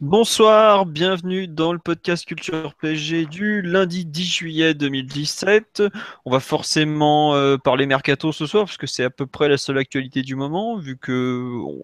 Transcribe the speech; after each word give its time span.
Bonsoir, 0.00 0.86
bienvenue 0.86 1.48
dans 1.48 1.72
le 1.72 1.80
podcast 1.80 2.24
Culture 2.24 2.72
PSG 2.80 3.26
du 3.26 3.62
lundi 3.62 4.04
10 4.04 4.24
juillet 4.24 4.72
2017. 4.72 5.82
On 6.24 6.30
va 6.30 6.38
forcément 6.38 7.34
euh, 7.34 7.56
parler 7.56 7.84
mercato 7.84 8.30
ce 8.30 8.46
soir 8.46 8.66
parce 8.66 8.76
que 8.76 8.86
c'est 8.86 9.02
à 9.02 9.10
peu 9.10 9.26
près 9.26 9.48
la 9.48 9.58
seule 9.58 9.76
actualité 9.76 10.22
du 10.22 10.36
moment 10.36 10.78
vu 10.78 10.96
que 10.96 11.10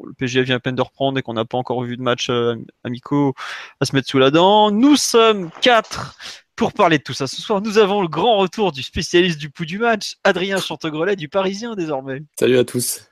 le 0.06 0.12
PSG 0.12 0.44
vient 0.44 0.54
à 0.54 0.60
peine 0.60 0.76
de 0.76 0.82
reprendre 0.82 1.18
et 1.18 1.22
qu'on 1.22 1.32
n'a 1.32 1.44
pas 1.44 1.58
encore 1.58 1.82
vu 1.82 1.96
de 1.96 2.02
match 2.02 2.30
euh, 2.30 2.54
amicaux 2.84 3.34
à 3.80 3.84
se 3.84 3.96
mettre 3.96 4.08
sous 4.08 4.20
la 4.20 4.30
dent. 4.30 4.70
Nous 4.70 4.94
sommes 4.94 5.50
quatre 5.60 6.16
pour 6.54 6.72
parler 6.72 6.98
de 6.98 7.02
tout 7.02 7.14
ça. 7.14 7.26
Ce 7.26 7.42
soir, 7.42 7.60
nous 7.62 7.78
avons 7.78 8.00
le 8.00 8.08
grand 8.08 8.36
retour 8.36 8.70
du 8.70 8.84
spécialiste 8.84 9.40
du 9.40 9.50
pouls 9.50 9.64
du 9.64 9.80
match, 9.80 10.18
Adrien 10.22 10.58
Chantegrelet 10.58 11.16
du 11.16 11.28
Parisien 11.28 11.74
désormais. 11.74 12.22
Salut 12.38 12.58
à 12.58 12.64
tous. 12.64 13.08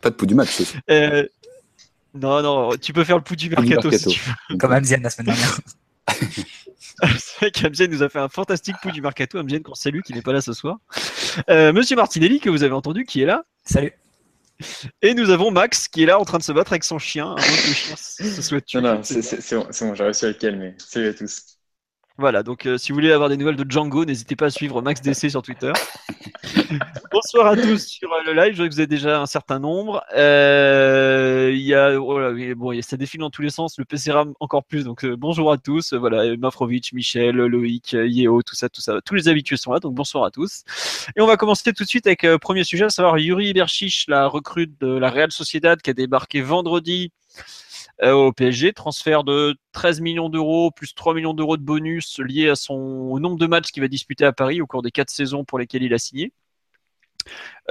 Pas 0.00 0.10
de 0.10 0.14
pouls 0.14 0.26
du 0.26 0.36
match. 0.36 0.62
Euh, 0.88 1.26
non, 2.16 2.42
non, 2.42 2.76
tu 2.76 2.92
peux 2.92 3.04
faire 3.04 3.16
le 3.16 3.22
pouls 3.22 3.36
du 3.36 3.48
mercato, 3.48 3.88
mercato. 3.88 3.90
si 3.98 4.08
tu 4.08 4.20
veux. 4.50 4.56
Comme 4.58 4.72
Amzian 4.72 4.98
la 5.02 5.10
semaine 5.10 5.34
dernière. 5.34 5.60
C'est 7.18 7.36
vrai 7.38 7.50
qu'Amzienne 7.50 7.90
nous 7.90 8.02
a 8.02 8.08
fait 8.08 8.18
un 8.18 8.28
fantastique 8.28 8.76
pouls 8.80 8.92
du 8.92 9.02
mercato. 9.02 9.38
Amzienne 9.38 9.62
qu'on 9.62 9.74
salue, 9.74 10.00
qui 10.00 10.14
n'est 10.14 10.22
pas 10.22 10.32
là 10.32 10.40
ce 10.40 10.52
soir. 10.52 10.78
Euh, 11.50 11.72
Monsieur 11.72 11.96
Martinelli, 11.96 12.40
que 12.40 12.48
vous 12.48 12.62
avez 12.62 12.72
entendu, 12.72 13.04
qui 13.04 13.20
est 13.22 13.26
là. 13.26 13.44
Salut. 13.64 13.92
Et 15.02 15.12
nous 15.12 15.28
avons 15.30 15.50
Max, 15.50 15.88
qui 15.88 16.02
est 16.02 16.06
là 16.06 16.18
en 16.18 16.24
train 16.24 16.38
de 16.38 16.42
se 16.42 16.52
battre 16.52 16.72
avec 16.72 16.84
son 16.84 16.98
chien. 16.98 17.34
que 17.36 17.68
le 17.68 17.74
chien 17.74 17.96
se 17.96 18.54
tué. 18.56 18.80
Non, 18.80 18.94
non, 18.94 19.00
c'est 19.02 19.20
bon, 19.54 19.66
c'est 19.70 19.86
bon, 19.86 19.94
j'ai 19.94 20.04
réussi 20.04 20.24
à 20.24 20.28
le 20.28 20.34
calmer. 20.34 20.74
Salut 20.78 21.08
à 21.08 21.14
tous. 21.14 21.55
Voilà, 22.18 22.42
donc 22.42 22.64
euh, 22.64 22.78
si 22.78 22.92
vous 22.92 22.96
voulez 22.96 23.12
avoir 23.12 23.28
des 23.28 23.36
nouvelles 23.36 23.56
de 23.56 23.70
Django, 23.70 24.06
n'hésitez 24.06 24.36
pas 24.36 24.46
à 24.46 24.50
suivre 24.50 24.80
Max 24.80 25.02
DC 25.02 25.28
sur 25.30 25.42
Twitter. 25.42 25.70
Bonsoir 27.12 27.46
à 27.48 27.56
tous 27.56 27.86
sur 27.86 28.10
euh, 28.10 28.16
le 28.24 28.32
live, 28.32 28.52
je 28.52 28.56
vois 28.56 28.68
que 28.68 28.72
vous 28.74 28.80
êtes 28.80 28.88
déjà 28.88 29.20
un 29.20 29.26
certain 29.26 29.58
nombre. 29.58 30.02
Euh, 30.16 31.50
Il 31.52 31.60
y 31.60 31.74
a, 31.74 32.00
oh 32.00 32.18
là, 32.18 32.30
oui, 32.30 32.54
bon, 32.54 32.72
il 32.72 32.76
y 32.76 32.78
a- 32.78 32.82
ça 32.82 32.96
défile 32.96 33.20
dans 33.20 33.28
tous 33.28 33.42
les 33.42 33.50
sens, 33.50 33.78
le 33.78 33.84
PCRAM 33.84 34.32
encore 34.40 34.64
plus, 34.64 34.84
donc 34.84 35.04
euh, 35.04 35.14
bonjour 35.14 35.52
à 35.52 35.58
tous. 35.58 35.92
Euh, 35.92 35.98
Voilà, 35.98 36.34
Mafrovic, 36.38 36.94
Michel, 36.94 37.36
Loïc, 37.36 37.92
Yeo, 37.92 38.40
tout 38.42 38.54
ça, 38.54 38.70
tout 38.70 38.80
ça, 38.80 39.00
tous 39.04 39.14
les 39.14 39.28
habitués 39.28 39.58
sont 39.58 39.72
là, 39.72 39.78
donc 39.78 39.92
bonsoir 39.94 40.24
à 40.24 40.30
tous. 40.30 40.62
Et 41.16 41.20
on 41.20 41.26
va 41.26 41.36
commencer 41.36 41.70
tout 41.74 41.84
de 41.84 41.88
suite 41.88 42.06
avec 42.06 42.24
euh, 42.24 42.38
premier 42.38 42.64
sujet, 42.64 42.84
à 42.86 42.88
savoir 42.88 43.18
Yuri 43.18 43.52
Berchiche, 43.52 44.06
la 44.08 44.26
recrue 44.26 44.68
de 44.80 44.86
la 44.86 45.10
Real 45.10 45.30
Sociedad 45.32 45.82
qui 45.82 45.90
a 45.90 45.92
débarqué 45.92 46.40
vendredi 46.40 47.12
au 48.02 48.32
PSG, 48.32 48.72
transfert 48.72 49.24
de 49.24 49.56
13 49.72 50.00
millions 50.00 50.28
d'euros 50.28 50.70
plus 50.70 50.94
3 50.94 51.14
millions 51.14 51.34
d'euros 51.34 51.56
de 51.56 51.62
bonus 51.62 52.18
liés 52.18 52.48
à 52.48 52.54
son 52.54 52.74
au 52.74 53.18
nombre 53.20 53.38
de 53.38 53.46
matchs 53.46 53.70
qu'il 53.72 53.82
va 53.82 53.88
disputer 53.88 54.24
à 54.24 54.32
Paris 54.32 54.60
au 54.60 54.66
cours 54.66 54.82
des 54.82 54.90
quatre 54.90 55.10
saisons 55.10 55.44
pour 55.44 55.58
lesquelles 55.58 55.82
il 55.82 55.94
a 55.94 55.98
signé. 55.98 56.32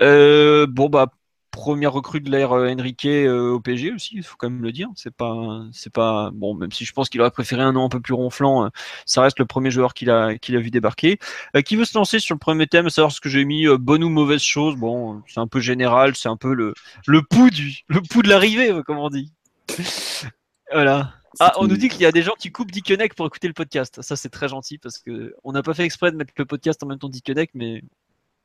Euh, 0.02 0.68
bon 0.68 0.90
bah 0.90 1.12
première 1.56 1.94
recrue 1.94 2.20
de 2.20 2.30
l'ère 2.30 2.52
euh, 2.52 2.70
Enrique 2.70 3.06
euh, 3.06 3.52
au 3.53 3.62
PSG 3.62 3.94
aussi, 3.94 4.16
il 4.18 4.23
faut 4.23 4.36
quand 4.38 4.50
même 4.50 4.62
le 4.62 4.72
dire. 4.73 4.90
C'est 4.96 5.16
pas 5.16 5.64
c'est 5.72 5.92
pas 5.92 6.30
bon 6.34 6.53
même 6.53 6.72
si 6.72 6.84
je 6.86 6.92
pense 6.94 7.09
qu'il 7.09 7.22
aurait 7.22 7.31
préféré 7.31 7.62
un 7.62 7.72
nom 7.72 7.86
un 7.86 7.90
peu 7.90 8.02
plus 8.02 8.14
ronflant, 8.14 8.66
euh, 8.66 8.70
ça 9.06 9.22
reste 9.22 9.40
le 9.40 9.46
premier 9.46 9.72
joueur 9.72 9.94
qu'il 9.94 10.09
a 10.09 10.38
qu'il 10.38 10.56
a 10.57 10.59
vu 10.59 10.69
débarquer. 10.69 11.18
Euh, 11.56 11.62
qui 11.62 11.78
veut 11.78 11.86
se 11.86 11.97
lancer 11.97 12.19
sur 12.19 12.36
le 12.36 12.40
premier 12.40 12.68
thème, 12.68 12.90
savoir 12.90 13.12
ce 13.12 13.22
que 13.22 13.30
j'ai 13.30 13.46
mis 13.46 13.68
euh, 13.68 13.78
bonne 13.78 14.03
ou 14.03 14.09
mauvaise 14.09 14.42
chose? 14.42 14.75
Bon, 14.75 15.22
c'est 15.28 15.40
un 15.40 15.47
peu 15.47 15.62
général, 15.62 16.16
c'est 16.16 16.30
un 16.30 16.38
peu 16.38 16.53
le 16.53 16.74
le 17.07 17.22
pouls 17.22 17.50
du 17.50 17.80
le 17.88 18.02
pouls 18.02 18.22
de 18.22 18.30
l'arrivée, 18.30 18.72
euh, 18.72 18.84
comme 18.84 18.97
on 18.97 19.09
dit. 19.09 19.31
Voilà. 20.72 21.14
Ah, 21.40 21.53
on 21.59 21.68
nous 21.68 21.78
dit 21.78 21.90
qu'il 21.90 22.02
y 22.02 22.06
a 22.06 22.12
des 22.12 22.22
gens 22.22 22.34
qui 22.40 22.52
coupent 22.52 22.72
Dickeneck 22.72 23.14
pour 23.14 23.26
écouter 23.28 23.48
le 23.48 23.53
podcast. 23.53 24.02
Ça, 24.02 24.16
c'est 24.16 24.30
très 24.30 24.48
gentil 24.48 24.78
parce 24.78 24.98
que 25.00 25.36
on 25.44 25.52
n'a 25.52 25.62
pas 25.64 25.74
fait 25.74 25.84
exprès 25.84 26.12
de 26.12 26.18
mettre 26.18 26.34
le 26.38 26.46
podcast 26.46 26.81
en 26.81 26.88
même 26.88 26.98
temps 26.98 27.09
Dickeneck, 27.09 27.52
mais 27.53 27.84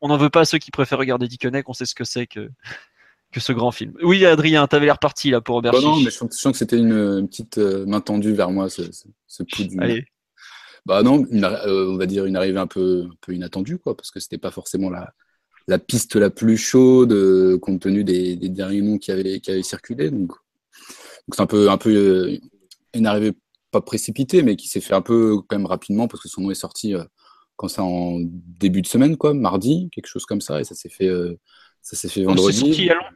on 0.00 0.08
n'en 0.08 0.16
veut 0.16 0.30
pas 0.30 0.40
à 0.40 0.44
ceux 0.44 0.58
qui 0.58 0.70
préfèrent 0.70 0.98
regarder 0.98 1.28
Dickeneck. 1.28 1.68
On 1.68 1.72
sait 1.72 1.86
ce 1.86 1.94
que 1.94 2.04
c'est 2.04 2.26
que, 2.26 2.50
que 3.32 3.40
ce 3.40 3.52
grand 3.52 3.70
film. 3.70 3.94
Oui, 4.02 4.24
Adrien, 4.26 4.66
t'avais 4.66 4.86
l'air 4.86 4.98
parti 4.98 5.30
là 5.30 5.40
pour 5.40 5.56
Robert 5.56 5.72
Bah 5.72 5.80
non, 5.80 5.94
Chiche. 5.94 6.04
mais 6.04 6.10
je 6.10 6.34
sens, 6.36 6.52
que 6.52 6.58
c'était 6.58 6.78
une, 6.78 6.92
une 6.92 7.28
petite 7.28 7.58
euh, 7.58 7.86
main 7.86 8.00
tendue 8.00 8.32
vers 8.32 8.50
moi, 8.50 8.68
ce, 8.68 8.90
ce, 8.90 9.06
ce 9.26 9.42
pouls 9.44 9.64
du 9.64 9.78
Allez. 9.80 10.04
Bah 10.84 11.02
non, 11.02 11.24
une 11.30 11.44
euh, 11.44 11.90
on 11.92 11.96
va 11.96 12.06
dire 12.06 12.24
une 12.24 12.36
arrivée 12.36 12.58
un 12.58 12.66
peu, 12.66 13.04
un 13.04 13.14
peu 13.20 13.34
inattendue, 13.34 13.78
quoi, 13.78 13.96
parce 13.96 14.10
que 14.10 14.18
c'était 14.18 14.38
pas 14.38 14.50
forcément 14.50 14.90
la, 14.90 15.12
la 15.68 15.78
piste 15.78 16.16
la 16.16 16.30
plus 16.30 16.56
chaude, 16.56 17.12
euh, 17.12 17.58
compte 17.58 17.80
tenu 17.82 18.02
des, 18.02 18.34
des 18.34 18.48
derniers 18.48 18.80
noms 18.82 18.98
qui 18.98 19.12
avaient, 19.12 19.40
qui 19.40 19.50
avaient 19.50 19.62
circulé. 19.62 20.10
Donc 20.10 20.32
c'est 21.34 21.42
un 21.42 21.46
peu, 21.46 21.70
un 21.70 21.78
peu 21.78 21.90
euh, 21.94 22.38
une 22.94 23.06
arrivée 23.06 23.32
pas 23.70 23.80
précipitée, 23.80 24.42
mais 24.42 24.56
qui 24.56 24.68
s'est 24.68 24.80
fait 24.80 24.94
un 24.94 25.02
peu 25.02 25.36
quand 25.48 25.56
même 25.56 25.66
rapidement, 25.66 26.08
parce 26.08 26.22
que 26.22 26.28
son 26.28 26.40
nom 26.42 26.50
est 26.50 26.54
sorti 26.54 26.94
euh, 26.94 27.04
quand 27.56 27.68
ça 27.68 27.82
en 27.84 28.18
début 28.20 28.82
de 28.82 28.86
semaine, 28.86 29.16
quoi, 29.16 29.34
mardi, 29.34 29.88
quelque 29.92 30.06
chose 30.08 30.24
comme 30.26 30.40
ça, 30.40 30.60
et 30.60 30.64
ça 30.64 30.74
s'est 30.74 30.88
fait, 30.88 31.06
euh, 31.06 31.38
ça 31.82 31.96
s'est 31.96 32.08
fait 32.08 32.22
Donc, 32.22 32.30
C'est 32.36 32.42
vendredi. 32.42 32.58
sorti 32.58 32.82
il 32.82 32.86
y 32.86 32.90
a 32.90 32.94
longtemps. 32.94 33.06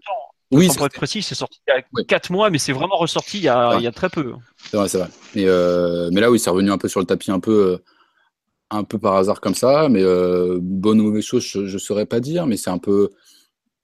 oui, 0.53 0.69
pour 0.77 0.87
être 0.87 0.95
précis, 0.95 1.23
c'est 1.23 1.35
sorti 1.35 1.61
il 1.67 1.71
y 1.75 1.79
a 1.79 1.83
Oui. 1.95 2.07
4 2.07 2.31
mois, 2.31 2.51
mais 2.51 2.59
c'est 2.59 2.73
vraiment 2.73 2.97
ressorti 2.97 3.39
il 3.39 3.45
y 3.45 3.49
a, 3.49 3.71
Ouais. 3.71 3.79
il 3.79 3.83
y 3.85 3.87
a 3.87 3.93
très 3.93 4.09
peu. 4.11 4.33
C'est 4.71 4.77
vrai, 4.77 4.89
c'est 4.89 4.99
vrai. 4.99 5.09
Mais, 5.35 5.45
euh, 5.47 6.11
mais 6.13 6.21
là, 6.21 6.31
oui, 6.31 6.39
c'est 6.39 6.51
revenu 6.51 6.71
un 6.71 6.79
peu 6.79 6.89
sur 6.89 7.01
le 7.01 7.07
tapis, 7.07 7.31
un 7.33 7.41
peu, 7.41 7.79
un 8.71 8.85
peu 8.85 8.99
par 8.99 9.17
hasard 9.17 9.41
comme 9.41 9.55
ça. 9.55 9.89
Mais 9.89 10.03
euh, 10.03 10.59
bonne 10.63 11.01
ou 11.01 11.05
mauvaise 11.05 11.25
chose, 11.25 11.43
je 11.45 11.61
ne 11.61 11.79
saurais 11.79 12.07
pas 12.07 12.21
dire. 12.21 12.47
Mais 12.47 12.57
c'est 12.57 12.71
un 12.71 12.79
peu 12.79 13.11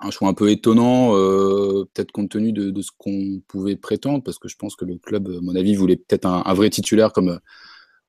un 0.01 0.11
choix 0.11 0.29
un 0.29 0.35
peu 0.35 0.51
étonnant, 0.51 1.15
euh, 1.15 1.85
peut-être 1.93 2.13
compte 2.13 2.31
tenu 2.31 2.53
de, 2.53 2.81
ce 2.83 2.91
qu'on 2.97 3.41
pouvait 3.47 3.77
prétendre, 3.77 4.23
parce 4.23 4.39
que 4.39 4.49
je 4.49 4.57
pense 4.57 4.75
que 4.75 4.85
le 4.85 4.97
club, 4.97 5.29
à 5.29 5.41
mon 5.43 5.55
avis, 5.55 5.75
voulait 5.75 5.97
peut-être 5.97 6.27
un, 6.27 6.55
vrai 6.55 6.71
titulaire 6.71 7.13
comme, 7.13 7.39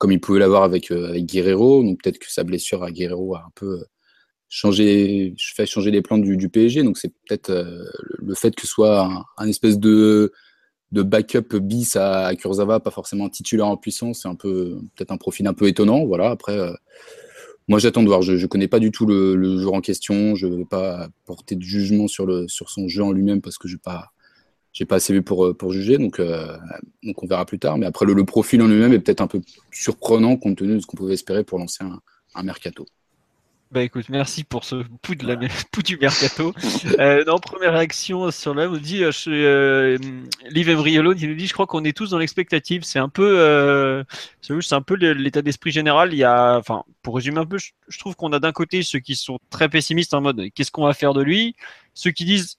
il 0.10 0.22
pouvait 0.22 0.40
l'avoir 0.40 0.64
avec, 0.64 0.92
euh, 0.92 1.10
avec 1.10 1.26
Guerrero. 1.26 1.84
Donc 1.84 2.02
peut-être 2.02 2.20
que 2.20 2.32
sa 2.32 2.44
blessure 2.44 2.84
à 2.84 2.92
Guerrero 2.92 3.36
a 3.36 3.40
un 3.40 3.52
peu 3.56 3.80
euh, 3.80 3.84
changé, 4.50 5.36
fait 5.56 5.66
changer 5.66 5.92
les 5.92 6.02
plans 6.02 6.18
du, 6.18 6.50
PSG. 6.50 6.84
Donc 6.84 6.98
c'est 6.98 7.14
peut-être 7.28 7.52
le 8.20 8.36
fait 8.36 8.56
que 8.56 8.62
ce 8.62 8.68
soit 8.68 9.26
un, 9.38 9.48
espèce 9.48 9.78
de 9.78 10.32
backup 10.92 11.58
bis 11.60 11.96
à, 11.96 12.28
à 12.28 12.36
Kurzawa, 12.36 12.80
pas 12.80 12.92
forcément 12.92 13.30
titulaire 13.30 13.68
en 13.68 13.78
puissance, 13.78 14.22
c'est 14.24 14.30
un 14.30 14.36
peu 14.36 14.78
peut-être 14.96 15.12
un 15.12 15.18
profil 15.18 15.48
un 15.48 15.54
peu 15.54 15.68
étonnant. 15.68 16.06
Voilà. 16.06 16.32
Après, 16.32 16.58
moi 17.68 17.80
j'attends 17.80 18.04
de 18.04 18.08
voir. 18.08 18.22
Je 18.22 18.34
ne 18.34 18.46
connais 18.48 18.68
pas 18.68 18.80
du 18.80 18.92
tout 18.92 19.06
le, 19.06 19.58
joueur 19.58 19.76
en 19.76 19.82
question. 19.82 20.36
Je 20.36 20.48
ne 20.48 20.58
vais 20.58 20.66
pas 20.66 21.10
porter 21.26 21.56
de 21.56 21.62
jugement 21.62 22.08
sur, 22.08 22.26
le, 22.26 22.48
sur 22.48 22.70
son 22.70 22.88
jeu 22.88 23.04
en 23.04 23.12
lui-même 23.12 23.42
parce 23.42 23.58
que 23.58 23.68
je 23.68 23.76
n'ai 23.76 23.80
pas, 23.80 24.96
assez 24.96 25.14
vu 25.14 25.22
pour, 25.22 25.46
euh, 25.46 25.70
juger. 25.70 25.98
Donc, 25.98 26.20
euh, 26.20 26.58
donc 27.04 27.22
on 27.24 27.28
verra 27.28 27.46
plus 27.46 27.60
tard. 27.60 27.78
Mais 27.78 27.86
après, 27.86 28.06
le, 28.06 28.26
profil 28.26 28.62
en 28.62 28.68
lui-même 28.68 28.94
est 28.94 29.00
peut-être 29.00 29.22
un 29.22 29.28
peu 29.28 29.42
surprenant 29.72 30.38
compte 30.38 30.58
tenu 30.58 30.76
de 30.76 30.80
ce 30.80 30.88
qu'on 30.88 30.98
pouvait 30.98 31.14
espérer 31.14 31.44
pour 31.44 31.60
lancer 31.60 31.84
un 32.36 32.44
mercato. 32.44 32.86
Bah 33.72 33.84
écoute, 33.84 34.10
merci 34.10 34.44
pour 34.44 34.66
ce 34.66 34.84
pouls, 35.02 35.16
de 35.16 35.26
la, 35.26 35.38
pouls 35.72 35.82
du 35.86 35.98
mercato. 35.98 36.54
Euh, 37.00 37.24
non, 37.26 37.40
première 37.40 37.72
réaction 37.74 38.30
sur 38.32 38.54
là, 38.54 38.68
vous 38.68 38.80
dit, 38.80 39.02
euh, 39.04 39.12
je- 39.14 39.30
euh, 39.32 39.98
qui 41.16 41.28
nous 41.28 41.36
dit, 41.36 41.48
je 41.48 41.54
crois 41.54 41.68
qu'on 41.68 41.84
est 41.86 41.96
tous 41.96 42.10
dans 42.10 42.18
l'expectative. 42.18 42.84
C'est 42.84 43.00
un 43.00 43.08
peu, 43.08 43.40
euh, 43.40 44.04
c'est 44.42 44.74
un 44.76 44.82
peu 44.82 44.96
l'état 44.96 45.42
d'esprit 45.42 45.72
général. 45.72 46.14
Il 46.14 46.18
y 46.18 46.24
a, 46.26 46.58
enfin, 46.58 46.84
pour 47.02 47.16
résumer 47.16 47.40
un 47.40 47.46
peu, 47.46 47.58
je, 47.58 47.72
je 47.88 47.98
trouve 47.98 48.16
qu'on 48.16 48.34
a 48.34 48.40
d'un 48.40 48.52
côté 48.52 48.84
ceux 48.84 49.00
qui 49.00 49.16
sont 49.16 49.40
très 49.50 49.70
pessimistes 49.70 50.14
en 50.14 50.22
mode, 50.22 50.50
qu'est-ce 50.54 50.72
qu'on 50.72 50.86
va 50.86 50.94
faire 50.94 51.14
de 51.14 51.22
lui? 51.24 51.56
Ceux 51.94 52.12
qui 52.12 52.26
disent, 52.26 52.58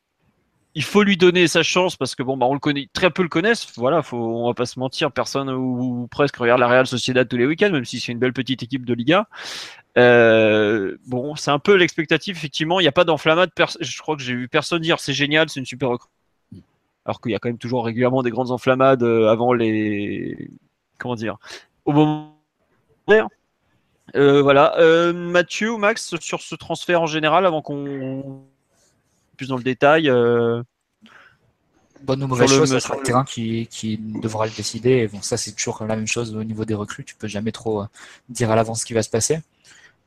il 0.74 0.82
faut 0.82 1.02
lui 1.02 1.16
donner 1.16 1.48
sa 1.48 1.62
chance 1.62 1.96
parce 1.96 2.14
que 2.14 2.22
bon, 2.22 2.36
bah, 2.36 2.46
on 2.46 2.54
le 2.54 2.60
connaît, 2.60 2.88
très 2.92 3.10
peu 3.10 3.22
le 3.22 3.28
connaissent. 3.28 3.66
Voilà, 3.76 4.02
faut, 4.02 4.16
on 4.16 4.46
va 4.46 4.54
pas 4.54 4.66
se 4.66 4.78
mentir, 4.78 5.12
personne 5.12 5.50
ou, 5.50 6.08
presque 6.10 6.36
regarde 6.36 6.60
la 6.60 6.68
Real 6.68 6.86
Sociedad 6.86 7.28
tous 7.28 7.36
les 7.36 7.46
week-ends, 7.46 7.70
même 7.70 7.84
si 7.84 8.00
c'est 8.00 8.12
une 8.12 8.18
belle 8.18 8.32
petite 8.32 8.62
équipe 8.62 8.86
de 8.86 8.94
Liga. 8.94 9.28
Euh, 9.98 10.96
bon, 11.06 11.36
c'est 11.36 11.50
un 11.50 11.58
peu 11.58 11.74
l'expectative, 11.74 12.36
effectivement. 12.36 12.80
Il 12.80 12.84
n'y 12.84 12.88
a 12.88 12.92
pas 12.92 13.04
d'enflammade. 13.04 13.50
Je 13.80 14.00
crois 14.00 14.16
que 14.16 14.22
j'ai 14.22 14.34
vu 14.34 14.48
personne 14.48 14.80
dire 14.80 14.98
c'est 15.00 15.12
génial, 15.12 15.48
c'est 15.50 15.60
une 15.60 15.66
super. 15.66 15.90
Alors 17.04 17.20
qu'il 17.20 17.32
y 17.32 17.34
a 17.34 17.38
quand 17.38 17.48
même 17.48 17.58
toujours 17.58 17.84
régulièrement 17.84 18.22
des 18.22 18.30
grandes 18.30 18.50
enflammades 18.50 19.02
euh, 19.02 19.28
avant 19.28 19.52
les. 19.52 20.50
Comment 20.98 21.16
dire 21.16 21.36
Au 21.84 21.92
moment. 21.92 22.38
Euh, 24.14 24.42
voilà. 24.42 24.78
Euh, 24.78 25.12
Mathieu 25.12 25.72
ou 25.72 25.78
Max, 25.78 26.16
sur 26.20 26.40
ce 26.40 26.54
transfert 26.54 27.02
en 27.02 27.06
général, 27.06 27.44
avant 27.44 27.60
qu'on. 27.60 28.46
Plus 29.42 29.48
dans 29.48 29.56
le 29.56 29.64
détail. 29.64 30.08
euh, 30.08 30.62
Bonne 32.02 32.22
ou 32.24 32.28
mauvaise 32.28 32.50
chose, 32.50 32.70
ça 32.70 32.80
sera 32.80 32.96
le 32.96 33.02
terrain 33.02 33.24
qui, 33.24 33.66
qui 33.70 33.96
devra 33.98 34.46
le 34.46 34.52
décider. 34.56 34.90
Et 34.90 35.08
bon, 35.08 35.20
ça, 35.22 35.36
c'est 35.36 35.52
toujours 35.52 35.84
la 35.84 35.96
même 35.96 36.06
chose 36.06 36.34
au 36.34 36.44
niveau 36.44 36.64
des 36.64 36.74
recrues. 36.74 37.04
Tu 37.04 37.14
peux 37.14 37.28
jamais 37.28 37.52
trop 37.52 37.82
euh, 37.82 37.86
dire 38.28 38.50
à 38.50 38.56
l'avance 38.56 38.80
ce 38.80 38.86
qui 38.86 38.94
va 38.94 39.02
se 39.02 39.10
passer. 39.10 39.40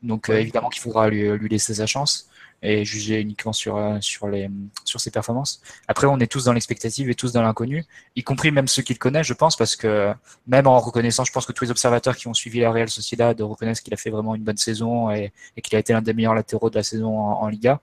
Donc, 0.02 0.28
euh, 0.28 0.38
évidemment 0.38 0.70
qu'il 0.70 0.82
faudra 0.82 1.08
lui, 1.08 1.22
lui 1.38 1.48
laisser 1.48 1.74
sa 1.74 1.86
chance. 1.86 2.28
et 2.62 2.84
juger 2.84 3.20
uniquement 3.20 3.52
sur, 3.52 3.78
sur, 4.00 4.28
les, 4.28 4.48
sur 4.84 5.00
ses 5.00 5.10
performances. 5.10 5.60
Après, 5.88 6.06
on 6.06 6.18
est 6.18 6.26
tous 6.26 6.44
dans 6.44 6.52
l'expectative 6.52 7.10
et 7.10 7.14
tous 7.14 7.32
dans 7.32 7.42
l'inconnu, 7.42 7.84
y 8.14 8.22
compris 8.22 8.50
même 8.50 8.68
ceux 8.68 8.82
qui 8.82 8.94
le 8.94 8.98
connaissent, 8.98 9.26
je 9.26 9.34
pense, 9.34 9.56
parce 9.56 9.76
que 9.76 10.12
même 10.46 10.66
en 10.66 10.78
reconnaissant, 10.80 11.24
je 11.24 11.32
pense 11.32 11.46
que 11.46 11.52
tous 11.52 11.64
les 11.64 11.70
observateurs 11.70 12.16
qui 12.16 12.28
ont 12.28 12.34
suivi 12.34 12.60
la 12.60 12.70
Real 12.70 12.88
Sociedad 12.88 13.38
reconnaissent 13.40 13.80
qu'il 13.80 13.92
a 13.94 13.96
fait 13.96 14.10
vraiment 14.10 14.34
une 14.34 14.42
bonne 14.42 14.56
saison 14.56 15.10
et, 15.10 15.32
et 15.56 15.60
qu'il 15.62 15.76
a 15.76 15.78
été 15.78 15.92
l'un 15.92 16.02
des 16.02 16.14
meilleurs 16.14 16.34
latéraux 16.34 16.70
de 16.70 16.76
la 16.76 16.82
saison 16.82 17.18
en, 17.18 17.42
en 17.42 17.48
Liga. 17.48 17.80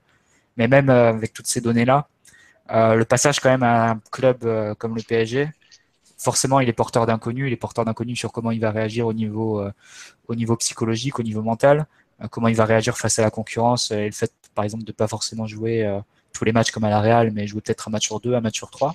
Mais 0.56 0.68
même 0.68 0.90
euh, 0.90 1.10
avec 1.10 1.32
toutes 1.32 1.46
ces 1.46 1.60
données-là, 1.60 2.08
euh, 2.70 2.94
le 2.94 3.04
passage 3.04 3.40
quand 3.40 3.50
même 3.50 3.62
à 3.62 3.90
un 3.92 4.00
club 4.10 4.44
euh, 4.44 4.74
comme 4.74 4.94
le 4.96 5.02
PSG, 5.02 5.50
forcément, 6.18 6.60
il 6.60 6.68
est 6.68 6.72
porteur 6.72 7.06
d'inconnu. 7.06 7.46
Il 7.46 7.52
est 7.52 7.56
porteur 7.56 7.84
d'inconnu 7.84 8.16
sur 8.16 8.32
comment 8.32 8.50
il 8.50 8.60
va 8.60 8.70
réagir 8.70 9.06
au 9.06 9.12
niveau, 9.12 9.60
euh, 9.60 9.72
au 10.28 10.34
niveau 10.34 10.56
psychologique, 10.56 11.18
au 11.18 11.22
niveau 11.22 11.42
mental, 11.42 11.86
euh, 12.22 12.28
comment 12.28 12.48
il 12.48 12.56
va 12.56 12.64
réagir 12.64 12.96
face 12.96 13.18
à 13.18 13.22
la 13.22 13.30
concurrence 13.30 13.90
et 13.90 14.06
le 14.06 14.12
fait, 14.12 14.32
par 14.54 14.64
exemple, 14.64 14.84
de 14.84 14.92
pas 14.92 15.08
forcément 15.08 15.46
jouer 15.46 15.84
euh, 15.84 16.00
tous 16.32 16.44
les 16.44 16.52
matchs 16.52 16.70
comme 16.70 16.84
à 16.84 16.90
la 16.90 17.00
Real, 17.00 17.30
mais 17.32 17.46
jouer 17.46 17.60
peut-être 17.60 17.88
un 17.88 17.90
match 17.90 18.06
sur 18.06 18.20
deux, 18.20 18.34
un 18.34 18.40
match 18.40 18.56
sur 18.56 18.70
trois. 18.70 18.94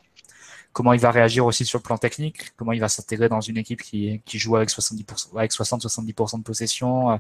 Comment 0.73 0.93
il 0.93 0.99
va 0.99 1.11
réagir 1.11 1.45
aussi 1.45 1.65
sur 1.65 1.79
le 1.79 1.83
plan 1.83 1.97
technique, 1.97 2.55
comment 2.55 2.73
il 2.73 2.79
va 2.79 2.89
s'intégrer 2.89 3.27
dans 3.27 3.41
une 3.41 3.57
équipe 3.57 3.81
qui, 3.81 4.21
qui 4.25 4.37
joue 4.37 4.55
avec 4.55 4.69
70%, 4.69 5.35
avec 5.35 5.51
60-70% 5.51 6.39
de 6.39 6.43
possession, 6.43 7.11
euh, 7.11 7.17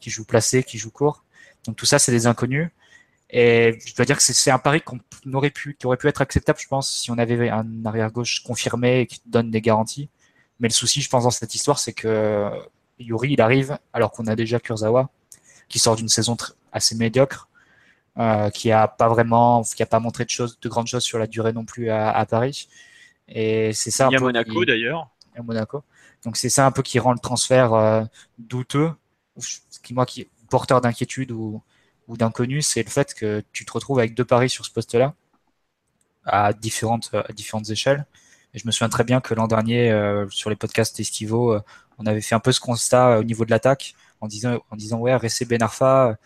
qui 0.00 0.10
joue 0.10 0.24
placé, 0.24 0.62
qui 0.62 0.78
joue 0.78 0.90
court. 0.90 1.24
Donc 1.66 1.76
tout 1.76 1.86
ça, 1.86 1.98
c'est 1.98 2.12
des 2.12 2.26
inconnus. 2.26 2.68
Et 3.32 3.78
je 3.86 3.94
dois 3.94 4.04
dire 4.04 4.18
que 4.18 4.22
c'est 4.22 4.50
un 4.50 4.58
pari 4.58 4.82
qu'on 4.82 5.00
aurait 5.32 5.50
pu, 5.50 5.74
qui 5.78 5.86
aurait 5.86 5.96
pu 5.96 6.06
être 6.06 6.20
acceptable, 6.20 6.58
je 6.60 6.68
pense, 6.68 6.92
si 6.92 7.10
on 7.10 7.16
avait 7.16 7.48
un 7.48 7.86
arrière 7.86 8.12
gauche 8.12 8.42
confirmé 8.42 9.00
et 9.00 9.06
qui 9.06 9.22
donne 9.24 9.50
des 9.50 9.62
garanties. 9.62 10.10
Mais 10.60 10.68
le 10.68 10.72
souci, 10.74 11.00
je 11.00 11.08
pense, 11.08 11.24
dans 11.24 11.30
cette 11.30 11.54
histoire, 11.54 11.78
c'est 11.78 11.94
que 11.94 12.50
Yuri, 12.98 13.32
il 13.32 13.40
arrive 13.40 13.78
alors 13.94 14.10
qu'on 14.10 14.26
a 14.26 14.36
déjà 14.36 14.60
Kurzawa, 14.60 15.08
qui 15.68 15.78
sort 15.78 15.96
d'une 15.96 16.08
saison 16.08 16.36
assez 16.72 16.94
médiocre, 16.94 17.48
euh, 18.18 18.50
qui 18.50 18.70
a 18.70 18.86
pas 18.86 19.08
vraiment, 19.08 19.62
qui 19.62 19.82
a 19.82 19.86
pas 19.86 19.98
montré 19.98 20.24
de 20.24 20.30
choses, 20.30 20.60
de 20.60 20.68
grandes 20.68 20.86
choses 20.86 21.02
sur 21.02 21.18
la 21.18 21.26
durée 21.26 21.54
non 21.54 21.64
plus 21.64 21.88
à, 21.88 22.10
à 22.10 22.26
Paris. 22.26 22.68
Et 23.28 23.72
c'est 23.72 23.90
ça. 23.90 24.08
Il 24.10 24.12
y 24.12 24.16
a 24.16 24.20
Monaco 24.20 24.64
d'ailleurs. 24.66 25.08
à 25.34 25.42
Monaco. 25.42 25.82
Donc 26.24 26.36
c'est 26.36 26.50
ça 26.50 26.66
un 26.66 26.70
peu 26.70 26.82
qui 26.82 26.98
rend 26.98 27.12
le 27.12 27.18
transfert 27.18 27.72
euh, 27.72 28.04
douteux, 28.38 28.92
qui 29.82 29.94
moi 29.94 30.04
qui 30.04 30.28
porteur 30.50 30.82
d'inquiétude 30.82 31.32
ou, 31.32 31.62
ou 32.08 32.16
d'inconnu, 32.16 32.62
c'est 32.62 32.82
le 32.82 32.90
fait 32.90 33.14
que 33.14 33.42
tu 33.52 33.64
te 33.64 33.72
retrouves 33.72 33.98
avec 33.98 34.14
deux 34.14 34.24
paris 34.24 34.50
sur 34.50 34.64
ce 34.64 34.70
poste-là 34.70 35.14
à 36.24 36.52
différentes 36.52 37.10
à 37.14 37.32
différentes 37.32 37.70
échelles. 37.70 38.06
Et 38.54 38.58
je 38.58 38.66
me 38.66 38.72
souviens 38.72 38.88
très 38.88 39.04
bien 39.04 39.20
que 39.20 39.34
l'an 39.34 39.46
dernier 39.48 39.90
euh, 39.90 40.28
sur 40.30 40.50
les 40.50 40.56
podcasts 40.56 40.98
estivaux, 41.00 41.52
euh, 41.54 41.60
on 41.98 42.06
avait 42.06 42.20
fait 42.20 42.34
un 42.34 42.40
peu 42.40 42.52
ce 42.52 42.60
constat 42.60 43.16
euh, 43.16 43.20
au 43.20 43.24
niveau 43.24 43.44
de 43.44 43.50
l'attaque 43.50 43.94
en 44.20 44.28
disant 44.28 44.60
en 44.70 44.76
disant 44.76 44.98
ouais 44.98 45.14
Ressé 45.16 45.44
Ben 45.46 45.62
Arfa, 45.62 46.16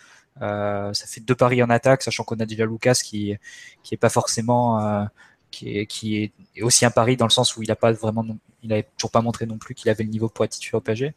euh, 0.43 0.93
ça 0.93 1.07
fait 1.07 1.21
deux 1.21 1.35
paris 1.35 1.63
en 1.63 1.71
attaque, 1.71 2.03
sachant 2.03 2.25
qu'on 2.25 2.37
a 2.37 2.47
déjà 2.47 2.67
Lucas 2.67 3.01
qui 3.05 3.37
qui 3.83 3.95
est 3.95 3.99
pas 3.99 4.11
forcément 4.11 4.81
euh, 4.81 5.05
qui 5.51 5.79
est, 5.79 5.87
qui 5.87 6.33
est 6.57 6.63
aussi 6.63 6.85
un 6.85 6.91
pari 6.91 7.17
dans 7.17 7.27
le 7.27 7.31
sens 7.31 7.57
où 7.57 7.63
il 7.63 7.71
a 7.71 7.77
pas 7.77 7.93
vraiment, 7.93 8.25
il 8.63 8.73
avait 8.73 8.87
toujours 8.99 9.11
pas 9.11 9.23
montré 9.23 9.47
non 9.47 9.59
plus 9.59 9.75
qu'il 9.75 9.91
avait 9.91 10.05
le 10.05 10.11
niveau 10.11 10.29
pour 10.29 10.45
être 10.45 10.53
titulaire 10.53 10.79
au 10.79 10.81
PSG. 10.83 11.15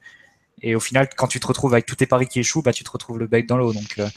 Et 0.62 0.76
au 0.76 0.80
final, 0.80 1.10
quand 1.16 1.28
tu 1.28 1.40
te 1.40 1.48
retrouves 1.48 1.74
avec 1.74 1.86
tous 1.86 1.96
tes 1.96 2.06
paris 2.06 2.28
qui 2.28 2.40
échouent, 2.40 2.62
bah 2.62 2.74
tu 2.74 2.84
te 2.84 2.92
retrouves 2.92 3.20
le 3.20 3.28
bec 3.28 3.48
dans 3.48 3.58
l'eau. 3.58 3.74
Donc 3.74 4.00
euh, 4.00 4.08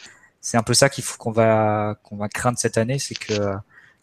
c'est 0.43 0.59
un 0.59 0.63
peu 0.65 0.75
ça 0.75 0.91
qu'il 0.91 1.05
faut 1.05 1.19
qu'on 1.19 1.33
va 1.33 1.97
qu'on 2.05 2.17
va 2.17 2.29
craindre 2.29 2.59
cette 2.59 2.79
année, 2.79 2.99
c'est 2.99 3.15
que 3.15 3.55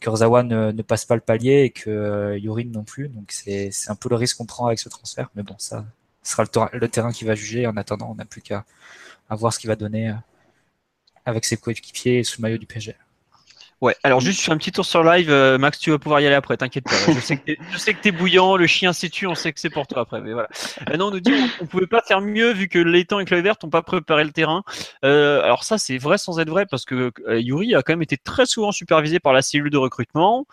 Kurzawa 0.01 0.43
ne, 0.43 0.81
passe 0.83 1.05
pas 1.05 1.15
le 1.15 1.21
palier 1.21 1.63
et 1.65 1.69
que 1.71 1.89
euh, 1.89 2.39
Yorin 2.39 2.69
non 2.71 2.83
plus. 2.83 3.09
Donc 3.09 3.31
c'est 3.31 3.71
un 3.89 3.95
peu 3.95 4.09
le 4.09 4.15
risque 4.15 4.37
qu'on 4.37 4.45
prend 4.45 4.67
avec 4.67 4.79
ce 4.79 4.89
transfert. 4.89 5.29
Mais 5.35 5.43
bon, 5.43 5.55
ça 5.59 5.85
sera 6.23 6.43
le, 6.43 6.49
ter- 6.49 6.69
le 6.73 6.87
terrain 6.89 7.11
qui 7.11 7.25
va 7.25 7.35
juger. 7.35 7.67
En 7.67 7.77
attendant, 7.77 8.11
on 8.11 8.15
n'a 8.15 8.25
plus 8.25 8.41
qu'à 8.41 8.65
à 9.29 9.35
voir 9.35 9.53
ce 9.53 9.59
qu'il 9.59 9.69
va 9.69 9.75
donner 9.75 10.09
euh, 10.09 10.13
avec 11.25 11.45
ses 11.45 11.57
coéquipiers 11.57 12.23
sous 12.23 12.41
le 12.41 12.43
maillot 12.43 12.57
du 12.57 12.65
PSG. 12.65 12.95
Ouais, 13.81 13.95
alors 14.03 14.19
juste 14.19 14.39
je 14.39 14.43
fais 14.45 14.51
un 14.51 14.57
petit 14.57 14.73
tour 14.73 14.85
sur 14.85 15.03
live. 15.03 15.29
euh, 15.29 15.57
Max, 15.57 15.79
tu 15.79 15.89
vas 15.91 15.97
pouvoir 15.99 16.19
y 16.19 16.25
aller 16.25 16.35
après, 16.35 16.57
t'inquiète 16.57 16.83
pas. 16.83 16.91
Je 17.13 17.19
sais 17.77 17.93
que 17.93 18.01
t'es- 18.01 18.11
bouillant, 18.11 18.57
le 18.57 18.67
chien 18.67 18.91
s'est 18.91 19.07
tué, 19.07 19.25
on 19.25 19.35
sait 19.35 19.53
que 19.53 19.59
c'est 19.61 19.69
pour 19.69 19.87
toi 19.87 20.01
après. 20.01 20.19
Mais 20.19 20.33
voilà. 20.33 20.49
Euh, 20.89 20.97
non, 20.97 21.07
on 21.07 21.11
nous 21.11 21.21
dit 21.21 21.31
on, 21.31 21.63
on 21.63 21.65
pouvait 21.65 21.87
pas 21.87 22.01
faire 22.05 22.19
mieux 22.19 22.51
vu 22.51 22.67
que 22.67 22.77
l'étang 22.79 23.19
et 23.19 23.25
Chloé 23.25 23.41
Vert 23.41 23.55
n'ont 23.63 23.69
pas 23.69 23.81
préparé 23.81 24.25
le 24.25 24.31
terrain. 24.31 24.63
Euh, 25.05 25.41
alors 25.43 25.63
ça, 25.63 25.77
c'est 25.77 25.97
vrai 25.97 26.17
sans 26.17 26.39
être 26.39 26.49
vrai 26.49 26.65
parce 26.69 26.83
que 26.83 27.11
euh, 27.27 27.39
Yuri 27.39 27.73
a 27.73 27.81
quand 27.81 27.93
même 27.93 28.01
été 28.01 28.17
très 28.17 28.45
souvent 28.45 28.73
supervisé 28.73 29.19
par 29.19 29.31
la 29.31 29.41
cellule 29.41 29.69
de 29.69 29.77
recrutement. 29.77 30.45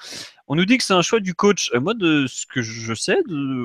On 0.48 0.54
nous 0.54 0.64
dit 0.64 0.78
que 0.78 0.84
c'est 0.84 0.94
un 0.94 1.02
choix 1.02 1.20
du 1.20 1.34
coach. 1.34 1.70
Euh, 1.74 1.80
moi, 1.80 1.94
de 1.94 2.26
ce 2.28 2.46
que 2.46 2.62
je 2.62 2.94
sais, 2.94 3.16
de, 3.26 3.64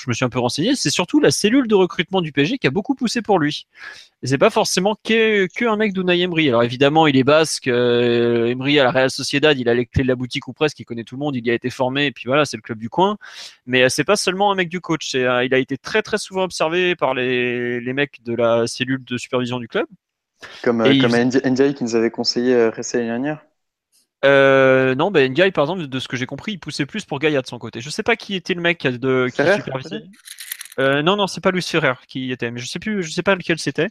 je 0.00 0.08
me 0.08 0.12
suis 0.12 0.24
un 0.24 0.28
peu 0.28 0.38
renseigné, 0.38 0.74
c'est 0.74 0.90
surtout 0.90 1.20
la 1.20 1.30
cellule 1.30 1.68
de 1.68 1.74
recrutement 1.74 2.20
du 2.20 2.32
PSG 2.32 2.58
qui 2.58 2.66
a 2.66 2.70
beaucoup 2.70 2.94
poussé 2.94 3.22
pour 3.22 3.38
lui. 3.38 3.66
Et 4.22 4.26
c'est 4.26 4.38
pas 4.38 4.50
forcément 4.50 4.96
que, 5.04 5.46
que 5.54 5.64
un 5.64 5.76
mec 5.76 5.92
d'Unai 5.92 6.20
Emery. 6.20 6.48
Alors 6.48 6.62
évidemment, 6.62 7.06
il 7.06 7.16
est 7.16 7.24
basque. 7.24 7.68
Euh, 7.68 8.46
Emery 8.46 8.80
à 8.80 8.84
la 8.84 8.90
Real 8.90 9.10
Sociedad, 9.10 9.58
il 9.58 9.68
a 9.68 9.74
les 9.74 9.86
clés 9.86 10.02
de 10.02 10.08
la 10.08 10.16
boutique 10.16 10.48
ou 10.48 10.52
presque, 10.52 10.80
il 10.80 10.84
connaît 10.84 11.04
tout 11.04 11.14
le 11.14 11.20
monde, 11.20 11.36
il 11.36 11.46
y 11.46 11.50
a 11.50 11.54
été 11.54 11.70
formé, 11.70 12.06
et 12.06 12.12
puis 12.12 12.24
voilà, 12.26 12.44
c'est 12.44 12.56
le 12.56 12.62
club 12.62 12.78
du 12.78 12.90
coin. 12.90 13.16
Mais 13.66 13.84
euh, 13.84 13.88
c'est 13.88 14.04
pas 14.04 14.16
seulement 14.16 14.50
un 14.50 14.54
mec 14.54 14.68
du 14.68 14.80
coach. 14.80 15.14
Euh, 15.14 15.44
il 15.44 15.54
a 15.54 15.58
été 15.58 15.78
très 15.78 16.02
très 16.02 16.18
souvent 16.18 16.42
observé 16.42 16.96
par 16.96 17.14
les, 17.14 17.80
les 17.80 17.92
mecs 17.92 18.22
de 18.24 18.34
la 18.34 18.66
cellule 18.66 19.04
de 19.04 19.16
supervision 19.16 19.58
du 19.58 19.68
club. 19.68 19.86
Comme, 20.62 20.80
euh, 20.82 21.00
comme 21.00 21.74
qui 21.74 21.84
nous 21.84 21.96
avait 21.96 22.10
conseillé 22.10 22.54
euh, 22.54 22.70
l'année 22.92 23.06
dernière. 23.06 23.44
Euh, 24.24 24.94
non, 24.94 25.10
ben 25.10 25.30
Ndiaye, 25.30 25.52
par 25.52 25.64
exemple, 25.64 25.86
de 25.86 25.98
ce 26.00 26.08
que 26.08 26.16
j'ai 26.16 26.26
compris, 26.26 26.52
il 26.52 26.58
poussait 26.58 26.86
plus 26.86 27.04
pour 27.04 27.18
Gaïa 27.18 27.40
de 27.40 27.46
son 27.46 27.58
côté. 27.58 27.80
Je 27.80 27.90
sais 27.90 28.02
pas 28.02 28.16
qui 28.16 28.34
était 28.34 28.54
le 28.54 28.60
mec 28.60 28.86
de, 28.86 29.28
qui 29.34 29.46
supervisait. 29.46 30.02
Euh, 30.80 31.02
non, 31.02 31.16
non, 31.16 31.26
c'est 31.26 31.40
pas 31.40 31.50
Luis 31.50 31.62
Ferrer 31.62 31.94
qui 32.06 32.26
y 32.26 32.32
était, 32.32 32.50
mais 32.52 32.60
je 32.60 32.66
sais 32.66 32.78
plus, 32.78 33.02
je 33.02 33.10
sais 33.10 33.22
pas 33.24 33.34
lequel 33.34 33.58
c'était. 33.58 33.88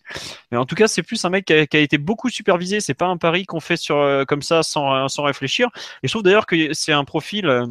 Mais 0.51 0.57
en 0.57 0.65
tout 0.65 0.75
cas, 0.75 0.87
c'est 0.87 1.03
plus 1.03 1.23
un 1.25 1.29
mec 1.29 1.45
qui 1.45 1.53
a, 1.53 1.67
qui 1.67 1.77
a 1.77 1.81
été 1.81 1.97
beaucoup 1.97 2.29
supervisé. 2.29 2.79
C'est 2.79 2.93
pas 2.93 3.07
un 3.07 3.17
pari 3.17 3.45
qu'on 3.45 3.59
fait 3.59 3.77
sur 3.77 3.97
euh, 3.97 4.25
comme 4.25 4.41
ça 4.41 4.63
sans, 4.63 5.07
sans 5.09 5.23
réfléchir. 5.23 5.69
Et 6.03 6.07
je 6.07 6.13
trouve 6.13 6.23
d'ailleurs 6.23 6.45
que 6.45 6.73
c'est 6.73 6.93
un 6.93 7.05
profil. 7.05 7.47
euh, 7.47 7.65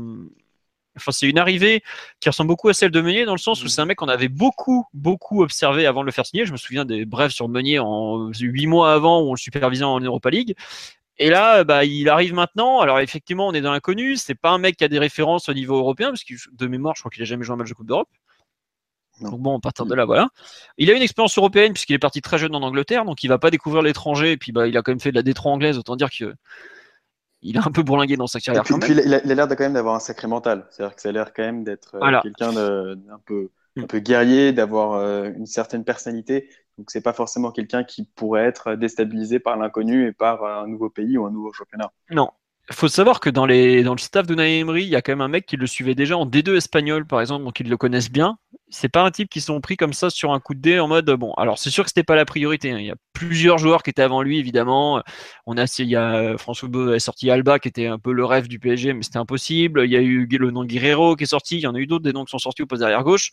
Enfin, 0.97 1.13
c'est 1.13 1.29
une 1.29 1.39
arrivée 1.39 1.83
qui 2.21 2.29
ressemble 2.31 2.49
beaucoup 2.49 2.71
à 2.71 2.75
celle 2.75 2.91
de 2.91 3.03
Meunier 3.03 3.27
dans 3.27 3.35
le 3.35 3.39
sens 3.39 3.63
où 3.63 3.69
c'est 3.69 3.83
un 3.83 3.85
mec 3.85 3.99
qu'on 3.99 4.09
avait 4.09 4.29
beaucoup, 4.29 4.87
beaucoup 4.95 5.43
observé 5.43 5.85
avant 5.85 6.01
de 6.01 6.07
le 6.07 6.13
faire 6.13 6.25
signer. 6.25 6.47
Je 6.47 6.53
me 6.53 6.57
souviens 6.57 6.87
des 6.87 7.05
brefs 7.05 7.33
sur 7.33 7.49
Meunier 7.51 7.79
en 7.79 8.31
huit 8.33 8.67
mois 8.67 8.95
avant 8.95 9.21
où 9.21 9.29
on 9.29 9.35
le 9.35 9.39
supervisait 9.39 9.85
en 9.85 10.01
Europa 10.01 10.31
League. 10.31 10.55
Et 11.19 11.31
là, 11.31 11.65
bah, 11.65 11.85
il 11.85 12.09
arrive 12.09 12.35
maintenant. 12.35 12.81
Alors 12.81 13.01
effectivement, 13.01 13.49
on 13.49 13.53
est 13.55 13.61
dans 13.63 13.73
l'inconnu. 13.73 14.17
C'est 14.17 14.35
pas 14.35 14.51
un 14.51 14.59
mec 14.59 14.77
qui 14.77 14.85
a 14.85 14.89
des 14.89 14.99
références 14.99 15.49
au 15.49 15.55
niveau 15.55 15.77
européen, 15.77 16.09
parce 16.09 16.25
que 16.25 16.35
de 16.53 16.67
mémoire, 16.67 16.95
je 16.97 17.01
crois 17.03 17.11
qu'il 17.11 17.23
a 17.23 17.25
jamais 17.27 17.45
joué 17.45 17.55
un 17.55 17.57
match 17.57 17.69
de 17.71 17.75
Coupe 17.75 17.87
d'Europe. 17.87 18.09
Donc 19.23 19.41
bon, 19.41 19.57
à 19.57 19.61
partir 19.61 19.87
de 19.87 19.95
là, 19.95 20.05
voilà. 20.05 20.29
Il 20.77 20.91
a 20.91 20.95
une 20.95 21.01
expérience 21.01 21.39
européenne 21.39 21.73
puisqu'il 21.73 21.95
est 21.95 21.99
parti 21.99 22.21
très 22.21 22.37
jeune 22.37 22.55
en 22.55 22.63
Angleterre, 22.63 23.07
donc 23.07 23.25
il 23.25 23.29
va 23.29 23.39
pas 23.39 23.51
découvrir 23.51 23.81
l'étranger. 23.83 24.33
Et 24.33 24.37
puis 24.37 24.53
bah, 24.53 24.67
il 24.67 24.77
a 24.77 24.83
quand 24.83 24.93
même 24.93 25.01
fait 25.01 25.11
de 25.11 25.17
la 25.17 25.23
D3 25.23 25.49
anglaise. 25.49 25.79
Autant 25.79 25.97
dire 25.97 26.11
que 26.11 26.35
il 27.41 27.57
a 27.57 27.63
un 27.67 27.71
peu 27.71 27.83
bourlingué 27.83 28.17
dans 28.17 28.27
sa 28.27 28.39
Et 28.39 28.43
carrière 28.43 28.65
puis, 28.65 28.75
quand 28.75 28.81
puis 28.81 28.95
même. 28.95 29.05
il 29.07 29.15
a 29.15 29.21
il 29.25 29.33
a 29.33 29.35
l'air 29.35 29.49
quand 29.49 29.61
même 29.61 29.73
d'avoir 29.73 29.95
un 29.95 30.01
sacré 30.01 30.29
mental. 30.29 30.67
C'est-à-dire 30.71 30.95
que 30.97 31.01
ça 31.01 31.09
a 31.09 31.13
l'air 31.13 31.33
quand 31.33 31.43
même 31.45 31.65
d'être 31.65 31.95
euh, 31.95 31.99
Voilà. 32.01 32.21
quelqu'un 32.23 32.53
d'un 32.53 33.19
peu. 33.25 33.49
Un 33.77 33.87
peu 33.87 33.99
guerrier, 33.99 34.53
d'avoir 34.53 34.93
euh, 34.93 35.31
une 35.37 35.47
certaine 35.47 35.85
personnalité. 35.85 36.49
Donc 36.79 36.91
c'est 36.91 37.03
pas 37.03 37.13
forcément 37.13 37.53
quelqu'un 37.53 37.85
qui 37.85 38.05
pourrait 38.05 38.45
être 38.45 38.75
déstabilisé 38.75 39.39
par 39.39 39.57
l'inconnu 39.57 40.07
et 40.07 40.13
par 40.13 40.43
euh, 40.45 40.63
un 40.63 40.67
nouveau 40.67 40.91
pays 40.91 41.17
ou 41.19 41.27
un 41.27 41.31
nouveau 41.31 41.53
championnat. 41.53 41.93
Non. 42.11 42.31
Faut 42.73 42.89
savoir 42.89 43.21
que 43.21 43.31
dans, 43.31 43.47
le 43.47 43.99
staff 43.99 44.27
de 44.27 44.35
Emery, 44.35 44.83
il 44.83 44.89
y 44.89 44.97
a 44.97 45.03
quand 45.03 45.13
même 45.13 45.21
un 45.21 45.29
mec 45.29 45.47
qui 45.47 45.57
le 45.57 45.67
suivait 45.67 45.95
déjà 45.95 46.17
en 46.17 46.27
D2 46.27 46.57
espagnol, 46.57 47.07
par 47.07 47.21
exemple, 47.21 47.45
donc 47.45 47.61
ils 47.61 47.69
le 47.69 47.77
connaissent 47.77 48.11
bien. 48.11 48.39
C'est 48.69 48.89
pas 48.89 49.03
un 49.05 49.11
type 49.13 49.29
qui 49.29 49.41
sont 49.41 49.61
pris 49.61 49.77
comme 49.77 49.93
ça 49.93 50.11
sur 50.11 50.33
un 50.33 50.41
coup 50.41 50.55
de 50.55 50.61
dé 50.61 50.81
en 50.81 50.89
mode 50.89 51.09
bon. 51.13 51.33
Alors 51.35 51.59
c'est 51.59 51.71
sûr 51.71 51.85
que 51.85 51.91
c'était 51.91 52.03
pas 52.03 52.17
la 52.17 52.25
priorité. 52.25 52.73
hein. 52.73 52.79
Il 52.81 52.87
y 52.87 52.91
a 52.91 52.97
plusieurs 53.13 53.59
joueurs 53.59 53.85
qui 53.85 53.91
étaient 53.91 54.03
avant 54.03 54.23
lui, 54.23 54.39
évidemment. 54.39 55.03
On 55.47 55.57
a, 55.57 55.67
il 55.79 55.89
y 55.89 55.95
a 55.95 56.37
François 56.39 56.69
Beu 56.69 56.95
a 56.95 56.99
sorti 56.99 57.31
Alba 57.31 57.61
qui 57.61 57.69
était 57.69 57.87
un 57.87 57.99
peu 58.01 58.13
le 58.13 58.25
rêve 58.25 58.49
du 58.49 58.59
PSG, 58.59 58.93
mais 58.95 59.03
c'était 59.05 59.19
impossible. 59.19 59.85
Il 59.85 59.93
y 59.93 59.97
a 59.97 60.01
eu 60.01 60.27
le 60.27 60.51
nom 60.51 60.65
Guerrero 60.65 61.15
qui 61.15 61.25
est 61.25 61.27
sorti. 61.29 61.59
Il 61.59 61.61
y 61.61 61.67
en 61.69 61.75
a 61.77 61.79
eu 61.79 61.87
d'autres 61.87 62.05
des 62.05 62.13
noms 62.13 62.25
qui 62.25 62.33
sont 62.33 62.39
sortis 62.39 62.63
au 62.63 62.67
poste 62.67 62.81
derrière 62.81 63.05
gauche. 63.05 63.31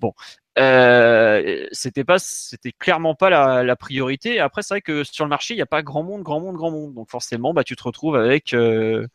Bon, 0.00 0.12
euh, 0.58 1.66
c'était 1.72 2.04
pas, 2.04 2.18
c'était 2.18 2.72
clairement 2.72 3.14
pas 3.14 3.30
la, 3.62 3.76
priorité. 3.76 4.38
Après, 4.40 4.62
c'est 4.62 4.74
vrai 4.74 4.80
que 4.80 5.04
sur 5.04 5.24
le 5.24 5.28
marché, 5.28 5.54
il 5.54 5.56
n'y 5.56 5.62
a 5.62 5.66
pas 5.66 5.82
grand 5.82 6.02
monde, 6.02 6.22
grand 6.22 6.40
monde, 6.40 6.56
grand 6.56 6.70
monde. 6.70 6.94
Donc 6.94 7.10
forcément, 7.10 7.52
bah, 7.52 7.64
tu 7.64 7.76
te 7.76 7.82
retrouves 7.82 8.16
avec, 8.16 8.54
euh, 8.54 9.06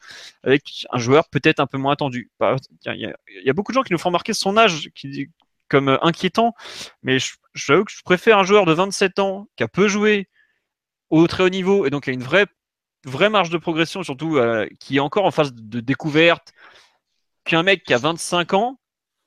avec 0.44 0.86
un 0.92 0.98
joueur 0.98 1.30
peut-être 1.30 1.60
un 1.60 1.68
peu 1.68 1.78
moins 1.78 1.94
attendu. 1.94 2.30
Bah, 2.40 2.56
Il 2.86 3.14
y, 3.46 3.50
a, 3.50 3.54
beaucoup 3.54 3.72
de 3.72 3.76
gens 3.76 3.84
qui 3.84 3.94
nous 3.94 4.00
font 4.00 4.10
remarquer 4.10 4.34
son 4.34 4.58
âge 4.58 4.90
qui, 4.96 5.30
comme 5.70 5.98
inquiétant, 6.02 6.56
mais 7.04 7.20
je, 7.20 7.36
je 7.54 8.02
préfère 8.04 8.38
un 8.40 8.44
joueur 8.44 8.66
de 8.66 8.74
27 8.74 9.20
ans 9.20 9.48
qui 9.56 9.64
a 9.64 9.68
peu 9.68 9.88
joué 9.88 10.28
au 11.10 11.28
très 11.28 11.44
haut 11.44 11.50
niveau 11.50 11.86
et 11.86 11.90
donc 11.90 12.04
qui 12.04 12.10
a 12.10 12.14
une 12.14 12.24
vraie, 12.24 12.48
vraie 13.06 13.30
marge 13.30 13.50
de 13.50 13.58
progression, 13.58 14.04
surtout 14.04 14.38
euh, 14.38 14.68
qui 14.80 14.98
est 14.98 15.00
encore 15.00 15.26
en 15.26 15.32
phase 15.32 15.54
de 15.54 15.80
découverte, 15.80 16.54
qu'un 17.46 17.64
mec 17.64 17.84
qui 17.84 17.94
a 17.94 17.98
25 17.98 18.54
ans 18.54 18.80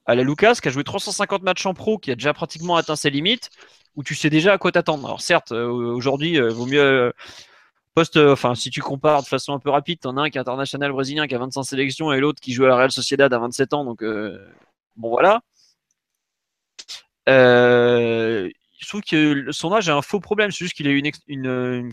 à 0.07 0.15
la 0.15 0.23
Lucas, 0.23 0.55
qui 0.63 0.69
a 0.69 0.71
joué 0.71 0.85
350 0.85 1.43
matchs 1.43 1.67
en 1.67 1.75
pro, 1.75 1.99
qui 1.99 2.11
a 2.11 2.15
déjà 2.15 2.35
pratiquement 2.35 2.77
atteint 2.77 2.97
ses 2.97 3.11
limites, 3.11 3.51
où 3.97 4.03
tu 4.03 4.15
sais 4.15 4.31
déjà 4.31 4.55
à 4.55 4.59
quoi 4.59 4.73
t'attendre. 4.73 5.07
Alors 5.07 5.21
certes, 5.21 5.53
euh, 5.53 5.67
aujourd'hui, 5.69 6.41
euh, 6.41 6.49
vaut 6.51 6.67
mieux 6.67 6.81
euh, 6.81 7.13
poste, 7.95 8.17
enfin 8.17 8.55
si 8.55 8.71
tu 8.71 8.81
compares 8.81 9.23
de 9.23 9.29
façon 9.29 9.53
un 9.55 9.59
peu 9.59 9.71
rapide, 9.71 10.01
t'en 10.01 10.17
as 10.17 10.23
un 10.23 10.31
qui 10.31 10.39
est 10.39 10.41
international 10.41 10.93
brésilien 10.93 11.27
qui 11.27 11.35
a 11.35 11.39
25 11.39 11.63
sélections 11.63 12.13
et 12.13 12.21
l'autre 12.21 12.41
qui 12.41 12.53
joue 12.53 12.65
à 12.65 12.69
la 12.69 12.77
Real 12.77 12.91
Sociedad 12.93 13.33
à 13.33 13.39
27 13.39 13.75
ans, 13.75 13.85
donc 13.85 14.03
bon 14.97 15.11
voilà. 15.11 15.43
Euh, 17.29 18.51
je 18.83 18.89
trouve 18.89 19.03
que 19.03 19.53
son 19.53 19.73
âge 19.73 19.89
a 19.89 19.97
un 19.97 20.03
faux 20.03 20.21
problème. 20.21 20.51
C'est 20.51 20.65
juste 20.65 20.75
qu'il 20.75 20.89
a 20.89 20.91
eu 20.91 21.03
une, 21.29 21.93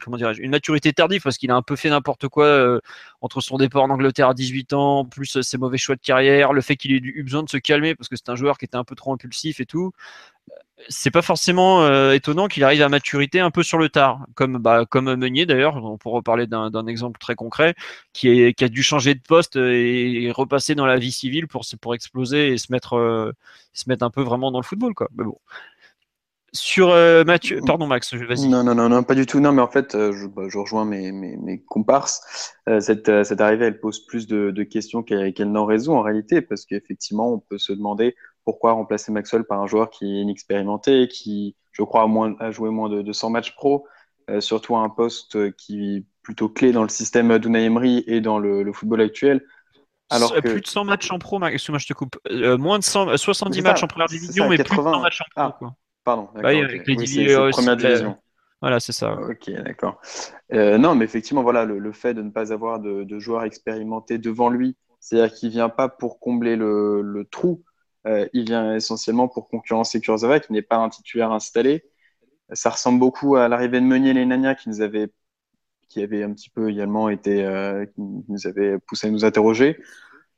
maturité 0.49 0.91
tardive 0.91 1.21
parce 1.21 1.37
qu'il 1.37 1.51
a 1.51 1.55
un 1.55 1.61
peu 1.61 1.75
fait 1.75 1.89
n'importe 1.89 2.27
quoi 2.27 2.45
euh, 2.45 2.79
entre 3.21 3.41
son 3.41 3.57
départ 3.57 3.83
en 3.83 3.89
Angleterre 3.91 4.29
à 4.29 4.33
18 4.33 4.73
ans, 4.73 5.05
plus 5.05 5.41
ses 5.41 5.57
mauvais 5.57 5.77
choix 5.77 5.95
de 5.95 6.01
carrière, 6.01 6.51
le 6.51 6.61
fait 6.61 6.75
qu'il 6.75 6.91
ait 6.91 6.99
eu 7.01 7.23
besoin 7.23 7.43
de 7.43 7.49
se 7.49 7.57
calmer 7.57 7.95
parce 7.95 8.09
que 8.09 8.15
c'est 8.15 8.29
un 8.29 8.35
joueur 8.35 8.57
qui 8.57 8.65
était 8.65 8.77
un 8.77 8.83
peu 8.83 8.95
trop 8.95 9.13
impulsif 9.13 9.59
et 9.59 9.65
tout 9.65 9.91
c'est 10.87 11.11
pas 11.11 11.21
forcément 11.21 11.83
euh, 11.83 12.13
étonnant 12.13 12.47
qu'il 12.47 12.63
arrive 12.63 12.81
à 12.81 12.89
maturité 12.89 13.39
un 13.39 13.51
peu 13.51 13.63
sur 13.63 13.77
le 13.77 13.89
tard, 13.89 14.25
comme 14.35 14.57
bah, 14.57 14.85
Meunier 14.95 15.45
d'ailleurs. 15.45 15.83
On 15.83 15.97
pourrait 15.97 16.17
reparler 16.17 16.47
d'un 16.47 16.87
exemple 16.87 17.19
très 17.19 17.35
concret 17.35 17.75
qui, 18.13 18.53
a 18.59 18.67
dû 18.69 18.83
changer 18.83 19.15
de 19.15 19.21
poste 19.21 19.55
et, 19.57 20.31
repasser 20.31 20.75
dans 20.75 20.85
la 20.85 20.97
vie 20.97 21.11
civile 21.11 21.47
pour 21.47 21.93
exploser 21.93 22.49
et 22.53 22.57
se 22.57 22.71
mettre 22.71 22.93
euh, 22.95 23.33
se 23.73 23.89
mettre 23.89 24.03
un 24.05 24.09
peu 24.09 24.21
vraiment 24.21 24.51
dans 24.51 24.59
le 24.59 24.63
football 24.63 24.93
quoi. 24.93 25.09
Mais 25.15 25.23
bon. 25.23 25.37
Sur 26.53 26.89
euh, 26.89 27.23
Mathieu, 27.23 27.59
pardon 27.65 27.87
Max, 27.87 28.13
vas-y. 28.13 28.47
Non, 28.47 28.63
non, 28.63 28.75
non, 28.75 28.89
non, 28.89 29.03
pas 29.03 29.15
du 29.15 29.25
tout. 29.25 29.39
Non, 29.39 29.51
mais 29.51 29.61
en 29.61 29.69
fait, 29.69 29.91
je, 29.93 30.27
bah, 30.27 30.43
je 30.47 30.57
rejoins 30.57 30.85
mes, 30.85 31.11
mes, 31.11 31.37
mes 31.37 31.61
comparses. 31.61 32.55
cette, 32.79 33.23
cette 33.23 33.41
arrivée, 33.41 33.65
elle 33.65 33.79
pose 33.79 34.05
plus 34.05 34.27
de, 34.27 34.51
de 34.51 34.63
questions 34.63 35.03
qu'elle 35.03 35.51
n'en 35.51 35.65
résout 35.65 35.93
en 35.93 36.01
réalité, 36.01 36.41
parce 36.41 36.65
qu'effectivement, 36.65 37.33
on 37.33 37.39
peut 37.39 37.57
se 37.57 37.73
demander 37.73 38.15
pourquoi 38.49 38.71
remplacer 38.71 39.11
Maxwell 39.11 39.43
par 39.43 39.61
un 39.61 39.67
joueur 39.67 39.91
qui 39.91 40.05
est 40.05 40.21
inexpérimenté, 40.21 41.07
qui, 41.07 41.55
je 41.71 41.83
crois, 41.83 42.03
a, 42.03 42.07
moins, 42.07 42.35
a 42.39 42.49
joué 42.49 42.71
moins 42.71 42.89
de, 42.89 43.13
100 43.13 43.29
matchs 43.29 43.53
pro, 43.53 43.85
euh, 44.29 44.41
surtout 44.41 44.75
à 44.75 44.79
un 44.79 44.89
poste 44.89 45.55
qui 45.55 45.97
est 45.97 46.05
plutôt 46.23 46.49
clé 46.49 46.71
dans 46.71 46.83
le 46.83 46.89
système 46.89 47.37
d'Unai 47.37 47.65
Emery 47.65 48.03
et 48.07 48.21
dans 48.21 48.39
le, 48.39 48.71
football 48.73 49.01
actuel. 49.01 49.45
Alors 50.09 50.33
Plus 50.33 50.61
de 50.61 50.67
100 50.67 50.85
matchs 50.85 51.11
en 51.11 51.19
pro, 51.19 51.39
excuse-moi, 51.43 51.77
je 51.77 51.85
te 51.85 51.93
coupe. 51.93 52.17
Euh, 52.31 52.57
moins 52.57 52.79
de 52.79 52.83
100, 52.83 53.17
70 53.17 53.61
matchs 53.61 53.83
en 53.83 53.87
première 53.87 54.07
division, 54.07 54.49
mais 54.49 54.57
plus 54.57 54.63
de 54.63 54.81
100 54.81 54.99
matchs 54.99 55.21
en 55.21 55.49
pro. 55.51 55.67
Ah, 55.67 55.75
pardon, 56.09 56.29
d'accord. 56.33 56.49
avec 56.49 56.87
les 56.87 57.51
première 57.51 57.77
division. 57.77 58.17
Voilà, 58.61 58.79
c'est 58.79 58.91
ça. 58.91 59.13
Ok, 59.13 59.49
d'accord. 59.51 60.01
Euh, 60.53 60.77
non, 60.77 60.95
mais 60.95 61.05
effectivement, 61.05 61.43
voilà, 61.43 61.63
le, 61.63 61.91
fait 61.93 62.13
de 62.13 62.21
ne 62.21 62.29
pas 62.29 62.51
avoir 62.51 62.79
de, 62.79 63.19
joueurs 63.19 63.43
expérimentés 63.43 64.17
devant 64.17 64.49
lui, 64.49 64.75
c'est-à-dire 64.99 65.33
qu'il 65.33 65.49
ne 65.49 65.53
vient 65.53 65.69
pas 65.69 65.87
pour 65.87 66.19
combler 66.19 66.55
le 66.57 67.27
trou, 67.31 67.63
euh, 68.07 68.27
il 68.33 68.45
vient 68.45 68.75
essentiellement 68.75 69.27
pour 69.27 69.47
concurrencer 69.49 69.99
Kurzawa, 69.99 70.39
qui 70.39 70.53
n'est 70.53 70.61
pas 70.61 70.77
un 70.77 70.89
titulaire 70.89 71.31
installé. 71.31 71.83
Ça 72.53 72.69
ressemble 72.69 72.99
beaucoup 72.99 73.35
à 73.35 73.47
l'arrivée 73.47 73.79
de 73.79 73.85
Meunier 73.85 74.11
et 74.11 74.25
Nania, 74.25 74.55
qui 74.55 74.69
nous 74.69 74.81
avait, 74.81 75.11
qui 75.89 76.01
avait 76.01 76.23
un 76.23 76.33
petit 76.33 76.49
peu 76.49 76.69
également 76.69 77.09
été, 77.09 77.43
euh, 77.45 77.85
qui 77.85 78.01
nous 78.01 78.47
avait 78.47 78.79
poussé 78.79 79.07
à 79.07 79.11
nous 79.11 79.25
interroger. 79.25 79.79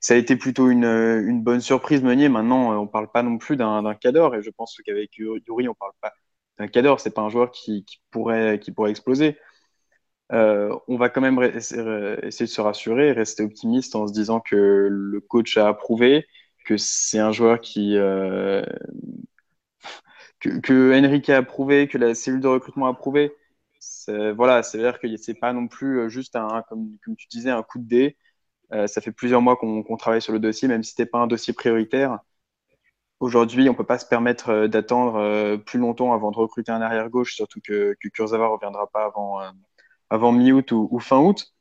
Ça 0.01 0.15
a 0.15 0.17
été 0.17 0.35
plutôt 0.35 0.69
une, 0.69 0.83
une 0.83 1.41
bonne 1.43 1.61
surprise, 1.61 2.01
Meunier. 2.03 2.27
Maintenant, 2.27 2.77
on 2.77 2.83
ne 2.83 2.87
parle 2.87 3.11
pas 3.11 3.23
non 3.23 3.37
plus 3.37 3.55
d'un 3.55 3.95
cadre, 3.95 4.35
et 4.35 4.41
je 4.43 4.49
pense 4.49 4.75
qu'avec 4.85 5.15
Yuri, 5.17 5.41
on 5.49 5.59
ne 5.59 5.73
parle 5.73 5.93
pas 6.01 6.11
d'un 6.57 6.67
cadre. 6.67 6.99
C'est 6.99 7.13
pas 7.13 7.21
un 7.21 7.29
joueur 7.29 7.51
qui, 7.51 7.85
pourrait, 8.11 8.59
exploser. 8.89 9.37
Euh, 10.33 10.75
on 10.87 10.97
va 10.97 11.09
quand 11.09 11.21
même 11.21 11.41
essayer 11.43 11.83
de 11.83 12.45
se 12.45 12.61
rassurer, 12.61 13.11
rester 13.11 13.43
optimiste 13.43 13.95
en 13.95 14.07
se 14.07 14.13
disant 14.13 14.39
que 14.39 14.87
le 14.89 15.19
coach 15.21 15.57
a 15.57 15.67
approuvé, 15.67 16.25
que 16.65 16.77
c'est 16.77 17.19
un 17.19 17.31
joueur 17.33 17.59
qui 17.59 17.97
euh, 17.97 18.63
que, 20.39 20.59
que, 20.59 21.31
a 21.31 21.37
approuvé, 21.37 21.87
que 21.87 21.97
la 21.97 22.15
cellule 22.15 22.41
de 22.41 22.47
recrutement 22.47 22.87
a 22.87 22.91
approuvé. 22.91 23.33
Voilà, 24.07 24.63
c'est-à-dire 24.63 24.99
que 24.99 25.07
c'est 25.17 25.33
pas 25.39 25.53
non 25.53 25.67
plus 25.67 25.99
euh, 25.99 26.09
juste 26.09 26.35
un, 26.35 26.63
comme, 26.69 26.97
comme, 27.03 27.15
tu 27.15 27.27
disais, 27.27 27.49
un 27.49 27.63
coup 27.63 27.79
de 27.79 27.87
dé. 27.87 28.17
Euh, 28.73 28.87
ça 28.87 29.01
fait 29.01 29.11
plusieurs 29.11 29.41
mois 29.41 29.57
qu'on 29.57 29.97
travaille 29.97 30.21
sur 30.21 30.33
le 30.33 30.39
dossier, 30.39 30.67
même 30.67 30.83
si 30.83 30.91
c'était 30.91 31.05
pas 31.05 31.19
un 31.19 31.27
dossier 31.27 31.53
prioritaire. 31.53 32.19
Aujourd'hui, 33.19 33.69
on 33.69 33.75
peut 33.75 33.85
pas 33.85 33.99
se 33.99 34.05
permettre 34.05 34.67
d'attendre 34.67 35.57
plus 35.57 35.79
longtemps 35.79 36.13
avant 36.13 36.31
de 36.31 36.37
recruter 36.37 36.71
un 36.71 36.81
arrière 36.81 37.09
gauche, 37.09 37.35
surtout 37.35 37.59
que, 37.63 37.95
que 38.01 38.07
Kurzawa 38.09 38.47
reviendra 38.47 38.87
pas 38.87 39.05
avant 39.05 39.41
avant 40.09 40.31
mi-août 40.31 40.71
ou, 40.71 40.99
fin 40.99 41.19
août. 41.19 41.53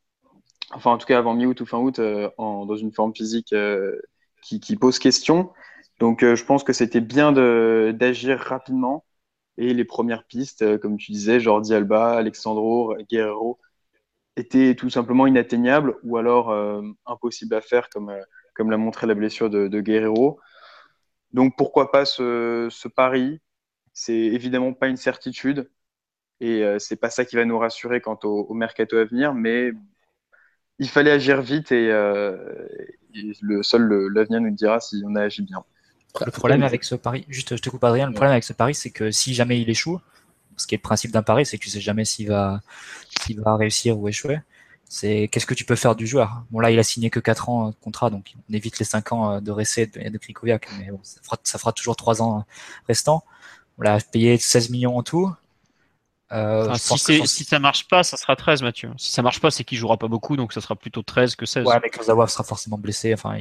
Enfin, 0.72 0.92
en 0.92 0.98
tout 0.98 1.06
cas, 1.06 1.18
avant 1.18 1.34
mi-août 1.34 1.60
ou 1.60 1.66
fin 1.66 1.78
août, 1.78 2.00
dans 2.00 2.76
une 2.76 2.92
forme 2.92 3.14
physique 3.14 3.54
qui, 4.42 4.76
pose 4.76 4.98
question. 4.98 5.52
Donc, 5.98 6.22
euh, 6.22 6.34
je 6.36 6.44
pense 6.44 6.64
que 6.64 6.72
c'était 6.72 7.00
bien 7.00 7.32
d'agir 7.92 8.38
rapidement. 8.38 9.04
Et 9.58 9.74
les 9.74 9.84
premières 9.84 10.24
pistes, 10.26 10.62
euh, 10.62 10.78
comme 10.78 10.96
tu 10.96 11.12
disais, 11.12 11.40
Jordi 11.40 11.74
Alba, 11.74 12.12
Alexandro, 12.12 12.96
Guerrero, 13.10 13.58
étaient 14.36 14.74
tout 14.74 14.90
simplement 14.90 15.26
inatteignables 15.26 15.96
ou 16.02 16.16
alors 16.16 16.50
euh, 16.50 16.82
impossibles 17.06 17.54
à 17.54 17.60
faire, 17.60 17.88
comme, 17.90 18.14
comme 18.54 18.70
l'a 18.70 18.76
montré 18.76 19.06
la 19.06 19.14
blessure 19.14 19.50
de, 19.50 19.80
Guerrero. 19.80 20.40
Donc, 21.32 21.54
pourquoi 21.56 21.90
pas 21.90 22.04
ce, 22.04 22.88
pari? 22.88 23.40
C'est 23.92 24.14
évidemment 24.14 24.72
pas 24.72 24.88
une 24.88 24.96
certitude. 24.96 25.70
Et 26.42 26.64
c'est 26.78 26.96
pas 26.96 27.10
ça 27.10 27.26
qui 27.26 27.36
va 27.36 27.44
nous 27.44 27.58
rassurer 27.58 28.00
quant 28.00 28.18
au, 28.24 28.54
mercato 28.54 28.96
à 28.96 29.04
venir, 29.04 29.34
mais 29.34 29.72
il 30.78 30.88
fallait 30.88 31.10
agir 31.10 31.42
vite 31.42 31.70
et, 31.70 31.88
le 31.90 33.62
seul 33.62 33.82
l'avenir 34.14 34.40
nous 34.40 34.50
dira 34.50 34.80
si 34.80 35.02
on 35.06 35.16
a 35.16 35.24
agi 35.24 35.42
bien. 35.42 35.62
Le 36.24 36.32
problème 36.32 36.62
avec 36.62 36.84
ce 36.84 36.94
pari, 36.94 37.24
juste 37.28 37.56
je 37.56 37.62
te 37.62 37.70
coupe 37.70 37.84
Adrien, 37.84 38.06
le 38.06 38.12
problème 38.12 38.32
avec 38.32 38.44
ce 38.44 38.52
pari, 38.52 38.74
c'est 38.74 38.90
que 38.90 39.10
si 39.10 39.34
jamais 39.34 39.60
il 39.60 39.70
échoue, 39.70 40.00
ce 40.60 40.66
qui 40.66 40.74
est 40.74 40.78
le 40.78 40.82
principe 40.82 41.10
d'un 41.10 41.22
pari, 41.22 41.46
c'est 41.46 41.58
que 41.58 41.62
tu 41.62 41.70
sais 41.70 41.80
jamais 41.80 42.04
s'il 42.04 42.28
va, 42.28 42.60
s'il 43.22 43.40
va 43.40 43.56
réussir 43.56 43.98
ou 43.98 44.08
échouer. 44.08 44.40
C'est 44.88 45.28
qu'est-ce 45.28 45.46
que 45.46 45.54
tu 45.54 45.64
peux 45.64 45.76
faire 45.76 45.94
du 45.94 46.06
joueur. 46.06 46.42
Bon 46.50 46.58
là, 46.58 46.70
il 46.70 46.78
a 46.78 46.82
signé 46.82 47.10
que 47.10 47.20
4 47.20 47.48
ans 47.48 47.68
de 47.70 47.74
contrat, 47.76 48.10
donc 48.10 48.34
on 48.48 48.54
évite 48.54 48.78
les 48.80 48.84
5 48.84 49.12
ans 49.12 49.32
euh, 49.32 49.40
de 49.40 49.52
Ressé 49.52 49.90
et 49.94 50.10
de 50.10 50.18
Krikoviak, 50.18 50.68
mais 50.78 50.90
bon, 50.90 50.98
ça, 51.02 51.20
fera, 51.22 51.38
ça 51.44 51.58
fera 51.58 51.72
toujours 51.72 51.96
3 51.96 52.22
ans 52.22 52.44
restants. 52.88 53.24
On 53.78 53.82
l'a 53.82 53.98
payé 54.00 54.36
16 54.36 54.70
millions 54.70 54.98
en 54.98 55.02
tout. 55.02 55.32
Euh, 56.32 56.74
si, 56.74 57.26
si, 57.26 57.44
ça 57.44 57.58
marche 57.58 57.88
pas, 57.88 58.04
ça 58.04 58.16
sera 58.16 58.36
13, 58.36 58.62
Mathieu. 58.62 58.90
Si 58.96 59.10
ça 59.10 59.22
marche 59.22 59.40
pas, 59.40 59.50
c'est 59.50 59.64
qu'il 59.64 59.78
jouera 59.78 59.96
pas 59.96 60.06
beaucoup, 60.06 60.36
donc 60.36 60.52
ça 60.52 60.60
sera 60.60 60.76
plutôt 60.76 61.02
13 61.02 61.34
que 61.34 61.44
16. 61.44 61.66
Ouais, 61.66 61.80
mais 61.82 61.90
Kurzawa 61.90 62.28
sera 62.28 62.44
forcément 62.44 62.78
blessé. 62.78 63.14
Enfin, 63.14 63.38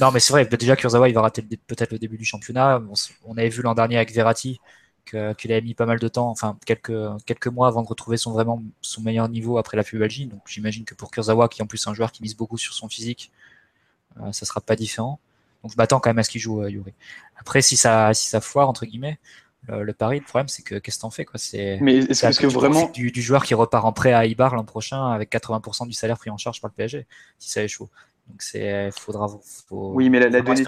non, 0.00 0.12
mais 0.12 0.20
c'est 0.20 0.32
vrai. 0.32 0.46
Déjà, 0.46 0.76
Kurzawa, 0.76 1.08
il 1.08 1.14
va 1.14 1.22
rater 1.22 1.42
peut-être 1.42 1.90
le 1.90 1.98
début 1.98 2.16
du 2.16 2.24
championnat. 2.24 2.80
On, 3.24 3.36
avait 3.36 3.48
vu 3.48 3.62
l'an 3.62 3.74
dernier 3.74 3.96
avec 3.96 4.12
Verratti 4.12 4.60
qu'il 5.10 5.52
avait 5.52 5.60
mis 5.60 5.74
pas 5.74 5.86
mal 5.86 5.98
de 5.98 6.08
temps, 6.08 6.28
enfin 6.28 6.58
quelques 6.66 6.92
quelques 7.26 7.46
mois 7.48 7.68
avant 7.68 7.82
de 7.82 7.88
retrouver 7.88 8.16
son 8.16 8.32
vraiment 8.32 8.62
son 8.82 9.02
meilleur 9.02 9.28
niveau 9.28 9.58
après 9.58 9.76
la 9.76 9.84
pubalgie. 9.84 10.26
Donc, 10.26 10.42
j'imagine 10.46 10.84
que 10.84 10.94
pour 10.94 11.10
Kurzawa, 11.10 11.48
qui 11.48 11.60
est 11.60 11.64
en 11.64 11.66
plus 11.66 11.86
un 11.86 11.94
joueur 11.94 12.12
qui 12.12 12.22
mise 12.22 12.36
beaucoup 12.36 12.58
sur 12.58 12.74
son 12.74 12.88
physique, 12.88 13.32
euh, 14.20 14.32
ça 14.32 14.46
sera 14.46 14.60
pas 14.60 14.76
différent. 14.76 15.20
Donc, 15.62 15.72
je 15.72 15.76
m'attends 15.76 16.00
quand 16.00 16.10
même 16.10 16.18
à 16.18 16.22
ce 16.22 16.30
qu'il 16.30 16.40
joue 16.40 16.62
euh, 16.62 16.70
Yuri. 16.70 16.94
Après, 17.36 17.62
si 17.62 17.76
ça 17.76 18.14
si 18.14 18.28
ça 18.28 18.40
foire 18.40 18.68
entre 18.68 18.86
guillemets 18.86 19.18
le, 19.68 19.92
pari. 19.92 20.20
Le 20.20 20.24
problème, 20.24 20.48
c'est 20.48 20.62
que 20.62 20.76
qu'est-ce 20.76 20.96
que 20.96 21.02
t'en 21.02 21.10
fais 21.10 21.26
quoi? 21.26 21.38
C'est 21.38 21.78
mais 21.82 21.98
est-ce 21.98 22.40
que, 22.40 22.46
vraiment 22.46 22.88
du, 22.88 23.20
joueur 23.20 23.44
qui 23.44 23.54
repart 23.54 23.84
en 23.84 23.92
prêt 23.92 24.12
à 24.12 24.24
Ibar 24.24 24.54
l'an 24.54 24.64
prochain 24.64 25.10
avec 25.10 25.30
80% 25.30 25.86
du 25.86 25.92
salaire 25.92 26.16
pris 26.16 26.30
en 26.30 26.38
charge 26.38 26.60
par 26.62 26.70
le 26.70 26.74
PSG 26.74 27.06
si 27.38 27.50
ça 27.50 27.62
échoue. 27.62 27.88
Donc 28.28 28.42
c'est 28.42 28.90
faudra 28.92 29.28
faut, 29.66 29.92
oui 29.94 30.10
mais 30.10 30.20
la, 30.20 30.28
donnée 30.42 30.64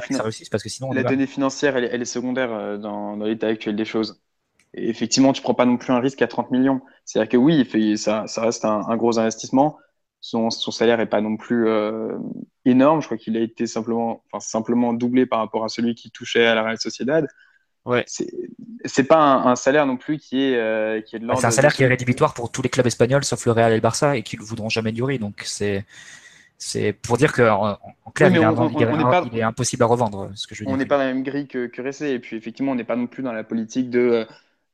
parce 0.50 0.62
que 0.62 0.68
sinon 0.68 0.92
la 0.92 1.02
donnée 1.02 1.26
financière 1.26 1.76
elle, 1.76 2.00
est 2.00 2.04
secondaire 2.06 2.52
euh, 2.52 2.78
dans, 2.78 3.16
l'état 3.16 3.49
actuel 3.49 3.76
des 3.76 3.85
choses. 3.85 4.20
Et 4.75 4.89
effectivement, 4.89 5.33
tu 5.33 5.43
prends 5.43 5.55
pas 5.55 5.67
non 5.67 5.77
plus 5.77 5.93
un 5.93 6.00
risque 6.00 6.23
à 6.23 6.29
30 6.29 6.50
millions. 6.50 6.81
C'est-à-dire 7.05 7.29
que 7.29 7.37
oui, 7.37 7.65
fait, 7.65 7.97
ça, 7.97 8.27
ça 8.27 8.43
reste 8.43 8.65
un, 8.65 8.97
gros 8.97 9.19
investissement. 9.19 9.79
Son, 10.21 10.50
son, 10.50 10.71
salaire 10.71 11.00
est 11.00 11.07
pas 11.07 11.21
non 11.21 11.37
plus 11.37 11.67
euh, 11.67 12.12
énorme. 12.65 13.00
Je 13.00 13.07
crois 13.07 13.17
qu'il 13.17 13.37
a 13.37 13.41
été 13.41 13.67
simplement, 13.67 14.23
enfin, 14.31 14.41
simplement 14.41 14.93
doublé 14.93 15.27
par 15.27 15.41
rapport 15.41 15.65
à 15.65 15.69
celui 15.69 15.95
qui 15.95 16.11
touchait 16.11 16.47
à 16.47 16.55
la 16.55 16.62
Real 16.62 16.79
Sociedad. 16.79 17.27
Ouais. 17.87 18.05
C'est 18.85 19.05
pas 19.05 19.19
un, 19.19 19.57
salaire 19.57 19.87
non 19.87 19.97
plus 19.97 20.19
qui 20.19 20.43
est, 20.43 20.57
euh, 20.57 21.00
qui 21.00 21.17
est 21.17 21.19
de 21.19 21.25
bah, 21.25 21.29
l'ordre. 21.29 21.41
c'est 21.41 21.47
un 21.47 21.50
salaire 21.50 21.75
qui 21.75 21.83
est 21.83 21.87
rédhibitoire 21.87 22.35
pour 22.35 22.50
tous 22.53 22.61
les 22.61 22.69
clubs 22.69 22.87
espagnols 22.87 23.25
sauf 23.25 23.47
le 23.47 23.53
Real 23.53 23.73
et 23.73 23.77
le 23.77 23.81
Barça 23.81 24.17
et 24.17 24.23
qui 24.23 24.37
ne 24.37 24.43
voudront 24.43 24.69
jamais 24.69 24.93
durer. 24.93 25.19
Donc 25.19 25.43
c'est 25.45 25.87
c'est 26.59 26.93
pour 26.93 27.17
dire 27.17 27.33
que 27.33 27.49
en, 27.49 27.79
clair, 28.15 28.31
il, 28.31 29.39
est, 29.39 29.43
impossible 29.43 29.83
à 29.83 29.87
revendre. 29.87 30.31
Ce 30.35 30.47
que 30.47 30.55
je 30.55 30.65
on 30.67 30.77
n'est 30.77 30.85
pas 30.85 30.99
dans 30.99 31.05
la 31.05 31.15
même 31.15 31.23
grille 31.23 31.49
que, 31.49 31.67
que 31.67 31.81
Ressé. 31.81 32.11
Et 32.11 32.19
puis 32.19 32.37
effectivement, 32.37 32.73
on 32.73 32.75
n'est 32.75 32.85
pas 32.85 32.97
non 32.97 33.07
plus 33.07 33.23
dans 33.23 33.33
la 33.33 33.45
politique 33.45 33.89
de 33.89 33.99
euh, 33.99 34.25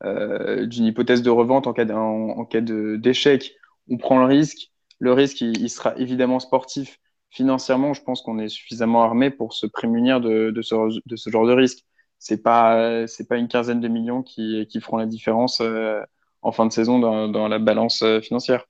d'une 0.02 0.84
hypothèse 0.84 1.22
de 1.22 1.30
revente 1.30 1.66
en 1.66 1.72
cas 1.72 2.60
d'échec. 2.60 3.52
On 3.88 3.96
prend 3.96 4.18
le 4.18 4.26
risque. 4.26 4.70
Le 4.98 5.12
risque, 5.12 5.40
il, 5.40 5.68
sera 5.68 5.96
évidemment 5.96 6.40
sportif. 6.40 6.98
Financièrement, 7.30 7.92
je 7.92 8.02
pense 8.02 8.22
qu'on 8.22 8.38
est 8.38 8.48
suffisamment 8.48 9.02
armé 9.02 9.30
pour 9.30 9.52
se 9.52 9.66
prémunir 9.66 10.20
de, 10.20 10.52
ce, 10.62 11.30
genre 11.30 11.46
de 11.46 11.52
risque 11.52 11.84
c'est 12.18 12.42
pas 12.42 13.04
pas 13.28 13.36
une 13.36 13.48
quinzaine 13.48 13.80
de 13.80 13.88
millions 13.88 14.22
qui, 14.22 14.66
feront 14.80 14.96
la 14.96 15.06
différence 15.06 15.60
euh, 15.60 16.00
en 16.42 16.50
fin 16.50 16.66
de 16.66 16.72
saison 16.72 16.98
dans, 16.98 17.28
dans 17.28 17.48
la 17.48 17.58
balance 17.58 18.02
euh, 18.02 18.20
financière. 18.20 18.64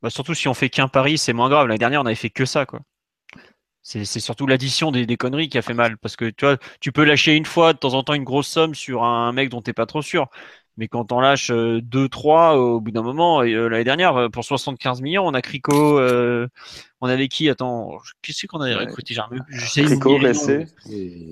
Bah 0.00 0.10
surtout 0.10 0.34
si 0.34 0.48
on 0.48 0.54
fait 0.54 0.70
qu'un 0.70 0.88
pari, 0.88 1.18
c'est 1.18 1.32
moins 1.32 1.48
grave. 1.48 1.66
L'année 1.66 1.78
dernière, 1.78 2.02
on 2.02 2.06
avait 2.06 2.14
fait 2.14 2.30
que 2.30 2.44
ça, 2.44 2.66
quoi. 2.66 2.80
C'est 3.88 4.20
surtout 4.20 4.46
l'addition 4.46 4.90
des, 4.90 5.06
des, 5.06 5.16
conneries 5.16 5.48
qui 5.48 5.56
a 5.56 5.62
fait 5.62 5.72
mal. 5.72 5.96
Parce 5.96 6.14
que 6.14 6.26
tu 6.26 6.44
vois, 6.44 6.58
tu 6.80 6.92
peux 6.92 7.04
lâcher 7.04 7.34
une 7.34 7.46
fois 7.46 7.72
de 7.72 7.78
temps 7.78 7.94
en 7.94 8.02
temps 8.02 8.12
une 8.12 8.24
grosse 8.24 8.48
somme 8.48 8.74
sur 8.74 9.02
un 9.04 9.32
mec 9.32 9.48
dont 9.48 9.62
t'es 9.62 9.72
pas 9.72 9.86
trop 9.86 10.02
sûr. 10.02 10.28
Mais 10.76 10.88
quand 10.88 11.10
on 11.10 11.20
lâche 11.20 11.50
2-3 11.50 12.54
au 12.56 12.80
bout 12.80 12.90
d'un 12.90 13.02
moment, 13.02 13.40
l'année 13.40 13.84
dernière, 13.84 14.28
pour 14.30 14.44
75 14.44 15.00
millions, 15.00 15.26
on 15.26 15.32
a 15.32 15.40
Crico, 15.40 15.98
on 17.00 17.08
avait 17.08 17.28
qui? 17.28 17.48
Attends, 17.48 17.98
qui 18.22 18.34
c'est 18.34 18.46
qu'on 18.46 18.60
avait 18.60 18.74
recruté? 18.74 19.16
Crico, 19.50 20.18
Ressé. 20.18 20.66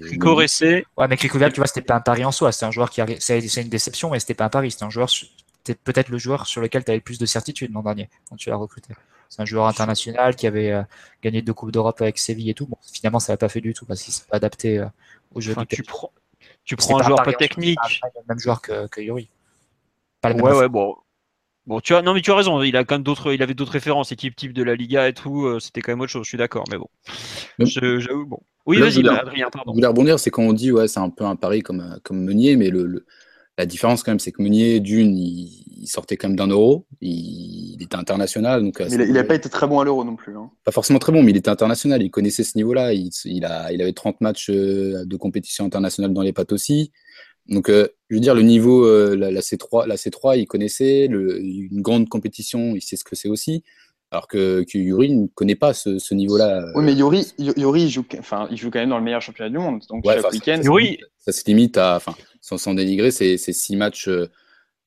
Crico, 0.00 0.34
Ressé. 0.34 0.86
Ouais, 0.96 1.06
mais 1.08 1.16
Crico, 1.16 1.38
tu 1.38 1.56
vois, 1.56 1.66
c'était 1.66 1.82
pas 1.82 1.94
un 1.94 2.00
pari 2.00 2.24
en 2.24 2.32
soi. 2.32 2.52
C'est 2.52 2.64
un 2.64 2.70
joueur 2.70 2.88
qui 2.90 3.02
a... 3.02 3.06
c'est 3.20 3.38
une 3.38 3.68
déception, 3.68 4.10
mais 4.10 4.18
c'était 4.18 4.34
pas 4.34 4.46
un 4.46 4.50
pari. 4.50 4.70
C'était 4.70 4.84
un 4.84 4.90
joueur, 4.90 5.10
c'était 5.10 5.78
peut-être 5.84 6.08
le 6.08 6.18
joueur 6.18 6.46
sur 6.46 6.62
lequel 6.62 6.84
tu 6.84 6.90
avais 6.90 6.98
le 6.98 7.04
plus 7.04 7.18
de 7.18 7.26
certitude 7.26 7.72
l'an 7.72 7.82
dernier 7.82 8.08
quand 8.30 8.36
tu 8.36 8.48
l'as 8.48 8.56
recruté. 8.56 8.94
C'est 9.28 9.42
un 9.42 9.44
joueur 9.44 9.66
international 9.66 10.36
qui 10.36 10.46
avait 10.46 10.74
gagné 11.22 11.42
deux 11.42 11.52
coupes 11.52 11.72
d'Europe 11.72 12.00
avec 12.00 12.18
Séville 12.18 12.50
et 12.50 12.54
tout. 12.54 12.66
Bon, 12.66 12.76
finalement, 12.92 13.18
ça 13.18 13.32
n'a 13.32 13.36
pas 13.36 13.48
fait 13.48 13.60
du 13.60 13.74
tout 13.74 13.86
parce 13.86 14.02
qu'il 14.02 14.14
s'est 14.14 14.24
pas 14.28 14.36
adapté 14.36 14.84
au 15.34 15.40
jeu. 15.40 15.54
tu 15.68 15.82
prends, 15.82 16.12
tu 16.64 16.76
prends 16.76 17.00
un 17.00 17.02
joueur 17.02 17.22
pas 17.22 17.32
technique. 17.32 17.78
le 18.02 18.22
même 18.28 18.38
joueur 18.38 18.62
que, 18.62 18.86
que 18.88 19.00
Yuri 19.00 19.28
ouais, 20.34 20.52
ouais, 20.52 20.68
bon. 20.68 20.96
Bon, 21.66 21.80
tu 21.80 21.94
as, 21.94 22.02
non, 22.02 22.14
mais 22.14 22.20
tu 22.22 22.30
as 22.30 22.36
raison. 22.36 22.62
Il 22.62 22.76
a 22.76 22.84
quand 22.84 22.94
même 22.94 23.02
d'autres, 23.02 23.32
il 23.32 23.42
avait 23.42 23.54
d'autres 23.54 23.72
références, 23.72 24.12
équipe 24.12 24.36
type 24.36 24.52
de 24.52 24.62
la 24.62 24.76
Liga 24.76 25.08
et 25.08 25.12
tout. 25.12 25.46
Euh, 25.46 25.58
c'était 25.58 25.80
quand 25.80 25.92
même 25.92 26.00
autre 26.00 26.12
chose. 26.12 26.22
Je 26.22 26.28
suis 26.28 26.38
d'accord, 26.38 26.64
mais 26.70 26.78
bon. 26.78 26.88
J'avoue, 27.58 28.26
bon. 28.26 28.40
Oui, 28.66 28.78
vas-y, 28.78 29.06
Adrien, 29.08 29.48
pardon. 29.50 29.72
Je 29.72 29.76
voulais 29.76 29.86
rebondir, 29.86 30.18
c'est 30.18 30.30
quand 30.30 30.42
on 30.42 30.52
dit, 30.52 30.70
ouais, 30.70 30.86
c'est 30.86 31.00
un 31.00 31.10
peu 31.10 31.24
un 31.24 31.36
pari 31.36 31.62
comme, 31.62 31.80
euh, 31.80 31.98
comme 32.02 32.22
Meunier, 32.22 32.56
mais 32.56 32.70
le, 32.70 33.04
la 33.58 33.66
différence 33.66 34.02
quand 34.02 34.10
même, 34.10 34.18
c'est 34.18 34.32
que 34.32 34.42
Meunier, 34.42 34.80
d'une, 34.80 35.16
il, 35.16 35.86
sortait 35.86 36.16
quand 36.16 36.28
même 36.28 36.36
d'un 36.36 36.48
euro. 36.48 36.86
Il, 37.00 37.80
était 37.80 37.96
international. 37.96 38.62
Donc, 38.62 38.80
euh, 38.80 38.88
il 38.90 39.12
n'a 39.12 39.24
pas 39.24 39.36
été 39.36 39.48
très 39.48 39.66
bon 39.66 39.78
à 39.80 39.84
l'euro 39.84 40.04
non 40.04 40.16
plus. 40.16 40.36
Hein. 40.36 40.50
Pas 40.64 40.72
forcément 40.72 40.98
très 40.98 41.12
bon, 41.12 41.22
mais 41.22 41.30
il 41.30 41.36
était 41.36 41.50
international. 41.50 42.02
Il 42.02 42.10
connaissait 42.10 42.44
ce 42.44 42.58
niveau-là. 42.58 42.92
Il, 42.92 43.10
il, 43.24 43.44
a, 43.44 43.72
il 43.72 43.80
avait 43.80 43.92
30 43.92 44.20
matchs 44.20 44.50
de 44.50 45.16
compétition 45.16 45.64
internationale 45.64 46.12
dans 46.12 46.22
les 46.22 46.32
pattes 46.32 46.52
aussi. 46.52 46.90
Donc, 47.48 47.68
euh, 47.68 47.88
je 48.10 48.16
veux 48.16 48.20
dire, 48.20 48.34
le 48.34 48.42
niveau, 48.42 48.84
euh, 48.84 49.14
la, 49.16 49.40
C3, 49.40 49.86
la 49.86 49.96
C3, 49.96 50.38
il 50.38 50.46
connaissait 50.46 51.06
le, 51.08 51.40
une 51.40 51.80
grande 51.80 52.08
compétition, 52.08 52.74
il 52.74 52.82
sait 52.82 52.96
ce 52.96 53.04
que 53.04 53.14
c'est 53.14 53.28
aussi. 53.28 53.62
Alors 54.10 54.28
que, 54.28 54.64
que, 54.70 54.78
Yuri 54.78 55.14
ne 55.14 55.26
connaît 55.26 55.56
pas 55.56 55.74
ce, 55.74 55.98
ce 55.98 56.14
niveau-là. 56.14 56.64
Oui, 56.74 56.84
mais 56.84 56.94
Yuri, 56.94 57.32
Yuri 57.38 57.82
il, 57.82 57.90
joue, 57.90 58.04
enfin, 58.18 58.46
il 58.50 58.56
joue 58.56 58.70
quand 58.70 58.78
même 58.78 58.90
dans 58.90 58.98
le 58.98 59.04
meilleur 59.04 59.20
championnat 59.20 59.50
du 59.50 59.58
monde. 59.58 59.82
Donc, 59.88 60.04
chaque 60.04 60.30
week-end. 60.30 60.60
Yuri... 60.62 61.00
Ça 61.18 61.32
se 61.32 61.44
limite 61.46 61.76
à, 61.76 61.96
enfin, 61.96 62.14
sans, 62.40 62.56
sans 62.56 62.74
dénigrer, 62.74 63.10
c'est 63.10 63.36
six 63.36 63.76
matchs. 63.76 64.08
Euh, 64.08 64.28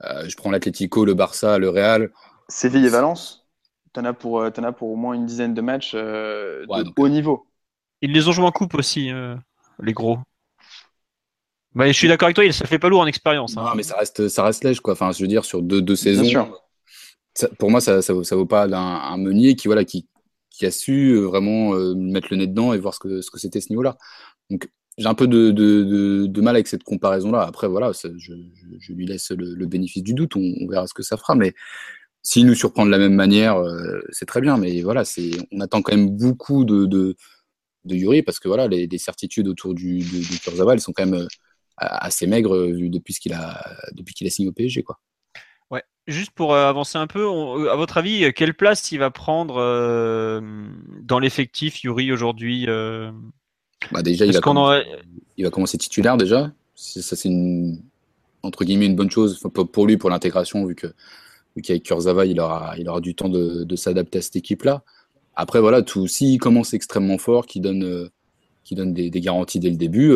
je 0.02 0.36
prends 0.38 0.52
l'Atlético, 0.52 1.04
le 1.04 1.14
Barça, 1.14 1.58
le 1.58 1.70
Real. 1.70 2.12
Séville 2.48 2.86
et 2.86 2.90
Valence. 2.90 3.48
Tu 3.94 4.00
en, 4.00 4.06
as 4.06 4.14
pour, 4.14 4.36
en 4.36 4.64
as 4.64 4.72
pour 4.72 4.90
au 4.90 4.96
moins 4.96 5.14
une 5.14 5.26
dizaine 5.26 5.54
de 5.54 5.62
matchs 5.62 5.96
de 5.96 6.66
haut 6.98 7.10
niveau. 7.10 7.46
Ils 8.02 8.14
les 8.14 8.28
ont 8.28 8.32
joués 8.32 8.46
en 8.46 8.52
coupe 8.52 8.76
aussi, 8.76 9.12
les 9.82 9.94
gros. 9.94 10.20
Bah, 11.76 11.88
je 11.88 11.92
suis 11.92 12.08
d'accord 12.08 12.26
avec 12.28 12.36
toi, 12.36 12.52
ça 12.52 12.66
fait 12.66 12.80
pas 12.80 12.90
lourd 12.90 13.02
en 13.02 13.08
expérience. 13.08 13.56
Hein. 13.56 13.64
Non, 13.64 13.76
mais 13.76 13.84
ça 13.84 13.96
reste, 13.98 14.28
ça 14.28 14.44
reste 14.44 14.64
lège, 14.64 14.80
quoi. 14.80 14.94
Enfin, 14.94 15.12
je 15.12 15.22
veux 15.22 15.28
dire, 15.28 15.46
sur 15.46 15.62
deux, 15.62 15.82
deux 15.82 15.96
saisons. 15.96 16.52
Pour 17.48 17.72
moi, 17.72 17.81
ça, 17.81 18.01
ça, 18.01 18.13
vaut, 18.13 18.46
pas 18.46 18.65
un, 18.65 19.17
Meunier 19.17 19.55
qui, 19.55 19.67
a 20.65 20.72
su 20.72 21.12
euh, 21.12 21.22
vraiment 21.22 21.74
euh, 21.74 21.96
mettre 21.96 22.27
le 22.31 22.38
nez 22.38 22.48
dedans 22.48 22.74
et 22.74 22.79
voir 22.79 22.93
ce 22.93 23.00
que, 23.00 23.22
c'était 23.38 23.62
ce 23.62 23.69
niveau-là. 23.69 23.98
Donc, 24.50 24.69
j'ai 24.98 25.08
un 25.08 25.13
peu 25.13 25.27
de, 25.27 26.41
mal 26.41 26.55
avec 26.55 26.67
cette 26.67 26.84
comparaison-là. 26.84 27.41
Après, 27.41 27.67
voilà, 27.67 27.91
je, 27.93 28.93
lui 28.93 29.05
laisse 29.05 29.31
le, 29.31 29.65
bénéfice 29.65 30.03
du 30.03 30.13
doute. 30.13 30.36
On, 30.36 30.67
verra 30.67 30.88
ce 30.88 30.93
que 30.93 31.03
ça 31.03 31.17
fera. 31.17 31.36
Mais 31.36 31.53
s'il 32.24 32.46
nous 32.46 32.55
surprend 32.55 32.86
de 32.86 32.91
la 32.91 32.98
même 32.98 33.15
manière, 33.15 33.58
euh, 33.58 34.01
c'est 34.12 34.25
très 34.25 34.41
bien. 34.41 34.58
Mais 34.58 34.81
voilà, 34.81 35.03
on 35.51 35.62
attend 35.62 35.81
quand 35.81 35.96
même 35.96 36.17
beaucoup 36.17 36.65
de, 36.65 36.86
de, 36.86 37.15
Yuri 37.86 38.24
parce 38.24 38.39
que 38.39 38.48
voilà, 38.48 38.67
les, 38.67 38.98
certitudes 38.98 39.48
autour 39.48 39.74
du, 39.74 40.00
du, 40.00 40.39
Kurzawa, 40.43 40.77
sont 40.79 40.91
quand 40.91 41.05
même 41.05 41.27
assez 41.77 42.27
maigre 42.27 42.67
vu 42.67 42.89
depuis 42.89 43.13
qu'il 43.13 43.34
a 43.34 43.63
depuis 43.93 44.13
a 44.25 44.29
signé 44.29 44.50
au 44.50 44.51
PSG 44.51 44.84
quoi. 44.84 45.00
Ouais, 45.72 45.84
juste 46.08 46.32
pour 46.32 46.54
euh, 46.54 46.68
avancer 46.68 46.98
un 46.98 47.08
peu, 47.08 47.24
euh, 47.24 47.72
à 47.72 47.76
votre 47.76 47.98
avis, 47.98 48.34
quelle 48.34 48.54
place 48.54 48.92
il 48.92 49.00
va 49.00 49.12
prendre 49.12 49.56
dans 51.02 51.20
l'effectif 51.20 51.84
Yuri 51.84 52.12
aujourd'hui 52.12 52.68
bah 53.92 54.02
déjà 54.02 54.26
il 54.26 54.34
va, 54.34 54.84
il 55.38 55.46
va, 55.46 55.50
commencer 55.50 55.78
titulaire 55.78 56.18
déjà. 56.18 56.52
Ça 56.76 57.16
c'est 57.16 57.30
une 57.30 57.82
entre 58.44 58.66
guillemets 58.66 58.88
une 58.88 58.96
bonne 58.96 59.10
chose 59.10 59.40
pour 59.54 59.88
lui 59.88 59.96
pour 59.96 60.10
l'intégration 60.10 60.66
vu 60.66 60.76
que 60.76 60.88
vu 61.56 61.62
qu'avec 61.62 61.84
Kurzawa 61.84 62.26
il 62.26 62.42
aura 62.42 62.78
il 62.78 62.90
aura 62.90 63.00
du 63.00 63.16
temps 63.16 63.30
de, 63.30 63.64
de 63.64 63.76
s'adapter 63.78 64.20
à 64.20 64.22
cette 64.22 64.36
équipe 64.36 64.64
là. 64.64 64.84
Après 65.36 65.62
voilà 65.62 65.82
tout 65.82 66.08
s'il 66.08 66.40
commence 66.40 66.74
extrêmement 66.74 67.18
fort, 67.18 67.46
qui 67.46 67.62
donne 67.62 68.10
qui 68.66 68.76
donne 68.76 68.94
des, 68.94 69.10
des, 69.10 69.22
garanties 69.22 69.62
dès 69.62 69.70
le 69.70 69.78
début, 69.78 70.14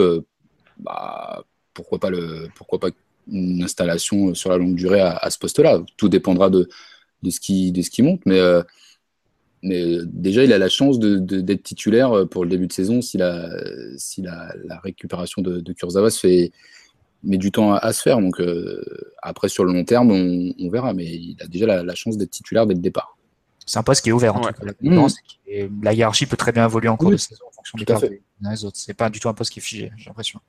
bah, 0.78 1.44
pourquoi 1.74 2.00
pas, 2.00 2.10
le, 2.10 2.50
pourquoi 2.56 2.80
pas 2.80 2.89
une 3.32 3.64
installation 3.64 4.34
sur 4.34 4.50
la 4.50 4.58
longue 4.58 4.76
durée 4.76 5.02
à, 5.02 5.30
ce 5.30 5.38
poste-là. 5.38 5.82
Tout 5.98 6.10
dépendra 6.10 6.50
de, 6.50 6.70
de, 7.22 7.30
ce 7.30 7.40
qui, 7.40 7.72
de 7.72 7.82
ce 7.82 7.90
qui 7.90 8.02
monte. 8.02 8.22
Mais, 8.26 8.40
euh, 8.40 8.64
mais 9.62 9.98
déjà, 10.06 10.44
il 10.44 10.54
a 10.54 10.58
la 10.58 10.70
chance 10.70 11.00
d'être 11.00 11.26
de, 11.26 11.54
titulaire 11.54 12.28
pour 12.30 12.44
le 12.44 12.50
début 12.50 12.68
de 12.68 12.74
saison 12.74 13.02
si 13.02 13.18
la, 13.18 13.50
si 13.98 14.22
la, 14.22 14.54
la 14.66 14.80
récupération 14.80 15.42
de, 15.42 15.62
de 15.62 15.74
Kurzawa 15.74 16.10
se 16.10 16.20
fait, 16.20 16.52
met 17.24 17.38
du 17.38 17.52
temps 17.52 17.74
à, 17.74 17.94
se 17.94 18.02
faire. 18.02 18.20
Donc 18.20 18.40
euh, 18.40 18.84
après, 19.22 19.50
sur 19.50 19.64
le 19.64 19.74
long 19.74 19.84
terme, 19.86 20.12
on, 20.12 20.70
verra. 20.70 20.94
Mais 20.94 21.06
il 21.06 21.38
a 21.42 21.48
déjà 21.48 21.84
la, 21.84 21.96
chance 21.96 22.18
d'être 22.18 22.32
titulaire 22.32 22.66
dès 22.68 22.74
le 22.74 22.82
départ. 22.82 23.18
C'est 23.66 23.80
un 23.80 23.84
poste 23.84 24.04
qui 24.04 24.10
est 24.10 24.14
ouvert 24.14 24.36
en 24.36 24.42
tout 24.42 24.52
cas. 24.52 24.66
La, 24.82 24.92
mmh. 24.92 25.08
la 25.82 25.94
hiérarchie 25.94 26.26
peut 26.26 26.36
très 26.36 26.52
bien 26.52 26.66
évoluer 26.66 26.90
en 26.90 26.98
cours 26.98 27.12
de 27.12 27.18
saison 27.18 27.46
en 27.48 27.52
fonction 27.52 27.78
des 27.78 28.66
autres. 28.66 28.78
C'est 28.78 28.94
pas 28.94 29.10
du 29.10 29.20
tout 29.20 29.30
un 29.30 29.34
poste 29.34 29.52
qui 29.52 29.60
est 29.60 29.62
figé, 29.62 29.92
j'ai 29.98 30.10
l'impression 30.10 30.42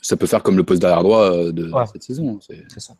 ça 0.00 0.16
peut 0.16 0.26
faire 0.26 0.42
comme 0.42 0.56
le 0.56 0.64
poste 0.64 0.82
d'arrière 0.82 1.02
droit 1.02 1.30
euh, 1.30 1.52
de 1.52 1.70
cette 1.92 2.02
saison. 2.02 2.36
Hein, 2.36 2.54
c'est 2.68 2.80
ça. 2.80 2.94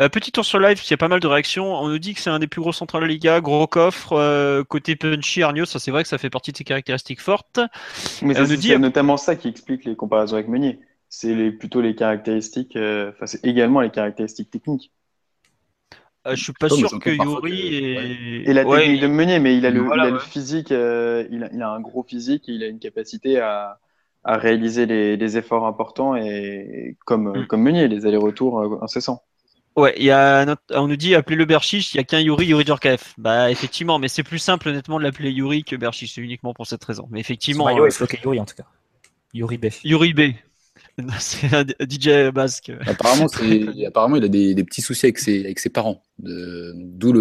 Euh, 0.00 0.08
petit 0.10 0.30
tour 0.30 0.44
sur 0.44 0.60
live, 0.60 0.78
il 0.84 0.90
y 0.90 0.94
a 0.94 0.98
pas 0.98 1.08
mal 1.08 1.20
de 1.20 1.26
réactions. 1.26 1.74
On 1.74 1.88
nous 1.88 1.98
dit 1.98 2.14
que 2.14 2.20
c'est 2.20 2.30
un 2.30 2.38
des 2.38 2.46
plus 2.46 2.60
gros 2.60 2.72
centrales 2.72 3.02
de 3.02 3.06
la 3.06 3.12
Liga, 3.12 3.40
gros 3.40 3.66
coffre, 3.66 4.12
euh, 4.12 4.62
côté 4.62 4.94
punchy, 4.94 5.42
Arnaud, 5.42 5.64
ça 5.64 5.78
c'est 5.78 5.90
vrai 5.90 6.02
que 6.02 6.08
ça 6.08 6.18
fait 6.18 6.30
partie 6.30 6.52
de 6.52 6.58
ses 6.58 6.64
caractéristiques 6.64 7.20
fortes. 7.20 7.60
Mais 8.22 8.34
c'est 8.34 8.56
dit... 8.56 8.78
notamment 8.78 9.16
ça 9.16 9.36
qui 9.36 9.48
explique 9.48 9.84
les 9.84 9.96
comparaisons 9.96 10.34
avec 10.34 10.48
Meunier. 10.48 10.80
C'est 11.08 11.50
plutôt 11.52 11.80
les 11.80 11.94
caractéristiques, 11.94 12.76
enfin 12.76 13.24
c'est 13.24 13.42
également 13.44 13.80
les 13.80 13.90
caractéristiques 13.90 14.50
techniques. 14.50 14.92
je 16.26 16.34
suis 16.34 16.52
pas 16.52 16.68
sûr 16.68 16.98
que 17.00 17.08
Yuri 17.08 17.74
et... 17.74 18.50
et 18.50 18.52
la 18.52 18.66
technique 18.66 19.00
de 19.00 19.06
Meunier, 19.06 19.38
mais 19.38 19.56
il 19.56 19.64
a 19.64 19.70
le, 19.70 20.18
physique, 20.18 20.68
il 20.70 20.76
a, 20.76 21.48
il, 21.50 21.62
a, 21.62 21.70
un 21.70 21.80
gros 21.80 22.02
physique 22.02 22.50
et 22.50 22.52
il 22.52 22.62
a 22.62 22.66
une 22.66 22.78
capacité 22.78 23.40
à, 23.40 23.80
à 24.28 24.36
réaliser 24.36 24.84
les, 24.84 25.36
efforts 25.38 25.66
importants 25.66 26.14
et 26.14 26.96
comme, 27.06 27.32
mm. 27.32 27.46
comme 27.46 27.62
Meunier, 27.62 27.88
les 27.88 28.04
allers-retours 28.04 28.60
euh, 28.60 28.78
incessants. 28.82 29.22
Ouais, 29.74 29.94
il 29.96 30.04
y 30.04 30.10
a 30.10 30.56
on 30.70 30.86
nous 30.86 30.96
dit 30.96 31.14
appeler 31.14 31.36
le 31.36 31.46
Berchiche, 31.46 31.94
il 31.94 31.96
n'y 31.96 32.00
a 32.00 32.04
qu'un 32.04 32.20
Yuri, 32.20 32.46
Yuri 32.46 32.66
Djorkaeff. 32.66 33.14
Bah 33.16 33.50
effectivement, 33.50 33.98
mais 33.98 34.08
c'est 34.08 34.24
plus 34.24 34.38
simple 34.38 34.68
honnêtement 34.68 34.98
de 34.98 35.04
l'appeler 35.04 35.30
Yuri 35.30 35.64
que 35.64 35.76
Berchiche, 35.76 36.14
c'est 36.14 36.20
uniquement 36.20 36.52
pour 36.52 36.66
cette 36.66 36.84
raison. 36.84 37.08
Mais 37.10 37.20
effectivement. 37.20 37.68
Euh, 37.68 37.88
Yuri 38.22 38.40
en 38.40 38.44
tout 38.44 38.56
cas. 38.56 38.64
Yuri 39.32 39.56
B. 39.56 39.66
Yuri 39.84 40.12
B. 40.12 40.20
C'est 41.20 41.54
un 41.54 41.64
DJ 41.64 42.32
basque. 42.32 42.72
Apparemment, 42.86 43.26
apparemment 43.86 44.16
il 44.16 44.24
a 44.24 44.28
des, 44.28 44.54
des, 44.54 44.64
petits 44.64 44.82
soucis 44.82 45.06
avec 45.06 45.18
ses, 45.18 45.44
avec 45.44 45.60
ses 45.60 45.70
parents. 45.70 46.02
D'où 46.18 47.12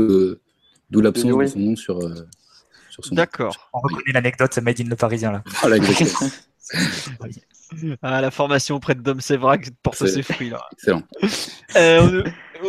l'absence 0.92 1.38
de 1.38 1.46
son 1.46 1.60
nom 1.60 1.76
sur, 1.76 2.00
euh, 2.00 2.28
sur 2.90 3.06
son 3.06 3.14
D'accord. 3.14 3.70
On 3.74 3.80
reconnaît 3.80 4.14
l'anecdote, 4.14 4.58
Made 4.58 4.82
in 4.82 4.86
le 4.86 4.96
Parisien 4.96 5.32
là. 5.32 5.44
Ah, 5.62 5.68
ah, 8.02 8.22
la 8.22 8.32
formation 8.32 8.76
auprès 8.76 8.96
de 8.96 9.02
Dom 9.02 9.20
Sévrac 9.22 9.70
porte 9.84 10.06
ses 10.06 10.24
fruits 10.24 10.50
là. 10.50 10.66
Excellent. 10.74 11.04
Euh, 11.76 12.24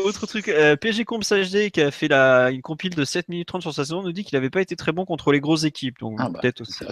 autre 0.05 0.27
truc, 0.27 0.49
euh, 0.49 0.77
PSG 0.77 1.05
Comps 1.05 1.33
HD 1.33 1.71
qui 1.71 1.81
a 1.81 1.91
fait 1.91 2.09
la, 2.09 2.51
une 2.51 2.63
compile 2.63 2.95
de 2.95 3.05
7 3.05 3.29
minutes 3.29 3.49
30 3.49 3.63
sur 3.63 3.73
sa 3.73 3.85
saison 3.85 4.03
nous 4.03 4.13
dit 4.13 4.25
qu'il 4.25 4.37
n'avait 4.37 4.51
pas 4.51 4.61
été 4.61 4.77
très 4.77 4.93
bon 4.93 5.05
contre 5.05 5.33
les 5.33 5.41
grosses 5.41 5.65
équipes. 5.65 5.99
Donc 5.99 6.19
ah, 6.19 6.29
bah, 6.29 6.41
peut-être 6.41 6.61
aussi. 6.61 6.85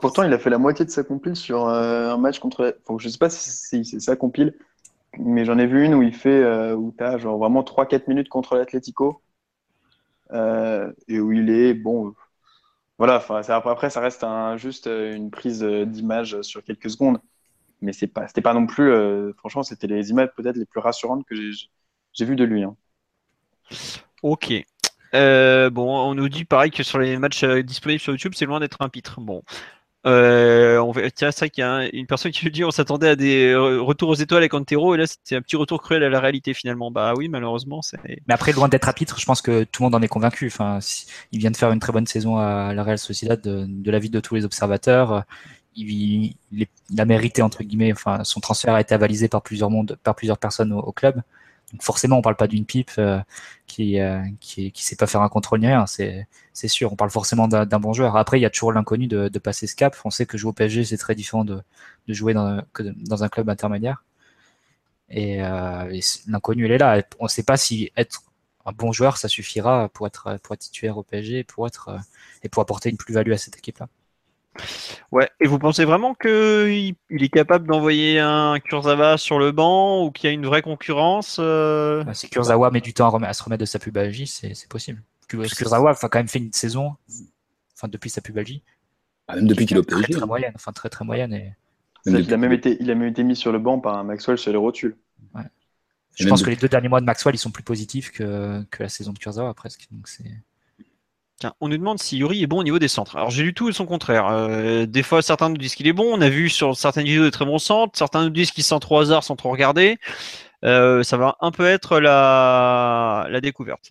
pourtant, 0.00 0.22
il 0.22 0.32
a 0.32 0.38
fait 0.38 0.50
la 0.50 0.58
moitié 0.58 0.84
de 0.84 0.90
sa 0.90 1.04
compile 1.04 1.36
sur 1.36 1.68
euh, 1.68 2.10
un 2.10 2.16
match 2.16 2.38
contre. 2.38 2.76
Enfin, 2.86 2.98
je 2.98 3.08
sais 3.08 3.18
pas 3.18 3.30
si 3.30 3.84
c'est 3.84 4.00
sa 4.00 4.16
compile, 4.16 4.54
mais 5.18 5.44
j'en 5.44 5.58
ai 5.58 5.66
vu 5.66 5.84
une 5.84 5.94
où 5.94 6.02
il 6.02 6.14
fait 6.14 6.72
où 6.72 6.94
tu 6.96 7.04
as 7.04 7.18
genre 7.18 7.38
vraiment 7.38 7.62
3-4 7.62 8.04
minutes 8.08 8.28
contre 8.28 8.56
l'Atlético 8.56 9.20
et 10.32 11.20
où 11.20 11.32
il 11.32 11.50
est 11.50 11.74
bon 11.74 12.14
voilà, 12.98 13.24
après, 13.24 13.90
ça 13.90 14.00
reste 14.00 14.26
juste 14.56 14.88
euh, 14.88 15.14
une 15.14 15.30
prise 15.30 15.62
euh, 15.62 15.86
d'image 15.86 16.42
sur 16.42 16.64
quelques 16.64 16.90
secondes. 16.90 17.20
Mais 17.80 17.92
c'est 17.92 18.08
pas, 18.08 18.26
c'était 18.26 18.40
pas 18.40 18.54
non 18.54 18.66
plus, 18.66 18.90
euh, 18.90 19.32
franchement, 19.38 19.62
c'était 19.62 19.86
les 19.86 20.10
images 20.10 20.30
peut-être 20.36 20.56
les 20.56 20.64
plus 20.66 20.80
rassurantes 20.80 21.24
que 21.24 21.36
j'ai 21.36 22.24
vues 22.24 22.34
de 22.34 22.42
lui. 22.42 22.64
Hein. 22.64 22.76
Ok. 24.22 24.52
bon, 25.12 26.10
on 26.10 26.14
nous 26.16 26.28
dit 26.28 26.44
pareil 26.44 26.72
que 26.72 26.82
sur 26.82 26.98
les 26.98 27.16
matchs 27.18 27.44
disponibles 27.44 28.00
sur 28.00 28.12
YouTube, 28.12 28.32
c'est 28.34 28.46
loin 28.46 28.58
d'être 28.58 28.78
un 28.80 28.88
pitre. 28.88 29.20
Bon, 29.20 29.44
euh, 30.06 30.78
on 30.78 30.92
tiens, 31.14 31.32
c'est 31.32 31.40
vrai 31.40 31.50
qu'il 31.50 31.62
y 31.62 31.66
a 31.66 31.88
une 31.92 32.06
personne 32.06 32.30
qui 32.30 32.44
nous 32.44 32.50
dit 32.50 32.64
on 32.64 32.70
s'attendait 32.70 33.08
à 33.08 33.16
des 33.16 33.54
retours 33.54 34.08
aux 34.10 34.14
étoiles 34.14 34.42
avec 34.42 34.54
Antero 34.54 34.94
et 34.94 34.98
là 34.98 35.04
c'est 35.24 35.34
un 35.34 35.42
petit 35.42 35.56
retour 35.56 35.82
cruel 35.82 36.02
à 36.04 36.08
la 36.08 36.20
réalité 36.20 36.54
finalement. 36.54 36.90
Bah 36.90 37.14
oui, 37.16 37.28
malheureusement. 37.28 37.82
c'est. 37.82 37.98
Mais 38.06 38.34
après, 38.34 38.52
loin 38.52 38.68
d'être 38.68 38.88
à 38.88 38.92
pitre, 38.92 39.18
je 39.18 39.26
pense 39.26 39.42
que 39.42 39.64
tout 39.64 39.82
le 39.82 39.86
monde 39.86 39.96
en 39.96 40.02
est 40.02 40.08
convaincu. 40.08 40.46
Enfin, 40.46 40.78
il 41.32 41.40
vient 41.40 41.50
de 41.50 41.56
faire 41.56 41.72
une 41.72 41.80
très 41.80 41.92
bonne 41.92 42.06
saison 42.06 42.38
à 42.38 42.72
la 42.74 42.82
Real 42.82 42.98
Sociedad 42.98 43.40
de, 43.40 43.66
de 43.68 43.90
l'avis 43.90 44.10
de 44.10 44.20
tous 44.20 44.36
les 44.36 44.44
observateurs. 44.44 45.24
il, 45.74 46.34
a 46.96 47.04
mérité 47.04 47.42
entre 47.42 47.62
guillemets. 47.64 47.92
Enfin, 47.92 48.22
son 48.24 48.40
transfert 48.40 48.74
a 48.74 48.80
été 48.80 48.94
avalisé 48.94 49.28
par 49.28 49.42
plusieurs 49.42 49.70
mondes, 49.70 49.98
par 50.04 50.14
plusieurs 50.14 50.38
personnes 50.38 50.72
au, 50.72 50.92
club. 50.92 51.22
Donc 51.72 51.82
forcément, 51.82 52.18
on 52.18 52.22
parle 52.22 52.36
pas 52.36 52.46
d'une 52.46 52.64
pipe 52.64 52.90
euh, 52.98 53.20
qui, 53.66 54.00
euh, 54.00 54.22
qui, 54.40 54.72
qui 54.72 54.84
sait 54.84 54.96
pas 54.96 55.06
faire 55.06 55.22
un 55.22 55.28
contrôle 55.28 55.60
ni 55.60 55.66
rien. 55.66 55.86
C'est 55.86 56.26
sûr. 56.68 56.92
On 56.92 56.96
parle 56.96 57.10
forcément 57.10 57.48
d'un 57.48 57.66
bon 57.78 57.92
joueur. 57.92 58.16
Après, 58.16 58.38
il 58.38 58.42
y 58.42 58.46
a 58.46 58.50
toujours 58.50 58.72
l'inconnu 58.72 59.06
de, 59.06 59.28
de, 59.28 59.38
passer 59.38 59.66
ce 59.66 59.76
cap. 59.76 59.96
On 60.04 60.10
sait 60.10 60.26
que 60.26 60.38
jouer 60.38 60.50
au 60.50 60.52
PSG, 60.52 60.84
c'est 60.84 60.96
très 60.96 61.14
différent 61.14 61.44
de, 61.44 61.62
de 62.06 62.14
jouer 62.14 62.34
dans, 62.34 62.62
que 62.72 62.82
dans 62.82 63.24
un 63.24 63.28
club 63.28 63.50
intermédiaire. 63.50 64.04
Et, 65.10 65.42
euh, 65.42 66.00
l'inconnu, 66.28 66.66
elle 66.66 66.72
est 66.72 66.78
là. 66.78 67.02
On 67.18 67.24
ne 67.24 67.28
sait 67.28 67.42
pas 67.42 67.56
si 67.56 67.90
être 67.96 68.22
un 68.66 68.72
bon 68.72 68.92
joueur, 68.92 69.16
ça 69.18 69.28
suffira 69.28 69.88
pour 69.90 70.06
être, 70.06 70.38
pour 70.42 70.54
être 70.54 70.60
titulaire 70.60 70.98
au 70.98 71.02
PSG 71.02 71.44
pour 71.44 71.66
être, 71.66 71.98
et 72.42 72.48
pour 72.48 72.62
apporter 72.62 72.90
une 72.90 72.98
plus-value 72.98 73.32
à 73.32 73.38
cette 73.38 73.56
équipe-là. 73.58 73.88
Ouais, 75.12 75.28
et 75.40 75.46
vous 75.46 75.58
pensez 75.58 75.84
vraiment 75.84 76.14
qu'il 76.14 76.94
il 77.10 77.22
est 77.22 77.28
capable 77.28 77.66
d'envoyer 77.66 78.18
un 78.18 78.58
Kurzawa 78.60 79.16
sur 79.16 79.38
le 79.38 79.52
banc 79.52 80.04
ou 80.04 80.10
qu'il 80.10 80.28
y 80.28 80.30
a 80.30 80.34
une 80.34 80.46
vraie 80.46 80.62
concurrence 80.62 81.38
euh 81.40 82.04
bah, 82.04 82.14
Si 82.14 82.28
Kurzawa 82.28 82.70
met 82.70 82.80
du 82.80 82.94
temps 82.94 83.14
à, 83.14 83.32
se 83.32 83.42
remettre 83.42 83.60
de 83.60 83.66
sa 83.66 83.78
pubalgie, 83.78 84.26
c'est 84.26 84.68
possible. 84.68 85.02
Kurzawa 85.28 85.90
a 85.90 86.08
quand 86.08 86.18
même 86.18 86.28
fait 86.28 86.38
une 86.38 86.52
saison, 86.52 86.96
enfin 87.76 87.88
depuis 87.88 88.10
sa 88.10 88.20
pubalgie. 88.20 88.62
Ah, 89.28 89.36
même 89.36 89.46
depuis 89.46 89.66
qu'il 89.66 89.76
est. 89.76 89.82
Très, 89.82 90.02
très 90.08 90.26
moyenne, 90.26 90.52
enfin 90.54 90.72
très 90.72 90.88
très 90.88 91.04
moyenne. 91.04 91.32
Et... 91.34 91.52
Il, 92.06 92.32
a 92.32 92.36
même 92.36 92.52
été, 92.52 92.78
il 92.80 92.90
a 92.90 92.94
même 92.94 93.08
été 93.08 93.22
mis 93.22 93.36
sur 93.36 93.52
le 93.52 93.58
banc 93.58 93.78
par 93.78 93.96
un 93.98 94.04
Maxwell 94.04 94.38
sur 94.38 94.50
les 94.50 94.58
rotules. 94.58 94.96
Ouais. 95.34 95.42
Je 96.14 96.26
pense 96.26 96.42
que 96.42 96.50
les 96.50 96.56
deux 96.56 96.68
derniers 96.68 96.88
mois 96.88 97.00
de 97.00 97.06
Maxwell, 97.06 97.34
ils 97.34 97.38
sont 97.38 97.50
plus 97.50 97.62
positifs 97.62 98.10
que, 98.10 98.64
que 98.70 98.82
la 98.82 98.88
saison 98.88 99.12
de 99.12 99.18
Kurzawa 99.18 99.52
presque. 99.54 99.86
Donc 99.90 100.08
c'est 100.08 100.24
on 101.60 101.68
nous 101.68 101.78
demande 101.78 101.98
si 101.98 102.18
Yuri 102.18 102.42
est 102.42 102.46
bon 102.46 102.58
au 102.58 102.62
niveau 102.62 102.78
des 102.78 102.88
centres. 102.88 103.16
Alors 103.16 103.30
j'ai 103.30 103.42
lu 103.42 103.54
tout 103.54 103.68
et 103.68 103.72
son 103.72 103.86
contraire. 103.86 104.26
Euh, 104.28 104.86
des 104.86 105.02
fois, 105.02 105.22
certains 105.22 105.48
nous 105.48 105.56
disent 105.56 105.74
qu'il 105.74 105.86
est 105.86 105.92
bon. 105.92 106.06
On 106.12 106.20
a 106.20 106.28
vu 106.28 106.48
sur 106.48 106.76
certaines 106.76 107.04
vidéos 107.04 107.24
des 107.24 107.30
très 107.30 107.44
bons 107.44 107.58
centres. 107.58 107.96
Certains 107.96 108.24
nous 108.24 108.30
disent 108.30 108.50
qu'il 108.50 108.64
sent 108.64 108.78
trop 108.80 108.98
hasard 108.98 109.22
sans 109.22 109.36
trop 109.36 109.50
regarder. 109.50 109.98
Euh, 110.64 111.02
ça 111.02 111.16
va 111.16 111.36
un 111.40 111.50
peu 111.50 111.66
être 111.66 112.00
la, 112.00 113.28
découverte. 113.40 113.90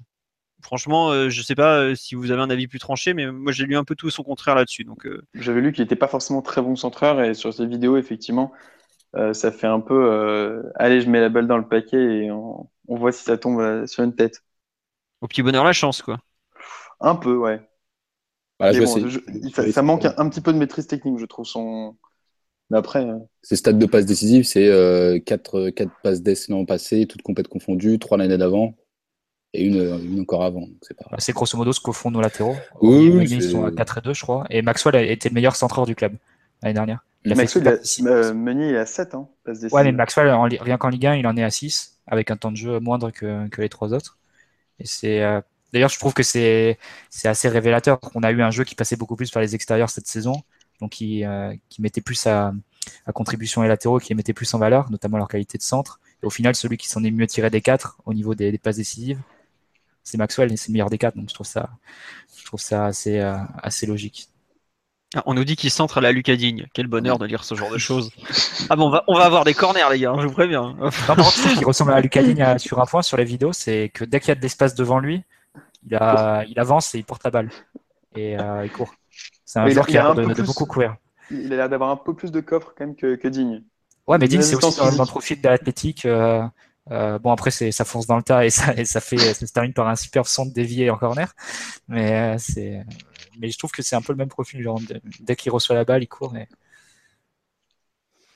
Franchement, 0.61 1.11
euh, 1.11 1.29
je 1.29 1.39
ne 1.39 1.45
sais 1.45 1.55
pas 1.55 1.95
si 1.95 2.15
vous 2.15 2.31
avez 2.31 2.41
un 2.41 2.49
avis 2.49 2.67
plus 2.67 2.79
tranché, 2.79 3.13
mais 3.13 3.31
moi 3.31 3.53
j'ai 3.53 3.63
lu 3.65 3.77
un 3.77 3.85
peu 3.85 3.95
tout 3.95 4.09
et 4.09 4.11
son 4.11 4.23
contraire 4.23 4.55
là-dessus. 4.55 4.83
Donc, 4.83 5.07
J'avais 5.33 5.61
lu 5.61 5.71
qu'il 5.71 5.83
n'était 5.83 5.95
pas 5.95 6.09
forcément 6.09 6.41
très 6.41 6.61
bon 6.61 6.75
centreur 6.75 7.21
et 7.21 7.33
sur 7.33 7.53
ces 7.53 7.65
vidéos, 7.65 7.95
effectivement, 7.95 8.51
ça 9.31 9.51
fait 9.51 9.67
un 9.67 9.79
peu 9.79 10.61
allez, 10.75 10.99
je 10.99 11.09
mets 11.09 11.21
la 11.21 11.29
balle 11.29 11.47
dans 11.47 11.57
le 11.57 11.67
paquet 11.67 12.25
et 12.25 12.31
on, 12.31 12.69
on 12.89 12.97
voit 12.97 13.13
si 13.13 13.23
ça 13.23 13.37
tombe 13.37 13.85
sur 13.85 14.03
une 14.03 14.15
tête. 14.15 14.43
Au 15.21 15.27
petit 15.27 15.41
bonheur, 15.41 15.63
la 15.63 15.73
chance, 15.73 16.01
quoi. 16.01 16.19
Un 16.99 17.15
peu, 17.15 17.37
ouais. 17.37 17.59
ça, 19.71 19.81
manque 19.81 20.05
un, 20.05 20.29
petit 20.29 20.41
peu 20.41 20.53
de 20.53 20.57
maîtrise 20.57 20.87
technique, 20.87 21.19
je 21.19 21.25
trouve. 21.25 21.45
Son... 21.45 21.95
Mais 22.69 22.77
après. 22.77 23.05
Euh, 23.05 23.17
Ses 23.41 23.55
stades 23.55 23.79
de 23.79 23.85
passes 23.85 24.05
décisives, 24.05 24.45
c'est 24.45 25.23
4, 25.25 25.55
euh, 25.55 25.71
passes 26.03 26.21
d'ess 26.21 26.49
l'an 26.49 26.65
passé, 26.65 27.05
toutes 27.05 27.21
complètes 27.21 27.47
confondues, 27.47 27.99
3 27.99 28.17
l'année 28.17 28.37
d'avant 28.37 28.75
et 29.53 29.65
une, 29.65 30.19
encore 30.19 30.43
avant. 30.43 30.67
C'est 31.17 31.33
grosso 31.33 31.57
modo 31.57 31.71
ce 31.71 31.79
qu'au 31.79 31.93
fond 31.93 32.11
nos 32.11 32.21
latéraux. 32.21 32.55
Oui, 32.81 33.27
ils 33.29 33.43
sont 33.43 33.63
à 33.63 33.71
4 33.71 33.99
et 33.99 34.01
2, 34.01 34.13
je 34.13 34.21
crois. 34.21 34.45
Et 34.49 34.61
Maxwell 34.61 34.95
a 34.95 35.01
été 35.01 35.29
le 35.29 35.35
meilleur 35.35 35.55
centreur 35.55 35.85
du 35.85 35.95
club 35.95 36.13
l'année 36.61 36.73
dernière. 36.73 37.03
Maxwell, 37.25 37.67
a, 37.67 38.09
euh, 38.09 38.33
Meunier 38.33 38.71
est 38.71 38.77
à 38.77 38.85
7 38.85 39.15
hein, 39.15 39.27
Ouais, 39.71 39.83
mais 39.83 39.91
Maxwell, 39.91 40.33
rien 40.61 40.77
qu'en 40.77 40.89
Ligue 40.89 41.07
1, 41.07 41.15
il 41.15 41.27
en 41.27 41.35
est 41.35 41.43
à 41.43 41.49
6, 41.49 41.99
avec 42.07 42.31
un 42.31 42.37
temps 42.37 42.51
de 42.51 42.57
jeu 42.57 42.79
moindre 42.79 43.11
que, 43.11 43.47
que 43.49 43.61
les 43.61 43.69
trois 43.69 43.93
autres. 43.93 44.17
Et 44.79 44.85
c'est 44.85 45.21
D'ailleurs, 45.73 45.89
je 45.89 45.99
trouve 45.99 46.13
que 46.13 46.23
c'est 46.23 46.77
assez 47.23 47.49
révélateur. 47.49 47.99
On 48.15 48.23
a 48.23 48.31
eu 48.31 48.41
un 48.41 48.51
jeu 48.51 48.63
qui 48.63 48.75
passait 48.75 48.95
beaucoup 48.95 49.15
plus 49.15 49.31
par 49.31 49.41
les 49.41 49.55
extérieurs 49.55 49.89
cette 49.89 50.07
saison, 50.07 50.43
donc 50.81 50.91
qui, 50.91 51.25
euh, 51.25 51.53
qui 51.69 51.81
mettait 51.81 52.01
plus 52.01 52.25
à, 52.27 52.53
à 53.05 53.11
contribution 53.11 53.61
les 53.61 53.67
latéraux, 53.67 53.99
qui 53.99 54.13
mettait 54.15 54.33
plus 54.33 54.53
en 54.53 54.59
valeur, 54.59 54.89
notamment 54.91 55.17
leur 55.17 55.27
qualité 55.27 55.57
de 55.57 55.63
centre. 55.63 55.99
Et 56.23 56.25
au 56.25 56.29
final, 56.29 56.55
celui 56.55 56.77
qui 56.77 56.87
s'en 56.87 57.03
est 57.03 57.11
mieux 57.11 57.27
tiré 57.27 57.49
des 57.49 57.61
quatre 57.61 57.97
au 58.05 58.13
niveau 58.13 58.33
des, 58.33 58.51
des 58.51 58.57
passes 58.57 58.77
décisives, 58.77 59.19
c'est 60.03 60.17
Maxwell 60.17 60.51
et 60.51 60.57
c'est 60.57 60.69
le 60.69 60.73
meilleur 60.73 60.89
des 60.89 60.97
quatre. 60.97 61.15
Donc 61.15 61.29
je 61.29 61.33
trouve 61.33 61.47
ça, 61.47 61.69
je 62.39 62.45
trouve 62.45 62.61
ça 62.61 62.85
assez, 62.85 63.19
euh, 63.19 63.37
assez 63.61 63.85
logique. 63.85 64.29
Ah, 65.15 65.23
on 65.25 65.33
nous 65.33 65.45
dit 65.45 65.55
qu'il 65.55 65.71
centre 65.71 65.99
à 65.99 66.01
la 66.01 66.11
Lucadigne. 66.11 66.67
Quel 66.73 66.87
bonheur 66.87 67.17
de 67.17 67.25
lire 67.25 67.45
ce 67.45 67.55
genre 67.55 67.71
de 67.71 67.77
choses. 67.77 68.11
Ah 68.69 68.75
bon, 68.75 68.87
on 68.87 68.89
va, 68.89 69.05
on 69.07 69.15
va 69.15 69.23
avoir 69.23 69.45
des 69.45 69.53
corners, 69.53 69.85
les 69.91 69.99
gars, 69.99 70.11
hein, 70.11 70.19
je 70.19 70.27
vous 70.27 70.33
préviens. 70.33 70.75
non, 70.77 70.89
ce 71.23 71.57
qui 71.57 71.63
ressemble 71.63 71.91
à 71.91 71.95
la 71.95 72.01
Lucadigne 72.01 72.41
euh, 72.41 72.57
sur 72.57 72.81
un 72.81 72.85
point 72.85 73.01
sur 73.01 73.15
les 73.15 73.23
vidéos, 73.23 73.53
c'est 73.53 73.89
que 73.93 74.03
dès 74.03 74.19
qu'il 74.19 74.27
y 74.27 74.31
a 74.31 74.35
de 74.35 74.41
l'espace 74.41 74.75
devant 74.75 74.99
lui, 74.99 75.23
il, 75.89 75.95
a, 75.95 76.43
il 76.47 76.59
avance 76.59 76.93
et 76.95 76.99
il 76.99 77.05
porte 77.05 77.23
la 77.23 77.31
balle. 77.31 77.49
Et 78.15 78.37
euh, 78.39 78.65
il 78.65 78.71
court. 78.71 78.93
C'est 79.45 79.59
un 79.59 79.69
joueur 79.69 79.87
qui 79.87 79.97
a, 79.97 80.13
de, 80.13 80.43
beaucoup 80.43 80.65
courir. 80.65 80.95
Il 81.31 81.51
a 81.53 81.57
l'air 81.57 81.69
d'avoir 81.69 81.89
un 81.89 81.97
peu 81.97 82.13
plus 82.13 82.31
de 82.31 82.39
coffre 82.39 82.73
quand 82.77 82.85
même 82.85 82.95
que, 82.95 83.15
que 83.15 83.27
Digne. 83.27 83.63
Ouais, 84.07 84.17
mais 84.17 84.27
Digne, 84.27 84.41
c'est 84.41 84.55
aussi 84.55 84.77
dans, 84.77 84.89
le 84.89 85.05
profil 85.05 85.41
de 85.41 85.49
l'athlétique. 85.49 86.05
Euh, 86.05 86.43
euh, 86.91 87.19
bon, 87.19 87.31
après, 87.31 87.51
ça 87.51 87.85
fonce 87.85 88.07
dans 88.07 88.15
le 88.15 88.23
tas 88.23 88.45
et 88.45 88.49
ça, 88.49 88.73
et 88.75 88.85
ça 88.85 89.01
fait, 89.01 89.17
ça 89.17 89.45
se 89.45 89.51
termine 89.51 89.73
par 89.73 89.87
un 89.87 89.95
super 89.95 90.27
centre 90.27 90.53
dévié 90.53 90.89
en 90.89 90.97
corner. 90.97 91.33
Mais 91.87 92.13
euh, 92.13 92.35
c'est, 92.37 92.85
mais 93.39 93.49
je 93.49 93.57
trouve 93.57 93.71
que 93.71 93.81
c'est 93.81 93.95
un 93.95 94.01
peu 94.01 94.13
le 94.13 94.17
même 94.17 94.29
profil. 94.29 94.61
Genre, 94.61 94.79
dès 95.19 95.35
qu'il 95.35 95.51
reçoit 95.51 95.75
la 95.75 95.83
balle, 95.83 96.03
il 96.03 96.07
court. 96.07 96.35
Et... 96.37 96.47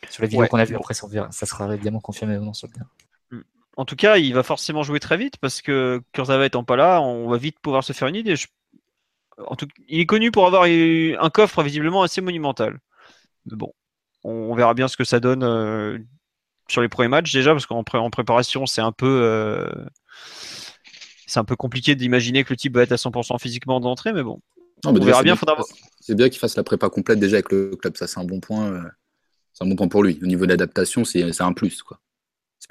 Sur 0.09 0.23
les 0.23 0.29
vidéos 0.29 0.47
qu'on 0.47 0.59
a 0.59 0.65
vues, 0.65 0.75
après, 0.75 0.93
ça, 0.93 1.45
sera 1.45 1.73
évidemment 1.73 2.01
confirmé 2.01 2.37
non 2.37 2.53
sur 2.53 2.67
le 2.67 2.73
terrain. 2.73 2.89
En 3.77 3.85
tout 3.85 3.95
cas, 3.95 4.17
il 4.17 4.33
va 4.33 4.43
forcément 4.43 4.83
jouer 4.83 4.99
très 4.99 5.17
vite 5.17 5.37
parce 5.37 5.61
que 5.61 6.01
Kurzawa 6.11 6.45
étant 6.45 6.63
pas 6.63 6.75
là, 6.75 7.01
on 7.01 7.29
va 7.29 7.37
vite 7.37 7.59
pouvoir 7.61 7.83
se 7.83 7.93
faire 7.93 8.07
une 8.07 8.15
idée. 8.15 8.35
En 9.37 9.55
tout... 9.55 9.67
Il 9.87 9.99
est 9.99 10.05
connu 10.05 10.29
pour 10.31 10.45
avoir 10.45 10.63
un 10.63 11.29
coffre 11.29 11.63
visiblement 11.63 12.03
assez 12.03 12.21
monumental. 12.21 12.79
Mais 13.45 13.55
bon, 13.55 13.73
on... 14.23 14.53
verra 14.55 14.73
bien 14.73 14.87
ce 14.87 14.97
que 14.97 15.03
ça 15.03 15.19
donne 15.19 15.43
euh, 15.43 15.97
sur 16.67 16.81
les 16.81 16.89
premiers 16.89 17.07
matchs 17.07 17.31
déjà 17.31 17.51
parce 17.51 17.65
qu'en 17.65 17.83
préparation, 17.83 18.65
c'est 18.65 18.81
un 18.81 18.91
peu 18.91 19.21
euh, 19.23 19.67
c'est 21.27 21.39
un 21.39 21.45
peu 21.45 21.55
compliqué 21.55 21.95
d'imaginer 21.95 22.43
que 22.43 22.51
le 22.51 22.57
type 22.57 22.75
va 22.75 22.83
être 22.83 22.91
à 22.91 22.95
100% 22.95 23.39
physiquement 23.39 23.79
d'entrée, 23.79 24.11
mais 24.11 24.21
bon, 24.23 24.41
on 24.85 24.93
verra 24.93 25.23
bien. 25.23 25.37
C'est 26.01 26.15
bien 26.15 26.29
qu'il 26.29 26.39
fasse 26.39 26.57
la 26.57 26.63
prépa 26.63 26.89
complète 26.89 27.19
déjà 27.19 27.37
avec 27.37 27.51
le 27.51 27.75
club, 27.77 27.95
ça 27.95 28.05
c'est 28.05 28.19
un 28.19 28.25
bon 28.25 28.41
point. 28.41 28.69
Euh, 28.69 28.83
c'est 29.53 29.63
un 29.63 29.67
bon 29.67 29.75
point 29.75 29.87
pour 29.87 30.03
lui. 30.03 30.19
Au 30.21 30.25
niveau 30.25 30.45
d'adaptation, 30.45 31.05
c'est 31.05 31.41
un 31.41 31.53
plus 31.53 31.83
quoi. 31.83 31.99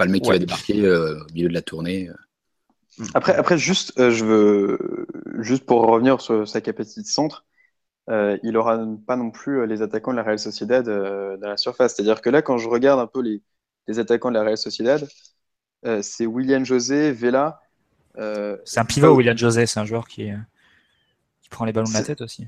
Pas 0.01 0.07
le 0.07 0.13
mec 0.13 0.23
qui 0.23 0.31
va 0.31 0.39
débarquer 0.39 0.87
euh, 0.87 1.21
au 1.21 1.33
milieu 1.35 1.51
de 1.51 1.53
la 1.53 1.61
tournée. 1.61 2.09
Euh. 2.09 3.05
Après, 3.13 3.35
après 3.35 3.59
juste, 3.59 3.93
euh, 4.01 4.11
je 4.11 4.25
veux, 4.25 5.07
juste 5.41 5.67
pour 5.67 5.83
revenir 5.83 6.23
sur 6.23 6.49
sa 6.49 6.63
capacité 6.63 7.03
de 7.03 7.07
centre, 7.07 7.45
il 8.09 8.57
aura 8.57 8.83
pas 9.07 9.17
non 9.17 9.31
plus 9.31 9.67
les 9.67 9.83
attaquants 9.83 10.13
de 10.13 10.17
la 10.17 10.23
Real 10.23 10.39
Sociedad 10.39 10.87
dans 10.87 11.49
la 11.49 11.59
surface. 11.59 11.95
C'est-à-dire 11.95 12.23
que 12.23 12.31
là, 12.31 12.41
quand 12.41 12.57
je 12.57 12.67
regarde 12.67 12.99
un 12.99 13.07
peu 13.07 13.21
les, 13.21 13.43
les 13.89 13.99
attaquants 13.99 14.31
de 14.31 14.35
la 14.37 14.43
Real 14.43 14.57
Sociedad, 14.57 15.07
c'est 16.01 16.25
William 16.25 16.65
José, 16.65 17.13
Vela. 17.13 17.61
c'est 18.65 18.81
un 18.81 18.85
pivot, 18.87 19.15
William 19.15 19.37
José, 19.37 19.67
c'est 19.67 19.81
un 19.81 19.85
joueur 19.85 20.09
qui, 20.09 20.31
qui 21.43 21.49
prend 21.51 21.67
les 21.67 21.75
ballons 21.75 21.91
de 21.91 21.95
la 21.95 22.03
tête 22.03 22.23
aussi. 22.23 22.47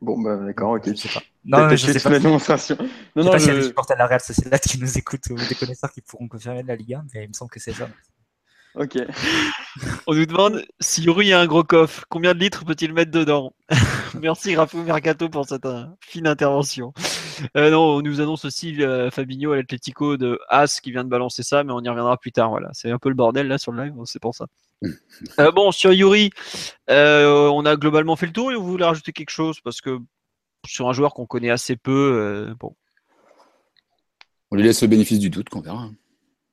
Bon, 0.00 0.18
bah, 0.20 0.36
d'accord, 0.36 0.70
ok. 0.70 0.86
Je 0.86 0.94
sais 0.94 1.08
pas. 1.08 1.22
Non, 1.46 1.68
je 1.70 1.76
sais 1.76 2.00
pas. 2.00 2.10
La 2.10 2.18
démonstration. 2.18 2.76
Non, 3.14 3.24
non, 3.24 3.24
sais 3.24 3.30
pas 3.30 3.38
s'il 3.38 3.48
y 3.48 3.56
a 3.56 3.60
des 3.60 3.62
supporters 3.62 3.96
de 3.96 4.00
la 4.00 4.06
Real 4.06 4.20
Sociedad 4.20 4.60
qui 4.60 4.78
nous 4.78 4.98
écoutent 4.98 5.26
ou 5.30 5.36
des 5.36 5.54
connaisseurs 5.54 5.92
qui 5.92 6.00
pourront 6.00 6.28
confirmer 6.28 6.62
de 6.62 6.68
la 6.68 6.76
Liga, 6.76 7.04
mais 7.14 7.24
il 7.24 7.28
me 7.28 7.32
semble 7.32 7.50
que 7.50 7.60
c'est 7.60 7.72
ça. 7.72 7.88
Ok. 8.76 8.98
On 10.06 10.14
nous 10.14 10.26
demande 10.26 10.62
si 10.80 11.02
Yuri 11.02 11.32
a 11.32 11.40
un 11.40 11.46
gros 11.46 11.64
coffre, 11.64 12.04
combien 12.10 12.34
de 12.34 12.40
litres 12.40 12.64
peut-il 12.66 12.92
mettre 12.92 13.10
dedans? 13.10 13.54
Merci 14.20 14.54
Rafou 14.54 14.82
Mercato 14.82 15.30
pour 15.30 15.46
cette 15.46 15.64
euh, 15.64 15.86
fine 16.00 16.26
intervention. 16.26 16.92
Euh, 17.56 17.70
non, 17.70 17.96
on 17.96 18.02
nous 18.02 18.20
annonce 18.20 18.44
aussi 18.44 18.82
euh, 18.82 19.10
Fabinho 19.10 19.52
à 19.52 19.56
l'Atletico 19.56 20.18
de 20.18 20.38
As 20.50 20.80
qui 20.80 20.90
vient 20.90 21.04
de 21.04 21.08
balancer 21.08 21.42
ça, 21.42 21.64
mais 21.64 21.72
on 21.72 21.80
y 21.80 21.88
reviendra 21.88 22.18
plus 22.18 22.32
tard. 22.32 22.50
Voilà, 22.50 22.68
c'est 22.74 22.90
un 22.90 22.98
peu 22.98 23.08
le 23.08 23.14
bordel 23.14 23.48
là 23.48 23.56
sur 23.56 23.72
le 23.72 23.84
live, 23.84 23.94
c'est 24.04 24.20
pour 24.20 24.34
ça. 24.34 24.46
Euh, 25.38 25.50
bon, 25.52 25.72
sur 25.72 25.94
Yuri, 25.94 26.30
on 26.88 27.64
a 27.64 27.76
globalement 27.76 28.14
fait 28.16 28.26
le 28.26 28.32
tour 28.32 28.52
et 28.52 28.56
vous 28.56 28.66
voulez 28.66 28.84
rajouter 28.84 29.12
quelque 29.12 29.30
chose? 29.30 29.58
Parce 29.62 29.80
que 29.80 29.98
sur 30.66 30.88
un 30.88 30.92
joueur 30.92 31.14
qu'on 31.14 31.26
connaît 31.26 31.50
assez 31.50 31.76
peu, 31.76 32.54
bon. 32.58 32.74
On 34.50 34.56
lui 34.56 34.62
laisse 34.62 34.82
le 34.82 34.88
bénéfice 34.88 35.18
du 35.18 35.30
doute, 35.30 35.48
qu'on 35.48 35.60
verra. 35.60 35.88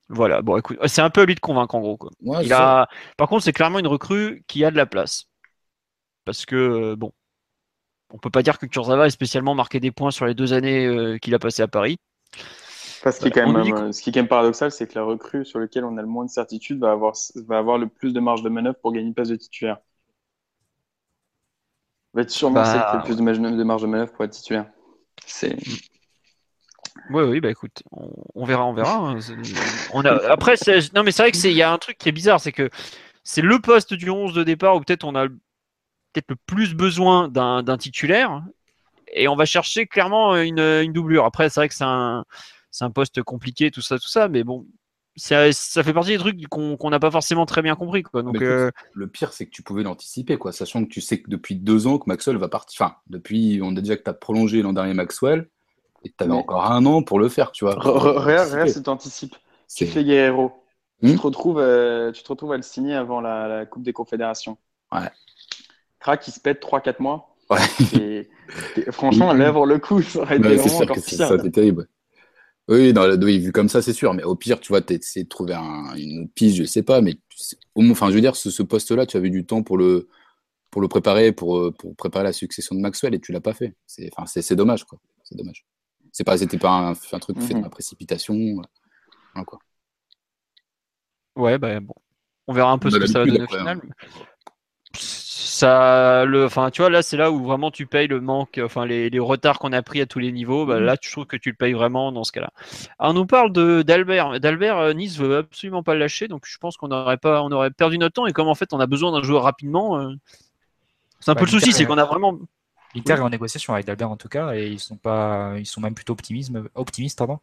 Voilà, 0.09 0.41
bon, 0.41 0.57
écoute, 0.57 0.77
c'est 0.85 1.01
un 1.01 1.09
peu 1.09 1.21
à 1.21 1.25
lui 1.25 1.35
de 1.35 1.39
convaincre 1.39 1.75
en 1.75 1.79
gros. 1.79 1.97
Quoi. 1.97 2.11
Il 2.43 2.53
a... 2.53 2.87
Par 3.17 3.27
contre, 3.27 3.43
c'est 3.43 3.53
clairement 3.53 3.79
une 3.79 3.87
recrue 3.87 4.43
qui 4.47 4.65
a 4.65 4.71
de 4.71 4.77
la 4.77 4.85
place. 4.85 5.25
Parce 6.25 6.45
que, 6.45 6.95
bon, 6.95 7.11
on 8.13 8.17
peut 8.19 8.29
pas 8.29 8.43
dire 8.43 8.59
que 8.59 8.65
Kurzawa 8.65 9.07
ait 9.07 9.09
spécialement 9.09 9.55
marqué 9.55 9.79
des 9.79 9.91
points 9.91 10.11
sur 10.11 10.25
les 10.25 10.35
deux 10.35 10.53
années 10.53 10.85
euh, 10.85 11.17
qu'il 11.17 11.33
a 11.33 11.39
passé 11.39 11.63
à 11.63 11.67
Paris. 11.67 11.97
Parce 13.03 13.17
ce, 13.17 13.21
qui 13.21 13.27
est 13.27 13.31
quand 13.31 13.51
même, 13.51 13.73
euh, 13.73 13.91
ce 13.91 14.01
qui 14.01 14.11
est 14.11 14.13
quand 14.13 14.19
même 14.19 14.27
paradoxal, 14.27 14.71
c'est 14.71 14.87
que 14.87 14.95
la 14.95 15.03
recrue 15.03 15.45
sur 15.45 15.59
laquelle 15.59 15.83
on 15.83 15.97
a 15.97 16.01
le 16.01 16.07
moins 16.07 16.23
de 16.23 16.29
certitude 16.29 16.79
va 16.79 16.91
avoir, 16.91 17.15
va 17.47 17.57
avoir 17.57 17.77
le 17.77 17.87
plus 17.87 18.13
de 18.13 18.19
marge 18.19 18.43
de 18.43 18.49
manœuvre 18.49 18.77
pour 18.81 18.93
gagner 18.93 19.07
une 19.07 19.13
place 19.13 19.29
de 19.29 19.35
titulaire. 19.35 19.79
Va 22.13 22.21
être 22.21 22.29
sûrement 22.29 22.55
bah... 22.55 22.65
celle 22.65 22.81
qui 22.81 22.87
a 22.87 22.97
le 22.97 23.03
plus 23.03 23.17
de 23.17 23.23
marge 23.63 23.81
de 23.81 23.87
manœuvre 23.87 24.11
pour 24.11 24.23
être 24.25 24.31
titulaire. 24.31 24.65
C'est. 25.25 25.57
Oui, 27.09 27.23
oui, 27.23 27.39
bah 27.41 27.49
écoute, 27.49 27.83
on, 27.91 28.45
verra, 28.45 28.65
on 28.65 28.73
verra. 28.73 28.95
Hein. 28.95 29.19
On 29.93 30.05
a... 30.05 30.31
Après, 30.31 30.55
non, 30.93 31.03
mais 31.03 31.11
c'est 31.11 31.23
vrai 31.23 31.31
qu'il 31.31 31.51
y 31.51 31.61
a 31.61 31.71
un 31.71 31.77
truc 31.77 31.97
qui 31.97 32.07
est 32.07 32.13
bizarre, 32.13 32.39
c'est 32.39 32.51
que 32.51 32.69
c'est 33.23 33.41
le 33.41 33.59
poste 33.59 33.93
du 33.93 34.09
11 34.09 34.33
de 34.33 34.43
départ 34.43 34.75
où 34.75 34.79
peut-être 34.79 35.03
on 35.03 35.15
a 35.15 35.27
peut-être 35.27 36.29
le 36.29 36.35
plus 36.45 36.75
besoin 36.75 37.27
d'un 37.27 37.77
titulaire. 37.77 38.43
et 39.11 39.27
on 39.27 39.35
va 39.35 39.45
chercher 39.45 39.87
clairement 39.87 40.35
une, 40.37 40.59
une 40.59 40.93
doublure. 40.93 41.25
Après, 41.25 41.49
c'est 41.49 41.59
vrai 41.59 41.67
que 41.67 41.75
c'est 41.75 41.83
un, 41.83 42.25
c'est 42.71 42.85
un 42.85 42.91
poste 42.91 43.21
compliqué, 43.23 43.71
tout 43.71 43.81
ça, 43.81 43.97
tout 43.97 44.07
ça, 44.07 44.27
mais 44.27 44.43
bon, 44.43 44.65
ça, 45.15 45.51
ça 45.51 45.83
fait 45.83 45.93
partie 45.93 46.11
des 46.11 46.17
trucs 46.17 46.47
qu'on 46.47 46.89
n'a 46.89 46.99
pas 46.99 47.11
forcément 47.11 47.45
très 47.45 47.61
bien 47.61 47.75
compris. 47.75 48.03
Quoi. 48.03 48.23
Donc, 48.23 48.41
euh, 48.41 48.71
Le 48.93 49.07
pire, 49.07 49.31
c'est 49.33 49.45
que 49.45 49.51
tu 49.51 49.61
pouvais 49.61 49.83
l'anticiper, 49.83 50.37
quoi, 50.37 50.51
sachant 50.51 50.83
que 50.83 50.89
tu 50.89 51.01
sais 51.01 51.21
que 51.21 51.29
depuis 51.29 51.55
deux 51.55 51.85
ans 51.87 51.97
que 51.99 52.05
Maxwell 52.07 52.37
va 52.37 52.47
partir. 52.49 52.81
Enfin, 52.81 52.95
depuis, 53.07 53.59
on 53.63 53.75
a 53.75 53.81
déjà 53.81 53.95
que 53.97 54.03
tu 54.03 54.09
as 54.09 54.13
prolongé 54.13 54.61
l'an 54.61 54.73
dernier 54.73 54.93
Maxwell, 54.93 55.47
et 56.03 56.09
tu 56.09 56.15
avais 56.19 56.31
Mais- 56.33 56.37
encore 56.37 56.71
un 56.71 56.85
an 56.85 57.03
pour 57.03 57.19
le 57.19 57.29
faire, 57.29 57.51
tu 57.51 57.63
vois. 57.65 57.75
Anticiper. 57.77 58.19
regarde 58.19 58.67
si 58.69 58.83
tu 58.83 58.89
anticipes. 58.89 59.35
Tu 59.35 59.39
C'est- 59.67 59.85
fais 59.85 60.03
Guerrero. 60.03 60.51
Hmm 61.01 61.09
Tu, 61.11 61.15
te 61.17 61.21
retrouves, 61.21 61.59
euh, 61.59 62.11
tu 62.11 62.23
te 62.23 62.29
retrouves 62.29 62.53
à 62.53 62.57
le 62.57 62.63
signer 62.63 62.93
avant 62.95 63.19
la, 63.21 63.47
la 63.47 63.65
Coupe 63.65 63.83
des 63.83 63.91
Confédérations. 63.93 64.57
Ouais. 64.91 65.09
Crac, 65.99 66.25
il 66.27 66.31
se 66.31 66.39
pète 66.39 66.61
3-4 66.61 66.99
mois. 67.01 67.35
Ouais. 67.49 67.59
Et, 67.99 68.29
et 68.77 68.91
franchement, 68.91 69.33
pour 69.53 69.65
le 69.65 69.79
coup, 69.79 70.01
ça 70.01 70.19
aurait 70.19 70.37
été 70.37 70.49
c'est 70.49 70.55
vraiment 70.55 70.69
sûr 70.69 70.81
encore 70.83 70.95
que 70.95 71.01
c'est 71.01 71.15
pire. 71.17 71.27
ça, 71.27 71.37
c'est 71.41 71.51
terrible. 71.51 71.87
Oui, 72.69 72.93
vu 73.39 73.51
comme 73.51 73.69
ça, 73.69 73.81
c'est 73.81 73.93
sûr. 73.93 74.13
Mais 74.13 74.23
au 74.23 74.35
pire, 74.35 74.59
tu 74.59 74.69
vois, 74.69 74.81
tu 74.81 74.93
essayé 74.93 75.23
de 75.25 75.29
trouver 75.29 75.53
un- 75.53 75.95
une 75.95 76.23
autre 76.23 76.33
piste, 76.33 76.55
je 76.57 76.63
sais 76.63 76.83
pas. 76.83 77.01
Mais 77.01 77.15
au 77.75 77.81
moins, 77.81 77.91
enfin, 77.91 78.09
je 78.09 78.15
veux 78.15 78.21
dire, 78.21 78.35
ce, 78.35 78.49
ce 78.49 78.63
poste-là, 78.63 79.05
tu 79.05 79.17
avais 79.17 79.29
du 79.29 79.45
temps 79.45 79.63
pour 79.63 79.77
le, 79.77 80.07
pour 80.71 80.81
le 80.81 80.87
préparer, 80.87 81.31
pour, 81.33 81.57
euh, 81.59 81.71
pour 81.71 81.95
préparer 81.95 82.23
la 82.25 82.33
succession 82.33 82.75
de 82.75 82.81
Maxwell, 82.81 83.13
et 83.15 83.19
tu 83.19 83.31
l'as 83.33 83.41
pas 83.41 83.53
fait. 83.53 83.75
C'est, 83.87 84.09
enfin, 84.15 84.25
c'est, 84.27 84.41
c'est 84.41 84.55
dommage, 84.55 84.85
quoi. 84.85 84.99
C'est 85.23 85.35
dommage. 85.37 85.65
C'est 86.11 86.23
pas, 86.23 86.37
c'était 86.37 86.57
pas 86.59 86.71
un, 86.71 86.91
un 86.93 87.19
truc 87.19 87.39
fait 87.41 87.53
dans 87.53 87.59
Mhm. 87.59 87.63
la 87.65 87.69
précipitation. 87.69 88.35
voilà, 88.35 89.45
quoi. 89.45 89.59
ouais, 91.35 91.57
bah, 91.57 91.79
bon. 91.79 91.95
On 92.47 92.53
verra 92.53 92.71
un 92.71 92.77
peu 92.77 92.89
On 92.89 92.91
ce 92.91 92.97
que 92.97 93.07
ça 93.07 93.19
va 93.19 93.25
donner 93.25 93.39
au 93.39 93.43
après, 93.43 93.59
final. 93.59 93.81
Ça, 95.63 96.25
le, 96.25 96.45
enfin, 96.45 96.71
tu 96.71 96.81
vois, 96.81 96.89
là, 96.89 97.01
c'est 97.01 97.15
là 97.17 97.31
où 97.31 97.43
vraiment 97.43 97.71
tu 97.71 97.85
payes 97.87 98.07
le 98.07 98.19
manque, 98.19 98.59
enfin, 98.63 98.85
les, 98.85 99.09
les 99.09 99.19
retards 99.19 99.59
qu'on 99.59 99.71
a 99.71 99.81
pris 99.81 100.01
à 100.01 100.05
tous 100.05 100.19
les 100.19 100.31
niveaux. 100.31 100.65
Bah, 100.65 100.79
Mhm. 100.79 100.85
Là, 100.85 100.97
tu 100.97 101.11
trouves 101.11 101.25
que 101.25 101.37
tu 101.37 101.49
le 101.51 101.55
payes 101.55 101.73
vraiment 101.73 102.11
dans 102.11 102.23
ce 102.25 102.31
cas-là. 102.33 102.51
Alors, 102.99 103.11
on 103.11 103.13
nous 103.13 103.25
parle 103.25 103.51
de 103.53 103.81
d'Albert. 103.81 104.39
D'Albert, 104.41 104.77
euh, 104.77 104.93
Nice 104.93 105.17
veut 105.17 105.37
absolument 105.37 105.83
pas 105.83 105.93
le 105.93 106.01
lâcher, 106.01 106.27
donc 106.27 106.45
je 106.45 106.57
pense 106.57 106.75
qu'on 106.77 106.91
aurait 106.91 107.17
pas, 107.17 107.41
on 107.43 107.51
aurait 107.51 107.71
perdu 107.71 107.97
notre 107.97 108.13
temps. 108.15 108.25
Et 108.27 108.33
comme 108.33 108.47
en 108.49 108.55
fait, 108.55 108.73
on 108.73 108.79
a 108.79 108.87
besoin 108.87 109.11
d'un 109.13 109.23
joueur 109.23 109.43
rapidement, 109.43 109.99
euh, 109.99 110.13
c'est 111.19 111.31
un 111.31 111.35
Bah, 111.35 111.39
peu 111.41 111.45
le 111.45 111.51
souci, 111.51 111.71
c'est 111.73 111.85
qu'on 111.85 111.97
a 111.97 112.05
vraiment. 112.05 112.37
L'Inter 112.95 113.13
est 113.13 113.19
en 113.19 113.29
négociation 113.29 113.73
avec 113.73 113.85
Dalbert 113.87 114.11
en 114.11 114.17
tout 114.17 114.29
cas, 114.29 114.53
et 114.53 114.67
ils 114.67 114.79
sont 114.79 114.97
pas, 114.97 115.53
ils 115.57 115.65
sont 115.65 115.81
même 115.81 115.95
plutôt 115.95 116.13
optimisme, 116.13 116.67
optimistes 116.75 117.17
pardon, 117.17 117.39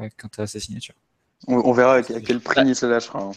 euh, 0.00 0.08
quant 0.18 0.28
à 0.38 0.46
sa 0.46 0.60
signature. 0.60 0.94
On, 1.46 1.56
on 1.56 1.72
verra 1.72 1.96
à 1.96 2.02
quel 2.02 2.40
prix 2.40 2.64
Nice 2.64 2.82
le 2.82 2.90
lâchera. 2.90 3.20
hein. 3.20 3.32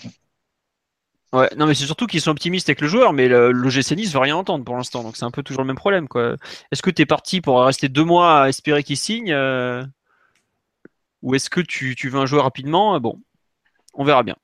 Ouais, 1.33 1.49
non, 1.57 1.65
mais 1.65 1.73
c'est 1.73 1.85
surtout 1.85 2.05
qu'ils 2.05 2.21
sont 2.21 2.29
optimistes 2.31 2.69
avec 2.69 2.79
le 2.79 2.87
joueur, 2.87 3.11
mais 3.11 3.27
le, 3.27 3.51
le 3.51 3.69
GC 3.69 3.95
Nice 3.95 4.13
veut 4.13 4.19
rien 4.19 4.35
entendre 4.35 4.63
pour 4.63 4.75
l'instant, 4.77 5.03
donc 5.03 5.17
c'est 5.17 5.25
un 5.25 5.31
peu 5.31 5.41
toujours 5.41 5.63
le 5.63 5.67
même 5.67 5.75
problème, 5.75 6.07
quoi. 6.07 6.35
Est-ce 6.71 6.83
que 6.83 6.91
tu 6.91 7.01
es 7.01 7.05
parti 7.07 7.41
pour 7.41 7.63
rester 7.63 7.89
deux 7.89 8.03
mois 8.03 8.43
à 8.43 8.49
espérer 8.49 8.83
qu'il 8.83 8.97
signe, 8.97 9.31
euh, 9.33 9.83
ou 11.23 11.35
est-ce 11.35 11.49
que 11.49 11.61
tu, 11.61 11.95
tu 11.95 12.09
veux 12.09 12.19
un 12.19 12.25
joueur 12.25 12.43
rapidement 12.43 12.99
Bon, 12.99 13.19
on 13.93 14.03
verra 14.03 14.23
bien. 14.23 14.35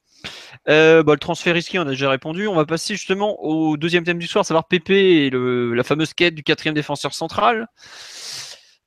Euh, 0.67 1.03
bah, 1.03 1.13
le 1.13 1.19
transfert 1.19 1.55
risqué, 1.55 1.79
on 1.79 1.83
a 1.83 1.91
déjà 1.91 2.09
répondu. 2.09 2.47
On 2.47 2.55
va 2.55 2.65
passer 2.65 2.95
justement 2.95 3.41
au 3.41 3.77
deuxième 3.77 4.03
thème 4.03 4.19
du 4.19 4.27
soir, 4.27 4.45
savoir 4.45 4.67
Pépé 4.67 5.25
et 5.25 5.29
le, 5.29 5.73
la 5.73 5.83
fameuse 5.83 6.13
quête 6.13 6.35
du 6.35 6.43
quatrième 6.43 6.75
défenseur 6.75 7.13
central. 7.13 7.67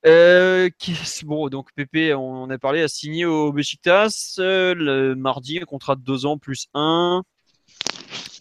Euh, 0.04 0.68
bon, 1.24 1.48
donc 1.48 1.72
Pépé, 1.74 2.14
on 2.14 2.50
a 2.50 2.58
parlé, 2.58 2.82
a 2.82 2.88
signé 2.88 3.24
au 3.24 3.52
Besiktas 3.52 4.36
euh, 4.38 4.74
le 4.74 5.14
mardi, 5.14 5.58
un 5.60 5.64
contrat 5.64 5.94
de 5.96 6.02
deux 6.02 6.26
ans 6.26 6.38
plus 6.38 6.66
un. 6.74 7.22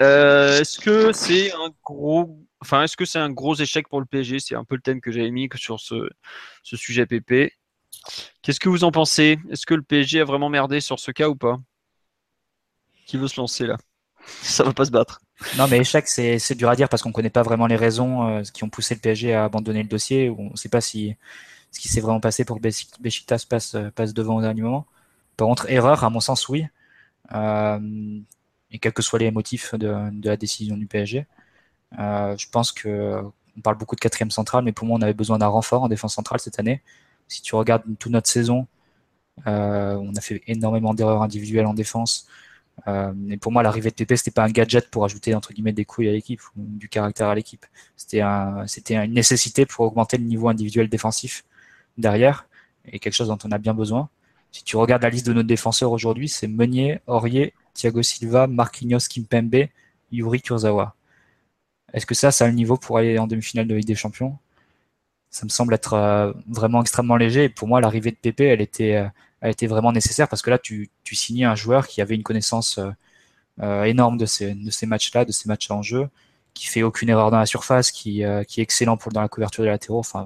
Euh, 0.01 0.59
est-ce 0.59 0.79
que 0.79 1.11
c'est 1.13 1.51
un 1.53 1.69
gros, 1.83 2.39
enfin, 2.61 2.83
est-ce 2.83 2.97
que 2.97 3.05
c'est 3.05 3.19
un 3.19 3.29
gros 3.29 3.55
échec 3.55 3.87
pour 3.87 3.99
le 3.99 4.05
PSG 4.05 4.39
C'est 4.39 4.55
un 4.55 4.63
peu 4.63 4.75
le 4.75 4.81
thème 4.81 5.01
que 5.01 5.11
j'avais 5.11 5.31
mis 5.31 5.49
sur 5.55 5.79
ce, 5.79 6.09
ce 6.63 6.75
sujet 6.75 7.05
PP. 7.05 7.53
Qu'est-ce 8.41 8.59
que 8.59 8.69
vous 8.69 8.83
en 8.83 8.91
pensez? 8.91 9.37
Est-ce 9.49 9.65
que 9.65 9.75
le 9.75 9.83
PSG 9.83 10.21
a 10.21 10.25
vraiment 10.25 10.49
merdé 10.49 10.79
sur 10.79 10.99
ce 10.99 11.11
cas 11.11 11.29
ou 11.29 11.35
pas? 11.35 11.59
Qui 13.05 13.17
veut 13.17 13.27
se 13.27 13.39
lancer 13.39 13.67
là? 13.67 13.77
Ça 14.41 14.63
va 14.63 14.73
pas 14.73 14.85
se 14.85 14.91
battre. 14.91 15.21
Non, 15.57 15.67
mais 15.67 15.79
échec, 15.79 16.07
c'est 16.07 16.39
c'est 16.39 16.55
dur 16.55 16.69
à 16.69 16.75
dire 16.75 16.89
parce 16.89 17.01
qu'on 17.01 17.11
connaît 17.11 17.31
pas 17.31 17.41
vraiment 17.43 17.67
les 17.67 17.75
raisons 17.75 18.27
euh, 18.27 18.43
qui 18.43 18.63
ont 18.63 18.69
poussé 18.69 18.95
le 18.95 19.01
PSG 19.01 19.33
à 19.33 19.45
abandonner 19.45 19.83
le 19.83 19.89
dossier. 19.89 20.29
ou 20.29 20.37
On 20.39 20.51
ne 20.51 20.55
sait 20.55 20.69
pas 20.69 20.81
si 20.81 21.15
ce 21.71 21.79
qui 21.79 21.87
s'est 21.87 22.01
vraiment 22.01 22.19
passé 22.19 22.45
pour 22.45 22.59
que 22.59 23.45
passe, 23.47 23.75
euh, 23.75 23.89
passe 23.91 24.13
devant 24.13 24.37
au 24.37 24.41
dernier 24.41 24.61
moment. 24.61 24.85
Par 25.37 25.47
contre, 25.47 25.69
erreur, 25.69 26.03
à 26.03 26.09
mon 26.09 26.19
sens, 26.19 26.49
oui. 26.49 26.65
Euh, 27.33 27.79
et 28.71 28.79
quels 28.79 28.93
que 28.93 29.01
soient 29.01 29.19
les 29.19 29.31
motifs 29.31 29.75
de, 29.75 30.11
la 30.23 30.37
décision 30.37 30.77
du 30.77 30.85
PSG. 30.87 31.25
Euh, 31.99 32.35
je 32.37 32.49
pense 32.49 32.71
que 32.71 33.21
on 33.57 33.61
parle 33.61 33.77
beaucoup 33.77 33.95
de 33.95 34.01
quatrième 34.01 34.31
centrale, 34.31 34.63
mais 34.63 34.71
pour 34.71 34.87
moi, 34.87 34.97
on 34.97 35.01
avait 35.01 35.13
besoin 35.13 35.37
d'un 35.37 35.47
renfort 35.47 35.83
en 35.83 35.89
défense 35.89 36.15
centrale 36.15 36.39
cette 36.39 36.59
année. 36.59 36.81
Si 37.27 37.41
tu 37.41 37.55
regardes 37.55 37.83
toute 37.99 38.11
notre 38.11 38.29
saison, 38.29 38.67
euh, 39.47 39.95
on 39.95 40.15
a 40.15 40.21
fait 40.21 40.41
énormément 40.47 40.93
d'erreurs 40.93 41.21
individuelles 41.21 41.65
en 41.65 41.73
défense. 41.73 42.27
Euh, 42.87 43.13
et 43.29 43.37
pour 43.37 43.51
moi, 43.51 43.63
l'arrivée 43.63 43.89
de 43.89 43.95
Pépé, 43.95 44.15
c'était 44.15 44.31
pas 44.31 44.43
un 44.45 44.49
gadget 44.49 44.89
pour 44.89 45.03
ajouter 45.03 45.35
entre 45.35 45.53
guillemets 45.53 45.73
des 45.73 45.85
couilles 45.85 46.09
à 46.09 46.13
l'équipe 46.13 46.41
ou 46.57 46.63
du 46.65 46.87
caractère 46.89 47.27
à 47.27 47.35
l'équipe. 47.35 47.65
C'était 47.97 48.21
c'était 48.67 48.95
une 48.95 49.13
nécessité 49.13 49.65
pour 49.65 49.85
augmenter 49.85 50.17
le 50.17 50.23
niveau 50.23 50.47
individuel 50.49 50.89
défensif 50.89 51.43
derrière 51.97 52.47
et 52.85 52.99
quelque 52.99 53.13
chose 53.13 53.27
dont 53.27 53.37
on 53.43 53.51
a 53.51 53.57
bien 53.57 53.73
besoin. 53.73 54.09
Si 54.51 54.63
tu 54.63 54.77
regardes 54.77 55.03
la 55.03 55.09
liste 55.09 55.27
de 55.27 55.33
nos 55.33 55.43
défenseurs 55.43 55.91
aujourd'hui, 55.91 56.29
c'est 56.29 56.47
Meunier, 56.47 56.99
Aurier, 57.07 57.53
Thiago 57.73 58.01
Silva, 58.03 58.47
Marquinhos, 58.47 59.07
Kimpembe, 59.09 59.69
Yuri 60.11 60.41
Kurzawa. 60.41 60.95
Est-ce 61.93 62.05
que 62.05 62.15
ça, 62.15 62.31
ça 62.31 62.45
a 62.45 62.47
le 62.47 62.53
niveau 62.53 62.77
pour 62.77 62.97
aller 62.97 63.17
en 63.19 63.27
demi-finale 63.27 63.67
de 63.67 63.75
Ligue 63.75 63.87
des 63.87 63.95
Champions? 63.95 64.37
Ça 65.29 65.45
me 65.45 65.49
semble 65.49 65.73
être 65.73 65.93
euh, 65.93 66.33
vraiment 66.47 66.81
extrêmement 66.81 67.17
léger. 67.17 67.49
Pour 67.49 67.67
moi, 67.67 67.81
l'arrivée 67.81 68.11
de 68.11 68.17
Pépé, 68.17 68.45
elle 68.45 68.61
était, 68.61 68.95
euh, 68.97 69.07
elle 69.41 69.51
était 69.51 69.67
vraiment 69.67 69.91
nécessaire 69.91 70.27
parce 70.27 70.41
que 70.41 70.49
là, 70.49 70.59
tu, 70.59 70.89
tu 71.03 71.15
signais 71.15 71.45
un 71.45 71.55
joueur 71.55 71.87
qui 71.87 72.01
avait 72.01 72.15
une 72.15 72.23
connaissance 72.23 72.79
euh, 73.61 73.83
énorme 73.83 74.17
de 74.17 74.25
ces, 74.25 74.55
matchs-là, 74.85 75.25
de 75.25 75.31
ces 75.31 75.47
matchs 75.49 75.71
en 75.71 75.81
jeu, 75.81 76.09
qui 76.53 76.67
fait 76.67 76.83
aucune 76.83 77.09
erreur 77.09 77.31
dans 77.31 77.39
la 77.39 77.45
surface, 77.45 77.91
qui, 77.91 78.23
est 78.23 78.57
excellent 78.57 78.97
pour 78.97 79.11
dans 79.11 79.21
la 79.21 79.29
couverture 79.29 79.63
des 79.63 79.69
latéraux. 79.69 79.99
Enfin, 79.99 80.25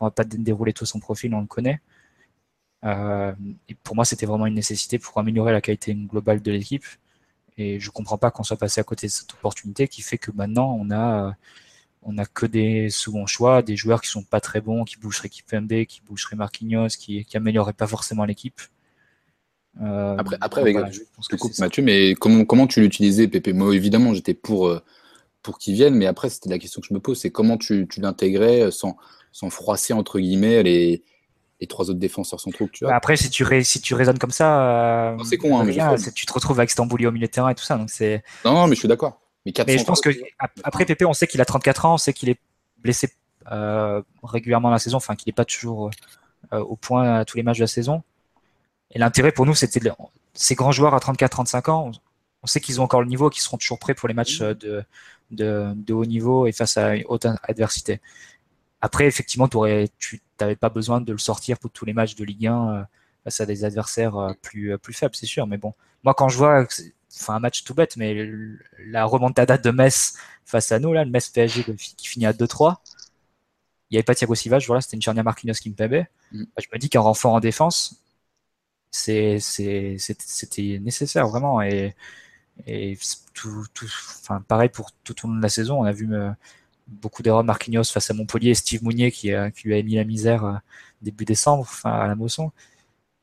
on 0.00 0.06
va 0.06 0.10
pas 0.10 0.24
dé- 0.24 0.38
dérouler 0.38 0.72
tout 0.72 0.86
son 0.86 1.00
profil, 1.00 1.34
on 1.34 1.40
le 1.40 1.46
connaît. 1.46 1.80
Euh, 2.84 3.32
et 3.68 3.74
pour 3.74 3.96
moi, 3.96 4.04
c'était 4.04 4.26
vraiment 4.26 4.46
une 4.46 4.54
nécessité 4.54 4.98
pour 4.98 5.18
améliorer 5.18 5.52
la 5.52 5.60
qualité 5.60 5.94
globale 5.94 6.42
de 6.42 6.52
l'équipe. 6.52 6.84
Et 7.56 7.78
je 7.80 7.90
comprends 7.90 8.18
pas 8.18 8.30
qu'on 8.30 8.42
soit 8.42 8.56
passé 8.56 8.80
à 8.80 8.84
côté 8.84 9.06
de 9.06 9.12
cette 9.12 9.32
opportunité 9.32 9.86
qui 9.88 10.02
fait 10.02 10.18
que 10.18 10.32
maintenant 10.32 10.76
on 10.78 10.90
a, 10.90 11.28
euh, 11.28 11.30
on 12.02 12.18
a 12.18 12.26
que 12.26 12.46
des 12.46 12.90
seconds 12.90 13.26
choix, 13.26 13.62
des 13.62 13.76
joueurs 13.76 14.00
qui 14.00 14.08
sont 14.08 14.24
pas 14.24 14.40
très 14.40 14.60
bons, 14.60 14.84
qui 14.84 14.96
bougeraient 14.98 15.28
Kipembe, 15.28 15.84
qui 15.84 16.02
bougeraient 16.06 16.36
Marquinhos, 16.36 16.88
qui, 16.98 17.24
qui 17.24 17.36
amélioreraient 17.36 17.72
pas 17.72 17.86
forcément 17.86 18.24
l'équipe. 18.24 18.60
Euh, 19.80 20.16
Après, 20.18 20.36
après 20.40 20.60
avec, 20.60 20.74
voilà, 20.74 20.90
je 20.90 20.98
je 20.98 21.04
pense 21.14 21.28
que 21.28 21.36
coupe. 21.36 21.58
Mathieu, 21.58 21.82
mais 21.82 22.14
comment, 22.14 22.44
comment 22.44 22.66
tu 22.66 22.80
l'utilisais, 22.80 23.28
Pépé? 23.28 23.52
Moi, 23.52 23.74
évidemment, 23.74 24.14
j'étais 24.14 24.34
pour, 24.34 24.66
euh, 24.66 24.80
pour 25.42 25.58
qu'il 25.58 25.74
vienne, 25.74 25.94
mais 25.94 26.06
après, 26.06 26.30
c'était 26.30 26.50
la 26.50 26.58
question 26.58 26.80
que 26.80 26.88
je 26.88 26.94
me 26.94 27.00
pose, 27.00 27.18
c'est 27.20 27.30
comment 27.30 27.56
tu, 27.56 27.86
tu 27.88 28.00
l'intégrais 28.00 28.70
sans, 28.72 28.96
sans 29.32 29.48
froisser, 29.48 29.92
entre 29.92 30.18
guillemets, 30.18 30.62
les, 30.64 31.02
les 31.60 31.66
trois 31.66 31.88
autres 31.90 31.98
défenseurs 32.00 32.40
centraux 32.40 32.66
que 32.66 32.72
tu 32.72 32.84
as. 32.84 32.88
Bah, 32.88 32.96
après, 32.96 33.16
si 33.16 33.30
tu, 33.30 33.44
rais- 33.44 33.62
si 33.64 33.80
tu 33.80 33.94
raisonnes 33.94 34.18
comme 34.18 34.30
ça, 34.32 35.12
euh, 35.12 35.18
c'est 35.24 35.38
con, 35.38 35.58
hein, 35.58 35.64
mais 35.64 35.70
Adrien, 35.78 35.96
sais. 35.96 36.04
c'est- 36.06 36.12
tu 36.12 36.26
te 36.26 36.32
retrouves 36.32 36.58
avec 36.58 36.70
Stambouli 36.70 37.06
au 37.06 37.12
milieu 37.12 37.26
de 37.26 37.32
terrain 37.32 37.48
et 37.50 37.54
tout 37.54 37.64
ça. 37.64 37.76
Donc 37.76 37.90
c'est. 37.90 38.22
Non, 38.44 38.52
non, 38.54 38.66
mais 38.66 38.74
je 38.74 38.80
suis 38.80 38.88
d'accord. 38.88 39.20
Mais, 39.46 39.52
je 39.78 39.84
pense 39.84 40.00
que 40.00 40.10
après 40.62 40.84
Pépé, 40.86 41.04
on 41.04 41.12
sait 41.12 41.26
qu'il 41.26 41.40
a 41.40 41.44
34 41.44 41.84
ans, 41.84 41.94
on 41.94 41.98
sait 41.98 42.12
qu'il 42.14 42.28
est 42.30 42.38
blessé 42.78 43.10
euh, 43.52 44.00
régulièrement 44.22 44.70
la 44.70 44.78
saison, 44.78 44.96
enfin 44.96 45.16
qu'il 45.16 45.28
n'est 45.30 45.34
pas 45.34 45.44
toujours 45.44 45.90
euh, 46.52 46.60
au 46.60 46.76
point 46.76 47.18
à 47.18 47.24
tous 47.26 47.36
les 47.36 47.42
matchs 47.42 47.58
de 47.58 47.64
la 47.64 47.68
saison. 47.68 48.02
Et 48.90 48.98
l'intérêt 48.98 49.32
pour 49.32 49.44
nous, 49.46 49.54
c'était 49.54 49.80
de- 49.80 49.92
ces 50.32 50.54
grands 50.54 50.72
joueurs 50.72 50.94
à 50.94 50.98
34-35 50.98 51.68
ans. 51.70 51.88
On, 51.88 51.92
on 52.42 52.46
sait 52.46 52.60
qu'ils 52.60 52.80
ont 52.80 52.84
encore 52.84 53.00
le 53.02 53.06
niveau, 53.08 53.28
qu'ils 53.30 53.42
seront 53.42 53.56
toujours 53.58 53.78
prêts 53.78 53.94
pour 53.94 54.08
les 54.08 54.14
matchs 54.14 54.38
de, 54.40 54.82
de, 55.30 55.72
de 55.74 55.92
haut 55.94 56.04
niveau 56.06 56.46
et 56.46 56.52
face 56.52 56.76
à 56.78 56.96
une 56.96 57.04
haute 57.06 57.26
adversité. 57.42 58.00
Après, 58.84 59.06
effectivement, 59.06 59.48
tu 59.48 60.20
n'avais 60.38 60.56
pas 60.56 60.68
besoin 60.68 61.00
de 61.00 61.10
le 61.10 61.16
sortir 61.16 61.58
pour 61.58 61.70
tous 61.70 61.86
les 61.86 61.94
matchs 61.94 62.16
de 62.16 62.22
Ligue 62.22 62.48
1 62.48 62.68
euh, 62.68 62.82
face 63.24 63.40
à 63.40 63.46
des 63.46 63.64
adversaires 63.64 64.14
euh, 64.18 64.34
plus, 64.42 64.74
euh, 64.74 64.76
plus 64.76 64.92
faibles, 64.92 65.16
c'est 65.16 65.24
sûr. 65.24 65.46
Mais 65.46 65.56
bon, 65.56 65.72
moi, 66.02 66.12
quand 66.12 66.28
je 66.28 66.36
vois, 66.36 66.66
enfin, 67.18 67.36
un 67.36 67.38
match 67.40 67.64
tout 67.64 67.72
bête, 67.72 67.96
mais 67.96 68.28
la 68.80 69.06
remontada 69.06 69.56
de 69.56 69.70
Metz 69.70 70.18
face 70.44 70.70
à 70.70 70.80
nous, 70.80 70.92
là, 70.92 71.02
le 71.02 71.10
Metz 71.10 71.30
PSG 71.30 71.64
qui 71.96 72.06
finit 72.06 72.26
à 72.26 72.34
2-3, 72.34 72.76
il 73.88 73.94
n'y 73.94 73.96
avait 73.96 74.02
pas 74.02 74.14
Thiago 74.14 74.34
Silva, 74.34 74.58
jour-là, 74.58 74.82
c'était 74.82 74.96
une 74.96 75.02
charnière 75.02 75.24
Marquinhos 75.24 75.54
qui 75.54 75.70
me 75.70 75.74
payait. 75.74 76.06
Mm. 76.32 76.44
Bah, 76.44 76.62
je 76.62 76.66
me 76.70 76.78
dis 76.78 76.90
qu'un 76.90 77.00
renfort 77.00 77.32
en 77.32 77.40
défense, 77.40 78.02
c'était 78.90 79.38
nécessaire, 80.82 81.26
vraiment. 81.28 81.62
Et, 81.62 81.96
et 82.66 82.98
tout, 83.32 83.64
tout, 83.72 83.86
enfin, 84.20 84.42
pareil 84.42 84.68
pour 84.68 84.92
tout 85.04 85.24
au 85.24 85.28
long 85.28 85.36
de 85.36 85.42
la 85.42 85.48
saison, 85.48 85.80
on 85.80 85.84
a 85.84 85.92
vu 85.92 86.06
beaucoup 86.86 87.22
d'erreurs 87.22 87.42
de 87.42 87.46
Marquinhos 87.46 87.84
face 87.84 88.10
à 88.10 88.14
Montpellier 88.14 88.50
et 88.50 88.54
Steve 88.54 88.82
Mounier 88.82 89.10
qui, 89.10 89.32
euh, 89.32 89.50
lui 89.64 89.74
a 89.74 89.82
mis 89.82 89.94
la 89.94 90.04
misère 90.04 90.44
euh, 90.44 90.54
début 91.02 91.24
décembre, 91.24 91.62
enfin, 91.62 91.90
à 91.92 92.06
la 92.08 92.14
Mosson. 92.14 92.52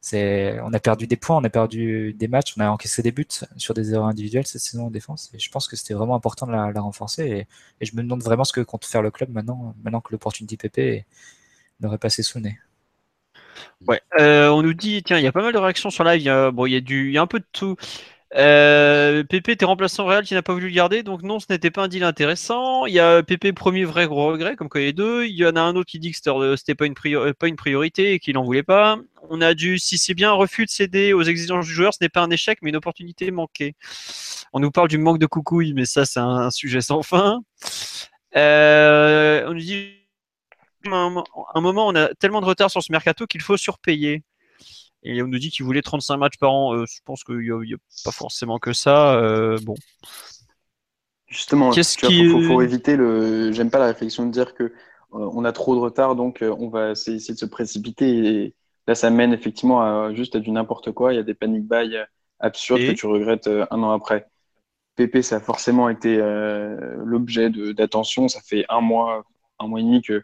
C'est, 0.03 0.59
on 0.61 0.73
a 0.73 0.79
perdu 0.79 1.05
des 1.05 1.15
points, 1.15 1.37
on 1.37 1.43
a 1.43 1.49
perdu 1.49 2.13
des 2.13 2.27
matchs, 2.27 2.55
on 2.57 2.61
a 2.61 2.69
encaissé 2.69 3.03
des 3.03 3.11
buts 3.11 3.27
sur 3.57 3.75
des 3.75 3.93
erreurs 3.93 4.07
individuelles 4.07 4.47
cette 4.47 4.61
saison 4.61 4.87
en 4.87 4.91
défense. 4.91 5.29
Et 5.35 5.39
je 5.39 5.51
pense 5.51 5.67
que 5.67 5.75
c'était 5.75 5.93
vraiment 5.93 6.15
important 6.15 6.47
de 6.47 6.51
la, 6.53 6.81
renforcer. 6.81 7.47
Et, 7.79 7.85
je 7.85 7.95
me 7.95 8.01
demande 8.01 8.23
vraiment 8.23 8.43
ce 8.43 8.53
que 8.53 8.61
compte 8.61 8.85
faire 8.85 9.03
le 9.03 9.11
club 9.11 9.29
maintenant, 9.29 9.75
maintenant 9.83 10.01
que 10.01 10.11
l'opportunité 10.11 10.57
PP 10.57 11.05
n'aurait 11.81 11.99
pas 11.99 12.09
nez. 12.35 12.59
Ouais, 13.87 14.01
euh, 14.19 14.49
on 14.49 14.63
nous 14.63 14.73
dit, 14.73 15.03
tiens, 15.03 15.19
il 15.19 15.23
y 15.23 15.27
a 15.27 15.31
pas 15.31 15.43
mal 15.43 15.53
de 15.53 15.57
réactions 15.59 15.91
sur 15.91 16.03
live. 16.03 16.49
Bon, 16.51 16.65
il 16.65 16.71
y 16.71 16.75
a 16.75 16.81
du, 16.81 17.09
il 17.09 17.13
y 17.13 17.17
a 17.19 17.21
un 17.21 17.27
peu 17.27 17.39
de 17.39 17.45
tout. 17.51 17.75
Euh, 18.35 19.23
Pépé 19.23 19.53
était 19.53 19.65
remplaçant 19.65 20.05
Real 20.05 20.23
qui 20.23 20.33
n'a 20.33 20.41
pas 20.41 20.53
voulu 20.53 20.69
le 20.69 20.73
garder, 20.73 21.03
donc 21.03 21.21
non, 21.21 21.39
ce 21.39 21.47
n'était 21.49 21.71
pas 21.71 21.83
un 21.83 21.87
deal 21.87 22.03
intéressant. 22.03 22.85
Il 22.85 22.93
y 22.93 22.99
a 22.99 23.23
Pépé 23.23 23.51
premier 23.51 23.83
vrai 23.83 24.07
gros 24.07 24.27
regret, 24.27 24.55
comme 24.55 24.69
quoi 24.69 24.81
les 24.81 24.93
deux. 24.93 25.25
Il 25.25 25.35
y 25.35 25.45
en 25.45 25.55
a 25.55 25.61
un 25.61 25.75
autre 25.75 25.89
qui 25.89 25.99
dit 25.99 26.11
que 26.11 26.17
c'était 26.55 26.75
pas 26.75 26.85
une, 26.85 26.95
pas 27.33 27.47
une 27.47 27.55
priorité 27.55 28.13
et 28.13 28.19
qu'il 28.19 28.35
n'en 28.35 28.43
voulait 28.43 28.63
pas. 28.63 28.97
On 29.29 29.41
a 29.41 29.53
dû, 29.53 29.79
si 29.79 29.97
c'est 29.97 30.13
bien 30.13 30.31
un 30.31 30.35
refus 30.35 30.65
de 30.65 30.71
céder 30.71 31.13
aux 31.13 31.23
exigences 31.23 31.65
du 31.65 31.73
joueur, 31.73 31.93
ce 31.93 31.99
n'est 32.01 32.09
pas 32.09 32.21
un 32.21 32.29
échec, 32.29 32.59
mais 32.61 32.69
une 32.69 32.75
opportunité 32.77 33.31
manquée. 33.31 33.75
On 34.53 34.59
nous 34.59 34.71
parle 34.71 34.87
du 34.87 34.97
manque 34.97 35.19
de 35.19 35.25
coucouille, 35.25 35.73
mais 35.73 35.85
ça, 35.85 36.05
c'est 36.05 36.19
un, 36.19 36.51
sujet 36.51 36.81
sans 36.81 37.03
fin. 37.03 37.41
Euh, 38.35 39.45
on 39.47 39.53
nous 39.53 39.59
dit 39.59 40.01
un 40.85 41.61
moment, 41.61 41.87
on 41.87 41.95
a 41.95 42.13
tellement 42.15 42.41
de 42.41 42.45
retard 42.45 42.71
sur 42.71 42.81
ce 42.81 42.91
mercato 42.91 43.27
qu'il 43.27 43.41
faut 43.41 43.57
surpayer. 43.57 44.23
Et 45.03 45.21
on 45.23 45.27
nous 45.27 45.39
dit 45.39 45.49
qu'il 45.49 45.65
voulait 45.65 45.81
35 45.81 46.17
matchs 46.17 46.37
par 46.37 46.53
an. 46.53 46.75
Euh, 46.75 46.85
je 46.85 46.99
pense 47.05 47.23
qu'il 47.23 47.39
n'y 47.39 47.73
a, 47.73 47.77
pas 48.05 48.11
forcément 48.11 48.59
que 48.59 48.73
ça. 48.73 49.15
Euh, 49.15 49.57
bon. 49.63 49.75
Justement, 51.27 51.71
il 51.71 52.45
faut, 52.47 52.61
éviter 52.61 52.95
le. 52.95 53.51
J'aime 53.51 53.71
pas 53.71 53.79
la 53.79 53.87
réflexion 53.87 54.25
de 54.25 54.31
dire 54.31 54.53
que 54.53 54.63
euh, 54.63 54.71
on 55.09 55.45
a 55.45 55.51
trop 55.53 55.75
de 55.75 55.79
retard, 55.79 56.15
donc 56.15 56.43
on 56.43 56.67
va 56.67 56.91
essayer 56.91 57.17
de 57.33 57.39
se 57.39 57.45
précipiter. 57.45 58.09
Et 58.09 58.55
là, 58.85 58.95
ça 58.95 59.09
mène 59.09 59.33
effectivement 59.33 59.81
à, 59.81 60.13
juste 60.13 60.35
à 60.35 60.39
du 60.39 60.51
n'importe 60.51 60.91
quoi. 60.91 61.13
Il 61.13 61.15
y 61.15 61.19
a 61.19 61.23
des 61.23 61.33
panic 61.33 61.63
buy 61.67 61.97
absurdes 62.39 62.81
que 62.81 62.91
tu 62.91 63.05
regrettes 63.07 63.47
un 63.47 63.83
an 63.83 63.91
après. 63.91 64.27
PP, 64.97 65.21
ça 65.21 65.37
a 65.37 65.39
forcément 65.39 65.87
été 65.87 66.17
l'objet 66.97 67.49
d'attention. 67.49 68.27
Ça 68.27 68.41
fait 68.41 68.65
un 68.67 68.81
mois, 68.81 69.23
un 69.57 69.67
mois 69.67 69.79
et 69.79 69.83
demi 69.83 70.01
que 70.01 70.21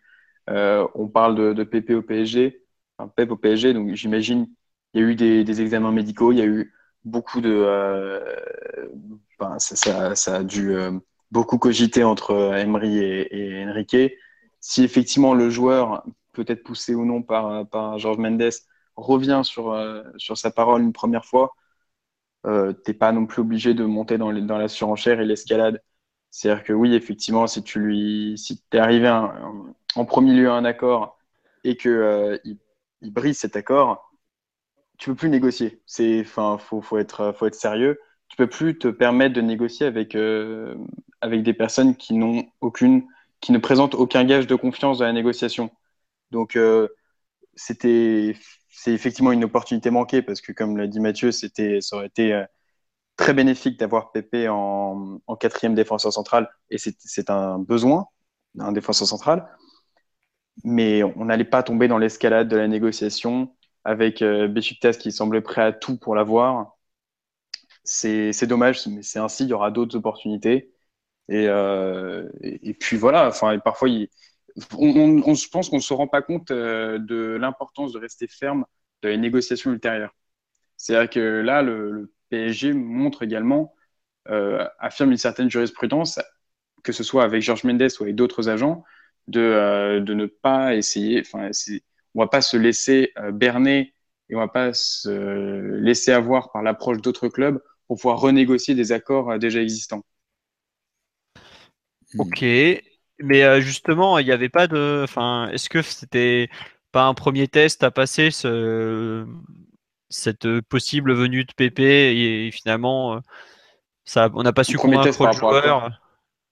on 0.50 1.08
parle 1.08 1.36
de, 1.36 1.54
de 1.54 1.64
PP 1.64 1.92
au 1.92 2.02
PSG, 2.02 2.62
enfin, 2.98 3.10
Pep 3.16 3.32
au 3.32 3.38
PSG. 3.38 3.74
Donc 3.74 3.94
j'imagine 3.94 4.48
il 4.94 5.02
y 5.02 5.04
a 5.04 5.08
eu 5.08 5.16
des, 5.16 5.62
examens 5.62 5.92
médicaux, 5.92 6.32
il 6.32 6.40
y 6.40 6.42
a 6.42 6.46
eu 6.46 6.74
beaucoup 7.06 7.42
de. 7.42 7.52
Euh, 7.52 8.24
ça, 9.60 10.36
a 10.36 10.44
dû 10.44 10.74
euh, 10.76 10.92
beaucoup 11.32 11.58
cogiter 11.58 12.04
entre 12.04 12.34
Emery 12.56 12.98
et, 13.00 13.66
Enrique. 13.66 14.14
Si 14.60 14.84
effectivement 14.84 15.34
le 15.34 15.50
joueur, 15.50 16.04
peut-être 16.34 16.64
poussé 16.64 16.96
ou 16.96 17.06
non 17.06 17.22
par, 17.22 17.68
par 17.70 18.00
Georges 18.00 18.18
Mendes, 18.18 18.50
revient 18.96 19.42
sur, 19.44 19.72
euh, 19.72 20.04
sur 20.18 20.38
sa 20.38 20.52
parole 20.52 20.82
une 20.82 20.94
première 20.94 21.26
fois, 21.26 21.56
euh, 22.46 22.74
t'es 22.74 22.94
pas 22.94 23.12
non 23.12 23.26
plus 23.26 23.42
obligé 23.42 23.74
de 23.74 23.86
monter 23.86 24.18
dans, 24.18 24.34
dans 24.34 24.58
la 24.58 24.68
surenchère 24.68 25.20
et 25.22 25.26
l'escalade. 25.26 25.82
C'est-à-dire 26.32 26.64
que 26.64 26.74
oui, 26.74 26.94
effectivement, 26.96 27.48
si 27.48 27.64
tu 27.64 27.80
lui, 27.80 28.38
si 28.38 28.62
es 28.74 28.78
arrivé 28.80 29.10
en 29.10 30.06
premier 30.06 30.34
lieu 30.34 30.50
à 30.50 30.54
un 30.54 30.66
accord 30.66 31.18
et 31.64 31.78
que 31.78 32.40
il 33.02 33.12
brise 33.14 33.40
cet 33.40 33.56
accord, 33.56 34.07
tu 34.98 35.10
peux 35.12 35.16
plus 35.16 35.30
négocier. 35.30 35.82
C'est, 35.86 36.22
enfin, 36.22 36.58
faut, 36.58 36.98
être, 36.98 37.34
faut 37.38 37.46
être 37.46 37.56
sérieux. 37.56 38.00
Tu 38.30 38.38
peux 38.38 38.48
plus 38.48 38.78
te 38.78 38.88
permettre 38.88 39.36
de 39.36 39.42
négocier 39.42 39.86
avec, 39.86 40.16
euh, 40.16 40.76
avec 41.22 41.44
des 41.44 41.54
personnes 41.54 41.96
qui 41.96 42.14
n'ont 42.14 42.46
aucune, 42.62 43.08
qui 43.42 43.52
ne 43.52 43.58
présentent 43.60 43.96
aucun 43.96 44.26
gage 44.26 44.48
de 44.48 44.56
confiance 44.56 45.00
dans 45.00 45.06
la 45.06 45.14
négociation. 45.14 45.72
Donc, 46.32 46.56
euh, 46.56 46.90
c'était, 47.56 48.36
c'est 48.70 48.94
effectivement 48.94 49.32
une 49.32 49.44
opportunité 49.46 49.92
manquée 49.92 50.22
parce 50.22 50.42
que, 50.42 50.52
comme 50.52 50.78
l'a 50.78 50.88
dit 50.88 51.00
Mathieu, 51.00 51.32
c'était, 51.32 51.82
ça 51.82 51.98
aurait 51.98 52.08
été 52.08 52.34
euh, 52.34 52.46
très 53.18 53.34
bénéfique 53.34 53.80
d'avoir 53.80 54.12
Pépé 54.12 54.50
en, 54.50 55.20
en 55.28 55.36
quatrième 55.36 55.76
défenseur 55.76 56.14
central 56.14 56.50
et 56.70 56.78
c'est 56.78 57.30
un 57.30 57.60
besoin 57.60 58.08
d'un 58.56 58.72
défenseur 58.72 59.08
central. 59.08 59.50
Mais 60.64 61.04
on 61.04 61.26
n'allait 61.26 61.46
pas 61.46 61.64
tomber 61.64 61.88
dans 61.88 61.98
l'escalade 61.98 62.48
de 62.50 62.58
la 62.58 62.68
négociation 62.68 63.56
avec 63.88 64.22
euh, 64.22 64.50
Besiktas 64.50 64.96
qui 64.96 65.14
semblait 65.14 65.42
prêt 65.42 65.62
à 65.64 65.72
tout 65.72 65.98
pour 65.98 66.14
l'avoir. 66.14 66.78
C'est 67.84 68.46
dommage, 68.48 68.86
mais 68.88 69.02
c'est 69.02 69.20
ainsi, 69.20 69.46
il 69.46 69.50
y 69.50 69.54
aura 69.54 69.72
d'autres 69.72 69.96
opportunités. 69.98 70.74
Et, 71.30 71.48
euh, 71.48 72.30
et, 72.42 72.74
puis 72.74 72.98
voilà, 72.98 73.28
enfin, 73.28 73.58
parfois, 73.60 73.90
on, 74.78 75.22
on, 75.26 75.34
je 75.36 75.50
pense 75.50 75.70
qu'on 75.70 75.78
ne 75.78 75.82
se 75.82 75.94
rend 75.94 76.08
pas 76.08 76.22
compte 76.22 76.52
euh, 76.52 77.00
de 77.00 77.38
l'importance 77.40 77.94
de 77.94 78.00
rester 78.00 78.28
ferme 78.28 78.66
de 79.04 79.10
les 79.10 79.18
négociations 79.18 79.72
ultérieures. 79.72 80.14
C'est-à-dire 80.78 81.10
que 81.10 81.20
là, 81.42 81.62
le, 81.62 82.14
PSG 82.30 82.74
montre 82.74 83.24
également, 83.24 83.74
euh, 84.30 84.68
affirme 84.80 85.12
une 85.12 85.18
certaine 85.18 85.50
jurisprudence, 85.50 86.20
que 86.84 86.92
ce 86.92 87.04
soit 87.04 87.24
avec 87.24 87.42
Georges 87.42 87.64
Mendes 87.64 87.90
ou 88.00 88.04
avec 88.04 88.16
d'autres 88.16 88.50
agents, 88.50 88.84
de, 89.28 90.00
de 90.00 90.14
ne 90.14 90.26
pas 90.26 90.76
essayer, 90.76 91.24
on 92.16 92.20
va 92.20 92.28
pas 92.28 92.42
se 92.42 92.58
laisser 92.58 93.12
euh, 93.18 93.32
berner 93.32 93.94
et 94.30 94.36
on 94.36 94.40
va 94.40 94.48
pas 94.48 94.74
se 94.74 95.10
laisser 95.80 96.12
avoir 96.12 96.52
par 96.52 96.64
l'approche 96.64 97.02
d'autres 97.02 97.30
clubs 97.30 97.62
pour 97.88 97.98
pouvoir 97.98 98.20
renégocier 98.20 98.76
des 98.76 98.92
accords 98.92 99.32
euh, 99.32 99.38
déjà 99.38 99.62
existants. 99.62 100.04
Ok, 102.18 102.42
mais 102.42 103.44
euh, 103.44 103.60
justement, 103.60 104.18
il 104.18 104.26
n'y 104.26 104.32
avait 104.32 104.50
pas 104.50 104.68
de. 104.68 105.02
Enfin, 105.04 105.50
est-ce 105.52 105.70
que 105.70 105.82
c'était 105.82 106.50
pas 106.92 107.06
un 107.06 107.14
premier 107.14 107.48
test 107.48 107.84
à 107.84 107.92
passer 107.92 108.32
ce... 108.32 109.26
cette 110.10 110.62
possible 110.62 111.14
venue 111.14 111.44
de 111.44 111.54
PP 111.54 111.80
et, 111.80 112.50
finalement, 112.52 113.20
ça, 114.06 114.30
on 114.34 114.44
n'a 114.44 114.54
pas 114.54 114.64
su 114.64 114.78
convaincre 114.78 115.26
le 115.26 115.34
joueur? 115.34 115.92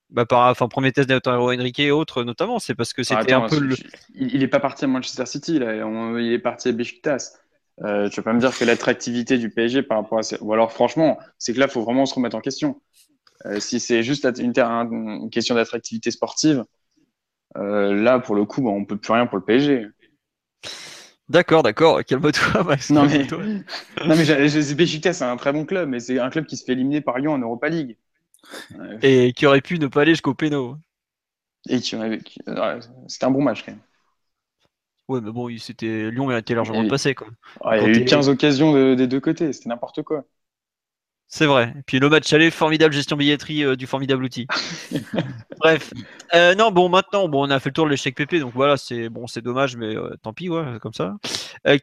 Bah, 0.10 0.26
par, 0.26 0.50
enfin, 0.50 0.68
premier 0.68 0.92
test 0.92 1.10
d'Altaro 1.10 1.52
Enrique 1.52 1.80
et 1.80 1.92
autres, 1.92 2.24
notamment, 2.24 2.60
c'est 2.60 2.76
parce 2.76 2.94
que 2.94 3.02
ah, 3.02 3.20
c'était 3.20 3.34
un 3.34 3.48
peu 3.48 3.60
le. 3.60 3.76
Il 4.14 4.40
n'est 4.40 4.48
pas 4.48 4.60
parti 4.60 4.86
à 4.86 4.88
Manchester 4.88 5.26
City, 5.26 5.60
là. 5.60 5.76
il 6.20 6.32
est 6.32 6.40
parti 6.40 6.70
à 6.70 6.72
Besiktas. 6.72 7.34
Euh, 7.84 8.08
tu 8.08 8.18
vas 8.18 8.24
pas 8.24 8.34
me 8.34 8.40
dire 8.40 8.58
que 8.58 8.64
l'attractivité 8.64 9.38
du 9.38 9.50
PSG 9.50 9.84
par 9.84 10.02
rapport 10.02 10.20
à. 10.20 10.22
Ou 10.42 10.54
alors, 10.54 10.72
franchement, 10.72 11.20
c'est 11.38 11.54
que 11.54 11.60
là, 11.60 11.66
il 11.66 11.72
faut 11.72 11.84
vraiment 11.84 12.06
se 12.06 12.14
remettre 12.14 12.36
en 12.36 12.42
question. 12.42 12.82
Euh, 13.46 13.60
si 13.60 13.80
c'est 13.80 14.02
juste 14.02 14.26
une, 14.40 15.30
question 15.30 15.56
d'attractivité 15.56 16.12
sportive, 16.12 16.64
euh, 17.58 17.94
là, 17.94 18.20
pour 18.20 18.36
le 18.36 18.46
coup, 18.46 18.62
bah, 18.62 18.70
on 18.70 18.82
ne 18.82 18.86
peut 18.86 18.98
plus 18.98 19.12
rien 19.12 19.26
pour 19.26 19.38
le 19.38 19.44
PSG. 19.44 19.88
D'accord, 21.28 21.64
d'accord, 21.64 22.04
calme-toi. 22.06 22.64
Max, 22.64 22.92
non, 22.92 23.06
mais, 23.08 23.26
non, 24.06 24.16
mais 24.16 24.76
Besiktas, 24.76 25.14
c'est 25.14 25.24
un 25.24 25.38
très 25.38 25.52
bon 25.52 25.66
club, 25.66 25.90
mais 25.90 26.00
c'est 26.00 26.20
un 26.20 26.30
club 26.30 26.46
qui 26.46 26.56
se 26.56 26.64
fait 26.64 26.74
éliminer 26.74 27.02
par 27.02 27.18
Lyon 27.18 27.34
en 27.34 27.40
Europa 27.40 27.68
League. 27.68 27.98
Et 29.02 29.34
qui 29.34 29.46
aurait 29.46 29.62
pu 29.62 29.80
ne 29.80 29.88
pas 29.88 30.02
aller 30.02 30.14
jusqu'au 30.14 30.34
péno. 30.34 30.78
Et 31.68 31.80
qui 31.80 31.96
C'était 33.08 33.26
un 33.26 33.32
bon 33.32 33.42
match 33.42 33.64
quand 33.66 33.72
même. 33.72 33.82
Ouais, 35.08 35.22
mais 35.22 35.32
bon, 35.32 35.56
c'était 35.60 36.10
Lyon 36.10 36.30
a 36.30 36.40
été 36.40 36.56
largement 36.56 36.88
passé. 36.88 37.14
Quoi. 37.14 37.28
il 37.74 37.82
y 37.82 37.86
a 37.86 37.90
eu 37.90 38.06
15 38.06 38.30
occasions 38.30 38.96
des 38.96 39.08
deux 39.08 39.20
côtés, 39.20 39.54
c'était 39.54 39.70
n'importe 39.70 40.02
quoi. 40.02 40.26
C'est 41.28 41.48
vrai. 41.48 41.74
Et 41.78 41.82
puis 41.86 42.00
le 42.00 42.08
match 42.08 42.32
allait, 42.34 42.52
formidable 42.52 42.94
gestion 42.94 43.18
billetterie 43.18 43.64
euh, 43.64 43.76
du 43.76 43.88
formidable 43.88 44.24
outil. 44.24 44.48
Bref. 45.60 45.92
Euh, 46.34 46.54
non, 46.56 46.72
bon, 46.72 46.88
maintenant, 46.88 47.28
bon, 47.28 47.48
on 47.48 47.50
a 47.50 47.60
fait 47.60 47.70
le 47.70 47.74
tour 47.74 47.86
de 47.86 47.92
l'échec 47.92 48.16
PP, 48.16 48.40
donc 48.40 48.54
voilà, 48.54 48.78
c'est 48.78 49.10
bon, 49.10 49.26
c'est 49.26 49.42
dommage, 49.42 49.76
mais 49.76 49.96
euh, 49.96 50.16
tant 50.22 50.34
pis, 50.34 50.50
ouais, 50.50 50.80
comme 50.82 50.94
ça. 50.94 51.16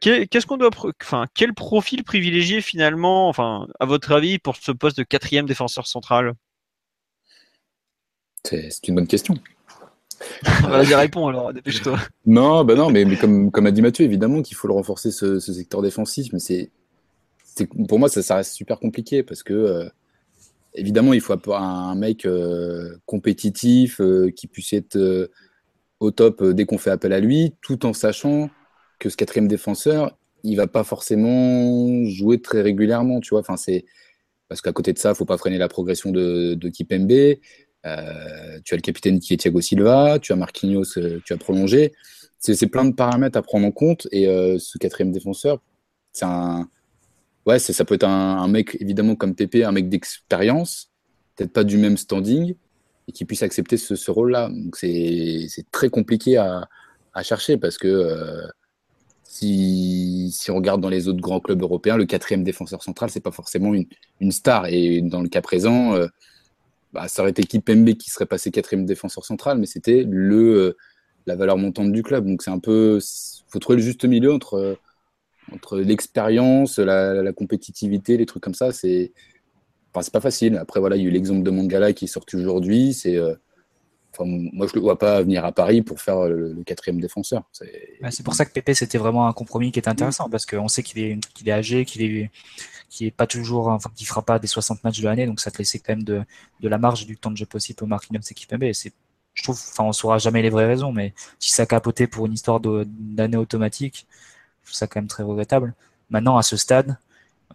Qu'est-ce 0.01 0.45
qu'on 0.45 0.57
doit, 0.57 0.69
enfin, 1.01 1.27
quel 1.33 1.53
profil 1.53 2.03
privilégier 2.03 2.61
finalement, 2.61 3.27
enfin, 3.27 3.67
à 3.79 3.85
votre 3.85 4.13
avis, 4.13 4.39
pour 4.39 4.55
ce 4.55 4.71
poste 4.71 4.97
de 4.97 5.03
quatrième 5.03 5.45
défenseur 5.45 5.87
central? 5.87 6.33
C'est 8.43 8.87
une 8.87 8.95
bonne 8.95 9.07
question. 9.07 9.35
Vas-y, 10.63 10.93
réponds 10.95 11.27
alors, 11.27 11.53
dépêche-toi. 11.53 11.99
Non, 12.25 12.63
bah 12.63 12.75
non, 12.75 12.89
mais, 12.89 13.05
mais 13.05 13.17
comme, 13.17 13.51
comme 13.51 13.65
a 13.65 13.71
dit 13.71 13.81
Mathieu, 13.81 14.05
évidemment 14.05 14.41
qu'il 14.41 14.55
faut 14.55 14.67
le 14.67 14.73
renforcer 14.73 15.11
ce, 15.11 15.39
secteur 15.39 15.81
défensif, 15.81 16.31
mais 16.33 16.39
c'est 16.39 16.71
pour 17.87 17.99
moi 17.99 18.09
ça, 18.09 18.23
ça, 18.23 18.37
reste 18.37 18.53
super 18.53 18.79
compliqué 18.79 19.21
parce 19.21 19.43
que 19.43 19.53
euh, 19.53 19.89
évidemment 20.73 21.13
il 21.13 21.21
faut 21.21 21.35
un 21.53 21.93
mec 21.93 22.25
euh, 22.25 22.97
compétitif 23.05 24.01
euh, 24.01 24.31
qui 24.31 24.47
puisse 24.47 24.73
être 24.73 25.29
au 25.99 26.09
top 26.09 26.43
dès 26.43 26.65
qu'on 26.65 26.79
fait 26.79 26.89
appel 26.89 27.13
à 27.13 27.19
lui, 27.19 27.53
tout 27.61 27.85
en 27.85 27.93
sachant 27.93 28.49
que 28.97 29.09
ce 29.09 29.17
quatrième 29.17 29.47
défenseur 29.47 30.17
il 30.43 30.55
va 30.55 30.67
pas 30.67 30.83
forcément 30.83 32.05
jouer 32.05 32.41
très 32.41 32.61
régulièrement, 32.61 33.19
tu 33.19 33.29
vois. 33.29 33.39
Enfin 33.39 33.55
c'est 33.55 33.85
parce 34.49 34.61
qu'à 34.61 34.73
côté 34.73 34.93
de 34.93 34.99
ça, 34.99 35.11
il 35.11 35.15
faut 35.15 35.25
pas 35.25 35.37
freiner 35.37 35.57
la 35.57 35.69
progression 35.69 36.11
de, 36.11 36.53
de 36.53 36.69
Kipembe. 36.69 37.37
Euh, 37.85 38.59
tu 38.63 38.73
as 38.73 38.77
le 38.77 38.81
capitaine 38.81 39.19
qui 39.19 39.33
est 39.33 39.37
Thiago 39.37 39.59
Silva, 39.61 40.19
tu 40.19 40.31
as 40.31 40.35
Marquinhos, 40.35 40.97
euh, 40.97 41.21
tu 41.25 41.33
as 41.33 41.37
prolongé. 41.37 41.93
C'est 42.39 42.67
plein 42.67 42.83
de 42.83 42.93
paramètres 42.93 43.37
à 43.37 43.41
prendre 43.41 43.65
en 43.65 43.71
compte. 43.71 44.07
Et 44.11 44.27
euh, 44.27 44.57
ce 44.59 44.77
quatrième 44.77 45.11
défenseur. 45.11 45.61
Ouais, 47.45 47.59
ça 47.59 47.85
peut 47.85 47.95
être 47.95 48.07
un, 48.07 48.47
mec, 48.47 48.77
évidemment, 48.79 49.15
comme 49.15 49.35
Pépé, 49.35 49.65
un 49.65 49.73
mec 49.73 49.89
d'expérience, 49.89 50.89
peut-être 51.35 51.51
pas 51.51 51.65
du 51.65 51.77
même 51.77 51.97
standing, 51.97 52.55
et 53.07 53.11
qui 53.11 53.25
puisse 53.25 53.43
accepter 53.43 53.75
ce, 53.75 54.11
rôle-là. 54.11 54.49
Donc 54.49 54.77
c'est 54.77 55.65
très 55.71 55.89
compliqué 55.89 56.37
à, 56.37 56.67
chercher 57.21 57.57
parce 57.57 57.77
que 57.77 58.47
si, 59.23 60.33
on 60.49 60.55
regarde 60.55 60.79
dans 60.79 60.89
les 60.89 61.09
autres 61.09 61.19
grands 61.19 61.41
clubs 61.41 61.61
européens, 61.61 61.97
le 61.97 62.05
quatrième 62.05 62.45
défenseur 62.45 62.81
central, 62.81 63.09
c'est 63.09 63.19
pas 63.19 63.31
forcément 63.31 63.73
une, 63.73 64.31
star. 64.31 64.67
Et 64.67 65.01
dans 65.01 65.21
le 65.21 65.27
cas 65.27 65.41
présent, 65.41 65.97
bah, 66.93 67.07
ça 67.07 67.23
aurait 67.23 67.31
été 67.31 67.43
Kipembe 67.43 67.93
qui 67.95 68.09
serait 68.09 68.25
passé 68.25 68.51
quatrième 68.51 68.85
défenseur 68.85 69.25
central, 69.25 69.57
mais 69.57 69.65
c'était 69.65 70.05
le, 70.07 70.77
la 71.25 71.35
valeur 71.35 71.57
montante 71.57 71.91
du 71.91 72.03
club. 72.03 72.25
Donc 72.25 72.43
c'est 72.43 72.51
un 72.51 72.59
peu, 72.59 72.99
faut 73.47 73.59
trouver 73.59 73.77
le 73.77 73.83
juste 73.83 74.05
milieu 74.05 74.33
entre 74.33 74.77
entre 75.51 75.77
l'expérience, 75.77 76.79
la, 76.79 77.33
compétitivité, 77.33 78.15
les 78.15 78.25
trucs 78.25 78.41
comme 78.41 78.53
ça. 78.53 78.71
C'est, 78.71 79.11
enfin, 79.93 80.09
pas 80.11 80.21
facile. 80.21 80.55
Après 80.55 80.79
il 80.79 81.01
y 81.01 81.05
a 81.05 81.09
eu 81.09 81.11
l'exemple 81.11 81.43
de 81.43 81.51
Mangala 81.51 81.91
qui 81.93 82.05
est 82.05 82.07
sorti 82.07 82.37
aujourd'hui. 82.37 82.93
C'est 82.93 83.17
euh, 84.21 84.25
moi, 84.25 84.67
je 84.67 84.73
ne 84.73 84.75
le 84.75 84.81
vois 84.81 84.97
pas 84.97 85.21
venir 85.21 85.45
à 85.45 85.51
Paris 85.51 85.81
pour 85.81 86.01
faire 86.01 86.25
le, 86.25 86.63
quatrième 86.65 87.01
défenseur. 87.01 87.43
C'est 87.51 88.23
pour 88.23 88.35
ça 88.35 88.45
que 88.45 88.51
Pépé, 88.51 88.73
c'était 88.73 88.97
vraiment 88.97 89.27
un 89.27 89.33
compromis 89.33 89.71
qui 89.71 89.79
est 89.79 89.87
intéressant, 89.87 90.29
parce 90.29 90.45
qu'on 90.45 90.67
sait 90.67 90.83
qu'il 90.83 90.99
est, 90.99 91.19
qu'il 91.33 91.49
est 91.49 91.51
âgé, 91.51 91.85
qu'il 91.85 92.01
est, 92.01 92.31
est 93.01 93.11
pas 93.11 93.27
toujours, 93.27 93.67
enfin, 93.67 93.91
fera 94.03 94.21
pas 94.21 94.39
des 94.39 94.47
60 94.47 94.83
matchs 94.83 94.99
de 94.99 95.05
l'année, 95.05 95.25
donc 95.25 95.39
ça 95.39 95.51
te 95.51 95.57
laissait 95.57 95.79
quand 95.79 95.93
même 95.93 96.03
de, 96.03 96.23
de 96.59 96.69
la 96.69 96.77
marge 96.77 97.05
du 97.05 97.17
temps 97.17 97.31
de 97.31 97.37
jeu 97.37 97.45
possible 97.45 97.83
au 97.83 97.87
Marquinhos 97.87 98.21
et 98.29 98.33
Kipembe. 98.33 98.71
C'est, 98.73 98.93
je 99.33 99.43
trouve, 99.43 99.59
enfin, 99.71 99.83
on 99.83 99.93
saura 99.93 100.17
jamais 100.17 100.41
les 100.41 100.49
vraies 100.49 100.67
raisons, 100.67 100.91
mais 100.91 101.13
si 101.39 101.51
ça 101.51 101.63
a 101.63 101.65
capoté 101.65 102.07
pour 102.07 102.25
une 102.25 102.33
histoire 102.33 102.59
d'année 102.59 103.37
automatique, 103.37 104.07
je 104.61 104.69
trouve 104.69 104.77
ça 104.77 104.87
quand 104.87 104.99
même 104.99 105.07
très 105.07 105.23
regrettable. 105.23 105.73
Maintenant, 106.09 106.37
à 106.37 106.43
ce 106.43 106.57
stade, 106.57 106.97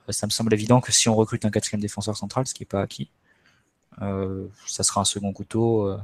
euh, 0.08 0.12
ça 0.12 0.26
me 0.26 0.30
semble 0.30 0.52
évident 0.52 0.80
que 0.80 0.92
si 0.92 1.08
on 1.08 1.14
recrute 1.14 1.44
un 1.44 1.50
quatrième 1.50 1.80
défenseur 1.80 2.16
central, 2.16 2.46
ce 2.46 2.54
qui 2.54 2.62
n'est 2.62 2.66
pas 2.66 2.82
acquis, 2.82 3.10
euh, 4.02 4.46
ça 4.66 4.82
sera 4.82 5.00
un 5.00 5.04
second 5.04 5.32
couteau 5.32 5.86
euh, 5.86 5.98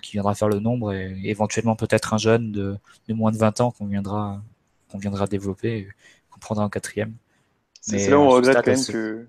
qui 0.00 0.12
viendra 0.12 0.34
faire 0.34 0.48
le 0.48 0.58
nombre 0.58 0.92
et 0.92 1.20
éventuellement 1.24 1.76
peut-être 1.76 2.14
un 2.14 2.18
jeune 2.18 2.52
de, 2.52 2.76
de, 3.08 3.14
moins 3.14 3.32
de 3.32 3.36
20 3.36 3.60
ans 3.60 3.70
qu'on 3.70 3.86
viendra, 3.86 4.42
qu'on 4.90 4.98
viendra 4.98 5.26
développer, 5.26 5.88
qu'on 6.30 6.38
prendra 6.40 6.64
en 6.64 6.68
quatrième. 6.68 7.14
C'est 7.80 8.10
là 8.10 8.18
où 8.18 8.22
on 8.22 8.28
regrette 8.30 8.64
quand 8.64 8.70
même 8.70 8.84
que. 8.84 9.26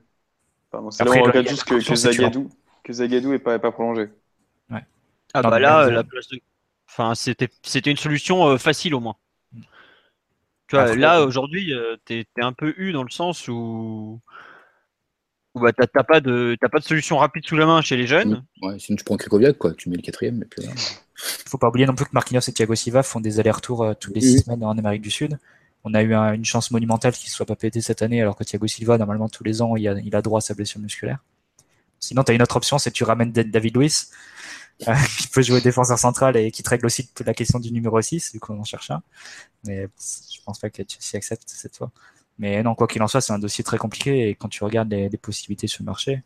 c'est 0.91 1.03
là 1.03 1.11
où 1.11 1.15
on 1.15 1.23
regrette 1.23 1.49
juste 1.49 1.63
que, 1.63 1.83
que, 1.83 1.95
Zagadou, 1.95 2.49
que 2.83 2.93
Zagadou 2.93 3.31
n'est 3.31 3.39
pas, 3.39 3.57
pas 3.59 3.71
prolongé. 3.71 4.09
Ouais. 4.69 4.85
Ah 5.33 5.41
bah 5.41 5.59
là, 5.59 5.89
la 5.89 6.03
place 6.03 6.27
de. 6.27 6.39
Enfin, 6.87 7.13
c'était 7.15 7.91
une 7.91 7.97
solution 7.97 8.57
facile 8.57 8.93
au 8.93 8.99
moins. 8.99 9.15
Tu 10.67 10.75
vois, 10.75 10.95
là 10.95 11.23
aujourd'hui, 11.23 11.73
tu 12.05 12.19
es, 12.19 12.25
un 12.37 12.53
peu 12.53 12.73
eu 12.77 12.93
dans 12.93 13.03
le 13.03 13.09
sens 13.09 13.47
où, 13.47 14.19
où 15.55 15.59
bah, 15.59 15.71
t'as 15.73 16.03
pas 16.03 16.19
de 16.19 16.57
pas 16.59 16.79
de 16.79 16.83
solution 16.83 17.17
rapide 17.17 17.45
sous 17.45 17.55
la 17.55 17.65
main 17.65 17.81
chez 17.81 17.95
les 17.95 18.07
jeunes? 18.07 18.43
Ouais, 18.61 18.79
sinon 18.79 18.95
tu 18.95 19.03
prends 19.03 19.17
Krikoviak, 19.17 19.57
quoi, 19.57 19.73
tu 19.73 19.89
mets 19.89 19.95
le 19.95 20.01
quatrième. 20.01 20.41
Et 20.41 20.45
puis, 20.45 20.67
Faut 21.15 21.57
pas 21.57 21.69
oublier 21.69 21.85
non 21.85 21.95
plus 21.95 22.05
que 22.05 22.11
Marquinhos 22.13 22.41
et 22.47 22.51
Thiago 22.51 22.75
Silva 22.75 23.03
font 23.03 23.19
des 23.19 23.39
allers-retours 23.39 23.83
euh, 23.83 23.93
toutes 23.93 24.15
les 24.15 24.21
six 24.21 24.39
semaines 24.39 24.63
en 24.63 24.77
Amérique 24.77 25.01
du 25.01 25.11
Sud. 25.11 25.37
On 25.83 25.93
a 25.93 26.01
eu 26.01 26.13
une 26.13 26.45
chance 26.45 26.71
monumentale 26.71 27.11
qu'il 27.13 27.27
ne 27.27 27.33
soit 27.33 27.45
pas 27.45 27.57
pété 27.57 27.81
cette 27.81 28.01
année, 28.01 28.21
alors 28.21 28.37
que 28.37 28.43
Thiago 28.45 28.67
Silva, 28.67 28.97
normalement, 28.97 29.27
tous 29.27 29.43
les 29.43 29.61
ans, 29.61 29.75
il 29.75 29.87
a, 29.87 29.99
il 29.99 30.15
a 30.15 30.21
droit 30.21 30.37
à 30.37 30.41
sa 30.41 30.53
blessure 30.53 30.79
musculaire. 30.79 31.19
Sinon, 31.99 32.23
tu 32.23 32.31
as 32.31 32.35
une 32.35 32.41
autre 32.41 32.55
option, 32.55 32.77
c'est 32.77 32.89
que 32.89 32.95
tu 32.95 33.03
ramènes 33.03 33.31
David 33.31 33.75
Luiz, 33.75 34.09
euh, 34.87 34.93
qui 35.19 35.27
peut 35.27 35.41
jouer 35.41 35.61
défenseur 35.61 35.99
central 35.99 36.35
et 36.37 36.51
qui 36.51 36.63
te 36.63 36.69
règle 36.69 36.85
aussi 36.85 37.09
la 37.25 37.33
question 37.33 37.59
du 37.59 37.71
numéro 37.71 38.01
6, 38.01 38.31
du 38.31 38.39
coup 38.39 38.53
on 38.53 38.59
en 38.59 38.63
cherche 38.63 38.91
un. 38.91 39.01
Mais 39.65 39.87
je 39.97 40.39
pense 40.45 40.59
pas 40.59 40.69
que 40.69 40.83
Chelsea 40.87 41.15
accepte 41.15 41.43
cette 41.47 41.77
fois. 41.77 41.91
Mais 42.43 42.61
non, 42.61 42.75
quoi 42.75 42.87
qu'il 42.87 43.01
en 43.01 43.07
soit, 43.07 43.21
c'est 43.21 43.31
un 43.31 43.39
dossier 43.39 43.63
très 43.63 43.77
compliqué 43.77 44.27
et 44.27 44.35
quand 44.35 44.49
tu 44.49 44.65
regardes 44.65 44.91
les, 44.91 45.09
possibilités 45.17 45.67
sur 45.67 45.81
le 45.81 45.85
marché, 45.85 46.23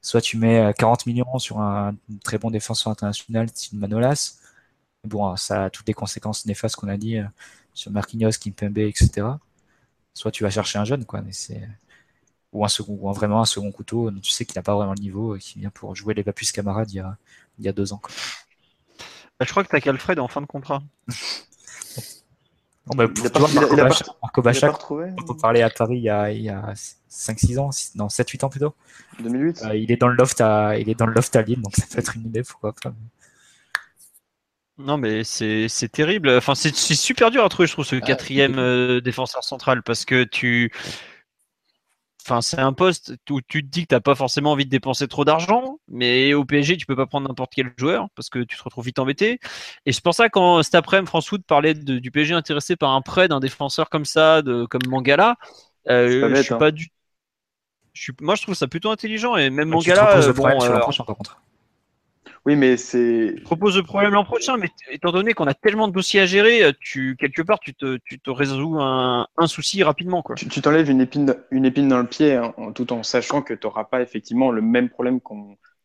soit 0.00 0.20
tu 0.20 0.36
mets 0.36 0.72
40 0.78 1.00
euh, 1.00 1.10
millions 1.10 1.38
sur 1.40 1.58
un 1.58 1.96
très 2.22 2.38
bon 2.38 2.52
défenseur 2.52 2.92
international, 2.92 3.48
style 3.48 3.76
Manolas. 3.76 4.38
Bon, 5.02 5.34
ça 5.34 5.64
a 5.64 5.70
toutes 5.70 5.88
les 5.88 5.94
conséquences 5.94 6.46
néfastes 6.46 6.76
qu'on 6.76 6.86
a 6.86 6.96
dit 6.96 7.18
euh, 7.18 7.24
sur 7.74 7.90
Marquinhos, 7.90 8.30
Kimpembe, 8.40 8.78
etc. 8.78 9.26
Soit 10.14 10.30
tu 10.30 10.44
vas 10.44 10.50
chercher 10.50 10.78
un 10.78 10.84
jeune, 10.84 11.04
quoi, 11.04 11.22
mais 11.22 11.32
c'est 11.32 11.68
ou 12.52 12.64
un 12.64 12.68
second, 12.68 12.96
ou 13.00 13.12
vraiment 13.12 13.40
un 13.40 13.44
second 13.44 13.72
couteau. 13.72 14.12
Tu 14.22 14.30
sais 14.30 14.44
qu'il 14.44 14.56
n'a 14.56 14.62
pas 14.62 14.76
vraiment 14.76 14.94
le 14.94 15.02
niveau 15.02 15.34
et 15.34 15.40
qui 15.40 15.58
vient 15.58 15.70
pour 15.70 15.96
jouer 15.96 16.14
les 16.14 16.22
Papus 16.22 16.52
camarades 16.52 16.92
il 16.92 16.98
y 16.98 17.00
a, 17.00 17.16
il 17.58 17.64
y 17.64 17.68
a 17.68 17.72
deux 17.72 17.92
ans. 17.92 18.00
Bah, 19.40 19.44
je 19.44 19.50
crois 19.50 19.64
que 19.64 19.70
tu 19.70 19.74
as 19.76 19.80
qu'Alfred 19.80 20.20
en 20.20 20.28
fin 20.28 20.40
de 20.40 20.46
contrat. 20.46 20.84
Bon, 22.88 22.96
bah, 22.96 23.08
pour 23.08 23.24
il 23.24 23.30
toi, 23.30 23.48
Marco, 23.52 23.76
Bachak, 23.76 24.08
Marco 24.22 24.42
Bachak, 24.42 24.90
on 24.90 25.34
parlait 25.34 25.62
à 25.62 25.68
Paris 25.68 25.98
il 25.98 26.04
y 26.04 26.08
a, 26.08 26.30
il 26.30 26.48
a 26.48 26.72
5-6 27.10 27.58
ans, 27.58 27.70
non 27.96 28.06
7-8 28.06 28.44
ans 28.44 28.48
plutôt. 28.48 28.74
2008 29.20 29.62
euh, 29.64 29.76
il 29.76 29.92
est 29.92 29.96
dans 29.96 30.08
le 30.08 30.14
loft 30.14 30.40
à 30.40 30.78
il 30.78 30.88
est 30.88 30.94
dans 30.94 31.06
le 31.06 31.12
loft 31.12 31.34
à 31.36 31.42
Lille, 31.42 31.60
donc 31.60 31.76
ça 31.76 31.84
peut 31.90 31.98
être 31.98 32.16
une 32.16 32.26
idée, 32.26 32.42
pourquoi 32.42 32.72
pas. 32.72 32.94
Non 34.78 34.96
mais 34.96 35.22
c'est 35.24 35.68
terrible. 35.92 36.30
Enfin 36.30 36.54
c'est 36.54 36.74
super 36.74 37.30
dur 37.30 37.44
à 37.44 37.48
trouver, 37.50 37.66
je 37.66 37.72
trouve, 37.72 37.84
ce 37.84 37.96
ah, 37.96 38.00
quatrième 38.00 38.58
euh, 38.58 39.00
défenseur 39.00 39.44
central 39.44 39.82
parce 39.82 40.04
que 40.04 40.24
tu 40.24 40.72
Enfin, 42.28 42.42
c'est 42.42 42.60
un 42.60 42.74
poste 42.74 43.14
où 43.30 43.40
tu 43.40 43.62
te 43.62 43.68
dis 43.68 43.84
que 43.84 43.88
tu 43.88 43.94
n'as 43.94 44.00
pas 44.00 44.14
forcément 44.14 44.52
envie 44.52 44.66
de 44.66 44.70
dépenser 44.70 45.08
trop 45.08 45.24
d'argent, 45.24 45.78
mais 45.88 46.34
au 46.34 46.44
PSG, 46.44 46.76
tu 46.76 46.84
peux 46.84 46.94
pas 46.94 47.06
prendre 47.06 47.26
n'importe 47.26 47.52
quel 47.54 47.72
joueur 47.78 48.08
parce 48.14 48.28
que 48.28 48.40
tu 48.40 48.54
te 48.54 48.62
retrouves 48.62 48.84
vite 48.84 48.98
embêté. 48.98 49.40
Et 49.86 49.92
c'est 49.92 50.02
pour 50.02 50.12
ça 50.12 50.28
quand 50.28 50.62
cet 50.62 50.74
après-midi, 50.74 51.08
France 51.08 51.26
Foot 51.26 51.42
parlait 51.46 51.72
du 51.72 52.10
PSG 52.10 52.34
intéressé 52.34 52.76
par 52.76 52.90
un 52.90 53.00
prêt 53.00 53.28
d'un 53.28 53.40
défenseur 53.40 53.88
comme 53.88 54.04
ça, 54.04 54.42
de, 54.42 54.66
comme 54.66 54.82
Mangala, 54.88 55.36
euh, 55.88 56.34
je 56.36 56.42
suis 56.42 56.52
hein. 56.52 56.58
pas 56.58 56.70
du. 56.70 56.88
moi, 58.20 58.34
je 58.34 58.42
trouve 58.42 58.54
ça 58.54 58.66
plutôt 58.66 58.90
intelligent 58.90 59.36
et 59.36 59.48
même 59.48 59.70
Mangala. 59.70 60.18
Euh, 60.18 60.32
bon, 60.34 60.46
euh, 60.46 60.78
par 60.78 61.16
contre. 61.16 61.40
Oui, 62.48 62.56
mais 62.56 62.78
c'est. 62.78 63.34
Propose 63.44 63.76
le 63.76 63.82
problème 63.82 64.14
l'an 64.14 64.24
prochain, 64.24 64.56
mais 64.56 64.70
étant 64.90 65.12
donné 65.12 65.34
qu'on 65.34 65.46
a 65.46 65.52
tellement 65.52 65.86
de 65.86 65.92
dossiers 65.92 66.20
à 66.20 66.24
gérer, 66.24 66.64
euh, 66.64 66.72
tu 66.80 67.14
quelque 67.20 67.42
part 67.42 67.60
tu 67.60 67.74
te, 67.74 67.98
tu 68.06 68.18
te 68.18 68.30
résous 68.30 68.80
un, 68.80 69.26
un, 69.36 69.46
souci 69.46 69.82
rapidement. 69.82 70.22
Quoi. 70.22 70.34
Tu 70.34 70.62
t'enlèves 70.62 70.88
une 70.88 71.02
épine, 71.02 71.36
une 71.50 71.66
épine 71.66 71.88
dans 71.88 71.98
le 71.98 72.06
pied, 72.06 72.36
hein, 72.36 72.54
tout 72.74 72.90
en 72.94 73.02
sachant 73.02 73.42
que 73.42 73.52
tu 73.52 73.66
n'auras 73.66 73.84
pas 73.84 74.00
effectivement 74.00 74.50
le 74.50 74.62
même 74.62 74.88
problème 74.88 75.20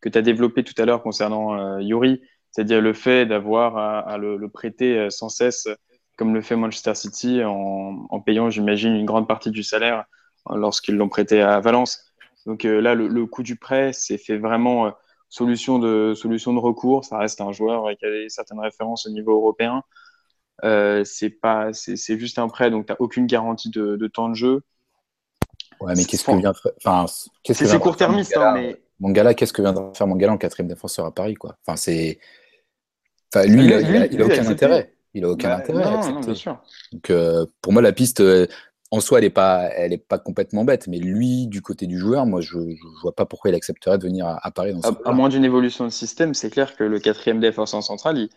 que 0.00 0.08
tu 0.08 0.16
as 0.16 0.22
développé 0.22 0.64
tout 0.64 0.72
à 0.80 0.86
l'heure 0.86 1.02
concernant 1.02 1.54
euh, 1.54 1.82
Yuri, 1.82 2.22
c'est-à-dire 2.50 2.80
le 2.80 2.94
fait 2.94 3.26
d'avoir 3.26 3.76
à, 3.76 4.16
le, 4.16 4.48
prêter 4.48 4.98
euh, 4.98 5.10
sans 5.10 5.28
cesse, 5.28 5.68
comme 6.16 6.32
le 6.32 6.40
fait 6.40 6.56
Manchester 6.56 6.94
City, 6.94 7.44
en, 7.44 8.06
en 8.08 8.20
payant, 8.20 8.48
j'imagine, 8.48 8.94
une 8.94 9.04
grande 9.04 9.28
partie 9.28 9.50
du 9.50 9.62
salaire 9.62 10.04
lorsqu'ils 10.48 10.96
l'ont 10.96 11.10
prêté 11.10 11.42
à 11.42 11.60
Valence. 11.60 12.10
Donc 12.46 12.64
là, 12.64 12.94
le, 12.94 13.06
le 13.06 13.26
coût 13.26 13.42
du 13.42 13.56
prêt, 13.56 13.92
c'est 13.92 14.16
fait 14.16 14.38
vraiment 14.38 14.94
solution 15.34 15.80
de, 15.80 16.14
solution 16.14 16.52
de 16.52 16.60
recours. 16.60 17.04
Ça 17.04 17.18
reste 17.18 17.40
un 17.40 17.50
joueur 17.50 17.86
qui 17.98 18.06
a 18.06 18.28
certaines 18.28 18.60
références 18.60 19.06
au 19.06 19.10
niveau 19.10 19.32
européen. 19.32 19.82
Euh, 20.62 21.02
c'est 21.04 21.30
pas, 21.30 21.72
c'est 21.72 22.18
juste 22.18 22.38
un 22.38 22.48
prêt, 22.48 22.70
donc 22.70 22.86
tu 22.86 22.92
n'as 22.92 22.96
aucune 23.00 23.26
garantie 23.26 23.68
de, 23.70 23.96
de, 23.96 24.06
temps 24.06 24.28
de 24.28 24.34
jeu. 24.34 24.62
Ouais, 25.80 25.94
mais 25.96 26.04
qu'est-ce 26.04 26.24
que 26.24 26.36
vient 26.36 26.52
enfin, 26.76 27.06
C'est 27.08 27.80
court-termiste, 27.80 28.36
hein, 28.36 28.52
mais. 28.54 28.80
Mangala, 29.00 29.34
qu'est-ce 29.34 29.52
que 29.52 29.60
vient 29.60 29.72
de 29.72 29.80
faire 29.96 30.06
Mangala 30.06 30.32
en 30.32 30.38
quatrième 30.38 30.68
défenseur 30.68 31.04
à 31.04 31.12
Paris, 31.12 31.34
quoi? 31.34 31.56
Enfin, 31.66 31.76
c'est. 31.76 32.20
Enfin, 33.34 33.44
lui, 33.46 33.64
il, 33.64 33.74
a, 33.74 34.24
aucun 34.24 34.46
intérêt. 34.46 34.94
Il 35.14 35.24
a 35.24 35.30
aucun 35.30 35.48
bah, 35.48 35.56
intérêt 35.56 35.82
à 35.82 35.98
accepter. 35.98 36.20
bien 36.26 36.34
sûr. 36.34 36.62
Donc, 36.92 37.10
euh, 37.10 37.44
pour 37.60 37.72
moi, 37.72 37.82
la 37.82 37.92
piste, 37.92 38.20
euh, 38.20 38.46
en 38.90 39.00
soi, 39.00 39.18
elle 39.18 39.24
n'est 39.24 39.30
pas, 39.30 39.70
elle 39.70 39.92
est 39.92 39.98
pas 39.98 40.18
complètement 40.18 40.64
bête, 40.64 40.86
mais 40.86 40.98
lui, 40.98 41.46
du 41.46 41.62
côté 41.62 41.86
du 41.86 41.98
joueur, 41.98 42.26
moi, 42.26 42.40
je 42.40 42.58
ne 42.58 43.00
vois 43.02 43.14
pas 43.14 43.26
pourquoi 43.26 43.50
il 43.50 43.54
accepterait 43.54 43.98
de 43.98 44.04
venir 44.04 44.26
à, 44.26 44.50
Paris. 44.50 44.74
Dans 44.74 44.88
à, 45.04 45.12
moins 45.12 45.28
d'une 45.28 45.44
évolution 45.44 45.84
de 45.84 45.90
système, 45.90 46.34
c'est 46.34 46.50
clair 46.50 46.76
que 46.76 46.84
le 46.84 47.00
quatrième 47.00 47.40
défenseur 47.40 47.82
central, 47.82 48.28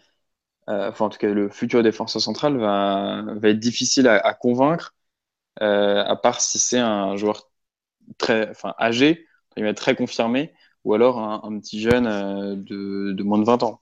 euh, 0.70 0.90
enfin, 0.90 1.06
en 1.06 1.10
tout 1.10 1.20
cas, 1.20 1.30
le 1.30 1.50
futur 1.50 1.84
défenseur 1.84 2.22
central 2.22 2.58
va, 2.58 3.24
va 3.36 3.50
être 3.50 3.60
difficile 3.60 4.08
à, 4.08 4.34
convaincre, 4.34 4.96
euh, 5.62 6.04
à 6.04 6.16
part 6.16 6.42
si 6.42 6.60
c'est 6.60 6.80
un 6.80 7.16
joueur 7.18 7.50
très, 8.18 8.50
enfin, 8.50 8.74
âgé, 8.80 9.28
très 9.76 9.96
confirmé, 9.96 10.54
ou 10.84 10.94
alors 10.94 11.20
un, 11.20 11.60
petit 11.60 11.82
jeune 11.82 12.08
euh, 12.08 12.56
de, 12.56 13.12
de 13.12 13.24
moins 13.24 13.38
de 13.38 13.46
20 13.46 13.64
ans. 13.64 13.80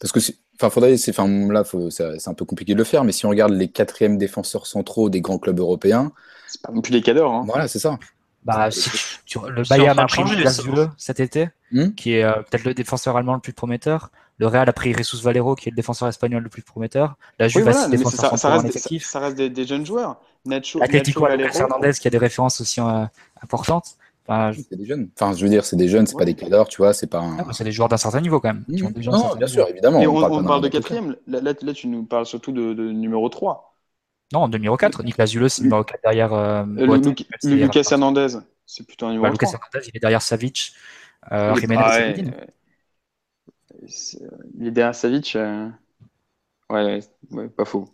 Parce 0.00 0.12
que 0.12 0.20
Enfin, 0.56 0.70
faudrait, 0.70 0.96
c'est, 0.96 1.10
enfin, 1.10 1.28
là, 1.52 1.64
c'est 1.90 2.28
un 2.28 2.34
peu 2.34 2.44
compliqué 2.44 2.72
de 2.72 2.78
le 2.78 2.84
faire, 2.84 3.04
mais 3.04 3.12
si 3.12 3.26
on 3.26 3.28
regarde 3.28 3.52
les 3.52 3.68
quatrièmes 3.68 4.16
défenseurs 4.16 4.66
centraux 4.66 5.10
des 5.10 5.20
grands 5.20 5.38
clubs 5.38 5.58
européens. 5.58 6.12
C'est 6.48 6.62
pas 6.62 6.72
non 6.72 6.80
plus 6.80 6.92
les 6.92 7.02
cadors. 7.02 7.32
Hein. 7.32 7.44
Voilà, 7.46 7.68
c'est 7.68 7.78
ça. 7.78 7.98
Bah, 8.46 8.70
si 8.70 8.88
le 9.34 9.68
Bayern 9.68 9.98
a 9.98 10.06
pris 10.06 10.22
Laszlo 10.36 10.86
cet 10.96 11.18
été, 11.18 11.48
hmm 11.72 11.90
qui 11.90 12.14
est 12.14 12.22
euh, 12.22 12.34
peut-être 12.34 12.64
le 12.64 12.74
défenseur 12.74 13.16
allemand 13.16 13.34
le 13.34 13.40
plus 13.40 13.52
prometteur. 13.52 14.10
Le 14.38 14.46
Real 14.46 14.68
a 14.68 14.72
pris 14.72 14.94
Jesus 14.94 15.20
Valero, 15.22 15.56
qui 15.56 15.68
est 15.68 15.72
le 15.72 15.76
défenseur 15.76 16.08
espagnol 16.08 16.42
le 16.42 16.48
plus 16.48 16.62
prometteur. 16.62 17.16
La 17.38 17.48
Juve 17.48 17.66
a 17.68 17.88
défenseurs 17.88 18.38
ça, 18.38 18.50
reste, 18.50 18.72
des, 18.72 18.98
ça, 19.00 19.18
reste 19.18 19.36
des, 19.36 19.66
jeunes 19.66 19.84
joueurs. 19.84 20.20
Nacho, 20.44 20.80
Atletico 20.80 21.26
Nacho 21.26 21.58
Hernandez, 21.58 21.92
qui 22.00 22.06
a 22.06 22.10
des 22.10 22.18
références 22.18 22.60
aussi 22.60 22.80
euh, 22.80 23.04
importantes. 23.42 23.96
Enfin, 24.28 24.52
c'est 24.52 24.76
des 24.76 24.86
jeunes. 24.86 25.08
Enfin, 25.18 25.34
je 25.36 25.44
veux 25.44 25.50
dire, 25.50 25.64
c'est 25.64 25.76
des 25.76 25.88
jeunes, 25.88 26.06
c'est 26.06 26.16
pas 26.16 26.24
des 26.24 26.34
cadors, 26.34 26.68
tu 26.68 26.78
vois, 26.78 26.92
c'est 26.92 27.06
pas 27.06 27.20
un... 27.20 27.38
ah, 27.38 27.52
c'est 27.52 27.64
des 27.64 27.72
joueurs 27.72 27.88
d'un 27.88 27.96
certain 27.96 28.20
niveau 28.20 28.40
quand 28.40 28.48
même. 28.48 28.64
Mmh. 28.68 29.00
non, 29.04 29.34
bien 29.36 29.46
sûr, 29.46 29.68
évidemment. 29.68 30.00
Et 30.00 30.06
on, 30.06 30.44
parle, 30.44 30.62
de 30.62 30.68
quatrième. 30.68 31.16
Là, 31.26 31.40
là, 31.42 31.72
tu 31.72 31.86
nous 31.86 32.04
parles 32.04 32.26
surtout 32.26 32.52
de, 32.52 32.74
de 32.74 32.90
numéro 32.90 33.28
3. 33.28 33.76
Non, 34.32 34.48
de 34.48 34.56
numéro 34.56 34.76
4. 34.76 35.04
Nicolas 35.04 35.26
Zuleux, 35.26 35.48
c'est 35.48 35.62
numéro 35.62 35.84
4 35.84 36.00
derrière. 36.02 36.32
Euh, 36.32 36.64
euh 36.78 37.14
Lucas 37.44 37.82
Hernandez, 37.90 38.38
c'est 38.66 38.86
plutôt 38.86 39.06
un 39.06 39.12
numéro 39.12 39.32
3. 39.32 39.32
Lucas 39.32 39.46
Hernandez, 39.52 39.88
il 39.88 39.96
est 39.96 40.00
derrière 40.00 40.22
Savic. 40.22 40.72
Euh, 41.32 41.54
Jiménez 41.56 41.82
ah, 41.84 41.98
ouais, 41.98 42.14
il 44.58 44.66
est 44.66 44.70
derrière 44.70 44.94
Savic. 44.94 45.36
Euh... 45.36 45.68
Ouais, 46.68 47.00
ouais, 47.30 47.48
pas 47.48 47.64
faux. 47.64 47.88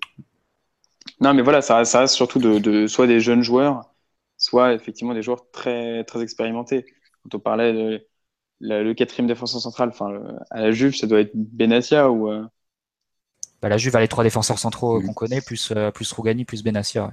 Non, 1.21 1.35
mais 1.35 1.43
voilà, 1.43 1.61
ça, 1.61 1.85
ça 1.85 2.01
reste 2.01 2.15
surtout 2.15 2.39
de, 2.39 2.59
de, 2.59 2.87
soit 2.87 3.07
des 3.07 3.21
jeunes 3.21 3.43
joueurs 3.43 3.92
soit 4.43 4.75
effectivement 4.75 5.15
des 5.15 5.23
joueurs 5.23 5.51
très, 5.53 6.03
très 6.05 6.21
expérimentés. 6.21 6.85
Quand 7.23 7.37
on 7.37 7.39
parlait 7.39 7.73
de 7.73 8.07
le 8.61 8.93
quatrième 8.93 9.27
défenseur 9.27 9.61
central, 9.61 9.91
enfin, 9.91 10.21
à 10.51 10.61
la 10.61 10.73
Juve, 10.73 10.95
ça 10.95 11.07
doit 11.07 11.21
être 11.21 11.33
Benatia 11.35 12.11
ou. 12.11 12.31
Euh, 12.31 12.45
bah, 13.61 13.69
la 13.69 13.79
Juve 13.79 13.95
a 13.95 14.01
les 14.01 14.09
trois 14.09 14.25
défenseurs 14.25 14.59
centraux 14.59 15.01
qu'on 15.01 15.15
connaît, 15.15 15.41
plus, 15.41 15.73
plus 15.95 16.13
Rougani, 16.13 16.45
plus 16.45 16.65
Benassia. 16.65 17.13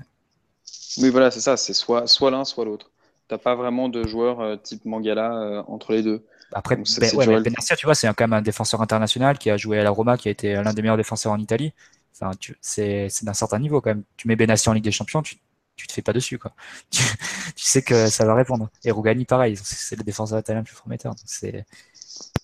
Oui, 0.98 1.10
voilà, 1.10 1.30
c'est 1.30 1.40
ça. 1.40 1.56
C'est 1.58 1.74
soit, 1.74 2.08
soit 2.08 2.32
l'un, 2.32 2.46
soit 2.46 2.66
l'autre. 2.66 2.90
T'as 3.28 3.38
pas 3.38 3.54
vraiment 3.54 3.90
de 3.90 4.08
joueur 4.08 4.60
type 4.64 4.86
Mangala 4.86 5.64
entre 5.68 5.94
les 5.94 6.02
deux. 6.02 6.26
Après, 6.52 6.76
ben, 6.76 7.42
Benassia, 7.44 7.76
tu 7.76 7.86
vois, 7.86 7.94
c'est 7.94 8.08
quand 8.08 8.24
même 8.24 8.34
un 8.34 8.42
défenseur 8.42 8.82
international 8.82 9.38
qui 9.38 9.52
a 9.52 9.58
joué 9.58 9.78
à 9.80 9.84
la 9.84 9.92
Roma, 9.92 10.18
qui 10.18 10.30
a 10.30 10.32
été 10.32 10.54
l'un 10.54 10.74
des 10.74 10.82
meilleurs 10.82 10.98
défenseurs 10.98 11.32
en 11.32 11.40
Italie. 11.40 11.74
Enfin, 12.16 12.32
c'est 12.62 13.10
d'un 13.22 13.34
certain 13.34 13.60
niveau 13.60 13.82
quand 13.82 13.92
même. 13.92 14.04
Tu 14.18 14.28
mets 14.28 14.36
Benassia 14.36 14.72
en 14.72 14.74
Ligue 14.74 14.84
des 14.84 14.92
Champions, 14.92 15.22
tu, 15.22 15.36
tu 15.80 15.88
te 15.88 15.94
fais 15.94 16.02
pas 16.02 16.14
dessus, 16.14 16.38
quoi. 16.38 16.52
tu, 16.92 17.02
sais 17.56 17.82
que 17.82 18.08
ça 18.08 18.26
va 18.26 18.36
répondre. 18.36 18.70
Et 18.84 18.92
Rougani, 18.92 19.26
pareil, 19.26 19.58
c'est 19.62 19.96
le 19.96 20.04
défenseur 20.04 20.40
italien 20.40 20.60
le 20.60 20.66
plus 20.66 20.76
prometteur. 20.76 21.16
C'est 21.26 21.66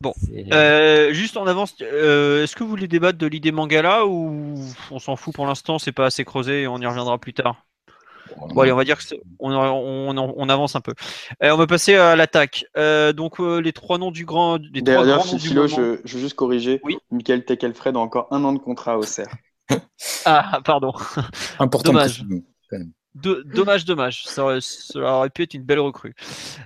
Bon, 0.01 0.13
euh, 0.51 1.13
juste 1.13 1.37
en 1.37 1.47
avance, 1.47 1.75
euh, 1.81 2.43
est-ce 2.43 2.55
que 2.55 2.63
vous 2.63 2.69
voulez 2.69 2.87
débattre 2.87 3.17
de 3.17 3.27
l'idée 3.27 3.51
Mangala 3.51 4.05
ou 4.05 4.55
on 4.91 4.99
s'en 4.99 5.15
fout 5.15 5.33
pour 5.33 5.45
l'instant, 5.45 5.79
c'est 5.79 5.91
pas 5.91 6.05
assez 6.05 6.25
creusé 6.25 6.63
et 6.63 6.67
on 6.67 6.79
y 6.79 6.85
reviendra 6.85 7.17
plus 7.17 7.33
tard? 7.33 7.65
Bon, 8.37 8.61
allez, 8.61 8.71
on 8.71 8.75
va 8.75 8.83
dire 8.83 8.97
qu'on 8.97 9.51
on, 9.51 10.17
on, 10.17 10.49
avance 10.49 10.75
un 10.75 10.81
peu. 10.81 10.93
Euh, 11.43 11.51
on 11.51 11.57
va 11.57 11.67
passer 11.67 11.95
à 11.95 12.15
l'attaque. 12.15 12.65
Euh, 12.77 13.13
donc, 13.13 13.39
euh, 13.39 13.59
les 13.59 13.73
trois 13.73 13.97
noms 13.97 14.11
du 14.11 14.25
grand. 14.25 14.57
Les 14.73 14.81
D'ailleurs, 14.81 15.25
Philo, 15.25 15.67
je, 15.67 15.99
je, 16.03 16.15
veux 16.15 16.21
juste 16.21 16.35
corriger. 16.35 16.79
Oui. 16.83 16.97
Michael 17.11 17.45
Tekelfred 17.45 17.95
a 17.95 17.99
encore 17.99 18.27
un 18.31 18.43
an 18.43 18.53
de 18.53 18.59
contrat 18.59 18.97
au 18.97 19.03
CER. 19.03 19.27
ah, 20.25 20.59
pardon. 20.65 20.93
Important. 21.59 21.91
Dommage 21.91 22.23
dommage, 23.15 23.85
dommage. 23.85 24.25
Ça 24.25 24.43
aurait, 24.43 25.29
pu 25.29 25.43
être 25.43 25.53
une 25.53 25.63
belle 25.63 25.79
recrue. 25.79 26.13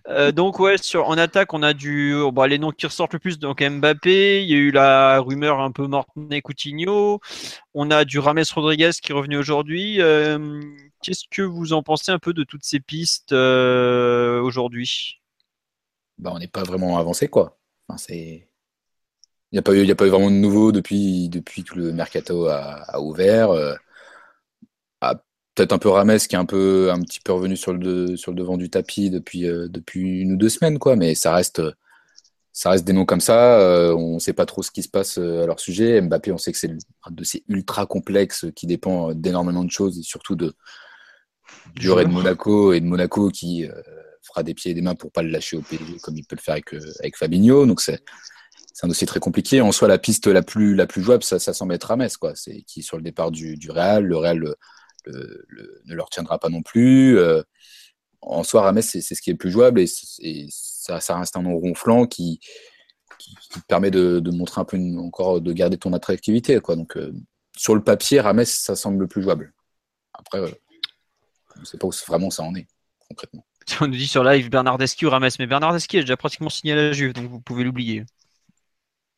Euh, 0.08 0.32
donc 0.32 0.60
ouais, 0.60 0.78
sur, 0.78 1.08
en 1.08 1.18
attaque, 1.18 1.54
on 1.54 1.64
a 1.64 1.74
du, 1.74 2.14
oh, 2.16 2.32
bah, 2.32 2.48
les 2.48 2.58
noms 2.58 2.72
qui 2.72 2.86
ressortent 2.86 3.14
le 3.14 3.20
plus. 3.20 3.40
Donc 3.40 3.62
Mbappé, 3.62 4.44
il 4.44 4.50
y 4.50 4.54
a 4.54 4.58
eu 4.58 4.72
la 4.72 5.20
rumeur 5.20 5.60
un 5.60 5.72
peu 5.72 5.86
Mortenay 5.88 6.42
Coutinho. 6.42 7.20
On 7.74 7.92
a 7.92 8.04
du 8.04 8.20
Rames 8.20 8.44
Rodriguez 8.54 8.92
qui 9.02 9.12
est 9.12 9.16
revenu 9.16 9.38
aujourd'hui. 9.38 10.02
Euh, 10.02 10.62
qu'est-ce 11.04 11.26
que 11.30 11.44
vous 11.44 11.74
en 11.74 11.84
pensez 11.84 12.12
un 12.12 12.20
peu 12.20 12.34
de 12.34 12.44
toutes 12.44 12.64
ces 12.64 12.80
pistes 12.80 13.32
euh, 13.32 14.42
aujourd'hui? 14.42 15.22
Bah, 16.18 16.32
on 16.34 16.40
n'est 16.40 16.48
pas 16.48 16.64
vraiment 16.64 16.98
avancé 16.98 17.28
quoi. 17.28 17.58
C'est 17.98 18.50
il 19.52 19.56
n'y 19.56 19.58
a, 19.58 19.62
a 19.62 19.96
pas 19.96 20.06
eu 20.06 20.10
vraiment 20.10 20.30
de 20.30 20.36
nouveau 20.36 20.72
depuis, 20.72 21.28
depuis 21.28 21.64
que 21.64 21.74
le 21.74 21.92
mercato 21.92 22.48
a, 22.48 23.00
ouvert. 23.00 23.50
Peut-être 25.60 25.74
un 25.74 25.78
peu 25.78 25.90
Rames 25.90 26.18
qui 26.18 26.36
est 26.36 26.40
un 26.40 26.46
peu 26.46 26.90
un 26.90 27.02
petit 27.02 27.20
peu 27.20 27.34
revenu 27.34 27.58
sur 27.58 27.74
le, 27.74 28.16
sur 28.16 28.32
le 28.32 28.38
devant 28.38 28.56
du 28.56 28.70
tapis 28.70 29.10
depuis, 29.10 29.46
euh, 29.46 29.68
depuis 29.68 30.22
une 30.22 30.32
ou 30.32 30.38
deux 30.38 30.48
semaines, 30.48 30.80
quoi. 30.80 30.96
Mais 30.96 31.16
ça 31.16 31.34
reste, 31.34 31.62
ça 32.54 32.70
reste 32.70 32.86
des 32.86 32.94
noms 32.94 33.04
comme 33.04 33.20
ça. 33.20 33.60
Euh, 33.60 33.94
on 33.94 34.14
ne 34.14 34.20
sait 34.20 34.32
pas 34.32 34.46
trop 34.46 34.64
ce 34.64 34.72
qui 34.72 34.84
se 34.84 34.88
passe 34.88 35.18
euh, 35.18 35.44
à 35.44 35.48
leur 35.48 35.60
sujet. 35.60 36.00
Mbappé, 36.00 36.32
on 36.32 36.38
sait 36.38 36.54
que 36.54 36.58
c'est 36.58 36.72
un 37.04 37.24
ces 37.24 37.44
ultra 37.50 37.86
complexes 37.86 38.46
qui 38.56 38.68
dépend 38.68 39.14
d'énormément 39.14 39.66
de 39.66 39.70
choses 39.70 40.00
et 40.00 40.02
surtout 40.02 40.38
de 40.38 40.54
du 41.76 41.88
de 41.88 42.04
Monaco 42.06 42.72
et 42.72 42.80
de 42.80 42.86
Monaco 42.86 43.28
qui 43.28 43.68
fera 44.22 44.44
des 44.44 44.54
pieds 44.54 44.72
et 44.72 44.74
des 44.74 44.82
mains 44.82 44.96
pour 44.96 45.12
pas 45.12 45.24
le 45.24 45.30
lâcher 45.30 45.58
au 45.58 45.62
PSG 45.62 45.98
comme 46.02 46.16
il 46.16 46.24
peut 46.24 46.38
le 46.38 46.42
faire 46.42 46.54
avec, 46.54 46.74
avec 47.00 47.18
Fabinho. 47.18 47.66
Donc 47.66 47.82
c'est 47.82 48.02
c'est 48.74 48.86
un 48.86 48.88
dossier 48.88 49.08
très 49.08 49.20
compliqué. 49.20 49.60
En 49.60 49.74
soi, 49.74 49.90
la 49.90 49.98
piste 49.98 50.28
la 50.28 50.42
plus, 50.42 50.74
la 50.74 50.88
plus 50.88 51.02
jouable, 51.02 51.24
ça, 51.24 51.38
ça 51.38 51.54
semble 51.54 51.74
être 51.74 51.84
Rames, 51.84 52.08
quoi. 52.18 52.32
C'est 52.36 52.62
qui 52.62 52.80
est 52.80 52.84
sur 52.84 52.96
le 52.96 53.04
départ 53.04 53.30
du, 53.30 53.58
du 53.58 53.70
Real. 53.72 54.06
Le 54.06 54.16
Real 54.16 54.56
ne 55.08 55.94
leur 55.94 56.10
tiendra 56.10 56.40
pas 56.40 56.50
non 56.50 56.62
plus. 56.62 57.18
Euh, 57.18 57.42
en 58.22 58.44
soi, 58.44 58.64
Rames, 58.64 58.82
c'est 58.82 59.02
ce 59.02 59.22
qui 59.22 59.30
est 59.30 59.34
le 59.34 59.38
plus 59.38 59.52
jouable 59.52 59.80
et, 59.80 60.48
ça, 60.50 61.18
reste 61.18 61.38
un 61.38 61.44
nom 61.44 61.58
ronflant 61.58 62.06
qui, 62.06 62.40
qui, 63.18 63.60
permet 63.68 63.92
de, 63.92 64.32
montrer 64.32 64.62
un 64.62 64.66
peu 64.66 64.78
encore, 64.98 65.42
de 65.42 65.54
garder 65.54 65.78
ton 65.78 65.94
attractivité. 65.94 66.60
Quoi. 66.60 66.76
Donc, 66.76 66.98
euh, 66.98 67.14
sur 67.56 67.76
le 67.76 67.84
papier, 67.84 68.20
Rames, 68.20 68.46
ça 68.46 68.76
semble 68.76 69.00
le 69.00 69.08
plus 69.08 69.22
jouable. 69.22 69.54
Après, 70.14 70.40
euh, 70.40 70.50
on 71.56 71.60
ne 71.62 71.66
sait 71.66 71.78
pas 71.78 71.88
où 71.88 71.92
vraiment 72.08 72.30
ça 72.30 72.44
en 72.44 72.56
est, 72.56 72.68
concrètement. 73.08 73.46
On 73.82 73.88
nous 73.88 73.96
dit 73.96 74.08
sur 74.08 74.24
live 74.24 74.50
Bernardeschi 74.50 75.06
ou 75.06 75.10
Rames, 75.10 75.30
mais 75.38 75.46
Bernardeschi 75.46 75.98
est 75.98 76.02
déjà 76.02 76.18
pratiquement 76.18 76.50
signé 76.50 76.74
à 76.74 76.76
la 76.76 76.92
Juve, 76.92 77.14
donc 77.14 77.30
vous 77.30 77.40
pouvez 77.40 77.64
l'oublier. 77.64 78.04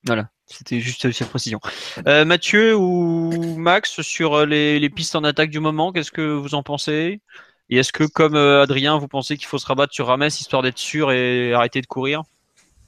Voilà, 0.05 0.29
c'était 0.47 0.79
juste 0.79 1.11
cette 1.11 1.29
précision. 1.29 1.59
Euh, 2.07 2.25
Mathieu 2.25 2.75
ou 2.75 3.31
Max, 3.57 4.01
sur 4.01 4.33
euh, 4.33 4.45
les, 4.45 4.89
pistes 4.89 5.15
en 5.15 5.23
attaque 5.23 5.51
du 5.51 5.59
moment, 5.59 5.91
qu'est-ce 5.91 6.11
que 6.11 6.33
vous 6.33 6.55
en 6.55 6.63
pensez? 6.63 7.21
Et 7.69 7.77
est-ce 7.77 7.93
que, 7.93 8.03
comme 8.03 8.35
euh, 8.35 8.63
Adrien, 8.63 8.97
vous 8.97 9.07
pensez 9.07 9.37
qu'il 9.37 9.45
faut 9.45 9.59
se 9.59 9.65
rabattre 9.65 9.93
sur 9.93 10.07
Rames 10.07 10.23
histoire 10.23 10.63
d'être 10.63 10.79
sûr 10.79 11.11
et 11.11 11.53
arrêter 11.53 11.81
de 11.81 11.87
courir? 11.87 12.23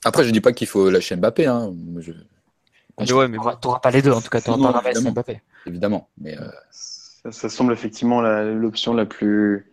Après, 0.03 0.23
je 0.23 0.31
dis 0.31 0.41
pas 0.41 0.53
qu'il 0.53 0.67
faut 0.67 0.89
lâcher 0.89 1.15
Mbappé. 1.15 1.45
Hein. 1.45 1.71
Je... 1.99 3.13
ouais, 3.13 3.27
mais 3.27 3.37
tu 3.37 3.67
n'auras 3.67 3.79
pas 3.79 3.91
les 3.91 4.01
deux, 4.01 4.11
en 4.11 4.21
tout 4.21 4.29
cas, 4.29 4.41
tu 4.41 4.49
n'auras 4.49 4.73
pas 4.73 4.79
Rames 4.79 5.07
et 5.07 5.11
Mbappé. 5.11 5.41
Évidemment, 5.67 6.09
mais 6.19 6.35
ça, 6.71 7.47
semble 7.47 7.71
effectivement 7.71 8.21
l'option 8.21 8.93
la, 8.93 9.05
plus 9.05 9.71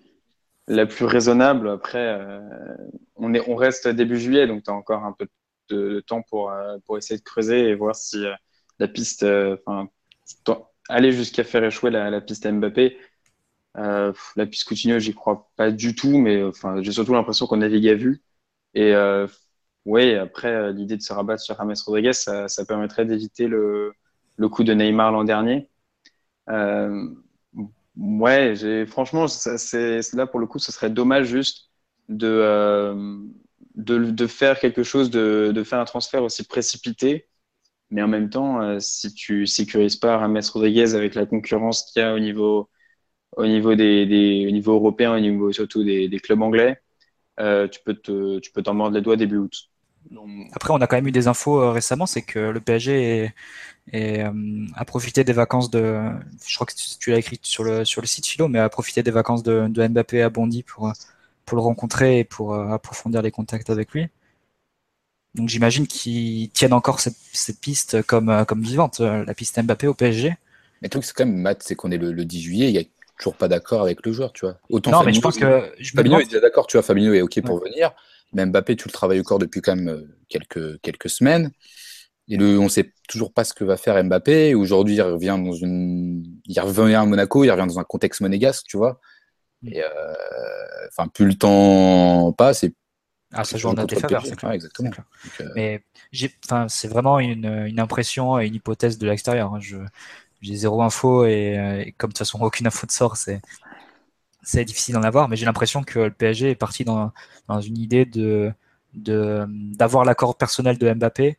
la 0.69 0.87
plus 0.87 1.07
raisonnable. 1.07 1.71
Après, 1.71 2.21
on, 3.17 3.33
est, 3.35 3.43
on 3.49 3.57
reste 3.57 3.89
début 3.89 4.21
juillet, 4.21 4.47
donc 4.47 4.63
tu 4.63 4.71
as 4.71 4.75
encore 4.75 5.05
un 5.05 5.13
peu 5.13 5.25
de 5.25 5.31
de, 5.71 6.01
temps 6.01 6.23
pour, 6.23 6.51
euh, 6.51 6.79
pour 6.87 6.99
essayer 6.99 7.19
de 7.19 7.25
creuser 7.25 7.69
et 7.69 7.75
voir 7.75 7.95
si 7.95 8.25
euh, 8.25 8.35
la 8.79 8.89
piste, 8.89 9.23
euh, 9.23 9.57
aller 10.89 11.13
jusqu'à 11.13 11.45
faire 11.45 11.65
échouer 11.65 11.91
la, 11.91 12.21
piste 12.21 12.47
Mbappé. 12.51 12.99
la 13.75 14.13
piste 14.47 14.65
Coutinho, 14.65 14.99
j'y 14.99 15.15
crois 15.15 15.51
pas 15.57 15.71
du 15.71 15.95
tout, 15.95 16.19
mais 16.19 16.43
j'ai 16.81 16.93
surtout 16.93 17.15
l'impression 17.15 17.47
qu'on 17.47 17.59
navigue 17.59 17.89
à 17.89 17.95
vue. 17.95 18.23
Et 18.75 18.95
oui, 19.87 20.15
après, 20.15 20.73
l'idée 20.73 20.97
de 20.97 21.03
se 21.03 21.13
rabattre 21.13 21.43
sur 21.43 21.57
James 21.57 21.75
Rodriguez, 21.87 22.13
ça, 22.13 22.47
permettrait 22.67 23.05
d'éviter 23.05 23.49
le, 23.49 23.93
le, 24.37 24.49
coup 24.49 24.65
de 24.65 24.73
Neymar 24.73 25.13
l'an 25.13 25.25
dernier. 25.25 25.69
ouais, 27.97 28.87
franchement, 28.87 29.29
c'est 29.29 30.15
là 30.15 30.27
pour 30.27 30.41
le 30.41 30.47
coup, 30.47 30.59
ce 30.59 30.73
serait 30.73 30.91
dommage 30.91 31.27
juste 31.27 31.71
de, 32.09 33.31
de, 33.85 34.27
faire 34.27 34.59
quelque 34.59 34.83
chose, 34.83 35.11
de, 35.11 35.63
faire 35.65 35.81
un 35.81 35.85
transfert 35.85 36.23
aussi 36.23 36.45
précipité. 36.45 37.29
Mais 37.91 38.03
en 38.03 38.09
même 38.09 38.31
temps, 38.31 38.63
euh, 38.63 38.79
si 38.79 39.13
tu 39.15 39.47
sécurises 39.47 39.97
pas 39.97 40.19
Rames 40.19 40.41
Rodriguez 40.53 40.95
avec 40.95 41.15
la 41.15 41.27
concurrence 41.27 41.85
qu'il 41.85 42.03
y 42.03 42.05
a 42.05 42.15
au 42.15 42.21
niveau, 42.21 42.71
au 43.37 43.47
niveau, 43.47 43.75
des, 43.75 44.63
européen, 44.65 45.17
au 45.17 45.21
niveau 45.21 45.53
surtout 45.53 45.83
des, 45.83 46.09
clubs 46.23 46.41
anglais, 46.43 46.81
euh, 47.41 47.67
tu 47.69 47.81
peux 47.85 47.95
te, 47.95 48.39
tu 48.39 48.53
peux 48.53 48.63
t'en 48.63 48.75
mordre 48.75 48.95
les 48.95 49.03
doigts 49.03 49.17
début 49.17 49.39
août. 49.39 49.71
Après, 50.53 50.73
on 50.73 50.81
a 50.81 50.87
quand 50.87 50.97
même 50.97 51.09
eu 51.09 51.13
des 51.13 51.27
infos 51.29 51.61
euh, 51.61 51.73
récemment, 51.73 52.07
c'est 52.07 52.23
que 52.23 52.39
le 52.39 52.61
PSG 52.61 53.33
a 53.93 54.85
profité 54.85 55.25
des 55.25 55.33
vacances 55.33 55.71
de, 55.71 56.01
je 56.47 56.55
crois 56.55 56.67
que 56.67 56.75
tu 56.99 57.11
l'as 57.11 57.19
écrit 57.19 57.41
sur 57.43 57.65
le, 57.65 57.85
sur 57.85 58.01
le 58.01 58.07
site 58.07 58.27
Philo, 58.27 58.47
mais 58.47 58.61
a 58.61 58.69
profité 58.69 59.03
des 59.03 59.11
vacances 59.11 59.43
de, 59.43 59.67
de 59.69 59.89
Mbappé 59.89 60.23
à 60.23 60.31
Bondy 60.31 60.63
pour 60.63 60.93
pour 61.51 61.57
le 61.57 61.65
rencontrer 61.65 62.21
et 62.21 62.25
pour 62.25 62.55
euh, 62.55 62.69
approfondir 62.69 63.23
les 63.23 63.33
contacts 63.33 63.71
avec 63.71 63.91
lui. 63.91 64.07
Donc 65.35 65.49
j'imagine 65.49 65.89
qu'ils 65.89 66.49
tiennent 66.51 66.73
encore 66.73 67.01
cette, 67.01 67.61
piste 67.61 68.03
comme, 68.03 68.29
euh, 68.29 68.45
comme 68.45 68.63
vivante, 68.63 69.01
euh, 69.01 69.25
la 69.25 69.35
piste 69.35 69.61
Mbappé 69.61 69.89
au 69.89 69.95
PSG. 69.95 70.29
Mais 70.29 70.87
le 70.87 70.89
truc, 70.91 71.05
c'est 71.05 71.13
quand 71.13 71.27
même, 71.27 71.37
Matt, 71.37 71.65
c'est 71.65 71.75
qu'on 71.75 71.91
est 71.91 71.99
le, 71.99 72.25
10 72.25 72.41
juillet, 72.41 72.69
il 72.69 72.73
n'y 72.73 72.79
a 72.79 72.85
toujours 73.19 73.35
pas 73.35 73.49
d'accord 73.49 73.83
avec 73.83 74.07
le 74.07 74.13
joueur, 74.13 74.33
tu 74.33 74.47
vois. 74.47 74.59
Autant 74.69 74.93
non, 74.93 75.03
mais 75.03 75.13
je 75.13 75.21
pense 75.21 75.39
que. 75.39 75.73
Fabinho 75.93 76.21
est 76.21 76.27
déjà 76.27 76.39
d'accord, 76.39 76.69
tu 76.69 76.77
vois, 76.77 76.85
Fabinho 76.85 77.15
est 77.15 77.21
OK 77.21 77.41
pour 77.43 77.61
venir. 77.61 77.91
Mais 78.33 78.47
Mbappé, 78.47 78.77
tu 78.77 78.87
le 78.87 78.93
travailles 78.93 79.19
au 79.19 79.25
corps 79.25 79.41
depuis 79.41 79.61
quand 79.61 79.75
même 79.75 80.09
quelques, 80.29 80.81
quelques 80.83 81.11
semaines. 81.11 81.51
Et 82.29 82.37
le, 82.37 82.61
on 82.61 82.65
ne 82.65 82.69
sait 82.69 82.93
toujours 83.09 83.33
pas 83.33 83.43
ce 83.43 83.55
que 83.55 83.65
va 83.65 83.77
faire 83.77 84.03
Mbappé. 84.05 84.55
Aujourd'hui, 84.55 84.95
il 84.95 85.03
revient 85.03 85.37
dans 85.37 85.53
une. 85.53 86.23
Il 86.47 86.61
revient 86.61 86.95
à 86.95 87.05
Monaco, 87.05 87.43
il 87.43 87.51
revient 87.51 87.67
dans 87.67 87.81
un 87.81 87.85
contexte 87.85 88.21
monégasque, 88.21 88.67
tu 88.69 88.77
vois. 88.77 89.01
Et 89.67 89.83
euh, 89.83 89.89
enfin, 90.89 91.09
plus 91.09 91.27
le 91.27 91.35
temps 91.35 92.33
passe 92.33 92.65
et 92.65 92.75
ah, 93.33 93.45
ça 93.45 93.59
joue 93.59 93.69
en 93.69 93.75
tes 93.75 93.95
faveurs, 93.95 94.27
c'est 94.27 94.35
clair. 94.35 94.51
exactement. 94.51 94.91
Euh, 95.41 95.49
Mais 95.55 95.85
c'est 96.69 96.89
vraiment 96.89 97.21
une, 97.21 97.47
une, 97.67 97.79
impression 97.79 98.41
et 98.41 98.49
une 98.49 98.57
hypothèse 98.57 98.99
de 98.99 99.07
l'extérieur. 99.07 99.55
Hein. 99.55 99.61
J'ai 99.61 100.57
zéro 100.57 100.83
info 100.83 101.25
et, 101.27 101.57
euh, 101.57 101.85
et, 101.87 101.93
comme 101.93 102.09
de 102.09 102.15
toute 102.15 102.27
façon 102.27 102.41
aucune 102.41 102.67
info 102.67 102.89
de 102.89 102.93
sort, 102.93 103.17
c'est 103.17 103.41
c'est 104.43 104.65
difficile 104.65 104.95
d'en 104.95 105.05
avoir. 105.05 105.29
Mais 105.29 105.37
j'ai 105.37 105.47
l'impression 105.47 105.85
que 105.85 106.01
le 106.01 106.11
PSG 106.11 106.51
est 106.51 106.55
parti 106.57 106.83
dans, 106.85 107.13
dans 107.47 107.61
une 107.61 107.79
idée 107.79 108.05
de 108.05 108.53
d'avoir 108.93 110.05
l'accord 110.05 110.37
personnel 110.37 110.77
de 110.77 110.93
Mbappé, 110.93 111.39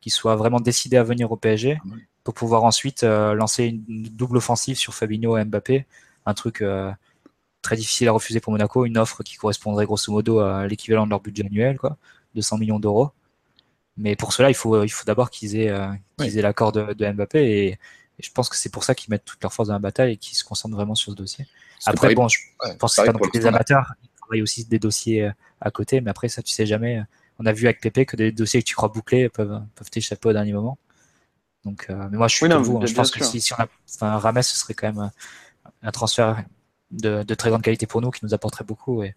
qui 0.00 0.10
soit 0.10 0.36
vraiment 0.36 0.60
décidé 0.60 0.96
à 0.96 1.02
venir 1.02 1.32
au 1.32 1.36
PSG, 1.36 1.78
ah 1.80 1.88
pour 2.22 2.34
pouvoir 2.34 2.62
ensuite 2.62 3.02
lancer 3.02 3.64
une, 3.64 4.04
double 4.04 4.36
offensive 4.36 4.76
sur 4.76 4.94
Fabinho 4.94 5.36
et 5.36 5.44
Mbappé, 5.44 5.86
un 6.26 6.34
truc 6.34 6.62
très 7.64 7.76
difficile 7.76 8.08
à 8.08 8.12
refuser 8.12 8.40
pour 8.40 8.52
Monaco, 8.52 8.84
une 8.84 8.98
offre 8.98 9.22
qui 9.22 9.36
correspondrait 9.36 9.86
grosso 9.86 10.12
modo 10.12 10.38
à 10.38 10.66
l'équivalent 10.66 11.06
de 11.06 11.10
leur 11.10 11.20
budget 11.20 11.44
annuel, 11.44 11.78
quoi, 11.78 11.96
200 12.34 12.58
millions 12.58 12.78
d'euros. 12.78 13.10
Mais 13.96 14.16
pour 14.16 14.32
cela, 14.32 14.50
il 14.50 14.54
faut, 14.54 14.82
il 14.84 14.88
faut 14.88 15.04
d'abord 15.04 15.30
qu'ils 15.30 15.56
aient, 15.56 15.70
euh, 15.70 15.88
aient 16.20 16.42
l'accord 16.42 16.72
de, 16.72 16.92
de, 16.92 17.12
Mbappé 17.12 17.40
et, 17.40 17.78
je 18.20 18.30
pense 18.30 18.48
que 18.48 18.54
c'est 18.54 18.68
pour 18.68 18.84
ça 18.84 18.94
qu'ils 18.94 19.10
mettent 19.10 19.24
toute 19.24 19.42
leur 19.42 19.52
force 19.52 19.66
dans 19.68 19.74
la 19.74 19.80
bataille 19.80 20.12
et 20.12 20.16
qu'ils 20.16 20.36
se 20.36 20.44
concentrent 20.44 20.76
vraiment 20.76 20.94
sur 20.94 21.10
ce 21.10 21.16
dossier. 21.16 21.48
après, 21.84 22.14
bon, 22.14 22.28
je 22.28 22.38
pense 22.78 22.94
que 22.94 23.02
c'est 23.02 23.06
pas 23.06 23.12
non 23.12 23.18
des 23.32 23.46
amateurs, 23.46 23.92
ils 24.04 24.08
travaillent 24.20 24.42
aussi 24.42 24.64
des 24.66 24.78
dossiers 24.78 25.24
euh, 25.24 25.32
à 25.60 25.72
côté, 25.72 26.00
mais 26.00 26.10
après, 26.12 26.28
ça, 26.28 26.40
tu 26.40 26.52
sais 26.52 26.64
jamais. 26.64 27.02
On 27.40 27.46
a 27.46 27.52
vu 27.52 27.64
avec 27.64 27.80
Pépé 27.80 28.06
que 28.06 28.14
des 28.14 28.30
dossiers 28.30 28.62
que 28.62 28.68
tu 28.68 28.76
crois 28.76 28.88
bouclés 28.88 29.28
peuvent, 29.28 29.60
peuvent 29.74 29.90
t'échapper 29.90 30.28
au 30.28 30.32
dernier 30.32 30.52
moment. 30.52 30.78
Donc, 31.64 31.86
euh, 31.90 32.08
mais 32.10 32.18
moi, 32.18 32.28
je 32.28 32.36
suis 32.36 32.44
Oui, 32.44 32.50
non, 32.50 32.62
vous. 32.62 32.78
hein. 32.78 32.86
Je 32.86 32.94
pense 32.94 33.10
que 33.10 33.24
si, 33.24 33.40
si 33.40 33.52
on 33.52 33.56
a, 33.56 33.66
enfin, 33.92 34.16
Rames, 34.18 34.42
ce 34.42 34.56
serait 34.56 34.74
quand 34.74 34.92
même 34.92 35.10
euh, 35.66 35.70
un 35.82 35.90
transfert 35.90 36.44
de, 36.94 37.22
de 37.22 37.34
très 37.34 37.50
grande 37.50 37.62
qualité 37.62 37.86
pour 37.86 38.00
nous, 38.00 38.10
qui 38.10 38.24
nous 38.24 38.34
apporterait 38.34 38.64
beaucoup. 38.64 39.02
Et, 39.02 39.14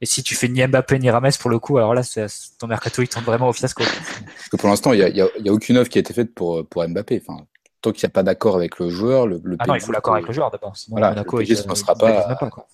et 0.00 0.06
si 0.06 0.22
tu 0.22 0.34
fais 0.34 0.48
ni 0.48 0.66
Mbappé 0.66 0.98
ni 0.98 1.10
Rames 1.10 1.30
pour 1.40 1.50
le 1.50 1.58
coup, 1.58 1.78
alors 1.78 1.94
là, 1.94 2.02
c'est, 2.02 2.26
ton 2.58 2.66
mercato 2.66 3.02
il 3.02 3.08
tombe 3.08 3.24
vraiment 3.24 3.48
au 3.48 3.52
fiasco. 3.52 3.82
Parce 3.84 4.48
que 4.50 4.56
pour 4.56 4.68
l'instant, 4.68 4.92
il 4.92 5.12
n'y 5.12 5.20
a, 5.20 5.52
aucune 5.52 5.78
offre 5.78 5.90
qui 5.90 5.98
a 5.98 6.00
été 6.00 6.12
faite 6.12 6.34
pour, 6.34 6.66
pour 6.66 6.86
Mbappé. 6.86 7.22
Enfin, 7.26 7.44
tant 7.80 7.92
qu'il 7.92 8.06
n'y 8.06 8.10
a 8.10 8.14
pas 8.14 8.22
d'accord 8.22 8.56
avec 8.56 8.78
le 8.78 8.88
joueur, 8.88 9.26
le, 9.26 9.40
le 9.44 9.56
Ah 9.58 9.66
non, 9.66 9.74
il 9.74 9.80
faut 9.80 9.92
l'accord 9.92 10.14
avec 10.14 10.26
le 10.26 10.32
joueur 10.32 10.50
d'abord. 10.50 10.76
Sinon, 10.76 10.96
Voilà, 10.96 11.10
Monaco, 11.10 11.38
le 11.38 11.44
PSG 11.44 11.54
il- 11.54 11.62
se 11.62 11.68
lancera 11.68 11.94
pas 11.94 12.34
quoi. 12.50 12.66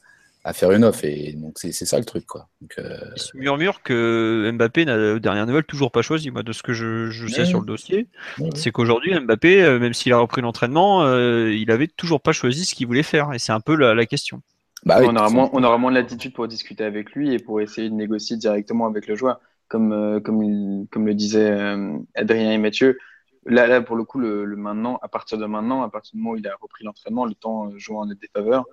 À 0.49 0.53
faire 0.53 0.72
une 0.72 0.84
offre. 0.84 1.05
Et 1.05 1.32
donc, 1.32 1.59
c'est 1.59 1.72
c'est 1.72 1.84
ça 1.86 1.99
le 1.99 2.05
truc. 2.05 2.26
Quoi. 2.26 2.49
Donc, 2.61 2.74
euh, 2.78 2.99
Il 3.16 3.20
se 3.22 3.36
murmure 3.36 3.82
que 3.82 4.51
Mbappé 4.55 4.84
n'a, 4.84 5.14
aux 5.14 5.18
dernières 5.18 5.46
nouvelles, 5.46 5.64
toujours 5.64 5.92
pas 5.92 6.03
choisi. 6.03 6.30
Moi, 6.30 6.42
de 6.42 6.53
ce 6.53 6.62
que 6.62 6.72
je, 6.72 7.11
je 7.11 7.26
sais 7.26 7.44
sur 7.44 7.61
le 7.61 7.66
dossier, 7.66 8.09
c'est 8.55 8.70
qu'aujourd'hui, 8.70 9.18
Mbappé, 9.18 9.62
euh, 9.62 9.78
même 9.78 9.94
s'il 9.94 10.12
a 10.12 10.18
repris 10.18 10.40
l'entraînement, 10.42 11.03
euh, 11.05 11.53
il 11.53 11.70
avait 11.70 11.88
toujours 11.88 12.20
pas 12.20 12.32
choisi 12.32 12.64
ce 12.64 12.74
qu'il 12.74 12.86
voulait 12.86 13.03
faire. 13.03 13.32
Et 13.32 13.38
c'est 13.38 13.53
un 13.53 13.61
peu 13.61 13.76
la, 13.76 13.94
la 13.94 14.07
question. 14.07 14.40
bah 14.84 14.99
oui, 15.01 15.07
on, 15.11 15.16
aura 15.16 15.28
moins, 15.30 15.51
on 15.53 15.62
aura 15.64 15.78
moins 15.78 15.90
de 15.90 15.96
latitude 15.96 16.32
pour 16.32 16.49
discuter 16.49 16.84
avec 16.84 17.12
lui 17.12 17.32
et 17.34 17.38
pour 17.38 17.61
essayer 17.61 17.88
de 17.90 17.94
négocier 17.94 18.36
directement 18.36 18.86
avec 18.86 19.07
le 19.07 19.16
joueur. 19.16 19.40
Comme, 19.68 19.92
euh, 19.92 20.20
comme, 20.20 20.42
il- 20.42 20.86
comme 20.90 21.07
le 21.07 21.14
disaient 21.14 21.51
euh, 21.51 21.92
Adrien 22.14 22.53
et 22.53 22.59
Mathieu, 22.59 22.99
là, 23.44 23.66
là 23.66 23.82
pour 23.82 23.96
le 23.96 24.05
coup, 24.05 24.18
le, 24.18 24.44
le 24.46 24.57
maintenant, 24.57 24.99
à 25.03 25.09
partir 25.09 25.36
de 25.36 25.44
maintenant, 25.46 25.82
à 25.82 25.90
partir 25.90 26.12
du 26.14 26.18
moment 26.22 26.32
où 26.32 26.36
il 26.36 26.46
a 26.49 26.55
repris 26.61 26.84
l'entraînement, 26.84 27.26
le 27.26 27.34
temps 27.34 27.70
joue 27.76 27.96
en 27.99 28.07
défaveur. 28.07 28.64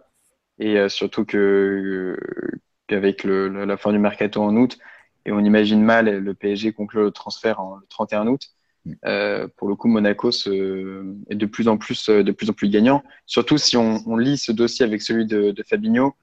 Et 0.60 0.78
euh, 0.78 0.90
surtout 0.90 1.26
que 1.26 2.18
qu'avec 2.88 3.24
le, 3.24 3.50
le- 3.50 3.66
la 3.66 3.78
fin 3.78 3.92
du 3.92 4.00
mercato 4.00 4.42
en 4.42 4.56
août, 4.56 4.78
et 5.26 5.32
on 5.32 5.40
imagine 5.40 5.82
mal 5.84 6.20
le 6.20 6.34
PSG 6.34 6.72
conclure 6.74 7.02
le 7.04 7.12
transfert 7.12 7.60
en, 7.60 7.78
le 7.78 7.86
31 7.90 8.28
août. 8.28 8.42
Mm. 8.86 8.94
Euh, 9.06 9.48
pour 9.58 9.68
le 9.68 9.76
coup, 9.76 9.88
Monaco 9.88 10.32
se, 10.32 11.04
est 11.30 11.36
de 11.36 11.46
plus 11.48 11.68
en 11.68 11.78
plus, 11.78 12.10
euh, 12.10 12.24
de 12.24 12.32
plus 12.32 12.50
en 12.50 12.54
plus 12.54 12.70
gagnant. 12.70 13.04
Surtout 13.26 13.58
si 13.58 13.76
on, 13.78 14.02
on 14.08 14.18
lit 14.18 14.38
ce 14.38 14.52
dossier 14.52 14.86
avec 14.86 15.02
celui 15.02 15.26
de, 15.26 15.52
de 15.52 15.64
Fabinho, 15.64 16.16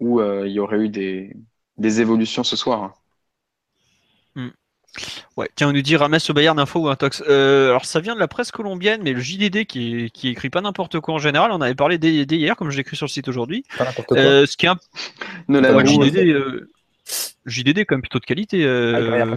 où 0.00 0.20
euh, 0.20 0.46
il 0.48 0.52
y 0.54 0.60
aurait 0.60 0.80
eu 0.80 0.88
des, 0.88 1.36
des 1.78 2.00
évolutions 2.00 2.44
ce 2.44 2.56
soir. 2.56 2.82
hein. 2.84 2.94
Ouais. 5.36 5.48
Tiens, 5.54 5.68
on 5.68 5.72
nous 5.72 5.82
dit 5.82 5.96
Rames 5.96 6.18
au 6.28 6.32
Bayern 6.32 6.58
Info 6.58 6.80
ou 6.80 6.88
un 6.88 6.96
tox. 6.96 7.22
Euh, 7.28 7.70
alors 7.70 7.84
ça 7.84 8.00
vient 8.00 8.14
de 8.14 8.20
la 8.20 8.28
presse 8.28 8.50
colombienne, 8.50 9.00
mais 9.04 9.12
le 9.12 9.20
JDD 9.20 9.64
qui, 9.64 10.04
est- 10.04 10.10
qui 10.10 10.28
écrit 10.28 10.50
pas 10.50 10.60
n'importe 10.60 10.98
quoi 11.00 11.14
en 11.14 11.18
général, 11.18 11.52
on 11.52 11.60
avait 11.60 11.74
parlé 11.74 11.96
dès, 11.98 12.26
dès 12.26 12.36
hier, 12.36 12.56
comme 12.56 12.70
j'ai 12.70 12.80
écrit 12.80 12.96
sur 12.96 13.06
le 13.06 13.10
site 13.10 13.28
aujourd'hui. 13.28 13.64
Pas 13.78 13.84
n'importe 13.84 14.08
quoi. 14.08 14.18
Euh, 14.18 14.46
ce 14.46 14.56
qui 14.56 14.66
est 14.66 14.70
un 14.70 14.78
Nolan 15.48 15.74
ouais, 15.74 15.84
le 15.84 15.90
Roux, 15.90 16.04
JDD, 16.04 16.16
euh, 16.30 16.70
JDD 17.46 17.78
quand 17.86 17.94
même 17.94 18.02
plutôt 18.02 18.18
de 18.18 18.24
qualité. 18.26 18.64
euh, 18.64 18.94
Ah, 19.22 19.36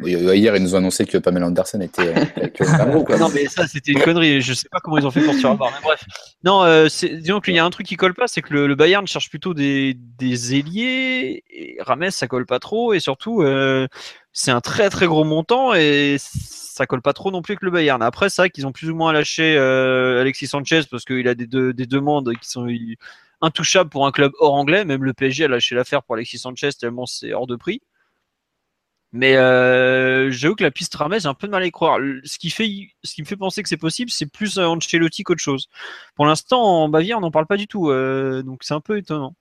euh, 0.00 0.36
Hier, 0.36 0.54
ils 0.56 0.62
nous 0.62 0.74
ont 0.74 0.78
annoncé 0.78 1.06
que 1.06 1.18
Pamela 1.18 1.46
Anderson 1.46 1.80
était 1.80 2.08
euh, 2.08 2.14
avec 2.36 2.60
euh, 2.60 3.02
quoi. 3.04 3.16
Non 3.18 3.28
mais 3.34 3.46
ça 3.46 3.66
c'était 3.66 3.92
une 3.92 4.00
connerie, 4.02 4.40
je 4.42 4.52
sais 4.52 4.68
pas 4.70 4.78
comment 4.80 4.98
ils 4.98 5.06
ont 5.06 5.10
fait 5.10 5.22
pour 5.22 5.32
se 5.34 5.40
faire 5.40 5.50
avoir, 5.52 5.70
mais 5.72 5.80
bref. 5.82 6.04
Non, 6.44 6.62
euh, 6.64 6.86
disons 7.02 7.40
qu'il 7.40 7.54
y 7.54 7.58
a 7.58 7.64
un 7.64 7.70
truc 7.70 7.86
qui 7.86 7.96
colle 7.96 8.14
pas, 8.14 8.26
c'est 8.28 8.42
que 8.42 8.52
le, 8.52 8.66
le 8.66 8.74
Bayern 8.74 9.06
cherche 9.06 9.30
plutôt 9.30 9.54
des, 9.54 9.94
des 10.18 10.54
ailiers, 10.54 11.42
et 11.50 11.76
Rames 11.80 12.10
ça 12.10 12.26
colle 12.28 12.46
pas 12.46 12.58
trop, 12.58 12.92
et 12.94 13.00
surtout 13.00 13.42
euh, 13.42 13.86
c'est 14.32 14.50
un 14.50 14.60
très 14.60 14.90
très 14.90 15.06
gros 15.06 15.24
montant, 15.24 15.72
et 15.74 16.16
ça 16.20 16.86
colle 16.86 17.00
pas 17.02 17.14
trop 17.14 17.30
non 17.30 17.40
plus 17.40 17.52
avec 17.52 17.62
le 17.62 17.70
Bayern. 17.70 18.02
Après 18.02 18.28
c'est 18.28 18.42
vrai 18.42 18.50
qu'ils 18.50 18.66
ont 18.66 18.72
plus 18.72 18.90
ou 18.90 18.94
moins 18.94 19.12
lâché 19.12 19.56
euh, 19.56 20.20
Alexis 20.20 20.46
Sanchez, 20.46 20.82
parce 20.90 21.04
qu'il 21.04 21.26
a 21.28 21.34
des, 21.34 21.46
de- 21.46 21.72
des 21.72 21.86
demandes 21.86 22.32
qui 22.40 22.48
sont 22.50 22.68
intouchables 23.40 23.90
pour 23.90 24.06
un 24.06 24.12
club 24.12 24.32
hors 24.40 24.54
anglais, 24.54 24.84
même 24.84 25.04
le 25.04 25.12
PSG 25.14 25.44
a 25.44 25.48
lâché 25.48 25.74
l'affaire 25.74 26.02
pour 26.02 26.14
Alexis 26.16 26.38
Sanchez 26.38 26.70
tellement 26.78 27.06
c'est 27.06 27.32
hors 27.32 27.46
de 27.46 27.56
prix. 27.56 27.80
Mais 29.16 29.36
euh, 29.36 30.30
j'avoue 30.30 30.54
que 30.56 30.62
la 30.62 30.70
piste 30.70 30.94
Rames, 30.94 31.18
j'ai 31.18 31.26
un 31.26 31.34
peu 31.34 31.46
de 31.46 31.52
mal 31.52 31.62
à 31.62 31.66
y 31.66 31.70
croire. 31.70 31.98
Ce 32.24 32.38
qui, 32.38 32.50
fait, 32.50 32.68
me 33.18 33.24
fait 33.24 33.36
penser 33.36 33.62
que 33.62 33.68
c'est 33.68 33.78
possible, 33.78 34.10
c'est 34.10 34.26
plus 34.26 34.58
euh, 34.58 34.66
Ancelotti 34.66 35.22
qu'autre 35.22 35.40
chose. 35.40 35.68
Pour 36.16 36.26
l'instant, 36.26 36.62
en 36.62 36.88
Bavière, 36.90 37.18
on 37.18 37.22
n'en 37.22 37.30
parle 37.30 37.46
pas 37.46 37.56
du 37.56 37.66
tout. 37.66 37.90
euh, 37.90 38.42
donc 38.42 38.62
c'est 38.62 38.74
un 38.74 38.80
peu 38.80 38.98
étonnant. 38.98 39.34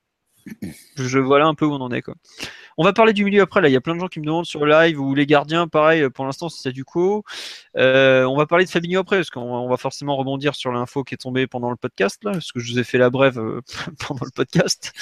Je, 0.96 1.20
voilà 1.20 1.46
un 1.46 1.56
peu 1.56 1.66
où 1.66 1.74
on 1.74 1.82
en 1.82 1.92
est. 1.92 2.02
Quoi. 2.02 2.16
On 2.78 2.84
va 2.84 2.94
parler 2.94 3.14
du 3.14 3.24
milieu 3.24 3.42
après. 3.42 3.62
Là, 3.62 3.70
il 3.70 3.72
y 3.72 3.78
a 3.78 3.82
plein 3.82 3.96
de 3.96 4.00
gens 4.00 4.08
qui 4.08 4.20
me 4.20 4.26
demandent 4.26 4.46
sur 4.46 4.66
le 4.66 4.72
live 4.72 5.00
ou 5.00 5.16
les 5.16 5.26
gardiens. 5.26 5.68
Pareil, 5.68 6.10
pour 6.10 6.26
l'instant, 6.26 6.50
c'est 6.50 6.72
du 6.72 6.86
quo. 6.86 7.24
Euh, 7.78 8.24
on 8.26 8.38
va 8.38 8.46
parler 8.46 8.66
de 8.66 8.70
Fabinho 8.70 9.00
après, 9.00 9.18
parce 9.18 9.30
qu'on 9.30 9.42
on 9.42 9.70
va 9.70 9.78
forcément 9.78 10.16
rebondir 10.16 10.56
sur 10.56 10.72
l'info 10.72 11.04
qui 11.04 11.16
est 11.16 11.18
tombée 11.18 11.48
pendant 11.48 11.70
le 11.70 11.78
podcast, 11.78 12.24
là, 12.24 12.32
parce 12.32 12.52
que 12.52 12.60
je 12.60 12.74
vous 12.74 12.80
ai 12.80 12.84
fait 12.84 12.98
la 12.98 13.10
brève 13.10 13.40
euh, 13.40 13.62
pendant 14.08 14.26
le 14.26 14.32
podcast. 14.32 14.94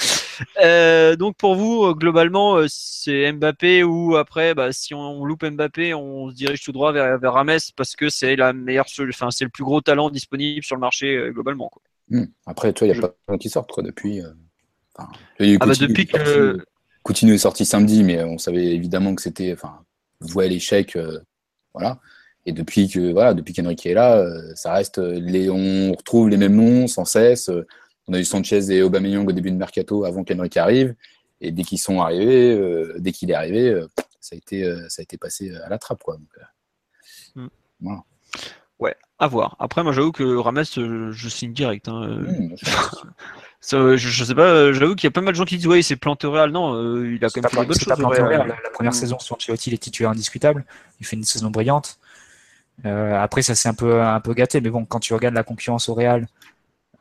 Euh, 0.62 1.16
donc 1.16 1.38
pour 1.38 1.56
vous, 1.56 1.86
euh, 1.86 1.94
globalement, 1.94 2.58
euh, 2.58 2.66
c'est 2.70 3.32
Mbappé 3.32 3.84
ou 3.84 4.16
après, 4.16 4.54
bah, 4.54 4.72
si 4.72 4.94
on, 4.94 5.26
loupe 5.26 5.46
Mbappé, 5.46 5.94
on 5.94 6.30
se 6.30 6.36
dirige 6.36 6.64
tout 6.64 6.72
droit 6.72 6.91
vers, 6.91 7.20
vers 7.20 7.34
Rames 7.34 7.58
parce 7.76 7.96
que 7.96 8.10
c'est 8.10 8.36
la 8.36 8.54
meilleure, 8.54 8.86
enfin 9.10 9.32
c'est 9.32 9.46
le 9.46 9.50
plus 9.50 9.64
gros 9.64 9.82
talent 9.82 10.10
disponible 10.10 10.64
sur 10.64 10.76
le 10.76 10.82
marché 10.82 11.16
euh, 11.16 11.32
globalement. 11.32 11.70
Quoi. 11.70 11.82
Hmm. 12.10 12.26
Après, 12.46 12.74
tu 12.74 12.80
vois, 12.80 12.88
il 12.88 13.00
n'y 13.00 13.06
a 13.06 13.08
pas 13.08 13.14
de 13.14 13.34
gens 13.34 13.38
qui 13.38 13.50
sortent 13.50 13.72
quoi, 13.72 13.84
depuis. 13.84 14.22
Enfin, 14.98 15.10
Ah 15.60 15.66
bah 15.66 15.74
depuis 15.80 16.04
est 16.04 16.06
que 16.06 16.18
sorti- 16.58 16.66
Coutinho 17.04 17.34
est 17.34 17.38
sorti 17.38 17.66
samedi, 17.66 18.04
mais 18.04 18.24
on 18.24 18.38
savait 18.38 18.68
évidemment 18.68 19.14
que 19.16 19.22
c'était, 19.22 19.52
enfin, 19.54 19.84
voué 20.22 20.46
à 20.46 20.48
l'échec, 20.48 20.96
euh, 20.96 21.20
voilà. 21.74 22.00
Et 22.46 22.52
depuis 22.52 22.89
que, 22.89 23.12
voilà, 23.12 23.34
depuis 23.34 23.54
qu'Henrique 23.54 23.86
est 23.86 23.94
là, 23.94 24.18
euh, 24.18 24.54
ça 24.56 24.74
reste, 24.74 25.00
euh, 25.00 25.20
les, 25.20 25.50
on 25.50 25.91
retrouve 25.94 26.30
les 26.30 26.38
mêmes 26.38 26.56
noms 26.56 26.88
sans 26.88 27.06
cesse. 27.06 27.50
on 28.08 28.14
a 28.14 28.20
eu 28.20 28.26
Sanchez 28.26 28.70
et 28.72 28.82
Aubameyang 28.82 29.28
au 29.28 29.32
début 29.32 29.52
de 29.52 29.56
mercato 29.58 30.04
avant 30.06 30.24
qu'Henrique 30.24 30.58
arrive, 30.58 30.94
et 31.41 31.52
dès 31.52 31.64
qu'ils 31.64 31.80
sont 31.80 32.02
arrivés, 32.02 32.54
euh, 32.54 32.96
dès 33.00 33.12
qu'il 33.12 33.32
est 33.32 33.34
arrivé, 33.36 33.70
euh, 33.70 33.88
ça 34.22 34.36
a 34.36 34.38
été, 34.38 34.64
euh, 34.64 34.88
ça 34.89 35.02
a 35.02 35.04
été 35.04 35.18
passé 35.18 35.54
à 35.56 35.70
la 35.70 35.78
trappe, 35.78 36.04
quoi. 36.04 36.16
Donc, 36.18 37.50
voilà. 37.82 38.04
Ouais, 38.80 38.96
à 39.20 39.28
voir. 39.28 39.56
Après, 39.60 39.84
moi 39.84 39.91
j'avoue 39.94 40.12
que 40.12 40.24
Rames, 40.38 40.64
je 40.66 41.30
signe 41.30 41.54
direct. 41.54 41.88
hein, 41.88 42.24
pense. 42.66 43.06
ça, 43.66 43.78
euh, 43.78 43.95
je, 43.95 44.09
je 44.09 44.26
sais 44.26 44.36
pas, 44.36 44.41
euh, 44.41 44.74
j'avoue 44.74 44.93
qu'il 44.93 45.05
y 45.05 45.07
a 45.07 45.11
pas 45.11 45.22
mal 45.22 45.32
de 45.34 45.38
gens 45.38 45.45
qui 45.45 45.55
disent 45.55 45.68
ouais, 45.68 45.80
au 45.80 46.32
Real. 46.32 46.51
Non, 46.51 46.74
euh, 46.76 47.14
il 47.16 47.24
a 47.24 47.30
quand 47.30 47.36
C'est 47.36 47.41
même 47.41 47.49
fait 47.49 47.59
des 47.61 47.66
bonnes 47.66 47.76
c'est 47.76 47.86
choses. 47.86 48.20
La, 48.20 48.45
la 48.45 48.70
première 48.74 48.91
Mm. 48.91 48.95
saison 48.95 49.20
sur 49.20 49.38
Ancelotti, 49.38 49.70
il 49.70 49.74
est 49.74 49.78
titulaire 49.78 50.11
indiscutable. 50.11 50.66
Il 50.99 51.05
fait 51.05 51.16
une 51.16 51.24
saison 51.24 51.49
brillante. 51.49 51.97
Euh, 52.86 53.16
après, 53.18 53.41
ça 53.41 53.55
s'est 53.55 53.70
un 53.70 53.74
peu, 53.74 54.01
un 54.01 54.20
peu 54.20 54.34
gâté. 54.34 54.59
Mais 54.59 54.70
bon, 54.70 54.84
quand 54.84 54.99
tu 54.99 55.14
regardes 55.14 55.34
la 55.36 55.43
concurrence 55.43 55.88
au 55.88 55.93
Real, 55.93 56.28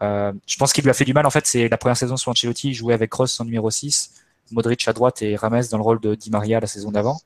euh, 0.02 0.32
je 0.46 0.56
pense 0.56 0.72
qu'il 0.72 0.84
lui 0.84 0.90
a 0.90 0.94
fait 0.94 1.04
du 1.04 1.14
mal. 1.14 1.26
En 1.26 1.30
fait, 1.30 1.46
c'est 1.46 1.68
la 1.68 1.76
première 1.78 1.96
saison 1.96 2.16
sur 2.16 2.30
Ancelotti. 2.30 2.68
Il 2.70 2.74
jouait 2.74 2.94
avec 2.94 3.10
Kroos 3.10 3.40
en 3.40 3.44
numéro 3.44 3.68
6, 3.68 4.12
Modric 4.52 4.86
à 4.86 4.92
droite 4.92 5.20
et 5.22 5.34
Rames 5.34 5.62
dans 5.70 5.78
le 5.78 5.82
rôle 5.82 5.98
de 6.00 6.14
Di 6.14 6.30
Maria 6.30 6.60
la 6.60 6.68
saison 6.68 6.92
d'avant, 6.92 7.20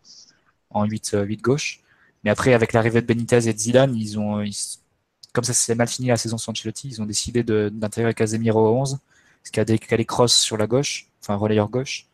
en 0.71 0.85
8, 0.87 1.13
euh, 1.15 1.25
8 1.25 1.43
gauche. 1.43 1.81
Mais 2.25 2.31
après, 2.31 2.55
avec 2.55 2.73
l'arrivée 2.73 3.03
de 3.03 3.07
Benitez 3.07 3.49
et 3.49 3.53
de 3.53 3.59
Zidane, 3.59 3.95
ils 3.95 4.19
ont, 4.19 4.41
ils- 4.41 4.79
comme 5.35 5.45
ça 5.45 5.53
s'est 5.53 5.75
mal 5.75 5.89
fini 5.89 6.09
la 6.09 6.17
saison 6.17 6.39
sur 6.39 6.51
Ancelotti, 6.53 6.89
ils 6.89 7.03
ont 7.03 7.07
décidé 7.07 7.43
d'intégrer 7.43 8.15
Casemiro 8.15 8.67
au 8.71 8.75
11, 8.81 8.99
qui 9.51 9.61
a 9.61 9.65
décalé 9.65 10.05
Kroos 10.05 10.29
sur 10.29 10.57
la 10.57 10.67
gauche, 10.67 11.09
enfin 11.23 11.35
relayeur 11.37 11.69
gauche. 11.69 12.07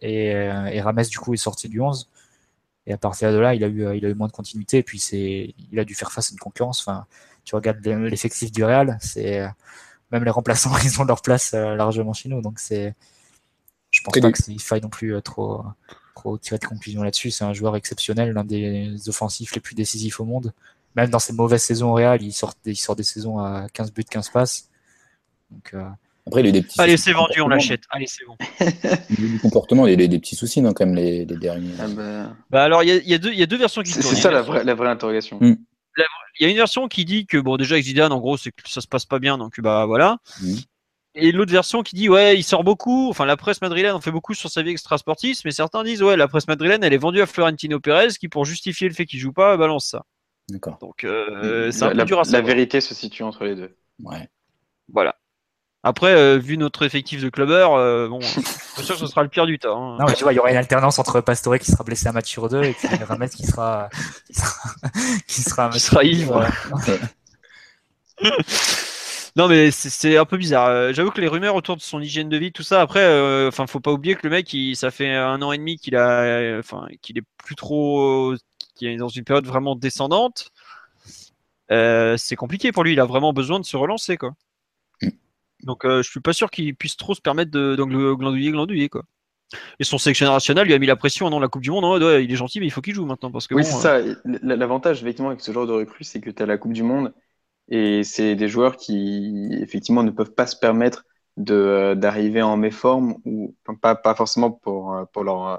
Et, 0.00 0.34
euh, 0.34 0.66
et 0.66 0.80
Rames, 0.80 1.02
du 1.02 1.18
coup, 1.18 1.34
est 1.34 1.38
sorti 1.38 1.68
du 1.68 1.80
11. 1.80 2.08
Et 2.86 2.92
à 2.92 2.98
partir 2.98 3.32
de 3.32 3.38
là, 3.38 3.54
il 3.54 3.62
a 3.62 3.66
eu, 3.68 3.84
euh, 3.84 3.94
il 3.96 4.04
a 4.06 4.08
eu 4.08 4.14
moins 4.14 4.28
de 4.28 4.32
continuité. 4.32 4.78
Et 4.78 4.82
puis, 4.82 4.98
c'est, 4.98 5.54
il 5.70 5.78
a 5.78 5.84
dû 5.84 5.94
faire 5.94 6.10
face 6.12 6.30
à 6.30 6.32
une 6.32 6.38
concurrence. 6.38 6.80
Enfin, 6.80 7.06
tu 7.44 7.54
regardes 7.54 7.84
l'effectif 7.86 8.50
du 8.52 8.64
Real, 8.64 8.98
c'est, 9.00 9.40
euh, 9.40 9.48
même 10.10 10.24
les 10.24 10.30
remplaçants, 10.30 10.72
ils 10.84 11.00
ont 11.00 11.04
leur 11.04 11.22
place 11.22 11.52
largement 11.52 12.12
chez 12.12 12.28
nous. 12.28 12.40
Donc, 12.40 12.58
c'est, 12.58 12.94
je 13.90 14.00
pense 14.02 14.14
pas 14.18 14.28
les- 14.28 14.32
qu'il 14.32 14.60
faille 14.60 14.80
non 14.80 14.88
plus 14.88 15.20
trop, 15.22 15.64
trop 16.14 16.38
tirer 16.38 16.58
de 16.58 16.64
conclusions 16.66 17.02
là-dessus. 17.02 17.30
C'est 17.30 17.44
un 17.44 17.52
joueur 17.52 17.76
exceptionnel, 17.76 18.32
l'un 18.32 18.44
des 18.44 19.08
offensifs 19.08 19.54
les 19.54 19.60
plus 19.60 19.74
décisifs 19.74 20.18
au 20.20 20.24
monde. 20.24 20.52
Même 20.96 21.10
dans 21.10 21.18
ses 21.20 21.32
mauvaises 21.32 21.62
saisons 21.62 21.90
au 21.90 21.94
Real, 21.94 22.20
il 22.22 22.32
sort, 22.32 22.54
il 22.64 22.76
sort 22.76 22.96
des 22.96 23.04
saisons 23.04 23.38
à 23.38 23.66
15 23.72 23.92
buts, 23.92 24.04
15 24.04 24.30
passes. 24.30 24.68
Donc, 25.50 25.74
euh, 25.74 25.88
Après, 26.30 26.40
il 26.42 26.44
y 26.44 26.46
a 26.46 26.50
eu 26.50 26.52
des 26.52 26.62
petits 26.62 26.80
Allez, 26.80 26.96
c'est 26.96 27.12
vendu, 27.12 27.40
on 27.40 27.48
l'achète. 27.48 27.82
Allez, 27.90 28.06
c'est 28.06 28.24
bon. 28.24 28.36
Du 29.10 29.38
comportement, 29.40 29.86
il 29.86 30.00
y 30.00 30.04
a 30.04 30.06
des 30.08 30.18
petits 30.18 30.36
soucis, 30.36 30.62
non, 30.62 30.72
quand 30.72 30.86
même, 30.86 30.94
les, 30.94 31.24
les 31.24 31.36
derniers. 31.36 31.72
Ah 31.80 31.86
bah, 31.88 32.32
Bah 32.50 32.64
alors, 32.64 32.82
il 32.82 32.88
y 32.88 32.92
a, 32.92 32.96
il 32.96 33.08
y 33.08 33.14
a 33.14 33.18
deux, 33.18 33.32
il 33.32 33.38
y 33.38 33.42
a 33.42 33.46
deux 33.46 33.56
versions 33.58 33.82
qui 33.82 33.90
c'est 33.90 34.00
a 34.00 34.02
ça 34.14 34.30
la 34.30 34.36
version- 34.38 34.52
vraie, 34.54 34.64
la 34.64 34.74
vraie 34.74 34.88
interrogation. 34.88 35.38
Mm. 35.40 35.54
Il 36.38 36.44
y 36.44 36.46
a 36.46 36.48
une 36.48 36.56
version 36.56 36.88
qui 36.88 37.04
dit 37.04 37.26
que 37.26 37.36
bon 37.36 37.56
déjà 37.58 37.74
avec 37.74 37.84
Zidane 37.84 38.12
en 38.12 38.18
gros 38.20 38.38
c'est 38.38 38.50
que 38.52 38.66
ça 38.70 38.80
se 38.80 38.86
passe 38.86 39.04
pas 39.04 39.18
bien 39.18 39.36
donc 39.36 39.60
bah 39.60 39.84
voilà. 39.84 40.16
Mhm. 40.40 40.56
Et 41.16 41.32
l'autre 41.32 41.52
version 41.52 41.82
qui 41.82 41.96
dit 41.96 42.08
ouais 42.08 42.38
il 42.38 42.44
sort 42.44 42.64
beaucoup, 42.64 43.10
enfin 43.10 43.26
la 43.26 43.36
presse 43.36 43.60
madrilène 43.60 43.92
en 43.92 44.00
fait 44.00 44.12
beaucoup 44.12 44.32
sur 44.32 44.48
sa 44.48 44.62
vie 44.62 44.70
extrasportive, 44.70 45.36
mais 45.44 45.50
certains 45.50 45.82
disent 45.84 46.02
ouais 46.02 46.16
la 46.16 46.28
presse 46.28 46.46
madrilène 46.48 46.82
elle 46.84 46.94
est 46.94 46.98
vendue 46.98 47.20
à 47.20 47.26
Florentino 47.26 47.80
Pérez 47.80 48.08
qui 48.18 48.28
pour 48.28 48.46
justifier 48.46 48.88
le 48.88 48.94
fait 48.94 49.04
qu'il 49.04 49.18
joue 49.18 49.32
pas 49.32 49.56
balance 49.58 49.88
ça. 49.88 50.04
D'accord. 50.48 50.78
Donc 50.80 51.04
euh, 51.04 51.70
c'est 51.72 51.82
un 51.82 51.88
la, 51.88 51.92
peu 51.92 51.98
la- 51.98 52.04
dur 52.04 52.16
à 52.18 52.20
la 52.20 52.24
savoir. 52.24 52.46
vérité 52.46 52.80
se 52.80 52.94
situe 52.94 53.24
entre 53.24 53.44
les 53.44 53.56
deux. 53.56 53.76
Ouais. 54.02 54.28
Voilà. 54.90 55.16
Après 55.82 56.14
euh, 56.14 56.36
vu 56.38 56.58
notre 56.58 56.84
effectif 56.84 57.22
de 57.22 57.30
clubbers, 57.30 57.72
euh, 57.72 58.06
bon, 58.08 58.20
je 58.20 58.26
suis 58.28 58.42
sûr 58.84 58.94
que 58.96 59.00
ce 59.00 59.06
sera 59.06 59.22
le 59.22 59.28
pire 59.30 59.46
du 59.46 59.58
tas. 59.58 59.70
hein. 59.70 59.96
Non, 59.98 60.04
mais 60.06 60.14
tu 60.14 60.24
vois, 60.24 60.32
il 60.32 60.36
y 60.36 60.38
aura 60.38 60.50
une 60.50 60.56
alternance 60.58 60.98
entre 60.98 61.20
Pastore 61.22 61.58
qui 61.58 61.70
sera 61.70 61.84
blessé 61.84 62.06
à 62.08 62.12
match 62.12 62.28
sur 62.28 62.48
deux 62.48 62.62
et 62.62 62.72
puis 62.74 62.88
qui 63.36 63.46
sera, 63.46 63.88
qui 64.26 64.34
sera, 64.34 64.52
qui 65.26 65.40
sera, 65.42 65.66
un 65.66 65.70
Qui 65.70 66.08
ivre. 66.08 66.46
Non 69.36 69.48
mais 69.48 69.70
c'est- 69.70 70.16
un 70.16 70.24
peu 70.24 70.36
bizarre. 70.36 70.66
Euh, 70.66 70.92
J'avoue 70.92 71.10
que 71.12 71.20
les 71.20 71.28
rumeurs 71.28 71.54
autour 71.54 71.76
de 71.76 71.80
son 71.82 72.00
hygiène 72.00 72.28
de 72.28 72.36
vie, 72.36 72.52
tout 72.52 72.62
ça, 72.64 72.80
après, 72.80 73.00
euh, 73.04 73.48
enfin, 73.48 73.66
faut 73.66 73.80
pas 73.80 73.92
oublier 73.92 74.14
que 74.16 74.20
le 74.24 74.30
mec, 74.30 74.52
il, 74.52 74.74
ça 74.76 74.90
fait 74.90 75.14
un 75.14 75.40
an 75.40 75.52
et 75.52 75.58
demi 75.58 75.76
qu'il 75.78 75.94
a, 75.96 76.22
euh, 76.22 76.58
enfin, 76.58 76.86
qu'il 77.00 77.16
est 77.16 77.22
plus 77.38 77.54
trop, 77.54 78.34
qu'il 78.74 78.88
est 78.88 78.96
dans 78.96 79.08
une 79.08 79.24
période 79.24 79.46
vraiment 79.46 79.76
descendante. 79.76 80.50
euh, 81.70 82.16
c'est 82.16 82.36
compliqué 82.36 82.72
pour 82.72 82.82
lui. 82.84 82.92
Il 82.92 83.00
a 83.00 83.04
vraiment 83.04 83.32
besoin 83.32 83.60
de 83.60 83.64
se 83.64 83.76
relancer, 83.76 84.16
quoi. 84.16 84.32
Donc, 85.64 85.84
euh, 85.84 86.02
je 86.02 86.10
suis 86.10 86.20
pas 86.20 86.32
sûr 86.32 86.50
qu'il 86.50 86.74
puisse 86.74 86.96
trop 86.96 87.14
se 87.14 87.20
permettre 87.20 87.50
de, 87.50 87.76
de 87.76 87.82
glandouiller, 88.14 88.50
glandouiller, 88.50 88.88
quoi. 88.88 89.04
Et 89.80 89.84
son 89.84 89.98
sélectionneur 89.98 90.34
national 90.34 90.66
lui 90.66 90.74
a 90.74 90.78
mis 90.78 90.86
la 90.86 90.96
pression 90.96 91.28
non 91.28 91.40
la 91.40 91.48
Coupe 91.48 91.62
du 91.62 91.70
Monde. 91.70 91.84
Ouais, 92.02 92.24
il 92.24 92.32
est 92.32 92.36
gentil, 92.36 92.60
mais 92.60 92.66
il 92.66 92.70
faut 92.70 92.80
qu'il 92.80 92.94
joue 92.94 93.04
maintenant. 93.04 93.32
Parce 93.32 93.48
que 93.48 93.54
Oui, 93.54 93.62
bon, 93.62 93.68
c'est 93.68 93.86
euh, 93.88 94.14
ça. 94.14 94.20
L'avantage, 94.42 95.02
effectivement, 95.02 95.30
avec 95.30 95.40
ce 95.40 95.52
genre 95.52 95.66
de 95.66 95.72
recrue, 95.72 96.04
c'est 96.04 96.20
que 96.20 96.30
tu 96.30 96.42
as 96.42 96.46
la 96.46 96.58
Coupe 96.58 96.72
du 96.72 96.82
Monde 96.82 97.12
et 97.68 98.04
c'est 98.04 98.36
des 98.36 98.48
joueurs 98.48 98.76
qui, 98.76 99.50
effectivement, 99.60 100.02
ne 100.02 100.10
peuvent 100.10 100.34
pas 100.34 100.46
se 100.46 100.56
permettre 100.56 101.04
de, 101.36 101.54
euh, 101.54 101.94
d'arriver 101.94 102.42
en 102.42 102.56
méforme 102.56 103.16
ou 103.24 103.56
pas, 103.80 103.94
pas 103.94 104.14
forcément 104.14 104.50
pour, 104.50 104.94
euh, 104.94 105.04
pour, 105.12 105.24
leur, 105.24 105.46
euh, 105.48 105.56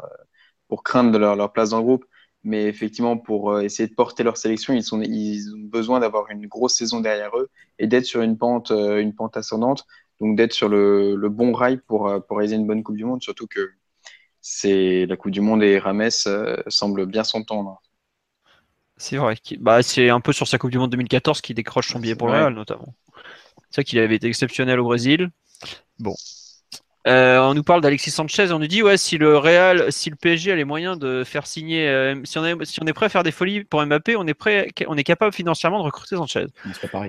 pour 0.68 0.84
craindre 0.84 1.12
de 1.12 1.18
leur, 1.18 1.36
leur 1.36 1.52
place 1.54 1.72
dans 1.72 1.78
le 1.78 1.84
groupe, 1.84 2.06
mais 2.44 2.66
effectivement 2.66 3.18
pour 3.18 3.52
euh, 3.52 3.62
essayer 3.62 3.88
de 3.90 3.94
porter 3.96 4.24
leur 4.24 4.38
sélection, 4.38 4.74
ils, 4.74 4.84
sont, 4.84 5.02
ils 5.02 5.54
ont 5.56 5.60
besoin 5.60 6.00
d'avoir 6.00 6.30
une 6.32 6.48
grosse 6.48 6.76
saison 6.76 7.00
derrière 7.02 7.36
eux 7.38 7.50
et 7.80 7.88
d'être 7.88 8.06
sur 8.06 8.22
une 8.22 8.38
pente, 8.38 8.72
euh, 8.72 9.00
une 9.02 9.14
pente 9.16 9.38
ascendante, 9.38 9.86
donc 10.20 10.36
d'être 10.38 10.54
sur 10.54 10.70
le, 10.70 11.16
le 11.16 11.30
bon 11.30 11.54
rail 11.54 11.78
pour, 11.88 12.08
euh, 12.10 12.20
pour 12.20 12.38
réaliser 12.38 12.56
une 12.58 12.68
bonne 12.68 12.84
Coupe 12.84 12.98
du 12.98 13.06
Monde, 13.06 13.22
surtout 13.24 13.48
que 13.48 13.72
c'est 14.42 15.06
la 15.08 15.18
Coupe 15.18 15.32
du 15.32 15.42
Monde 15.42 15.64
et 15.64 15.80
Rames 15.80 16.10
semblent 16.68 17.06
bien 17.08 17.24
s'entendre. 17.24 17.82
c'est 18.98 19.18
vrai. 19.18 19.36
qu'il- 19.38 19.60
Bah, 19.60 19.82
c'est 19.84 20.10
un 20.10 20.20
peu 20.22 20.34
sur 20.34 20.48
sa 20.48 20.58
Coupe 20.58 20.72
du 20.72 20.78
Monde 20.78 20.92
2014 20.92 21.42
qui 21.42 21.54
décroche 21.54 21.90
son 21.92 22.00
billet 22.00 22.16
pour 22.16 22.28
le. 22.28 22.34
Real, 22.34 22.54
notamment. 22.54 22.94
C'est 23.70 23.82
vrai 23.82 23.84
qu'il 23.86 24.00
avait 24.00 24.16
été 24.16 24.28
exceptionnel 24.28 24.80
au 24.80 24.86
Brésil. 24.86 25.30
Bon. 26.00 26.16
Euh, 27.08 27.40
on 27.40 27.56
nous 27.56 27.64
parle 27.64 27.82
d'Alexis 27.82 28.12
Sanchez. 28.12 28.52
On 28.52 28.60
nous 28.60 28.68
dit 28.68 28.84
ouais 28.84 28.96
si 28.96 29.18
le 29.18 29.36
Real, 29.38 29.92
si 29.92 30.12
le 30.12 30.16
PSG 30.16 30.52
a 30.52 30.56
les 30.56 30.66
moyens 30.66 31.00
de 31.00 31.24
faire 31.24 31.48
signer, 31.48 31.88
euh, 31.88 32.16
si 32.26 32.38
on 32.38 32.46
est 32.46 32.66
si 32.66 32.80
on 32.82 32.86
est 32.86 32.94
prêt 32.94 33.08
à 33.08 33.10
faire 33.10 33.24
des 33.24 33.32
folies 33.32 33.64
pour 33.64 33.84
Mbappé, 33.84 34.16
on 34.16 34.28
est 34.28 34.36
prêt, 34.36 34.68
on 34.88 34.96
est 34.98 35.04
capable 35.04 35.34
financièrement 35.34 35.80
de 35.80 35.84
recruter 35.84 36.16
Sanchez. 36.16 36.46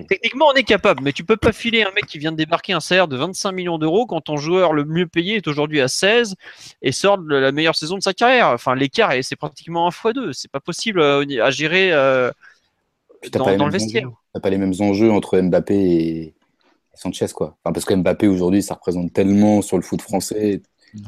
Techniquement, 0.07 0.47
on 0.51 0.53
est 0.53 0.63
capable, 0.63 1.03
mais 1.03 1.11
tu 1.11 1.23
peux 1.23 1.37
pas 1.37 1.51
filer 1.51 1.83
un 1.83 1.91
mec 1.91 2.07
qui 2.07 2.17
vient 2.17 2.31
de 2.31 2.37
débarquer 2.37 2.73
un 2.73 2.79
salaire 2.79 3.07
de 3.07 3.17
25 3.17 3.51
millions 3.51 3.77
d'euros 3.77 4.07
quand 4.07 4.21
ton 4.21 4.37
joueur 4.37 4.73
le 4.73 4.83
mieux 4.83 5.05
payé 5.05 5.35
est 5.35 5.47
aujourd'hui 5.47 5.79
à 5.79 5.87
16 5.87 6.35
et 6.81 6.91
sort 6.91 7.19
de 7.19 7.35
la 7.35 7.51
meilleure 7.51 7.75
saison 7.75 7.95
de 7.97 8.01
sa 8.03 8.13
carrière. 8.13 8.47
Enfin, 8.47 8.73
l'écart, 8.73 9.11
est- 9.11 9.21
c'est 9.21 9.35
pratiquement 9.35 9.87
un 9.87 9.91
fois 9.91 10.13
deux. 10.13 10.33
C'est 10.33 10.51
pas 10.51 10.59
possible 10.59 11.01
euh, 11.01 11.23
à 11.43 11.51
gérer 11.51 11.91
euh, 11.93 12.31
dans, 13.31 13.65
le 13.67 13.71
vestiaire. 13.71 14.09
T'as 14.33 14.39
pas 14.39 14.49
les 14.49 14.57
mêmes 14.57 14.73
enjeux 14.79 15.11
entre 15.11 15.39
Mbappé 15.39 15.75
et 15.75 16.33
Sanchez, 16.93 17.27
quoi. 17.33 17.57
Enfin, 17.63 17.73
parce 17.73 17.85
que 17.85 17.93
Mbappé 17.93 18.27
aujourd'hui, 18.27 18.61
ça 18.61 18.75
représente 18.75 19.13
tellement 19.13 19.61
sur 19.61 19.77
le 19.77 19.83
foot 19.83 20.01
français. 20.01 20.61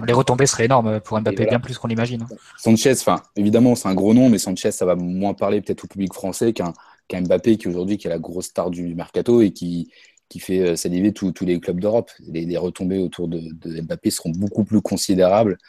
Les 0.08 0.14
retombées 0.14 0.48
seraient 0.48 0.66
énormes 0.66 1.00
pour 1.00 1.20
Mbappé, 1.20 1.36
voilà. 1.38 1.52
bien 1.52 1.60
plus 1.60 1.78
qu'on 1.78 1.88
l'imagine. 1.88 2.24
hein. 2.24 2.36
Sanchez, 2.58 2.94
enfin, 2.94 3.22
évidemment, 3.36 3.76
c'est 3.76 3.88
un 3.88 3.94
gros 3.94 4.14
nom, 4.16 4.30
mais 4.30 4.40
Sanchez, 4.40 4.72
ça 4.72 4.86
va 4.86 4.96
moins 4.96 5.36
parler 5.36 5.62
peut-être 5.62 5.84
au 5.84 5.88
public 5.88 6.14
français 6.14 6.54
qu'un 6.54 6.74
qu'un 7.08 7.22
Mbappé 7.22 7.58
qui 7.58 7.68
aujourd'hui 7.68 7.98
qui 8.00 8.08
est 8.08 8.10
la 8.10 8.18
grosse 8.18 8.46
star 8.48 8.72
du 8.72 8.96
mercato 8.96 9.42
et 9.42 9.52
qui, 9.52 9.92
qui 10.28 10.40
fait 10.40 10.60
euh, 10.60 10.76
saliver 10.76 11.14
tous 11.14 11.32
les 11.42 11.60
clubs 11.60 11.80
d'Europe. 11.80 12.10
Les, 12.20 12.46
les 12.46 12.58
retombées 12.58 12.98
autour 12.98 13.28
de, 13.28 13.40
de 13.40 13.82
Mbappé 13.82 14.10
seront 14.10 14.32
beaucoup 14.32 14.64
plus 14.64 14.82
considérables 14.82 15.60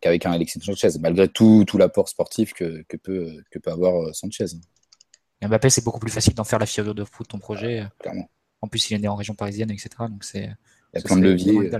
qu'avec 0.00 0.24
un 0.24 0.32
Alexis 0.32 0.58
Sanchez, 0.62 0.88
malgré 0.98 1.28
tout, 1.28 1.64
tout 1.66 1.76
l'apport 1.76 2.08
sportif 2.08 2.54
que, 2.54 2.82
que, 2.88 2.96
peut, 2.96 3.30
que 3.50 3.58
peut 3.58 3.70
avoir 3.70 4.02
euh, 4.02 4.12
Sanchez, 4.14 4.46
Et 5.42 5.46
Mbappé, 5.46 5.68
c'est 5.68 5.84
beaucoup 5.84 6.00
plus 6.00 6.10
facile 6.10 6.32
d'en 6.32 6.44
faire 6.44 6.58
la 6.58 6.64
fière 6.64 6.94
de 6.94 7.04
foot 7.04 7.28
ton 7.28 7.38
projet. 7.38 7.84
clairement. 7.98 8.30
En 8.62 8.68
plus, 8.68 8.90
il 8.90 8.94
est 8.94 8.98
né 8.98 9.08
en 9.08 9.16
région 9.16 9.34
parisienne, 9.34 9.70
etc. 9.70 9.88
Donc 10.00 10.22
c'est. 10.24 10.50
Il 10.92 10.98
y 10.98 10.98
a 10.98 11.02
plein 11.02 11.16
de 11.16 11.22
leviers. 11.28 11.70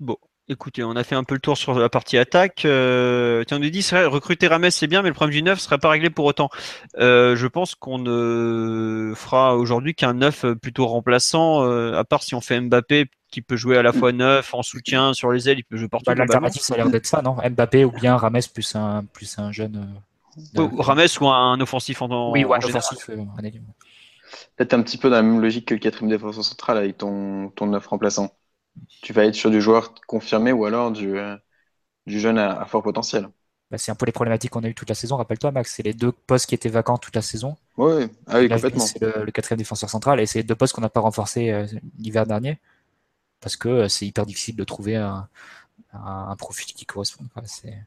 Bon, 0.00 0.16
écoutez, 0.48 0.82
on 0.84 0.92
a 0.96 1.02
fait 1.04 1.16
un 1.16 1.24
peu 1.24 1.34
le 1.34 1.40
tour 1.40 1.58
sur 1.58 1.78
la 1.78 1.88
partie 1.88 2.16
attaque. 2.18 2.64
Euh, 2.64 3.42
tiens, 3.44 3.56
on 3.56 3.60
nous 3.60 3.68
dit, 3.70 3.84
recruter 3.92 4.46
Rames, 4.46 4.70
c'est 4.70 4.86
bien, 4.86 5.02
mais 5.02 5.08
le 5.08 5.14
problème 5.14 5.34
du 5.34 5.42
neuf 5.42 5.58
ne 5.58 5.60
serait 5.62 5.78
pas 5.78 5.88
réglé 5.90 6.08
pour 6.08 6.24
autant. 6.24 6.48
Euh, 6.98 7.34
je 7.36 7.46
pense 7.48 7.74
qu'on 7.74 7.98
ne 7.98 9.12
fera 9.16 9.56
aujourd'hui 9.56 9.94
qu'un 9.94 10.14
neuf 10.14 10.46
plutôt 10.62 10.86
remplaçant, 10.86 11.64
euh, 11.64 11.94
à 11.94 12.04
part 12.04 12.22
si 12.22 12.34
on 12.34 12.40
fait 12.40 12.60
Mbappé 12.60 13.06
qui 13.30 13.42
peut 13.42 13.56
jouer 13.56 13.76
à 13.76 13.82
la 13.82 13.92
fois 13.92 14.12
neuf, 14.12 14.54
en 14.54 14.62
soutien, 14.62 15.12
sur 15.12 15.32
les 15.32 15.48
ailes, 15.50 15.58
il 15.58 15.64
peut 15.64 15.76
jouer 15.76 15.88
partout. 15.88 16.04
Bah. 16.06 16.14
L'alternative, 16.14 16.62
ça 16.62 16.74
a 16.74 16.76
l'air 16.78 16.88
d'être 16.88 17.06
ça, 17.06 17.20
non? 17.20 17.36
Mbappé 17.36 17.84
ou 17.84 17.90
bien 17.90 18.16
Rames 18.16 18.40
plus 18.54 18.74
un, 18.76 19.04
plus 19.12 19.38
un 19.38 19.52
jeune. 19.52 19.76
euh, 19.76 20.40
de- 20.54 20.62
Ou 20.62 20.80
Rames 20.80 21.06
ou 21.20 21.28
un 21.28 21.60
offensif 21.60 22.00
en, 22.00 22.08
en 22.10 22.30
oui, 22.32 22.44
ou 22.44 22.54
un 22.54 22.60
général. 22.60 22.78
offensif. 22.78 23.10
euh, 23.10 23.18
un. 23.20 23.42
Peut-être 24.56 24.74
un 24.74 24.82
petit 24.82 24.98
peu 24.98 25.10
dans 25.10 25.16
la 25.16 25.22
même 25.22 25.40
logique 25.40 25.68
que 25.68 25.74
le 25.74 25.80
quatrième 25.80 26.10
défenseur 26.10 26.44
central 26.44 26.78
avec 26.78 26.98
ton, 26.98 27.50
ton 27.50 27.66
neuf 27.66 27.86
remplaçant. 27.86 28.30
Tu 29.02 29.12
vas 29.14 29.24
être 29.26 29.34
sur 29.36 29.50
du 29.50 29.60
joueur 29.62 29.94
confirmé 30.08 30.52
ou 30.52 30.64
alors 30.66 30.92
du, 30.92 31.18
euh, 31.18 31.36
du 32.06 32.20
jeune 32.20 32.38
à, 32.38 32.60
à 32.60 32.66
fort 32.66 32.82
potentiel. 32.84 33.28
Bah, 33.70 33.76
c'est 33.78 33.90
un 33.92 33.94
peu 33.94 34.06
les 34.06 34.12
problématiques 34.12 34.50
qu'on 34.50 34.64
a 34.64 34.68
eues 34.68 34.74
toute 34.74 34.88
la 34.88 34.94
saison. 34.94 35.16
Rappelle-toi, 35.16 35.52
Max, 35.52 35.74
c'est 35.74 35.82
les 35.82 35.92
deux 35.92 36.12
postes 36.12 36.46
qui 36.46 36.54
étaient 36.54 36.68
vacants 36.70 36.96
toute 36.98 37.14
la 37.16 37.22
saison. 37.22 37.56
Oui, 37.78 38.10
ah 38.26 38.40
oui, 38.40 38.50
Là, 38.50 38.58
complètement. 38.58 38.94
C'est 38.98 39.00
le, 39.02 39.24
le 39.24 39.32
quatrième 39.32 39.58
défenseur 39.58 39.90
central 39.90 40.20
et 40.20 40.26
c'est 40.26 40.42
deux 40.44 40.56
postes 40.56 40.74
qu'on 40.74 40.82
n'a 40.82 40.90
pas 40.90 41.00
renforcés 41.00 41.50
euh, 41.52 41.66
l'hiver 41.98 42.26
dernier 42.26 42.58
parce 43.40 43.56
que 43.56 43.68
euh, 43.68 43.88
c'est 43.88 44.06
hyper 44.06 44.26
difficile 44.26 44.56
de 44.56 44.64
trouver 44.64 44.96
un, 44.96 45.28
un, 45.94 46.28
un 46.30 46.36
profil 46.36 46.66
qui 46.74 46.86
quoi. 46.86 47.04
C'est- 47.46 47.78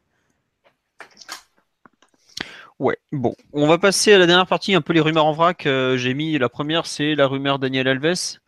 Ouais, 2.82 2.98
bon, 3.12 3.36
on 3.54 3.68
va 3.68 3.78
passer 3.78 4.12
à 4.12 4.18
la 4.18 4.26
dernière 4.26 4.48
partie, 4.48 4.74
un 4.74 4.82
peu 4.82 4.92
les 4.94 5.02
rumeurs 5.02 5.26
en 5.26 5.34
vrac. 5.34 5.68
Euh, 5.68 5.98
J'ai 5.98 6.16
mis 6.16 6.36
la 6.40 6.50
première, 6.50 6.88
c'est 6.88 7.14
la 7.14 7.28
rumeur 7.28 7.60
Daniel 7.60 7.88
Alves, 7.88 8.40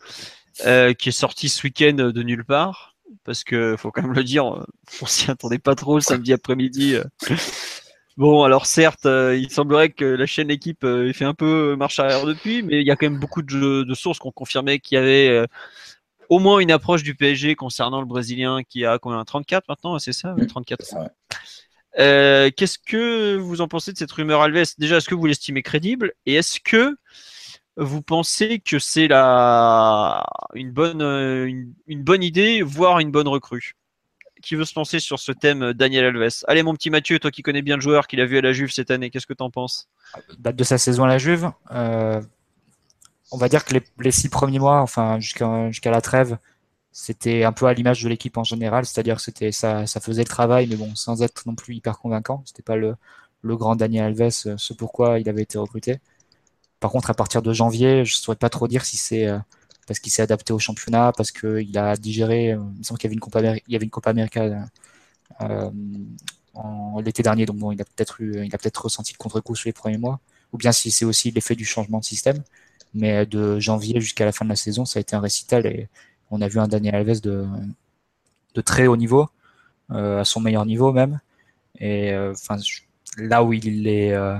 euh, 0.65 0.93
qui 0.93 1.09
est 1.09 1.11
sortie 1.11 1.49
ce 1.49 1.61
week-end 1.63 1.93
de 1.93 2.23
nulle 2.23 2.43
part, 2.43 2.95
parce 3.25 3.43
que 3.43 3.75
faut 3.77 3.91
quand 3.91 4.01
même 4.01 4.13
le 4.13 4.23
dire, 4.23 4.51
euh, 4.55 4.65
on 5.03 5.05
s'y 5.05 5.29
attendait 5.29 5.59
pas 5.59 5.75
trop 5.75 5.95
le 5.95 6.01
samedi 6.01 6.33
après-midi. 6.33 6.95
euh. 6.95 7.03
Bon, 8.17 8.43
alors 8.43 8.65
certes, 8.65 9.05
euh, 9.05 9.35
il 9.37 9.51
semblerait 9.51 9.89
que 9.89 10.05
la 10.05 10.25
chaîne 10.25 10.49
équipe 10.49 10.83
euh, 10.83 11.09
ait 11.09 11.13
fait 11.13 11.25
un 11.25 11.33
peu 11.35 11.75
marche 11.75 11.99
arrière 11.99 12.25
depuis, 12.25 12.63
mais 12.63 12.81
il 12.81 12.87
y 12.87 12.91
a 12.91 12.95
quand 12.95 13.05
même 13.07 13.19
beaucoup 13.19 13.43
de, 13.43 13.83
de 13.83 13.93
sources 13.93 14.17
qui 14.19 14.27
ont 14.27 14.31
confirmé 14.31 14.79
qu'il 14.79 14.95
y 14.95 14.99
avait 14.99 15.29
euh, 15.29 15.45
au 16.29 16.39
moins 16.39 16.59
une 16.59 16.71
approche 16.71 17.03
du 17.03 17.13
PSG 17.15 17.55
concernant 17.55 18.01
le 18.01 18.07
Brésilien 18.07 18.63
qui 18.67 18.85
a 18.85 18.97
combien 18.99 19.23
34 19.23 19.67
maintenant, 19.69 19.99
c'est 19.99 20.13
ça 20.13 20.33
Mm. 20.35 20.45
34 20.47 20.81
C'est 20.83 20.91
ça, 20.91 21.01
ouais. 21.01 21.07
Euh, 21.99 22.49
Qu'est-ce 22.55 22.79
que 22.79 23.37
vous 23.37 23.61
en 23.61 23.67
pensez 23.67 23.91
de 23.91 23.97
cette 23.97 24.11
rumeur 24.11 24.41
Alves 24.41 24.73
Déjà, 24.77 24.97
est-ce 24.97 25.09
que 25.09 25.15
vous 25.15 25.25
l'estimez 25.25 25.61
crédible? 25.61 26.13
Et 26.25 26.35
est-ce 26.35 26.59
que 26.59 26.95
vous 27.77 28.01
pensez 28.01 28.59
que 28.59 28.79
c'est 28.79 29.07
la 29.07 30.23
une 30.53 30.71
bonne 30.71 31.01
euh, 31.01 31.45
une, 31.87 32.03
bonne 32.03 32.23
idée, 32.23 32.61
voire 32.61 32.99
une 32.99 33.11
bonne 33.11 33.27
recrue? 33.27 33.75
Qui 34.41 34.55
veut 34.55 34.65
se 34.65 34.73
lancer 34.75 34.99
sur 34.99 35.19
ce 35.19 35.31
thème, 35.31 35.63
euh, 35.63 35.73
Daniel 35.73 36.05
Alves? 36.05 36.43
Allez, 36.47 36.63
mon 36.63 36.73
petit 36.73 36.89
Mathieu, 36.89 37.19
toi 37.19 37.31
qui 37.31 37.43
connais 37.43 37.61
bien 37.61 37.75
le 37.75 37.81
joueur, 37.81 38.07
qu'il 38.07 38.19
a 38.19 38.25
vu 38.25 38.37
à 38.37 38.41
la 38.41 38.51
Juve 38.51 38.71
cette 38.71 38.91
année, 38.91 39.09
qu'est-ce 39.09 39.27
que 39.27 39.33
t'en 39.33 39.49
penses? 39.49 39.87
Date 40.37 40.55
de 40.55 40.63
sa 40.63 40.77
saison 40.77 41.05
à 41.05 41.07
la 41.07 41.17
Juve. 41.17 41.49
on 41.71 43.37
va 43.37 43.49
dire 43.49 43.63
que 43.65 43.75
les, 43.99 44.11
six 44.11 44.29
premiers 44.29 44.59
mois, 44.59 44.81
enfin 44.81 45.19
jusqu'à 45.19 45.91
la 45.91 46.01
trêve, 46.01 46.37
c'était 46.93 47.43
un 47.43 47.51
peu 47.53 47.65
à 47.67 47.73
l'image 47.73 48.03
de 48.03 48.09
l'équipe 48.09 48.37
en 48.37 48.43
général, 48.45 48.85
c'est-à-dire 48.85 49.17
que 49.17 49.23
c'était 49.23 49.51
ça, 49.51 49.87
ça 49.87 49.99
faisait 49.99 50.23
le 50.23 50.27
travail, 50.29 50.67
mais 50.67 50.77
bon, 50.77 50.95
sans 50.95 51.23
être 51.23 51.43
non 51.47 51.55
plus 51.55 51.75
hyper 51.75 51.99
convaincant. 51.99 52.43
C'était 52.45 52.63
pas 52.63 52.77
le, 52.77 52.95
le 53.41 53.57
grand 53.57 53.75
Daniel 53.75 54.05
Alves, 54.05 54.33
euh, 54.45 54.55
ce 54.57 54.73
pourquoi 54.73 55.19
il 55.19 55.29
avait 55.29 55.43
été 55.43 55.57
recruté. 55.57 55.99
Par 56.79 56.91
contre, 56.91 57.09
à 57.09 57.13
partir 57.15 57.41
de 57.41 57.53
janvier, 57.53 58.05
je 58.05 58.13
ne 58.15 58.17
saurais 58.17 58.37
pas 58.37 58.49
trop 58.49 58.67
dire 58.67 58.85
si 58.85 58.97
c'est 58.97 59.27
euh, 59.27 59.39
parce 59.87 59.99
qu'il 59.99 60.11
s'est 60.11 60.21
adapté 60.23 60.53
au 60.53 60.59
championnat, 60.59 61.13
parce 61.17 61.31
qu'il 61.31 61.77
a 61.77 61.95
digéré. 61.97 62.53
euh, 62.53 62.59
il 62.75 62.79
me 62.79 62.83
semble 62.83 62.99
qu'il 62.99 63.07
y 63.07 63.09
avait 63.09 63.15
une 63.15 63.19
Copa, 63.21 63.41
il 63.41 63.61
y 63.73 63.75
avait 63.75 63.85
une 63.85 63.91
Copa 63.91 64.11
América 64.11 64.67
euh, 65.41 65.71
l'été 67.03 67.23
dernier, 67.23 67.45
donc 67.45 67.57
bon, 67.57 67.71
il 67.71 67.81
a 67.81 67.85
peut-être 67.85 68.21
eu, 68.21 68.45
il 68.45 68.53
a 68.53 68.57
peut-être 68.57 68.83
ressenti 68.83 69.13
le 69.13 69.17
contre-coup 69.17 69.55
sur 69.55 69.67
les 69.67 69.73
premiers 69.73 69.97
mois, 69.97 70.19
ou 70.51 70.57
bien 70.57 70.71
si 70.71 70.91
c'est 70.91 71.05
aussi 71.05 71.31
l'effet 71.31 71.55
du 71.55 71.65
changement 71.65 71.99
de 71.99 72.05
système. 72.05 72.43
Mais 72.93 73.25
de 73.25 73.59
janvier 73.59 73.99
jusqu'à 74.01 74.25
la 74.25 74.31
fin 74.31 74.45
de 74.45 74.49
la 74.49 74.55
saison, 74.55 74.85
ça 74.85 74.99
a 74.99 75.01
été 75.01 75.15
un 75.15 75.19
récital 75.19 75.65
et 75.65 75.89
on 76.33 76.41
a 76.41 76.47
vu 76.47 76.59
un 76.59 76.67
Daniel 76.67 76.95
Alves 76.95 77.21
de, 77.21 77.47
très 78.65 78.87
haut 78.87 78.97
niveau, 78.97 79.29
euh, 79.91 80.21
à 80.21 80.25
son 80.25 80.41
meilleur 80.41 80.65
niveau 80.65 80.91
même. 80.91 81.19
Et 81.79 82.11
euh, 82.11 82.33
là 83.17 83.43
où 83.43 83.53
il 83.53 83.87
est 83.87 84.13
euh, 84.13 84.37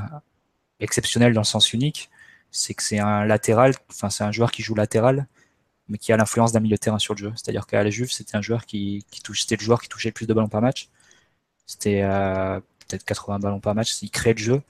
exceptionnel 0.80 1.34
dans 1.34 1.42
le 1.42 1.46
sens 1.46 1.72
unique, 1.72 2.10
c'est 2.52 2.74
que 2.74 2.82
c'est 2.84 3.00
un 3.00 3.26
latéral, 3.26 3.74
enfin 3.92 4.10
c'est 4.10 4.24
un 4.24 4.32
joueur 4.32 4.52
qui 4.52 4.64
joue 4.64 4.74
latéral, 4.76 5.28
mais 5.88 6.00
qui 6.00 6.12
a 6.12 6.18
l'influence 6.18 6.52
d'un 6.52 6.62
milieu 6.62 6.76
de 6.76 6.80
terrain 6.80 7.00
sur 7.00 7.14
le 7.14 7.20
jeu. 7.20 7.34
C'est-à-dire 7.36 7.68
qu'à 7.68 7.84
la 7.84 7.90
Juve, 7.92 8.12
c'était 8.12 8.38
un 8.38 8.42
joueur 8.42 8.66
qui, 8.66 9.06
c'était 9.36 9.56
le 9.58 9.64
joueur 9.64 9.82
qui 9.82 9.90
touchait 9.90 10.10
le 10.10 10.14
plus 10.14 10.28
de 10.28 10.34
ballons 10.34 10.50
par 10.50 10.62
match. 10.62 10.90
C'était 11.68 12.02
peut-être 12.88 13.06
80 13.06 13.40
ballons 13.40 13.60
par 13.60 13.76
match. 13.76 14.02
Il 14.02 14.10
créait 14.12 14.34
le 14.34 14.40
jeu. 14.40 14.62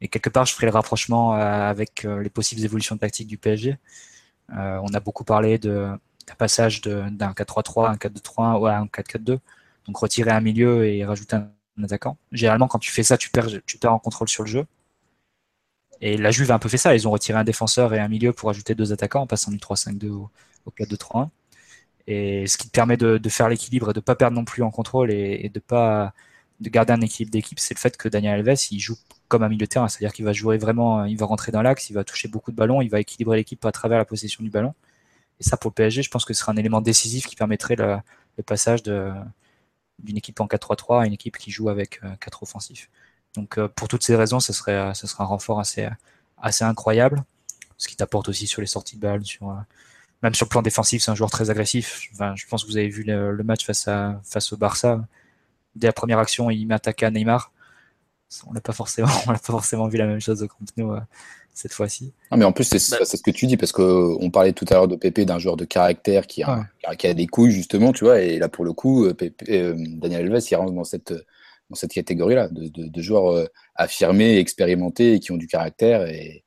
Et 0.00 0.08
quelque 0.08 0.30
part, 0.30 0.46
je 0.46 0.54
ferai 0.54 0.66
le 0.66 0.72
rapprochement 0.72 1.32
avec 1.32 2.04
les 2.04 2.30
possibles 2.30 2.64
évolutions 2.64 2.96
tactiques 2.98 3.28
du 3.28 3.38
PSG. 3.38 3.78
On 4.50 4.94
a 4.94 5.00
beaucoup 5.00 5.24
parlé 5.24 5.58
de 5.58 5.88
d'un 6.26 6.34
passage 6.34 6.80
d'un 6.80 7.32
4-3-3 7.32 7.86
à 7.86 7.90
un 7.90 7.96
4-2-3 7.96 8.60
ou 8.60 8.66
à 8.66 8.76
un 8.76 8.86
4-4-2. 8.86 9.38
Donc 9.86 9.96
retirer 9.96 10.30
un 10.30 10.40
milieu 10.40 10.86
et 10.86 11.04
rajouter 11.04 11.36
un, 11.36 11.50
un 11.78 11.84
attaquant. 11.84 12.16
Généralement, 12.32 12.68
quand 12.68 12.78
tu 12.78 12.90
fais 12.90 13.02
ça, 13.02 13.16
tu 13.16 13.30
perds, 13.30 13.48
tu 13.66 13.78
perds 13.78 13.92
en 13.92 13.98
contrôle 13.98 14.28
sur 14.28 14.44
le 14.44 14.48
jeu. 14.48 14.66
Et 16.00 16.16
la 16.16 16.30
Juve 16.30 16.50
a 16.50 16.54
un 16.54 16.58
peu 16.58 16.68
fait 16.68 16.76
ça. 16.76 16.94
Ils 16.94 17.06
ont 17.08 17.10
retiré 17.10 17.38
un 17.38 17.44
défenseur 17.44 17.94
et 17.94 18.00
un 18.00 18.08
milieu 18.08 18.32
pour 18.32 18.50
ajouter 18.50 18.74
deux 18.74 18.92
attaquants 18.92 19.22
en 19.22 19.26
passant 19.26 19.50
du 19.50 19.58
3-5-2 19.58 20.10
au, 20.10 20.30
au 20.66 20.70
4-2-3-1. 20.70 21.28
Et 22.06 22.46
ce 22.46 22.58
qui 22.58 22.68
te 22.68 22.72
permet 22.72 22.96
de, 22.96 23.28
faire 23.28 23.48
l'équilibre 23.48 23.90
et 23.90 23.92
de 23.94 24.00
pas 24.00 24.14
perdre 24.14 24.36
non 24.36 24.44
plus 24.44 24.62
en 24.62 24.70
contrôle 24.70 25.10
et, 25.10 25.40
et 25.44 25.48
de 25.48 25.60
pas 25.60 26.12
de 26.60 26.68
garder 26.70 26.92
un 26.92 27.00
équilibre 27.00 27.32
d'équipe, 27.32 27.58
c'est 27.58 27.74
le 27.74 27.80
fait 27.80 27.96
que 27.96 28.08
Daniel 28.08 28.46
Alves, 28.46 28.58
il 28.70 28.78
joue 28.78 28.96
comme 29.28 29.42
un 29.42 29.48
milieu 29.48 29.66
de 29.66 29.66
terrain, 29.66 29.88
c'est-à-dire 29.88 30.12
qu'il 30.12 30.24
va 30.24 30.32
jouer 30.32 30.58
vraiment, 30.58 31.04
il 31.04 31.16
va 31.16 31.26
rentrer 31.26 31.50
dans 31.50 31.62
l'axe, 31.62 31.90
il 31.90 31.94
va 31.94 32.04
toucher 32.04 32.28
beaucoup 32.28 32.52
de 32.52 32.56
ballons, 32.56 32.80
il 32.80 32.88
va 32.88 33.00
équilibrer 33.00 33.38
l'équipe 33.38 33.64
à 33.64 33.72
travers 33.72 33.98
la 33.98 34.04
possession 34.04 34.44
du 34.44 34.50
ballon. 34.50 34.74
Et 35.44 35.48
ça, 35.48 35.56
pour 35.56 35.70
le 35.70 35.74
PSG, 35.74 36.02
je 36.02 36.10
pense 36.10 36.24
que 36.24 36.32
ce 36.32 36.40
sera 36.40 36.52
un 36.52 36.56
élément 36.56 36.80
décisif 36.80 37.26
qui 37.26 37.36
permettrait 37.36 37.76
le, 37.76 37.98
passage 38.46 38.82
d'une 38.82 40.16
équipe 40.16 40.40
en 40.40 40.46
4-3-3 40.46 41.02
à 41.02 41.06
une 41.06 41.12
équipe 41.12 41.36
qui 41.36 41.50
joue 41.50 41.68
avec 41.68 42.00
4 42.20 42.42
offensifs. 42.42 42.90
Donc, 43.34 43.60
pour 43.76 43.88
toutes 43.88 44.02
ces 44.02 44.16
raisons, 44.16 44.40
ce 44.40 44.52
serait, 44.52 44.94
ce 44.94 45.06
serait 45.06 45.22
un 45.24 45.26
renfort 45.26 45.60
assez, 45.60 45.88
assez 46.38 46.64
incroyable, 46.64 47.24
ce 47.76 47.88
qui 47.88 47.96
t'apporte 47.96 48.28
aussi 48.28 48.46
sur 48.46 48.60
les 48.60 48.66
sorties 48.66 48.96
de 48.96 49.02
balles, 49.02 49.24
sur, 49.24 49.54
même 50.24 50.34
sur 50.34 50.46
le 50.46 50.48
plan 50.48 50.62
défensif, 50.62 51.02
c'est 51.02 51.10
un 51.10 51.14
joueur 51.14 51.30
très 51.30 51.50
agressif. 51.50 52.08
je 52.34 52.46
pense 52.46 52.64
que 52.64 52.68
vous 52.68 52.78
avez 52.78 52.88
vu 52.88 53.02
le, 53.04 53.42
match 53.44 53.66
face, 53.66 53.86
à, 53.88 54.20
face 54.24 54.52
au 54.54 54.56
Barça. 54.56 55.06
Dès 55.76 55.88
la 55.88 55.92
première 55.92 56.18
action, 56.18 56.50
il 56.50 56.72
à 56.72 57.10
Neymar. 57.10 57.52
On 58.46 58.52
n'a 58.52 58.62
pas 58.62 58.72
forcément, 58.72 59.08
pas 59.26 59.36
forcément 59.36 59.86
vu 59.86 59.98
la 59.98 60.06
même 60.06 60.20
chose 60.20 60.42
au 60.42 60.48
Camp 60.48 60.64
Nou 60.78 60.92
euh, 60.92 61.00
cette 61.54 61.72
fois-ci. 61.72 62.12
mais 62.36 62.44
en 62.44 62.52
plus, 62.52 62.64
c'est 62.64 62.78
ce 62.78 63.22
que 63.22 63.30
tu 63.30 63.46
dis 63.46 63.56
parce 63.56 63.72
qu'on 63.72 64.30
parlait 64.30 64.52
tout 64.52 64.66
à 64.70 64.74
l'heure 64.74 64.88
de 64.88 64.96
Pépé, 64.96 65.24
d'un 65.24 65.38
joueur 65.38 65.56
de 65.56 65.64
caractère 65.64 66.26
qui 66.26 66.42
a, 66.42 66.66
qui 66.98 67.06
a, 67.06 67.14
des 67.14 67.26
couilles 67.26 67.52
justement, 67.52 67.92
tu 67.92 68.04
vois. 68.04 68.20
Et 68.20 68.38
là, 68.38 68.48
pour 68.48 68.64
le 68.64 68.72
coup, 68.72 69.06
euh, 69.06 69.14
euh, 69.48 69.74
Daniel 69.76 70.26
Alves, 70.26 70.44
il 70.50 70.54
rentre 70.56 70.72
dans 70.72 70.84
cette 70.84 71.14
dans 71.70 71.76
cette 71.76 71.92
catégorie-là 71.92 72.48
de, 72.48 72.68
de, 72.68 73.02
joueurs 73.02 73.48
affirmés, 73.74 74.36
expérimentés 74.36 75.14
et 75.14 75.18
qui 75.18 75.32
ont 75.32 75.38
du 75.38 75.46
caractère 75.46 76.06
et, 76.06 76.44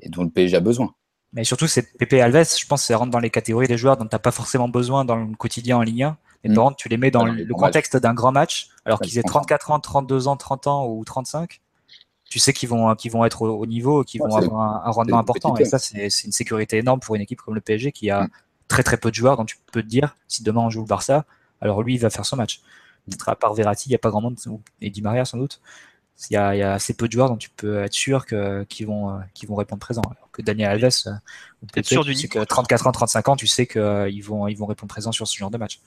et 0.00 0.10
dont 0.10 0.22
le 0.22 0.28
PSG 0.28 0.56
a 0.56 0.60
besoin. 0.60 0.94
Mais 1.32 1.44
surtout, 1.44 1.66
c'est 1.66 1.96
Pepe 1.96 2.14
Alves, 2.14 2.56
je 2.58 2.66
pense, 2.66 2.84
ça 2.84 2.96
rentre 2.96 3.10
dans 3.10 3.18
les 3.18 3.30
catégories 3.30 3.66
des 3.66 3.76
joueurs 3.76 3.96
dont 3.96 4.06
tu 4.06 4.14
n'as 4.14 4.18
pas 4.18 4.30
forcément 4.30 4.68
besoin 4.68 5.04
dans 5.04 5.16
le 5.16 5.34
quotidien 5.36 5.76
en 5.76 5.82
Ligue 5.82 6.02
1. 6.02 6.18
Mais 6.44 6.54
par 6.54 6.64
contre, 6.64 6.76
tu 6.76 6.88
les 6.88 6.96
mets 6.96 7.10
dans 7.10 7.24
le 7.24 7.52
contexte 7.54 7.96
d'un 7.96 8.14
grand 8.14 8.32
match, 8.32 8.68
alors 8.84 9.00
qu'ils 9.00 9.18
aient 9.18 9.22
34 9.22 9.70
ans, 9.72 9.80
32 9.80 10.28
ans, 10.28 10.36
30 10.36 10.66
ans 10.68 10.86
ou 10.86 11.04
35. 11.04 11.60
Tu 12.28 12.38
sais 12.38 12.52
qu'ils 12.52 12.68
vont, 12.68 12.94
qu'ils 12.94 13.10
vont 13.10 13.24
être 13.24 13.42
au, 13.42 13.66
niveau, 13.66 14.04
qu'ils 14.04 14.20
vont 14.20 14.34
avoir 14.34 14.86
un, 14.86 14.90
rendement 14.90 15.18
important. 15.18 15.56
Et 15.56 15.64
ça, 15.64 15.78
c'est 15.78 16.08
une 16.24 16.32
sécurité 16.32 16.76
énorme 16.76 17.00
pour 17.00 17.14
une 17.14 17.22
équipe 17.22 17.40
comme 17.40 17.54
le 17.54 17.60
PSG 17.60 17.92
qui 17.92 18.10
a 18.10 18.24
mm. 18.24 18.28
très 18.68 18.82
très 18.82 18.96
peu 18.98 19.10
de 19.10 19.14
joueurs 19.14 19.36
dont 19.36 19.46
tu 19.46 19.56
peux 19.72 19.82
te 19.82 19.86
dire, 19.86 20.14
si 20.28 20.42
demain 20.42 20.60
on 20.60 20.70
joue 20.70 20.82
le 20.82 20.86
Barça, 20.86 21.24
alors 21.60 21.82
lui, 21.82 21.94
il 21.94 22.00
va 22.00 22.10
faire 22.10 22.26
son 22.26 22.36
match. 22.36 22.60
À 23.26 23.36
part 23.36 23.54
Verratti, 23.54 23.88
il 23.88 23.92
n'y 23.92 23.96
a 23.96 23.98
pas 23.98 24.10
grand 24.10 24.20
monde, 24.20 24.36
et 24.80 24.90
Di 24.90 25.00
Maria 25.00 25.24
sans 25.24 25.38
doute. 25.38 25.60
Il 26.30 26.34
y, 26.34 26.36
a, 26.36 26.54
il 26.54 26.58
y, 26.58 26.62
a, 26.62 26.74
assez 26.74 26.94
peu 26.94 27.06
de 27.06 27.12
joueurs 27.12 27.28
dont 27.28 27.36
tu 27.36 27.48
peux 27.48 27.80
être 27.84 27.92
sûr 27.92 28.26
qu'ils 28.26 28.86
vont, 28.86 29.10
euh, 29.10 29.20
vont 29.46 29.54
répondre 29.54 29.78
présent. 29.78 30.02
Alors 30.02 30.28
que 30.32 30.42
Daniel 30.42 30.70
Alves, 30.70 30.90
euh, 31.06 31.12
peut-être 31.72 31.86
sûr 31.86 32.04
du 32.04 32.28
que 32.28 32.42
34 32.42 32.88
ans, 32.88 32.92
35 32.92 33.28
ans, 33.28 33.36
tu 33.36 33.46
sais 33.46 33.68
qu'ils 33.68 33.80
euh, 33.80 34.10
vont, 34.24 34.48
ils 34.48 34.56
vont 34.56 34.66
répondre 34.66 34.90
présent 34.90 35.12
sur 35.12 35.28
ce 35.28 35.38
genre 35.38 35.50
de 35.50 35.58
match. 35.58 35.80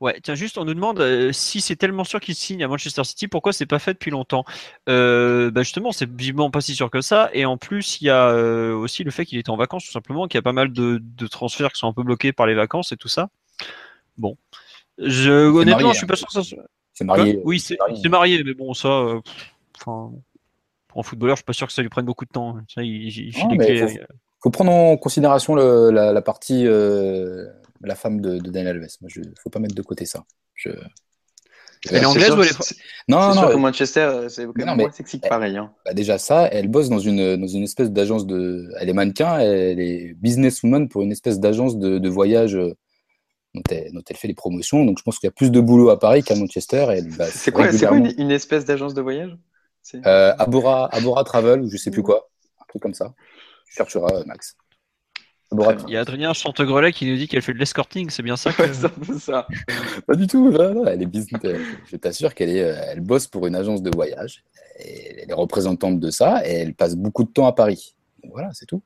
Ouais, 0.00 0.18
tiens, 0.22 0.34
juste, 0.34 0.56
on 0.56 0.64
nous 0.64 0.72
demande 0.72 1.30
si 1.32 1.60
c'est 1.60 1.76
tellement 1.76 2.04
sûr 2.04 2.20
qu'il 2.20 2.34
signe 2.34 2.64
à 2.64 2.68
Manchester 2.68 3.04
City, 3.04 3.28
pourquoi 3.28 3.52
c'est 3.52 3.66
pas 3.66 3.78
fait 3.78 3.92
depuis 3.92 4.10
longtemps? 4.10 4.44
Bah 4.86 5.50
Justement, 5.62 5.92
c'est 5.92 6.10
visiblement 6.10 6.50
pas 6.50 6.62
si 6.62 6.74
sûr 6.74 6.90
que 6.90 7.02
ça. 7.02 7.28
Et 7.34 7.44
en 7.44 7.58
plus, 7.58 8.00
il 8.00 8.06
y 8.06 8.10
a 8.10 8.34
aussi 8.74 9.04
le 9.04 9.10
fait 9.10 9.26
qu'il 9.26 9.38
était 9.38 9.50
en 9.50 9.56
vacances, 9.56 9.84
tout 9.84 9.92
simplement, 9.92 10.26
qu'il 10.26 10.38
y 10.38 10.40
a 10.40 10.42
pas 10.42 10.54
mal 10.54 10.72
de, 10.72 11.02
de, 11.02 11.26
transferts 11.26 11.72
qui 11.72 11.80
sont 11.80 11.88
un 11.88 11.92
peu 11.92 12.02
bloqués 12.02 12.32
par 12.32 12.46
les 12.46 12.54
vacances 12.54 12.92
et 12.92 12.96
tout 12.96 13.08
ça. 13.08 13.28
Bon. 14.16 14.36
Je, 14.98 15.30
honnêtement, 15.30 15.92
je 15.92 15.98
suis 15.98 16.06
pas 16.06 16.16
sûr 16.16 16.28
que 16.28 16.32
ça 16.32 16.42
C'est 16.92 17.04
marié. 17.04 17.40
Oui, 17.44 17.60
c'est 17.60 17.76
marié. 18.08 18.42
mais 18.44 18.54
bon, 18.54 18.74
ça. 18.74 18.88
Enfin, 19.76 20.12
pour 20.88 21.00
un 21.00 21.02
footballeur, 21.02 21.36
je 21.36 21.40
suis 21.40 21.44
pas 21.44 21.52
sûr 21.52 21.66
que 21.66 21.72
ça 21.72 21.82
lui 21.82 21.88
prenne 21.88 22.04
beaucoup 22.04 22.24
de 22.24 22.30
temps. 22.30 22.56
il, 22.76 23.32
faut, 24.42 24.50
prendre 24.50 24.72
en 24.72 24.96
considération 24.96 25.54
la, 25.54 26.22
partie 26.22 26.66
euh, 26.66 27.46
la 27.82 27.94
femme 27.94 28.20
de, 28.20 28.38
Daniel 28.38 28.76
Alves. 28.76 28.86
Il 29.00 29.20
ne 29.20 29.34
faut 29.42 29.50
pas 29.50 29.58
mettre 29.58 29.74
de 29.74 29.82
côté 29.82 30.06
ça. 30.06 30.24
Je... 30.54 30.70
Elle 31.90 32.02
est 32.02 32.06
anglaise 32.06 32.30
ou 32.30 32.42
elle 32.42 32.48
est 32.48 32.76
Non, 33.08 33.34
non. 33.34 33.58
Manchester, 33.58 34.26
c'est 34.28 34.44
quand 34.44 34.66
même 34.66 34.76
moins 34.76 34.92
sexy 34.92 35.18
que 35.18 35.28
pareil. 35.28 35.56
Hein. 35.56 35.72
Bah, 35.84 35.94
déjà 35.94 36.18
ça, 36.18 36.46
elle 36.52 36.68
bosse 36.68 36.90
dans 36.90 36.98
une 36.98 37.36
dans 37.36 37.46
une 37.46 37.62
espèce 37.62 37.90
d'agence 37.90 38.26
de. 38.26 38.70
Elle 38.78 38.90
est 38.90 38.94
mannequin, 38.94 39.38
elle 39.38 39.80
est 39.80 40.14
businesswoman 40.14 40.88
pour 40.88 41.02
une 41.02 41.12
espèce 41.12 41.40
d'agence 41.40 41.78
de, 41.78 42.08
voyage. 42.08 42.54
Euh, 42.54 42.74
dont 43.54 43.62
elle, 44.08 44.16
fait 44.16 44.28
les 44.28 44.34
promotions. 44.34 44.84
Donc 44.84 44.98
je 44.98 45.02
pense 45.02 45.18
qu'il 45.18 45.26
y 45.26 45.28
a 45.28 45.32
plus 45.32 45.50
de 45.50 45.60
boulot 45.60 45.90
à 45.90 45.98
Paris 45.98 46.22
qu'à 46.22 46.36
Manchester. 46.36 46.86
C'est 47.32 47.50
quoi, 47.50 47.68
quoi 47.68 47.96
une, 47.96 48.30
espèce 48.30 48.64
d'agence 48.64 48.94
de 48.94 49.00
voyage? 49.00 49.36
Euh, 49.94 50.34
Abora, 50.38 50.94
Abora 50.94 51.24
Travel, 51.24 51.62
ou 51.62 51.70
je 51.70 51.76
sais 51.76 51.90
plus 51.90 52.02
quoi. 52.02 52.28
Un 52.60 52.64
truc 52.68 52.82
comme 52.82 52.94
ça. 52.94 53.12
Tu 53.66 53.74
chercheras, 53.74 54.12
euh, 54.12 54.24
Max. 54.26 54.56
Il 55.52 55.92
y 55.92 55.96
a 55.96 56.00
Adrien 56.00 56.32
Chantegrelet 56.32 56.92
qui 56.92 57.06
nous 57.06 57.16
dit 57.16 57.26
qu'elle 57.26 57.42
fait 57.42 57.52
de 57.52 57.58
l'escorting, 57.58 58.08
c'est 58.10 58.22
bien 58.22 58.36
ça, 58.36 58.52
que... 58.52 58.72
ça, 58.72 59.48
Pas 60.06 60.14
du 60.14 60.26
tout, 60.28 60.52
elle 60.86 61.02
est 61.02 61.06
business. 61.06 61.42
Je 61.90 61.96
t'assure 61.96 62.34
qu'elle 62.34 62.50
est, 62.50 62.62
euh, 62.62 62.80
elle 62.92 63.00
bosse 63.00 63.26
pour 63.26 63.46
une 63.46 63.56
agence 63.56 63.82
de 63.82 63.90
voyage. 63.92 64.44
elle 64.78 65.28
est 65.28 65.34
représentante 65.34 65.98
de 65.98 66.10
ça 66.10 66.46
et 66.46 66.52
elle 66.52 66.74
passe 66.74 66.94
beaucoup 66.94 67.24
de 67.24 67.30
temps 67.30 67.46
à 67.46 67.52
Paris. 67.52 67.96
voilà, 68.30 68.50
c'est 68.52 68.66
tout. 68.66 68.82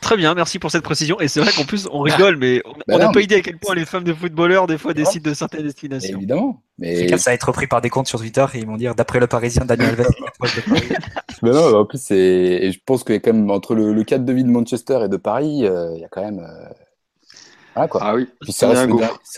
Très 0.00 0.16
bien, 0.16 0.34
merci 0.34 0.58
pour 0.58 0.70
cette 0.70 0.84
précision. 0.84 1.20
Et 1.20 1.28
c'est 1.28 1.40
vrai 1.40 1.52
qu'en 1.52 1.64
plus, 1.64 1.88
on 1.90 2.00
rigole, 2.00 2.36
mais 2.36 2.62
on 2.66 2.96
bah 2.96 2.98
n'a 2.98 3.10
pas 3.10 3.20
idée 3.20 3.36
à 3.36 3.40
quel 3.40 3.58
point 3.58 3.74
les 3.74 3.84
femmes 3.84 4.04
de 4.04 4.14
footballeurs, 4.14 4.66
des 4.66 4.78
fois, 4.78 4.94
décident 4.94 5.30
de 5.30 5.34
certaines 5.34 5.64
destinations. 5.64 6.16
évidemment. 6.18 6.62
Mais... 6.78 7.08
ça 7.18 7.30
va 7.30 7.34
être 7.34 7.48
repris 7.48 7.66
par 7.66 7.80
des 7.80 7.90
comptes 7.90 8.06
sur 8.06 8.20
Twitter 8.20 8.46
et 8.54 8.58
ils 8.58 8.66
vont 8.66 8.76
dire, 8.76 8.94
d'après 8.94 9.18
le 9.18 9.26
Parisien, 9.26 9.64
Daniel 9.64 9.90
Alves. 9.90 10.08
mais 11.42 11.50
non, 11.50 11.80
en 11.80 11.84
plus, 11.84 12.00
c'est... 12.00 12.16
Et 12.16 12.72
je 12.72 12.78
pense 12.84 13.02
que 13.02 13.14
quand 13.14 13.32
même, 13.32 13.50
entre 13.50 13.74
le, 13.74 13.92
le 13.92 14.04
cadre 14.04 14.24
de 14.24 14.32
vie 14.32 14.44
de 14.44 14.50
Manchester 14.50 15.00
et 15.04 15.08
de 15.08 15.16
Paris, 15.16 15.66
euh, 15.66 15.92
il 15.96 16.00
y 16.00 16.04
a 16.04 16.08
quand 16.08 16.22
même. 16.22 16.38
Euh... 16.38 17.86
quoi. 17.88 18.00
Ah 18.04 18.14
oui. 18.14 18.28
ça, 18.48 18.68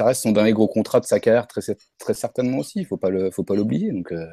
reste 0.04 0.22
son 0.22 0.32
dernier 0.32 0.52
gros 0.52 0.68
contrat 0.68 1.00
de 1.00 1.06
sa 1.06 1.20
carrière, 1.20 1.46
très, 1.46 1.62
très 1.98 2.14
certainement 2.14 2.58
aussi. 2.58 2.80
Il 2.80 2.88
ne 2.90 3.30
faut 3.30 3.44
pas 3.44 3.54
l'oublier. 3.54 3.92
Donc. 3.92 4.12
Euh, 4.12 4.26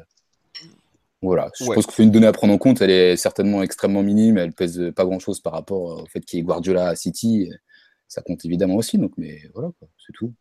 voilà, 1.20 1.50
je 1.58 1.64
pense 1.64 1.86
que 1.86 2.02
une 2.02 2.10
donnée 2.10 2.26
à 2.28 2.32
prendre 2.32 2.52
en 2.52 2.58
compte, 2.58 2.80
elle 2.80 2.90
est 2.90 3.16
certainement 3.16 3.62
extrêmement 3.62 4.02
minime, 4.02 4.38
elle 4.38 4.52
pèse 4.52 4.92
pas 4.94 5.04
grand-chose 5.04 5.40
par 5.40 5.52
rapport 5.52 6.02
au 6.02 6.06
fait 6.06 6.20
qu'il 6.20 6.38
y 6.38 6.40
ait 6.40 6.44
Guardiola 6.44 6.88
à 6.88 6.96
City, 6.96 7.50
ça 8.06 8.22
compte 8.22 8.44
évidemment 8.44 8.76
aussi, 8.76 8.98
donc 8.98 9.12
mais 9.16 9.40
voilà, 9.54 9.70
c'est 9.98 10.12
tout. 10.12 10.32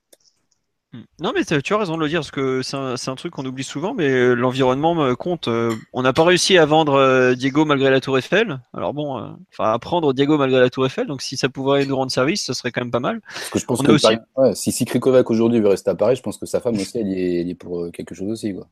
Hmm. 0.93 1.01
Non, 1.19 1.33
mais 1.35 1.43
tu 1.43 1.73
as 1.73 1.77
raison 1.77 1.97
de 1.97 2.01
le 2.01 2.07
dire, 2.07 2.19
parce 2.21 2.31
que 2.31 2.61
c'est 2.61 3.09
un, 3.09 3.15
truc 3.15 3.33
qu'on 3.33 3.45
oublie 3.45 3.65
souvent, 3.65 3.93
mais 3.93 4.07
euh, 4.07 4.35
l'environnement 4.35 5.13
compte. 5.15 5.49
Euh, 5.49 5.75
on 5.91 6.01
n'a 6.01 6.13
pas 6.13 6.23
réussi 6.23 6.57
à 6.57 6.65
vendre 6.65 6.93
euh, 6.93 7.35
Diego 7.35 7.65
malgré 7.65 7.89
la 7.89 7.99
Tour 7.99 8.17
Eiffel. 8.17 8.61
Alors 8.73 8.93
bon, 8.93 9.35
enfin, 9.51 9.73
à 9.73 9.79
prendre 9.79 10.13
Diego 10.13 10.37
malgré 10.37 10.61
la 10.61 10.69
Tour 10.69 10.85
Eiffel, 10.85 11.05
donc 11.05 11.21
si 11.21 11.35
ça 11.35 11.49
pouvait 11.49 11.85
nous 11.85 11.95
rendre 11.95 12.11
service, 12.11 12.45
ce 12.45 12.53
serait 12.53 12.71
quand 12.71 12.79
même 12.81 12.91
pas 12.91 13.01
mal. 13.01 13.19
Parce 13.21 13.49
que 13.49 13.59
je 13.59 13.65
pense 13.65 13.81
que 13.81 13.91
aussi... 13.91 14.07
si, 14.53 14.71
si 14.71 14.85
Krikovac 14.85 15.29
aujourd'hui 15.29 15.59
veut 15.59 15.69
rester 15.69 15.89
à 15.89 15.95
Paris, 15.95 16.15
je 16.15 16.21
pense 16.21 16.37
que 16.37 16.45
sa 16.45 16.61
femme 16.61 16.75
aussi, 16.75 16.97
elle 16.97 17.49
est, 17.49 17.55
pour 17.55 17.91
quelque 17.91 18.15
chose 18.15 18.31
aussi. 18.31 18.53
Quoi. 18.53 18.67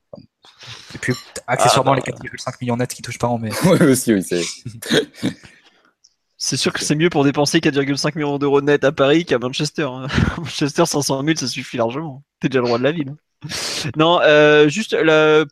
Et 0.94 0.98
puis, 0.98 1.14
accessoirement, 1.48 1.92
ah, 1.92 1.96
les 1.96 2.02
4,5 2.02 2.56
millions 2.62 2.78
nets 2.78 2.94
qui 2.94 3.02
touchent 3.02 3.20
pas 3.20 3.28
en 3.28 3.40
mai. 3.40 3.50
oui, 3.66 3.88
aussi, 3.88 4.14
oui, 4.14 4.24
c'est. 4.24 4.42
C'est 6.38 6.58
sûr 6.58 6.74
que 6.74 6.82
c'est 6.82 6.96
mieux 6.96 7.10
pour 7.10 7.24
dépenser 7.24 7.60
4,5 7.60 8.16
millions 8.16 8.38
d'euros 8.38 8.62
net 8.62 8.84
à 8.84 8.92
Paris 8.92 9.26
qu'à 9.26 9.40
Manchester. 9.40 9.84
Hein. 9.84 10.08
Manchester, 10.38 10.86
500 10.86 11.24
000, 11.24 11.38
ça 11.38 11.48
suffit 11.48 11.78
largement. 11.78 12.24
T'es 12.40 12.50
déjà 12.50 12.62
le 12.62 12.68
roi 12.68 12.78
de 12.78 12.84
la 12.84 12.92
ville. 12.92 13.16
Non, 13.96 14.20
euh, 14.22 14.68
juste 14.68 14.96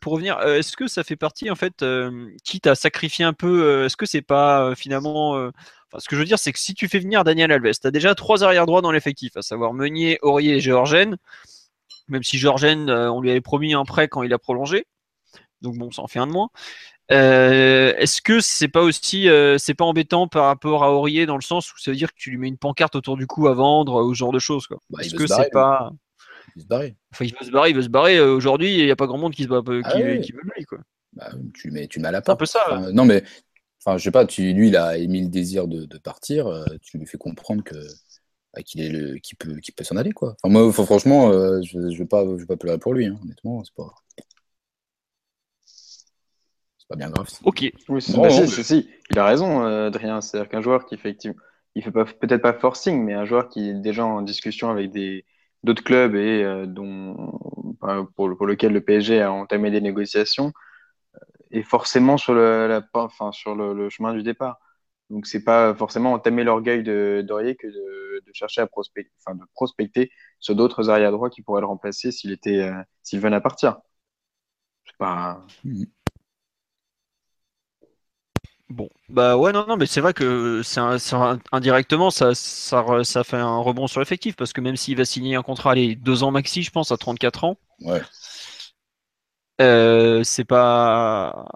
pour 0.00 0.14
revenir, 0.14 0.38
euh, 0.38 0.58
est-ce 0.58 0.76
que 0.76 0.88
ça 0.88 1.04
fait 1.04 1.16
partie, 1.16 1.50
en 1.50 1.54
fait, 1.54 1.82
euh, 1.82 2.28
quitte 2.42 2.66
à 2.66 2.74
sacrifier 2.74 3.24
un 3.24 3.32
peu, 3.32 3.84
est-ce 3.84 3.96
que 3.96 4.06
c'est 4.06 4.22
pas 4.22 4.74
finalement. 4.74 5.34
Enfin, 5.34 5.98
ce 5.98 6.08
que 6.08 6.16
je 6.16 6.20
veux 6.20 6.26
dire, 6.26 6.38
c'est 6.38 6.52
que 6.52 6.58
si 6.58 6.74
tu 6.74 6.88
fais 6.88 6.98
venir 6.98 7.22
Daniel 7.24 7.52
Alves, 7.52 7.78
tu 7.80 7.86
as 7.86 7.90
déjà 7.90 8.14
trois 8.14 8.42
arrières 8.42 8.66
droits 8.66 8.82
dans 8.82 8.90
l'effectif, 8.90 9.36
à 9.36 9.42
savoir 9.42 9.72
Meunier, 9.72 10.18
Aurier 10.22 10.56
et 10.56 10.60
Georgen. 10.60 11.16
Même 12.08 12.22
si 12.24 12.36
Georgen, 12.38 12.90
on 12.90 13.20
lui 13.20 13.30
avait 13.30 13.40
promis 13.40 13.74
un 13.74 13.84
prêt 13.84 14.08
quand 14.08 14.22
il 14.22 14.32
a 14.32 14.38
prolongé. 14.38 14.86
Donc 15.62 15.76
bon, 15.76 15.90
ça 15.90 16.02
en 16.02 16.08
fait 16.08 16.18
un 16.18 16.26
de 16.26 16.32
moins. 16.32 16.50
Euh, 17.12 17.94
est-ce 17.98 18.22
que 18.22 18.40
c'est 18.40 18.68
pas 18.68 18.80
aussi 18.80 19.28
euh, 19.28 19.58
c'est 19.58 19.74
pas 19.74 19.84
embêtant 19.84 20.26
par 20.26 20.46
rapport 20.46 20.84
à 20.84 20.92
Aurier 20.92 21.26
dans 21.26 21.36
le 21.36 21.42
sens 21.42 21.70
où 21.72 21.78
ça 21.78 21.90
veut 21.90 21.96
dire 21.96 22.10
que 22.14 22.18
tu 22.18 22.30
lui 22.30 22.38
mets 22.38 22.48
une 22.48 22.56
pancarte 22.56 22.96
autour 22.96 23.18
du 23.18 23.26
cou 23.26 23.46
à 23.46 23.52
vendre 23.52 24.02
ou 24.02 24.14
ce 24.14 24.18
genre 24.18 24.32
de 24.32 24.38
choses 24.38 24.66
quoi? 24.66 24.78
Bah, 24.88 25.00
Est-ce 25.02 25.14
que 25.14 25.26
c'est 25.26 25.50
pas 25.50 25.92
il 26.56 26.60
veut 26.60 26.62
se 26.62 26.68
barrer. 26.68 26.96
Enfin, 27.12 27.24
il 27.24 27.34
veut 27.34 27.46
se 27.46 27.50
barrer, 27.50 27.70
il 27.70 27.76
veut 27.76 27.82
se 27.82 27.88
barrer. 27.88 28.16
Euh, 28.16 28.34
aujourd'hui, 28.34 28.78
il 28.78 28.84
n'y 28.84 28.90
a 28.90 28.96
pas 28.96 29.06
grand 29.06 29.18
monde 29.18 29.34
qui 29.34 29.42
se 29.42 29.48
bat, 29.48 29.60
ah 29.66 29.92
qui, 29.92 30.02
veut 30.02 30.42
lui 30.56 30.64
quoi. 30.64 30.78
Bah, 31.12 31.30
tu 31.52 31.70
mets 31.70 31.88
tu 31.88 32.00
mets 32.00 32.08
à 32.08 32.12
la 32.12 32.22
porte. 32.22 32.36
un 32.36 32.38
peu 32.38 32.46
ça. 32.46 32.90
non 32.92 33.04
mais 33.04 33.22
enfin 33.84 33.98
je 33.98 34.04
sais 34.04 34.10
pas, 34.10 34.24
tu, 34.24 34.52
lui 34.52 34.68
il 34.68 34.76
a 34.76 34.96
émis 34.96 35.22
le 35.22 35.28
désir 35.28 35.68
de, 35.68 35.98
partir, 35.98 36.64
tu 36.80 36.96
lui 36.98 37.06
fais 37.06 37.18
comprendre 37.18 37.62
que 37.62 37.76
bah, 38.54 38.62
qu'il 38.62 38.80
est 38.80 38.88
le 38.88 39.16
qui 39.18 39.34
peut 39.34 39.56
qui 39.56 39.72
peut 39.72 39.84
s'en 39.84 39.96
aller 39.96 40.12
quoi. 40.12 40.36
Enfin 40.42 40.52
moi 40.52 40.72
franchement 40.72 41.30
je, 41.62 41.90
je 41.90 41.98
vais 41.98 42.06
pas 42.06 42.24
je 42.24 42.40
vais 42.40 42.46
pas 42.46 42.56
pleurer 42.56 42.78
pour 42.78 42.94
lui 42.94 43.06
hein, 43.06 43.18
honnêtement, 43.22 43.62
c'est 43.62 43.74
pas 43.74 43.94
c'est 46.84 46.88
pas 46.88 46.96
bien 46.96 47.10
grave. 47.10 47.28
Ok. 47.44 47.72
Oui, 47.88 48.02
si, 48.02 48.88
il 49.10 49.18
a 49.18 49.24
raison, 49.24 49.64
euh, 49.64 49.86
Adrien. 49.88 50.20
C'est-à-dire 50.20 50.50
qu'un 50.50 50.60
joueur 50.60 50.86
qui 50.86 50.94
effectivement, 50.94 51.36
il 51.74 51.82
fait 51.82 51.90
peut-être 51.90 52.42
pas 52.42 52.52
forcing, 52.52 53.02
mais 53.02 53.14
un 53.14 53.24
joueur 53.24 53.48
qui 53.48 53.70
est 53.70 53.74
déjà 53.74 54.04
en 54.04 54.22
discussion 54.22 54.70
avec 54.70 54.90
des 54.90 55.24
d'autres 55.62 55.82
clubs 55.82 56.14
et 56.14 56.42
euh, 56.44 56.66
dont 56.66 57.16
pour, 58.16 58.36
pour, 58.36 58.46
lequel 58.46 58.72
le 58.72 58.82
PSG 58.82 59.22
a 59.22 59.32
entamé 59.32 59.70
des 59.70 59.80
négociations 59.80 60.52
euh, 61.16 61.18
est 61.50 61.62
forcément 61.62 62.18
sur 62.18 62.34
le, 62.34 62.68
la, 62.68 62.86
enfin, 62.94 63.32
sur 63.32 63.54
le, 63.54 63.88
chemin 63.90 64.12
du 64.14 64.22
départ. 64.22 64.58
Donc 65.10 65.26
c'est 65.26 65.44
pas 65.44 65.74
forcément 65.74 66.12
entamer 66.12 66.44
l'orgueil 66.44 66.82
de 66.82 67.24
Dorier 67.26 67.56
que 67.56 67.66
de, 67.66 68.22
de, 68.26 68.32
chercher 68.34 68.60
à 68.62 68.66
prospecter, 68.66 69.12
enfin, 69.24 69.36
de 69.36 69.44
prospecter 69.54 70.10
sur 70.40 70.54
d'autres 70.56 70.90
arrière 70.90 71.12
droits 71.12 71.30
qui 71.30 71.42
pourraient 71.42 71.60
le 71.60 71.66
remplacer 71.66 72.12
s'il 72.12 72.32
était 72.32 72.70
s'il 73.02 73.20
venait 73.20 73.36
à 73.36 73.40
partir. 73.40 73.78
C'est 74.86 74.96
pas. 74.98 75.44
Bon, 78.70 78.88
bah 79.10 79.36
ouais, 79.36 79.52
non, 79.52 79.66
non, 79.66 79.76
mais 79.76 79.86
c'est 79.86 80.00
vrai 80.00 80.14
que 80.14 80.62
c'est 80.64 80.80
indirectement, 81.52 82.10
ça, 82.10 82.34
ça, 82.34 82.80
re- 82.82 83.04
ça 83.04 83.22
fait 83.22 83.36
un 83.36 83.58
rebond 83.58 83.86
sur 83.86 84.00
l'effectif, 84.00 84.36
parce 84.36 84.52
que 84.54 84.60
même 84.62 84.76
s'il 84.76 84.96
va 84.96 85.04
signer 85.04 85.36
un 85.36 85.42
contrat, 85.42 85.72
allez, 85.72 85.94
deux 85.96 86.22
ans 86.22 86.30
maxi, 86.30 86.62
je 86.62 86.70
pense, 86.70 86.90
à 86.90 86.96
34 86.96 87.44
ans, 87.44 87.58
Ouais. 87.80 88.02
euh, 89.60 90.22
c'est 90.24 90.44
pas. 90.44 91.46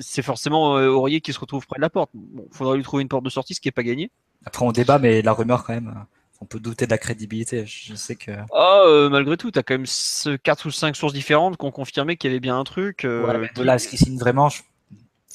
C'est 0.00 0.22
forcément 0.22 0.76
euh, 0.78 0.88
Aurier 0.88 1.20
qui 1.20 1.32
se 1.32 1.38
retrouve 1.40 1.66
près 1.66 1.76
de 1.78 1.82
la 1.82 1.90
porte. 1.90 2.10
Bon, 2.14 2.46
faudra 2.52 2.76
lui 2.76 2.82
trouver 2.84 3.02
une 3.02 3.08
porte 3.08 3.24
de 3.24 3.30
sortie, 3.30 3.54
ce 3.54 3.60
qui 3.60 3.68
est 3.68 3.72
pas 3.72 3.82
gagné. 3.82 4.10
Après, 4.46 4.64
on 4.64 4.72
débat, 4.72 4.98
mais 4.98 5.20
la 5.22 5.32
rumeur, 5.34 5.64
quand 5.64 5.74
même, 5.74 6.06
on 6.40 6.46
peut 6.46 6.60
douter 6.60 6.86
de 6.86 6.90
la 6.90 6.98
crédibilité. 6.98 7.66
Je 7.66 7.94
sais 7.94 8.16
que. 8.16 8.30
Ah, 8.52 8.82
euh, 8.86 9.08
malgré 9.10 9.36
tout, 9.36 9.50
t'as 9.50 9.62
quand 9.62 9.74
même 9.74 9.86
ce- 9.86 10.36
quatre 10.36 10.66
ou 10.66 10.70
cinq 10.70 10.96
sources 10.96 11.12
différentes 11.12 11.56
qui 11.56 11.64
ont 11.64 11.70
confirmé 11.70 12.16
qu'il 12.16 12.30
y 12.30 12.32
avait 12.32 12.40
bien 12.40 12.58
un 12.58 12.64
truc. 12.64 13.04
euh, 13.04 13.26
Ouais, 13.26 13.38
mais 13.38 13.48
de 13.56 13.62
là, 13.62 13.78
ce 13.78 13.88
qui 13.88 13.96
signe 13.96 14.18
vraiment? 14.18 14.48
je- 14.48 14.62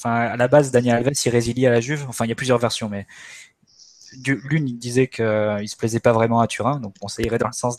Enfin, 0.00 0.14
à 0.14 0.36
la 0.38 0.48
base, 0.48 0.70
Daniel 0.70 0.96
Alves, 0.96 1.12
il 1.26 1.28
résilie 1.28 1.66
à 1.66 1.70
la 1.70 1.80
Juve. 1.82 2.06
Enfin, 2.08 2.24
il 2.24 2.30
y 2.30 2.32
a 2.32 2.34
plusieurs 2.34 2.56
versions, 2.58 2.88
mais 2.88 3.06
l'une, 4.26 4.66
il 4.66 4.78
disait 4.78 5.08
qu'il 5.08 5.24
ne 5.24 5.66
se 5.66 5.76
plaisait 5.76 6.00
pas 6.00 6.12
vraiment 6.12 6.40
à 6.40 6.46
Turin, 6.46 6.80
donc 6.80 6.94
bon, 7.00 7.08
ça 7.08 7.22
irait 7.22 7.38
dans 7.38 7.46
le 7.48 7.52
sens 7.52 7.76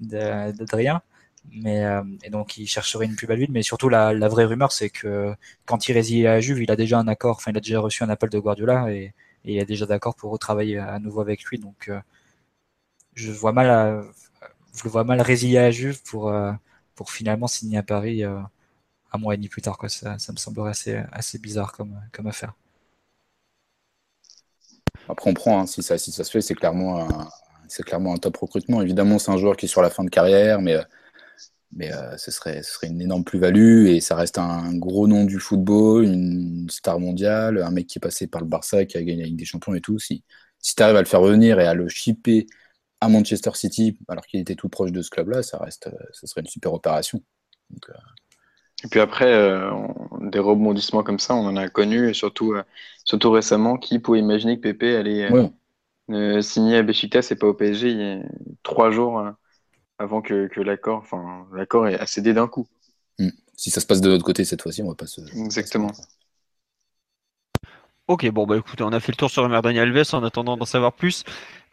d'Adrien. 0.00 1.02
Mais 1.50 1.84
euh, 1.84 2.02
et 2.24 2.30
donc, 2.30 2.56
il 2.56 2.66
chercherait 2.66 3.04
une 3.04 3.16
plus 3.16 3.26
belle 3.26 3.38
ville. 3.38 3.52
Mais 3.52 3.62
surtout, 3.62 3.88
la, 3.90 4.14
vraie 4.28 4.44
rumeur, 4.44 4.72
c'est 4.72 4.90
que 4.90 5.34
quand 5.66 5.88
il 5.88 5.92
résilie 5.92 6.26
à 6.26 6.34
la 6.34 6.40
Juve, 6.40 6.62
il 6.62 6.70
a 6.70 6.76
déjà 6.76 6.98
un 6.98 7.08
accord. 7.08 7.36
Enfin, 7.36 7.50
il 7.52 7.56
a 7.58 7.60
déjà 7.60 7.80
reçu 7.80 8.02
un 8.02 8.08
appel 8.10 8.30
de 8.30 8.38
Guardiola 8.38 8.90
et, 8.92 9.12
il 9.44 9.58
est 9.58 9.66
déjà 9.66 9.86
d'accord 9.86 10.14
pour 10.14 10.30
retravailler 10.30 10.78
à 10.78 10.98
nouveau 11.00 11.20
avec 11.20 11.44
lui. 11.44 11.58
Donc, 11.58 11.88
euh, 11.88 12.00
je 13.14 13.32
vois 13.32 13.52
mal, 13.52 14.04
je 14.76 14.84
le 14.84 14.90
vois 14.90 15.04
mal 15.04 15.20
résilier 15.20 15.58
à 15.58 15.62
la 15.62 15.70
Juve 15.70 16.02
pour 16.04 16.28
euh, 16.30 16.52
pour 16.94 17.10
finalement 17.10 17.46
signer 17.48 17.78
à 17.78 17.82
Paris. 17.82 18.24
Un 19.12 19.18
mois 19.18 19.34
et 19.34 19.36
demi 19.36 19.48
plus 19.48 19.62
tard. 19.62 19.78
Quoi. 19.78 19.88
Ça, 19.88 20.16
me 20.32 20.36
semblerait 20.36 20.70
assez, 20.70 21.02
assez 21.12 21.38
bizarre 21.38 21.72
comme, 21.72 22.26
affaire. 22.26 22.54
Après, 25.08 25.30
on 25.30 25.34
prend, 25.34 25.60
hein, 25.60 25.66
si, 25.66 25.82
ça, 25.82 25.98
si 25.98 26.12
ça 26.12 26.24
se 26.24 26.30
fait, 26.30 26.40
c'est 26.40 26.54
clairement, 26.54 27.00
un, 27.00 27.28
clairement 27.82 28.14
un 28.14 28.18
top 28.18 28.36
recrutement. 28.36 28.82
Évidemment, 28.82 29.18
c'est 29.18 29.30
un 29.30 29.36
joueur 29.36 29.56
qui 29.56 29.66
est 29.66 29.68
sur 29.68 29.82
la 29.82 29.90
fin 29.90 30.04
de 30.04 30.10
carrière, 30.10 30.60
mais, 30.60 30.76
euh, 31.92 32.16
ce, 32.16 32.30
serait, 32.30 32.62
une 32.82 33.00
énorme 33.00 33.24
plus-value 33.24 33.86
et 33.86 34.00
ça 34.00 34.14
reste 34.14 34.38
un 34.38 34.74
gros 34.76 35.06
nom 35.06 35.24
du 35.24 35.38
football, 35.38 36.04
une 36.04 36.68
star 36.70 37.00
mondiale, 37.00 37.62
un 37.62 37.70
mec 37.70 37.86
qui 37.86 37.98
est 37.98 38.00
passé 38.00 38.26
par 38.26 38.40
le 38.40 38.46
Barça, 38.46 38.84
qui 38.84 38.96
a 38.96 39.02
gagné 39.02 39.22
la 39.22 39.26
Ligue 39.26 39.38
des 39.38 39.44
Champions 39.44 39.74
et 39.74 39.80
tout. 39.80 39.98
Si, 39.98 40.22
tu 40.60 40.82
arrives 40.82 40.96
à 40.96 41.00
le 41.00 41.06
faire 41.06 41.20
revenir 41.20 41.58
et 41.60 41.66
à 41.66 41.74
le 41.74 41.88
shipper 41.88 42.46
à 43.00 43.08
Manchester 43.08 43.50
City, 43.54 43.98
alors 44.06 44.24
qu'il 44.26 44.38
était 44.40 44.54
tout 44.54 44.68
proche 44.68 44.92
de 44.92 45.02
ce 45.02 45.10
club-là, 45.10 45.42
ça, 45.42 45.60
euh, 45.60 45.90
serait 46.12 46.42
une 46.42 46.46
super 46.46 46.72
opération. 46.72 47.20
Donc, 47.70 47.88
euh, 47.88 47.94
Et 48.84 48.88
puis 48.88 49.00
après, 49.00 49.26
euh, 49.32 49.70
on- 49.72 50.26
des 50.28 50.38
rebondissements 50.38 51.02
comme 51.02 51.18
ça, 51.18 51.34
on 51.34 51.46
en 51.46 51.56
a 51.56 51.68
connu, 51.68 52.08
et 52.10 52.14
surtout, 52.14 52.54
euh, 52.54 52.62
surtout 53.04 53.30
récemment, 53.30 53.76
qui 53.78 53.98
pouvait 53.98 54.18
imaginer 54.20 54.56
que 54.56 54.62
Pépé 54.62 54.96
allait 54.96 55.24
euh, 55.24 55.32
ouais. 55.34 55.52
signer 56.42 56.78
à 56.78 56.82
Besiktas 56.82 57.28
et 57.30 57.36
pas 57.36 57.48
au 57.48 57.54
PSG 57.54 57.90
il 57.90 57.98
y 57.98 58.02
a 58.04 58.22
trois 58.62 58.90
jours 58.90 59.24
avant 59.98 60.22
que, 60.22 60.48
que 60.48 60.60
l'accord, 60.60 60.98
enfin, 61.00 61.46
l'accord 61.54 61.88
ait 61.88 62.06
cédé 62.06 62.34
d'un 62.34 62.48
coup. 62.48 62.66
Si 63.56 63.70
ça 63.70 63.80
se 63.80 63.86
passe 63.86 64.00
de 64.00 64.08
l'autre 64.08 64.24
côté 64.24 64.44
cette 64.44 64.62
fois-ci, 64.62 64.82
on 64.82 64.88
va 64.88 64.94
pas 64.94 65.06
se. 65.06 65.20
Exactement. 65.44 65.92
Ok, 68.08 68.28
bon, 68.30 68.46
bah 68.46 68.56
écoutez, 68.56 68.82
on 68.82 68.88
a 68.92 68.98
fait 69.00 69.12
le 69.12 69.16
tour 69.16 69.30
sur 69.30 69.44
Emer 69.44 69.60
Daniel 69.62 69.88
Alves 69.96 70.08
en 70.12 70.24
attendant 70.24 70.56
d'en 70.56 70.64
savoir 70.64 70.92
plus. 70.92 71.22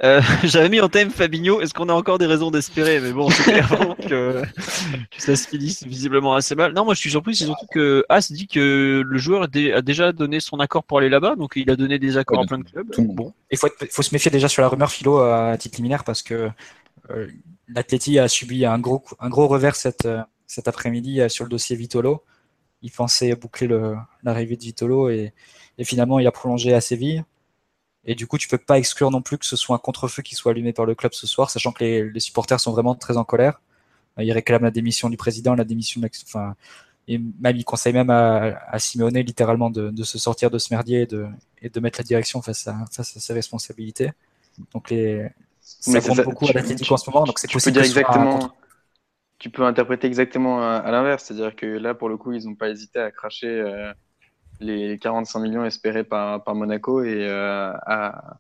Euh, 0.04 0.22
J'avais 0.44 0.70
mis 0.70 0.80
en 0.80 0.88
thème 0.88 1.10
Fabinho. 1.10 1.60
Est-ce 1.60 1.74
qu'on 1.74 1.90
a 1.90 1.94
encore 1.94 2.20
des 2.20 2.28
raisons 2.28 2.52
d'espérer? 2.52 3.00
Mais 3.00 3.12
bon, 3.12 3.30
c'est 3.32 3.44
clairement 3.52 3.96
que, 3.96 4.44
que 5.12 5.22
ça 5.22 5.36
se 5.36 5.48
finisse 5.48 5.84
visiblement 5.84 6.36
assez 6.36 6.54
mal. 6.54 6.74
Non, 6.74 6.86
moi 6.86 6.94
je 6.94 7.00
suis 7.00 7.10
surpris, 7.10 7.36
c'est 7.36 7.46
surtout 7.46 7.66
que 7.74 8.06
As 8.10 8.32
dit 8.32 8.48
que 8.48 9.04
le 9.06 9.18
joueur 9.18 9.44
a 9.44 9.48
dé- 9.48 9.74
a 9.74 9.82
déjà 9.82 10.12
donné 10.12 10.40
son 10.40 10.60
accord 10.60 10.84
pour 10.84 11.00
aller 11.00 11.10
là-bas, 11.10 11.36
donc 11.36 11.54
il 11.56 11.70
a 11.72 11.76
donné 11.76 11.98
des 11.98 12.16
accords 12.16 12.38
Ouais, 12.38 12.46
à 12.46 12.48
plein 12.48 12.60
de 12.60 12.64
clubs. 12.64 12.90
tout 12.92 13.02
le 13.02 13.08
monde. 13.08 13.16
Bon, 13.16 13.34
Il 13.52 13.58
faut, 13.58 13.68
se 14.04 14.14
méfier 14.14 14.30
déjà 14.32 14.48
sur 14.48 14.62
la 14.62 14.68
rumeur 14.70 14.92
philo 14.92 15.18
à 15.18 15.58
titre 15.58 15.78
liminaire 15.78 16.04
parce 16.04 16.22
que 16.22 16.50
euh, 17.10 17.28
l'Atleti 17.68 18.20
a 18.20 18.28
subi 18.28 18.66
un 18.66 18.78
gros, 18.78 19.04
un 19.20 19.30
gros 19.30 19.48
revers 19.48 19.76
cette, 19.76 20.06
euh, 20.06 20.22
cet 20.46 20.68
après-midi 20.68 21.22
euh, 21.22 21.28
sur 21.28 21.44
le 21.44 21.50
dossier 21.50 21.76
Vitolo. 21.76 22.24
Il 22.82 22.92
pensait 22.92 23.36
boucler 23.36 23.68
le- 23.68 23.96
l'arrivée 24.24 24.56
de 24.56 24.62
Vitolo 24.62 25.10
et, 25.10 25.34
et 25.80 25.86
finalement 25.86 26.20
il 26.20 26.28
a 26.28 26.34
prolongé 26.34 26.76
à 26.76 26.82
Séville. 26.82 27.26
Et 28.06 28.16
du 28.16 28.28
coup, 28.28 28.38
tu 28.38 28.48
peux 28.48 28.58
pas 28.58 28.78
exclure 28.80 29.12
non 29.12 29.22
plus 29.22 29.38
que 29.38 29.46
ce 29.46 29.56
soit 29.58 29.76
un 29.76 29.80
contre-feu 29.80 30.24
qui 30.24 30.36
soit 30.36 30.52
allumé 30.54 30.74
par 30.74 30.86
le 30.86 30.96
club 30.96 31.14
ce 31.14 31.28
soir, 31.28 31.50
sachant 31.50 31.72
que 31.74 31.84
les, 31.84 32.10
les 32.10 32.20
supporters 32.22 32.60
sont 32.60 32.72
vraiment 32.72 32.96
très 32.96 33.18
en 33.18 33.26
colère. 33.26 33.62
Euh, 34.20 34.24
Ils 34.24 34.32
réclament 34.34 34.64
la 34.64 34.72
démission 34.72 35.10
du 35.10 35.18
président, 35.18 35.56
la 35.56 35.66
démission 35.66 36.02
de 36.02 36.10
enfin, 36.26 36.56
et 37.08 37.20
même 37.20 37.58
ils 37.58 37.66
conseillent 37.66 37.94
même 37.94 38.10
à, 38.12 38.60
à 38.70 38.80
Simeone 38.80 39.20
littéralement 39.20 39.70
de, 39.72 39.90
de 39.92 40.04
se 40.04 40.18
sortir 40.20 40.52
de 40.52 40.60
ce 40.60 40.74
merdier 40.74 41.02
et 41.04 41.08
de, 41.08 41.28
et 41.62 41.70
de 41.70 41.80
mettre 41.82 42.00
la 42.00 42.04
direction 42.06 42.42
face 42.42 42.68
à, 42.68 42.86
face 42.92 43.18
à 43.18 43.20
ses 43.22 43.34
responsabilités. 43.34 44.12
Donc 44.74 44.90
les, 44.92 45.30
ça 45.62 45.82
Mais 45.92 46.02
c'est 46.02 46.12
compte 46.12 46.16
ça, 46.16 46.26
beaucoup 46.26 46.46
tu- 46.46 46.52
à 46.52 46.54
l'Atlético 46.54 46.94
en 46.96 46.98
ce 46.98 47.10
moment, 47.10 47.26
donc 47.26 47.40
c'est 47.40 47.48
Tu 47.48 47.60
peux 47.60 47.72
possible 47.72 47.72
dire 47.72 47.84
exactement, 47.84 48.54
tu 49.40 49.50
peux 49.50 49.64
interpréter 49.66 50.08
exactement 50.08 50.62
à, 50.62 50.78
à 50.78 50.92
l'inverse, 50.92 51.26
c'est-à-dire 51.26 51.56
que 51.56 51.66
là, 51.66 51.96
pour 51.96 52.10
le 52.10 52.18
coup, 52.18 52.34
ils 52.34 52.46
n'ont 52.46 52.56
pas 52.56 52.70
hésité 52.70 53.00
à 53.00 53.12
cracher 53.12 53.48
euh, 53.48 53.94
les 54.60 54.98
45 55.00 55.40
millions 55.40 55.66
espérés 55.66 56.04
par, 56.04 56.44
Monaco 56.54 57.04
et 57.04 57.26
euh, 57.28 57.72
à, 57.86 58.40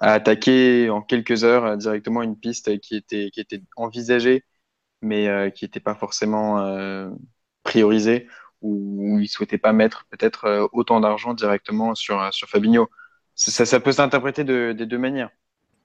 attaquer 0.00 0.88
en 0.88 1.02
quelques 1.02 1.44
heures 1.44 1.76
directement 1.76 2.22
une 2.22 2.36
piste 2.36 2.78
qui 2.80 2.96
était, 2.96 3.30
qui 3.30 3.40
était 3.40 3.62
envisagée, 3.76 4.44
mais 5.02 5.28
euh, 5.28 5.50
qui 5.50 5.64
n'était 5.64 5.80
pas 5.80 5.94
forcément 5.94 6.60
euh, 6.60 7.10
priorisée, 7.62 8.28
ou 8.62 9.18
ils 9.18 9.22
ne 9.22 9.26
souhaitaient 9.26 9.58
pas 9.58 9.72
mettre 9.72 10.06
peut-être 10.10 10.68
autant 10.72 11.00
d'argent 11.00 11.34
directement 11.34 11.94
sur, 11.94 12.32
sur 12.32 12.48
Fabinho. 12.48 12.88
Ça, 13.34 13.66
ça, 13.66 13.80
peut 13.80 13.92
s'interpréter 13.92 14.44
de- 14.44 14.72
des 14.76 14.86
deux 14.86 14.98
manières. 14.98 15.30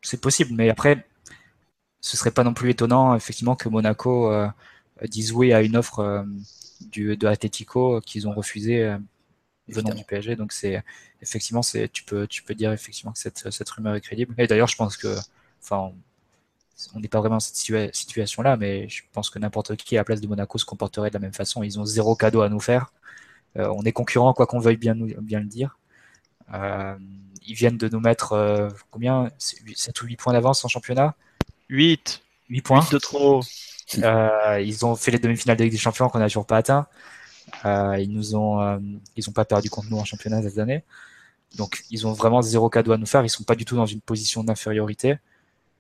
c'est 0.02 0.22
possible, 0.22 0.52
mais 0.56 0.70
après, 0.70 1.08
ce 2.02 2.18
serait 2.18 2.32
pas 2.32 2.44
non 2.44 2.54
plus 2.54 2.70
étonnant 2.70 3.16
effectivement 3.16 3.56
que 3.56 3.70
Monaco 3.70 4.32
dise 5.04 5.32
oui 5.32 5.52
à 5.52 5.62
une 5.62 5.78
offre 5.78 6.26
du, 6.92 7.18
de 7.18 7.28
Atletico 7.28 8.02
qu'ils 8.02 8.28
ont 8.28 8.34
refusé 8.34 8.84
euh, 8.84 8.98
venant 9.70 9.92
Évidemment. 9.92 9.96
du 9.96 10.04
PSG. 10.06 10.36
Donc 10.36 10.52
c'est 10.54 10.84
effectivement 11.22 11.62
c'est 11.62 11.90
tu 11.92 12.04
peux 12.04 12.28
tu 12.28 12.44
peux 12.44 12.56
dire 12.56 12.72
effectivement 12.72 13.12
que 13.14 13.20
cette, 13.20 13.52
cette 13.52 13.70
rumeur 13.70 13.96
est 13.96 14.02
crédible. 14.02 14.34
Et 14.38 14.48
d'ailleurs 14.48 14.68
je 14.68 14.76
pense 14.76 14.98
que 14.98 15.16
enfin 15.64 15.92
on 16.94 17.00
n'est 17.00 17.08
pas 17.08 17.20
vraiment 17.20 17.36
dans 17.38 17.40
cette 17.40 17.56
situa- 17.56 17.94
situation 17.94 18.42
là, 18.44 18.58
mais 18.58 18.90
je 18.90 19.04
pense 19.14 19.30
que 19.30 19.40
n'importe 19.40 19.76
qui 19.78 19.96
à 19.98 20.02
la 20.02 20.04
place 20.04 20.22
de 20.22 20.28
Monaco 20.28 20.58
se 20.58 20.66
comporterait 20.66 21.10
de 21.10 21.14
la 21.16 21.20
même 21.20 21.34
façon. 21.34 21.64
Ils 21.64 21.80
ont 21.80 21.86
zéro 21.86 22.16
cadeau 22.16 22.42
à 22.42 22.50
nous 22.50 22.60
faire. 22.60 22.92
Euh, 23.58 23.70
on 23.76 23.84
est 23.84 23.94
concurrents 23.94 24.34
quoi 24.34 24.48
qu'on 24.48 24.60
veuille 24.60 24.78
bien 24.78 24.94
nous 24.96 25.10
bien 25.22 25.40
le 25.40 25.46
dire. 25.48 25.78
Euh, 26.54 26.98
ils 27.48 27.56
viennent 27.56 27.78
de 27.78 27.88
nous 27.90 28.00
mettre 28.00 28.34
euh, 28.34 28.70
combien? 28.92 29.30
7 29.40 30.02
ou 30.02 30.06
8 30.08 30.18
points 30.18 30.34
d'avance 30.34 30.66
en 30.66 30.68
championnat? 30.68 31.16
8, 31.70 32.22
8 32.50 32.62
points. 32.62 32.88
de 32.92 32.98
trop. 32.98 33.42
Euh, 34.04 34.62
ils 34.62 34.86
ont 34.86 34.96
fait 34.96 35.12
les 35.12 35.20
demi-finales 35.20 35.58
de 35.58 35.64
Ligue 35.64 35.74
des 35.74 35.78
Champions 35.80 36.10
qu'on 36.10 36.20
n'a 36.20 36.28
toujours 36.28 36.46
pas 36.46 36.58
atteint. 36.58 36.88
Euh, 37.66 37.98
ils 38.00 38.12
nous 38.12 38.36
ont, 38.36 38.62
euh, 38.62 38.80
ils 39.16 39.30
ont 39.30 39.34
pas 39.34 39.46
perdu 39.46 39.70
contre 39.70 39.90
nous 39.92 39.98
en 39.98 40.06
championnat 40.06 40.42
cette 40.42 40.58
année. 40.58 40.84
Donc 41.58 41.84
ils 41.92 42.06
ont 42.08 42.14
vraiment 42.14 42.42
zéro 42.42 42.70
cadeau 42.70 42.92
à 42.94 42.98
nous 42.98 43.06
faire. 43.06 43.24
Ils 43.24 43.30
sont 43.30 43.44
pas 43.44 43.56
du 43.56 43.66
tout 43.66 43.76
dans 43.76 43.86
une 43.86 44.02
position 44.02 44.44
d'infériorité. 44.44 45.18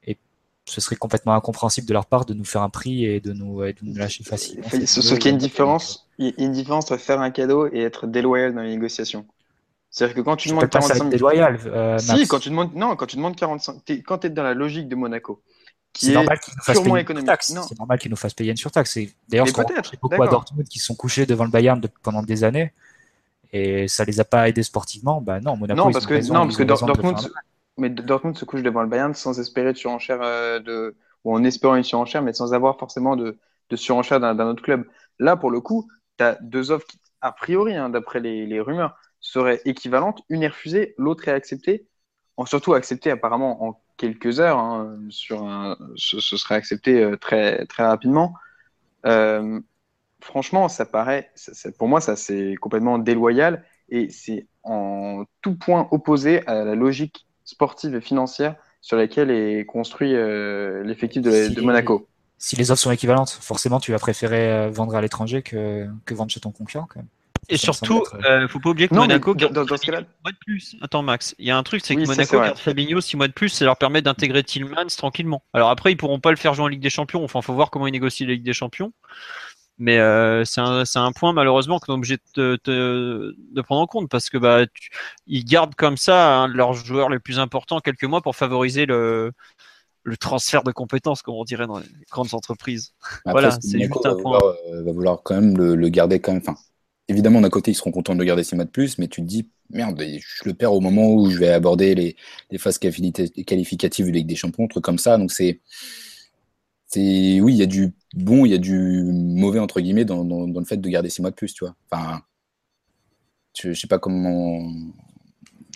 Et 0.06 0.18
ce 0.66 0.80
serait 0.82 0.96
complètement 0.96 1.34
incompréhensible 1.34 1.88
de 1.88 1.94
leur 1.94 2.06
part 2.06 2.26
de 2.26 2.34
nous 2.34 2.46
faire 2.46 2.62
un 2.62 2.70
prix 2.70 3.06
et 3.06 3.20
de 3.20 3.34
nous, 3.34 3.64
et 3.64 3.74
de 3.74 3.80
nous 3.82 3.96
lâcher 3.96 4.24
facilement. 4.24 4.68
Sauf 4.86 5.18
qu'il 5.18 5.26
y 5.26 5.28
a 5.30 5.32
une 5.32 5.38
différence, 5.38 6.08
il 6.20 6.28
y 6.28 6.30
a 6.30 6.46
une 6.46 6.52
différence 6.52 6.92
entre 6.92 7.02
faire 7.02 7.20
un 7.22 7.32
cadeau 7.32 7.68
et 7.74 7.82
être 7.82 8.08
déloyal 8.08 8.54
dans 8.54 8.62
les 8.62 8.70
négociations. 8.70 9.26
C'est-à-dire 9.90 10.16
que 10.18 10.22
quand 10.22 10.36
tu 10.36 10.50
Je 10.50 10.54
demandes 10.54 10.70
pas 10.70 10.82
ça 10.82 10.90
45 10.90 11.06
être 11.06 11.10
déloyal. 11.12 12.00
Si, 12.00 12.28
quand 12.28 12.40
tu 12.40 12.50
demandes, 12.50 12.76
non, 12.76 12.96
quand 12.96 13.06
tu 13.06 13.16
demandes 13.16 13.36
45, 13.36 13.84
t'es- 13.86 14.02
quand 14.02 14.20
tu 14.20 14.28
es 14.28 14.30
dans 14.30 14.44
la 14.44 14.54
logique 14.54 14.88
de 14.90 14.96
Monaco, 14.96 15.42
qui 15.96 16.12
est 16.12 16.14
normal 16.14 16.40
qu'ils 16.40 16.54
nous 16.56 16.64
fassent 16.64 16.76
purement 16.76 16.84
payer 16.94 17.00
une 17.00 17.02
économique. 17.04 17.42
C'est 17.42 17.80
normal 17.80 18.00
qu'ils 18.00 18.12
nous 18.12 18.18
fassent 18.18 18.34
payer 18.34 18.52
une 18.52 18.58
surtaxe. 18.58 18.98
D'ailleurs 19.30 19.48
ce 19.48 19.54
qu'on 19.54 19.64
beaucoup 20.02 20.22
à. 20.22 20.28
Dortmund 20.28 20.68
qui 20.68 20.80
se 20.80 20.86
sont 20.86 20.96
couchés 20.96 21.26
devant 21.26 21.46
le 21.46 21.50
Bayern 21.50 21.80
de- 21.80 21.90
pendant 22.04 22.22
des 22.22 22.44
années 22.44 22.74
et 23.54 23.88
ça 23.88 24.04
les 24.04 24.20
a 24.20 24.26
pas 24.26 24.50
aidés 24.50 24.64
sportivement. 24.64 25.22
Bah 25.22 25.40
non, 25.40 25.56
Monaco. 25.56 25.78
non, 25.80 25.92
parce 25.92 26.06
que, 26.06 26.14
raison, 26.16 26.34
non, 26.34 26.42
parce 26.42 26.58
que 26.58 26.64
Dortmund, 26.64 27.18
un- 27.18 27.30
mais 27.78 27.90
Dortmund 27.90 28.38
se 28.38 28.46
couche 28.46 28.62
devant 28.64 28.82
le 28.82 28.88
Bayern 28.90 29.14
sans 29.14 29.40
espérer 29.40 29.74
de 29.74 29.78
surenchère 29.78 30.20
euh, 30.22 30.60
de, 30.60 30.96
ou 31.24 31.34
en 31.34 31.44
espérant 31.44 31.76
une 31.76 31.84
surenchère, 31.84 32.22
mais 32.22 32.34
sans 32.34 32.54
avoir 32.54 32.78
forcément 32.78 33.16
de, 33.16 33.38
de 33.70 33.76
surenchère 33.76 34.20
d'un 34.20 34.36
d'un 34.36 34.48
autre 34.48 34.62
club. 34.64 34.86
Là, 35.20 35.36
pour 35.38 35.50
le 35.52 35.62
coup, 35.62 35.88
tu 36.18 36.24
as 36.24 36.38
deux 36.42 36.72
offres 36.72 36.88
qui, 36.88 37.00
a 37.22 37.32
priori, 37.32 37.76
hein, 37.76 37.90
d'après 37.90 38.20
les, 38.20 38.46
les 38.46 38.60
rumeurs, 38.60 38.98
seraient 39.22 39.62
équivalentes. 39.66 40.22
Une 40.30 40.44
est 40.44 40.50
refusée, 40.50 40.94
l'autre 40.98 41.28
est 41.28 41.32
acceptée. 41.32 41.88
En, 42.38 42.46
surtout 42.46 42.74
acceptée 42.74 43.12
apparemment 43.12 43.64
en 43.66 43.80
quelques 43.98 44.40
heures. 44.40 44.58
hein, 44.60 44.98
sur 45.10 45.44
un, 45.44 45.78
ce, 45.96 46.20
ce 46.20 46.38
serait 46.38 46.56
accepté 46.56 47.02
euh, 47.04 47.16
très, 47.18 47.66
très 47.68 47.84
rapidement. 47.84 48.34
Euh, 49.06 49.60
franchement, 50.22 50.70
ça 50.70 50.86
paraît, 50.86 51.32
ça- 51.36 51.54
ça- 51.54 51.72
pour 51.72 51.88
moi, 51.88 52.02
ça 52.02 52.16
c'est 52.16 52.56
complètement 52.56 52.98
déloyal 52.98 53.64
et 53.90 54.10
c'est 54.10 54.48
en 54.64 55.26
tout 55.42 55.56
point 55.56 55.88
opposé 55.92 56.46
à 56.48 56.64
la 56.64 56.76
logique 56.76 57.28
sportive 57.44 57.96
et 57.96 58.02
financière 58.02 58.56
sur 58.82 58.98
laquelle 58.98 59.32
est 59.32 59.66
construit 59.66 60.16
euh, 60.16 60.84
l'effectif 60.84 61.22
de, 61.22 61.32
Si- 61.32 61.54
de 61.54 61.62
Monaco. 61.62 62.08
si 62.38 62.56
les 62.56 62.72
offres 62.72 62.82
sont 62.82 62.92
équivalentes, 62.92 63.30
forcément, 63.30 63.80
tu 63.80 63.92
vas 63.92 64.00
préférer 64.00 64.70
vendre 64.72 64.96
à 64.96 65.02
l'étranger 65.02 65.42
que, 65.44 65.88
que 66.06 66.14
vendre 66.14 66.32
chez 66.32 66.40
ton 66.40 66.52
concurrent. 66.52 66.88
Quand 66.90 67.00
même. 67.00 67.08
Et 67.50 67.58
Ça 67.58 67.74
surtout, 67.74 68.02
être, 68.02 68.26
euh, 68.26 68.48
faut 68.48 68.60
pas 68.60 68.70
oublier 68.72 68.88
que 68.88 68.96
Non, 68.96 69.02
Monaco 69.02 69.36
garde 69.36 69.54
dans- 69.54 69.66
dans 69.66 69.78
ce 69.78 69.92
mois 69.92 70.02
de 70.02 70.38
plus. 70.46 70.76
Attends, 70.82 71.02
Max, 71.04 71.36
il 71.38 71.46
y 71.46 71.52
a 71.52 71.58
un 71.58 71.64
truc, 71.64 71.82
c'est 71.86 71.96
que 71.96 72.02
Oui, 72.02 72.08
Monaco 72.08 72.40
garde 72.40 72.58
Fabinho 72.58 73.02
6 73.02 73.18
mois 73.18 73.28
de 73.28 73.34
plus, 73.34 73.50
ça 73.50 73.66
leur 73.66 73.78
permet 73.78 74.02
d'intégrer 74.02 74.44
Tillmans 74.44 74.88
tranquillement. 74.98 75.44
Alors 75.54 75.70
après, 75.70 75.92
ils 75.92 75.98
pourront 75.98 76.20
pas 76.20 76.32
le 76.32 76.38
faire 76.38 76.54
jouer 76.54 76.66
en 76.66 76.68
Ligue 76.68 76.82
des 76.82 76.90
Champions. 76.90 77.24
Enfin, 77.24 77.42
faut 77.42 77.54
voir 77.54 77.70
comment 77.70 77.88
ils 77.88 77.92
négocient 77.92 78.26
la 78.28 78.34
Ligue 78.34 78.44
des 78.44 78.54
Champions. 78.54 78.92
Mais 79.78 80.00
euh, 80.00 80.46
c'est 80.46 80.62
un, 80.62 80.86
c'est 80.86 81.00
un 81.00 81.12
point 81.12 81.34
malheureusement 81.34 81.80
qu'on 81.80 81.94
est 81.94 81.98
obligé 81.98 82.18
de, 82.36 82.58
prendre 83.62 83.82
en 83.82 83.88
compte 83.88 84.10
parce 84.10 84.30
que 84.30 84.38
bah, 84.38 84.66
tu- 84.74 84.90
ils 85.28 85.44
gardent 85.44 85.76
comme 85.76 85.98
ça 85.98 86.38
un 86.38 86.48
de 86.48 86.54
leurs 86.54 86.74
joueurs 86.74 87.10
les 87.10 87.20
plus 87.20 87.40
importants 87.40 87.80
quelques 87.82 88.06
mois 88.06 88.22
pour 88.22 88.38
favoriser 88.38 88.86
le, 88.86 89.34
le 90.04 90.16
transfert 90.16 90.64
de 90.64 90.72
compétences, 90.72 91.22
comme 91.22 91.36
on 91.36 91.44
dirait 91.44 91.68
dans 91.68 91.80
les 91.80 91.86
grandes 92.10 92.34
entreprises. 92.34 92.94
Après, 93.26 93.32
Voilà, 93.34 93.52
c'est 93.60 93.80
juste 93.82 94.06
un 94.06 94.12
va 94.12 94.16
point. 94.16 94.38
vouloir, 94.38 94.56
euh, 94.72 94.84
va 94.84 94.92
vouloir 94.94 95.22
quand 95.24 95.36
même 95.36 95.58
le, 95.58 95.76
le 95.76 95.90
garder 95.90 96.22
quand 96.22 96.32
même. 96.32 96.42
Enfin, 96.48 96.56
évidemment, 97.08 97.42
d'un 97.42 97.50
côté, 97.50 97.72
ils 97.72 97.76
seront 97.76 97.92
contents 97.92 98.14
de 98.14 98.20
le 98.20 98.26
garder 98.26 98.44
six 98.44 98.56
mois 98.56 98.66
de 98.66 98.70
plus, 98.70 98.98
mais 98.98 99.08
tu 99.08 99.22
te 99.22 99.28
dis, 99.28 99.50
merde, 99.70 100.02
je 100.02 100.44
le 100.46 100.54
perds 100.54 100.74
au 100.74 100.82
moment 100.82 101.14
où 101.14 101.30
je 101.30 101.38
vais 101.38 101.50
aborder 101.50 101.96
les, 101.96 102.16
les 102.52 102.58
phases 102.58 102.78
qualifi- 102.80 103.44
qualificatives 103.46 104.08
de 104.08 104.12
Ligue 104.12 104.28
des 104.28 104.36
Champions, 104.36 104.68
trucs 104.68 104.84
comme 104.84 105.00
ça. 105.00 105.18
Donc, 105.18 105.32
c'est. 105.32 105.60
Oui, 106.96 107.54
il 107.54 107.58
y 107.58 107.62
a 107.64 107.66
du 107.66 107.94
bon, 108.14 108.46
il 108.46 108.52
y 108.52 108.56
a 108.56 108.58
du 108.58 109.04
mauvais, 109.14 109.60
entre 109.60 109.82
guillemets, 109.82 110.06
dans, 110.06 110.24
dans, 110.24 110.48
dans 110.48 110.60
le 110.60 110.66
fait 110.66 110.78
de 110.78 110.90
garder 110.90 111.10
six 111.10 111.22
mois 111.22 111.32
de 111.32 111.36
plus, 111.36 111.54
tu 111.54 111.66
vois. 111.66 111.76
Enfin, 111.92 112.22
je, 113.58 113.74
je 113.74 113.80
sais 113.80 113.88
pas 113.88 114.00
comment. 114.00 114.70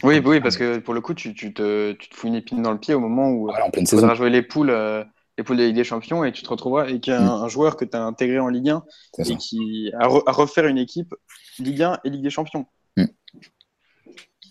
Oui, 0.03 0.21
oui, 0.25 0.39
parce 0.39 0.55
que 0.57 0.77
pour 0.80 0.93
le 0.93 1.01
coup, 1.01 1.13
tu, 1.13 1.34
tu 1.34 1.53
te, 1.53 1.91
tu 1.93 2.09
te 2.09 2.15
fous 2.15 2.27
une 2.27 2.36
épine 2.36 2.61
dans 2.61 2.71
le 2.71 2.80
pied 2.80 2.93
au 2.93 2.99
moment 3.01 3.32
où 3.32 3.49
Voilà, 3.49 3.65
en 3.65 3.69
pleine 3.69 3.86
tu 3.86 3.95
saison. 3.97 4.15
jouer 4.15 4.30
les 4.30 4.41
poules, 4.41 4.69
euh, 4.69 5.03
les 5.40 5.44
poules 5.44 5.58
de 5.58 5.64
Ligue 5.64 5.76
des 5.76 5.84
Champions 5.84 6.24
et 6.24 6.32
tu 6.32 6.44
te 6.44 6.50
retrouveras 6.50 6.84
avec 6.84 7.08
un, 7.10 7.20
Mm. 7.22 7.44
un 7.44 7.48
joueur 7.48 7.78
que 7.78 7.86
tu 7.86 7.96
as 7.98 8.04
intégré 8.04 8.40
en 8.40 8.50
Ligue 8.50 8.70
1 8.70 8.84
C'est 9.16 9.24
ça. 9.24 9.34
et 9.34 9.38
qui 9.38 9.92
a, 9.98 10.08
re- 10.08 10.24
à 10.28 10.32
refaire 10.32 10.66
une 10.68 10.78
équipe 10.78 11.16
Ligue 11.58 11.82
1 11.82 12.00
et 12.04 12.10
Ligue 12.10 12.24
des 12.24 12.30
Champions. 12.30 12.66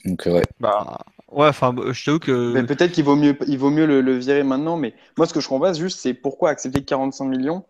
Donc, 0.05 0.27
euh, 0.27 0.35
ouais. 0.35 0.43
Bah, 0.61 0.99
ouais, 1.31 1.49
enfin, 1.49 1.75
je 1.93 2.05
t'avoue 2.05 2.19
que. 2.21 2.53
Mais 2.53 2.63
peut-être 2.65 2.93
qu'il 2.93 3.05
vaut 3.05 3.17
mieux, 3.17 3.37
il 3.47 3.59
vaut 3.59 3.71
mieux 3.71 3.87
le, 3.87 4.01
le 4.01 4.17
virer 4.17 4.43
maintenant. 4.45 4.77
Mais 4.77 4.95
moi, 5.17 5.27
ce 5.27 5.35
que 5.35 5.41
je 5.41 5.49
comprends 5.49 5.67
pas, 5.67 5.73
juste, 5.75 5.99
c'est 6.01 6.15
pourquoi 6.15 6.51
accepter 6.51 6.85
45 6.85 7.25
millions 7.27 7.67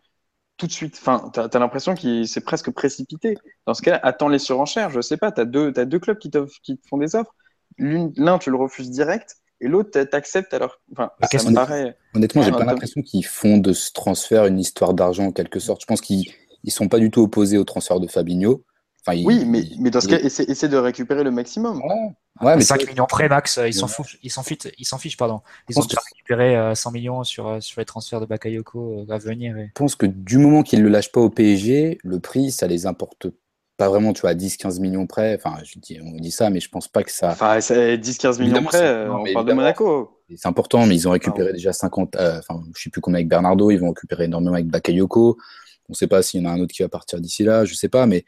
tout 0.59 0.67
de 0.67 0.73
suite. 0.73 0.97
Enfin, 1.01 1.31
tu 1.33 1.41
as, 1.41 1.59
l'impression 1.59 1.95
qu'il 1.95 2.29
s'est 2.29 2.41
presque 2.43 2.71
précipité. 2.71 3.37
Dans 3.67 3.75
ce 3.75 3.83
cas-là, 3.83 4.01
attends 4.03 4.29
les 4.29 4.39
surenchères. 4.39 4.91
Je 4.91 5.01
sais 5.01 5.17
pas, 5.17 5.33
tu 5.33 5.41
as 5.41 5.45
deux, 5.45 5.73
t'as 5.73 5.85
deux 5.87 5.99
clubs 5.99 6.19
qui, 6.19 6.31
qui 6.63 6.77
te 6.79 6.87
font 6.89 6.99
des 6.99 7.15
offres. 7.17 7.35
L'un, 7.79 8.39
tu 8.39 8.51
le 8.51 8.57
refuses 8.57 8.91
direct. 8.91 9.37
Et 9.61 9.69
l'autre, 9.69 9.91
t'a- 9.91 10.07
t'acceptes 10.07 10.55
alors. 10.55 10.81
Enfin, 10.93 11.11
ça 11.21 11.29
qu'est-ce 11.29 11.49
me 11.49 11.55
paraît. 11.55 11.97
Honnêtement, 12.15 12.43
j'ai 12.43 12.51
pas 12.53 12.65
l'impression 12.65 13.03
qu'ils 13.03 13.27
font 13.27 13.59
de 13.59 13.73
ce 13.73 13.93
transfert 13.93 14.47
une 14.47 14.59
histoire 14.61 14.95
d'argent 14.95 15.25
en 15.27 15.33
quelque 15.33 15.59
sorte. 15.59 15.81
Je 15.81 15.87
pense 15.87 16.01
qu'ils 16.01 16.31
ils 16.65 16.71
sont 16.73 16.89
pas 16.89 16.99
du 16.99 17.11
tout 17.11 17.23
opposés 17.23 17.59
au 17.59 17.65
transfert 17.65 18.01
de 18.01 18.07
Fabinho. 18.09 18.65
Enfin, 19.07 19.17
ils- 19.17 19.27
Oui, 19.27 19.45
mais, 19.47 19.65
mais 19.79 19.91
dans 19.91 20.01
ce 20.01 20.07
ils- 20.07 20.11
cas, 20.11 20.19
essaie, 20.21 20.45
essaie 20.45 20.69
de 20.69 20.77
récupérer 20.77 21.23
le 21.25 21.31
maximum. 21.31 21.79
Ouais, 21.83 22.47
ouais, 22.47 22.57
mais 22.57 22.63
5 22.63 22.79
tu- 22.79 22.87
millions 22.89 23.07
près, 23.07 23.29
Max, 23.29 23.57
euh, 23.59 23.69
ils 23.69 23.73
s'en 23.73 23.87
Ouais. 23.87 23.93
foutent, 23.93 24.17
ils 24.23 24.31
s'en 24.31 24.43
fichent, 24.43 24.69
ils 24.77 24.85
s'en 24.85 24.99
fichent, 24.99 25.17
pardon. 25.17 25.41
Ils 25.69 25.79
ont 25.79 25.83
déjà 25.83 25.99
récupéré 26.13 26.57
euh, 26.57 26.75
100 26.75 26.91
millions 26.93 27.25
sur, 27.25 27.47
euh, 27.49 27.61
sur 27.61 27.81
les 27.81 27.85
transferts 27.85 28.21
de 28.21 28.27
Bakayoko 28.27 29.05
euh, 29.09 29.13
à 29.13 29.19
venir. 29.19 29.57
Et... 29.57 29.67
je 29.69 29.73
pense 29.75 29.95
que 29.97 30.05
du 30.07 30.39
moment 30.39 30.63
qu'ils 30.63 30.83
le 30.83 30.89
lâchent 30.89 31.13
pas 31.13 31.21
au 31.21 31.31
PSG, 31.31 31.99
le 32.03 32.21
prix, 32.21 32.51
ça 32.51 32.67
les 32.67 32.87
importe 32.87 33.29
pas 33.79 33.89
vraiment, 33.89 34.13
tu 34.13 34.21
vois, 34.21 34.31
à 34.31 34.35
10-15 34.35 34.81
millions 34.81 35.07
près. 35.07 35.37
Enfin, 35.37 35.57
je 35.65 35.79
dis, 35.79 35.99
on 36.05 36.11
dit 36.17 36.31
ça, 36.33 36.51
mais 36.51 36.61
je 36.61 36.69
pense 36.69 36.89
pas 36.89 37.03
que 37.03 37.11
ça. 37.11 37.31
Enfin, 37.31 37.59
c'est 37.63 37.97
10-15 37.97 38.39
millions 38.41 38.63
près, 38.63 38.83
euh, 38.83 39.11
on 39.15 39.33
parle 39.33 39.47
de. 39.47 39.53
Monaco. 39.55 40.21
C'est 40.37 40.47
important, 40.49 40.85
mais 40.85 40.95
ils 40.95 41.09
ont 41.09 41.13
récupéré 41.13 41.55
déjà 41.55 41.73
50, 41.73 42.17
euh, 42.17 42.39
enfin, 42.41 42.63
je 42.77 42.83
sais 42.83 42.91
plus 42.91 43.01
combien 43.01 43.17
avec 43.19 43.29
Bernardo, 43.29 43.71
ils 43.71 43.79
vont 43.79 43.89
récupérer 43.89 44.25
énormément 44.25 44.53
avec 44.55 44.67
Bakayoko. 44.67 45.39
On 45.89 45.95
sait 45.95 46.07
pas 46.07 46.23
s'il 46.23 46.43
y 46.43 46.47
en 46.47 46.51
a 46.51 46.53
un 46.53 46.61
autre 46.61 46.75
qui 46.75 46.83
va 46.83 46.91
partir 46.91 47.19
d'ici 47.19 47.45
là, 47.45 47.65
je 47.65 47.73
sais 47.75 47.89
pas, 47.89 48.05
mais, 48.05 48.27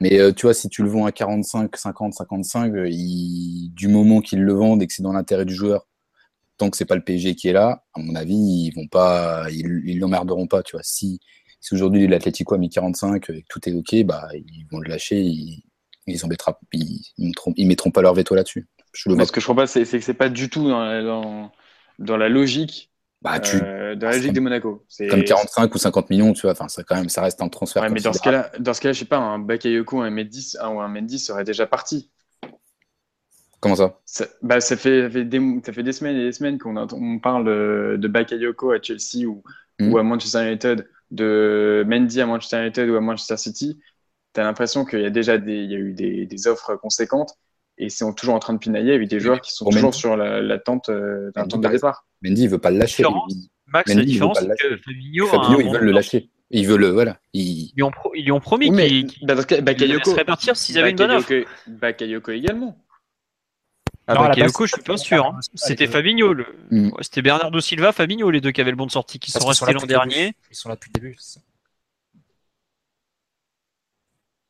mais 0.00 0.18
euh, 0.18 0.32
tu 0.32 0.46
vois, 0.46 0.54
si 0.54 0.70
tu 0.70 0.82
le 0.82 0.88
vends 0.88 1.04
à 1.04 1.12
45, 1.12 1.76
50, 1.76 2.14
55, 2.14 2.72
euh, 2.74 2.88
il- 2.88 3.70
du 3.74 3.88
moment 3.88 4.20
qu'ils 4.22 4.42
le 4.42 4.52
vendent 4.54 4.82
et 4.82 4.86
que 4.86 4.94
c'est 4.94 5.02
dans 5.02 5.12
l'intérêt 5.12 5.44
du 5.44 5.54
joueur, 5.54 5.86
tant 6.56 6.70
que 6.70 6.76
c'est 6.76 6.86
pas 6.86 6.96
le 6.96 7.02
PSG 7.04 7.34
qui 7.34 7.48
est 7.48 7.52
là, 7.52 7.84
à 7.94 8.00
mon 8.00 8.14
avis, 8.14 8.34
ils 8.36 8.72
vont 8.74 8.86
pas, 8.86 9.46
ils 9.50 9.82
ils 9.86 9.98
l'emmerderont 9.98 10.46
pas, 10.46 10.62
tu 10.62 10.76
vois. 10.76 10.82
Si, 10.84 11.20
si 11.60 11.74
aujourd'hui 11.74 12.06
l'Atlético 12.06 12.54
a 12.54 12.58
mis 12.58 12.70
45 12.70 13.16
et 13.16 13.20
que 13.20 13.32
tout 13.48 13.68
est 13.68 13.72
ok, 13.72 14.02
bah, 14.04 14.28
ils 14.34 14.66
vont 14.70 14.78
le 14.78 14.88
lâcher, 14.88 15.20
ils, 15.20 15.62
ils 16.06 16.24
embêteront, 16.24 16.54
ils, 16.72 17.02
ils 17.18 17.26
mettront, 17.28 17.52
ils 17.56 17.66
mettront 17.66 17.90
pas 17.90 18.02
leur 18.02 18.14
veto 18.14 18.34
là-dessus. 18.34 18.66
Je 18.92 19.08
le 19.10 19.24
ce 19.24 19.30
que 19.30 19.40
je 19.40 19.46
comprends 19.46 19.62
pas, 19.62 19.66
c'est 19.66 19.84
que 19.84 20.00
c'est 20.00 20.14
pas 20.14 20.28
du 20.28 20.48
tout 20.48 20.68
dans 20.68 20.82
la, 20.82 21.02
dans, 21.02 21.52
dans 21.98 22.16
la 22.16 22.28
logique, 22.28 22.90
Bah, 23.22 23.38
tu, 23.38 23.56
euh, 23.56 23.94
dans 23.94 24.08
la 24.08 24.16
logique 24.16 24.32
de 24.32 24.40
Monaco. 24.40 24.84
Comme 25.08 25.22
45 25.22 25.74
ou 25.74 25.78
50 25.78 26.10
millions, 26.10 26.32
tu 26.32 26.42
vois, 26.42 26.52
enfin, 26.52 26.68
ça, 26.68 26.82
quand 26.82 26.96
même, 26.96 27.08
ça 27.08 27.22
reste 27.22 27.40
un 27.42 27.48
transfert. 27.48 27.82
Ouais, 27.82 27.90
mais 27.90 28.00
dans 28.00 28.12
ce 28.12 28.20
cas-là, 28.20 28.50
dans 28.58 28.74
ce 28.74 28.80
cas-là, 28.80 28.92
je 28.92 28.98
sais 29.00 29.04
pas, 29.04 29.18
un 29.18 29.38
Bakayoko, 29.38 30.00
un 30.00 30.10
Mendy, 30.10 30.54
un, 30.60 30.70
ou 30.70 30.80
un 30.80 30.88
Mendy 30.88 31.18
serait 31.18 31.44
déjà 31.44 31.66
parti. 31.66 32.10
Comment 33.60 33.76
ça? 33.76 34.00
Ça, 34.06 34.26
bah, 34.42 34.60
ça 34.60 34.76
fait, 34.76 35.02
ça 35.02 35.10
fait 35.10 35.24
des, 35.24 35.60
ça 35.64 35.72
fait 35.72 35.82
des 35.82 35.92
semaines 35.92 36.16
et 36.16 36.24
des 36.24 36.32
semaines 36.32 36.58
qu'on 36.58 36.76
on 36.76 37.18
parle 37.18 37.44
de, 37.98 38.08
Bakayoko 38.08 38.72
à 38.72 38.80
Chelsea 38.82 39.26
ou, 39.26 39.42
Mhm. 39.78 39.92
ou 39.92 39.98
à 39.98 40.02
Manchester 40.02 40.46
United, 40.46 40.88
de 41.10 41.84
Mendy 41.86 42.20
à 42.20 42.26
Manchester 42.26 42.60
United 42.62 42.88
ou 42.90 42.96
à 42.96 43.00
Manchester 43.00 43.36
City. 43.36 43.78
Tu 44.34 44.40
as 44.40 44.44
l'impression 44.44 44.84
qu'il 44.84 45.00
y 45.00 45.06
a 45.06 45.10
déjà 45.10 45.38
des, 45.38 45.56
il 45.64 45.70
y 45.70 45.74
a 45.74 45.78
eu 45.78 45.92
des, 45.92 46.26
des 46.26 46.46
offres 46.46 46.76
conséquentes 46.76 47.34
et 47.78 47.84
ils 47.86 47.90
sont 47.90 48.12
toujours 48.12 48.34
en 48.34 48.38
train 48.38 48.52
de 48.52 48.58
pinailler 48.58 48.94
avec 48.94 49.08
des 49.08 49.16
Oui, 49.16 49.22
joueurs 49.22 49.40
qui 49.40 49.52
sont 49.52 49.64
toujours 49.64 49.84
Mendy. 49.90 49.98
sur 49.98 50.16
la- 50.16 50.40
l'attente 50.40 50.88
euh, 50.88 51.30
d'un 51.34 51.46
temps 51.46 51.56
de 51.56 51.62
par 51.62 51.72
départ. 51.72 52.06
Mendy, 52.22 52.42
il 52.44 52.48
veut 52.48 52.58
pas 52.58 52.70
le 52.70 52.78
lâcher. 52.78 53.04
Max, 53.66 53.88
Mendy, 53.88 54.00
la 54.00 54.02
il 54.02 54.06
veut 54.06 54.12
différence, 54.12 54.38
pas 54.40 54.44
le 54.46 54.54
c'est 54.58 54.68
que 54.68 54.76
Fabinho, 54.76 55.26
Fabinho, 55.26 55.60
ils 55.60 55.70
veulent 55.70 55.84
le 55.84 55.92
lâcher. 55.92 56.30
Ils 56.52 56.66
veulent 56.66 56.80
le, 56.80 56.88
voilà. 56.88 57.18
Il- 57.32 57.42
Ils 57.68 57.72
lui 57.76 57.82
ont, 57.84 57.90
pro- 57.92 58.12
ils 58.14 58.24
lui 58.24 58.32
ont 58.32 58.40
promis 58.40 58.68
Oui, 58.70 58.76
mais 58.76 58.88
qu'il 58.88 59.06
qu'il- 59.06 59.26
bah, 59.26 60.24
partir 60.26 60.56
s'ils 60.56 60.78
avaient 60.78 60.90
une 60.90 60.96
bonne 60.96 61.12
offre. 61.12 61.32
Bakayoko 61.68 62.32
également. 62.32 62.76
Ah, 64.10 64.14
Non, 64.14 64.20
à 64.20 64.22
la 64.24 64.28
Bakayoko, 64.30 64.62
base, 64.64 64.68
je 64.70 64.74
suis 64.74 64.82
pas 64.82 64.96
c'était 64.96 65.08
sûr. 65.08 65.26
hein. 65.26 65.40
C'était 65.54 65.86
Fabinho. 65.86 66.32
Le... 66.32 66.46
Mm. 66.70 66.88
ouais, 66.88 67.02
C'était 67.02 67.22
Bernardo 67.22 67.60
Silva, 67.60 67.92
Fabinho, 67.92 68.30
les 68.30 68.40
deux 68.40 68.50
qui 68.50 68.60
avaient 68.60 68.70
le 68.70 68.76
bon 68.76 68.86
de 68.86 68.90
sortie, 68.90 69.18
qui 69.18 69.30
Parce 69.32 69.42
sont 69.44 69.48
restés 69.48 69.72
l'an 69.72 69.86
dernier. 69.86 70.34
Ils 70.50 70.56
sont 70.56 70.68
là 70.68 70.74
depuis 70.74 70.90
le 70.94 71.00
début. 71.00 71.16
c'est 71.18 71.34
ça. 71.38 71.40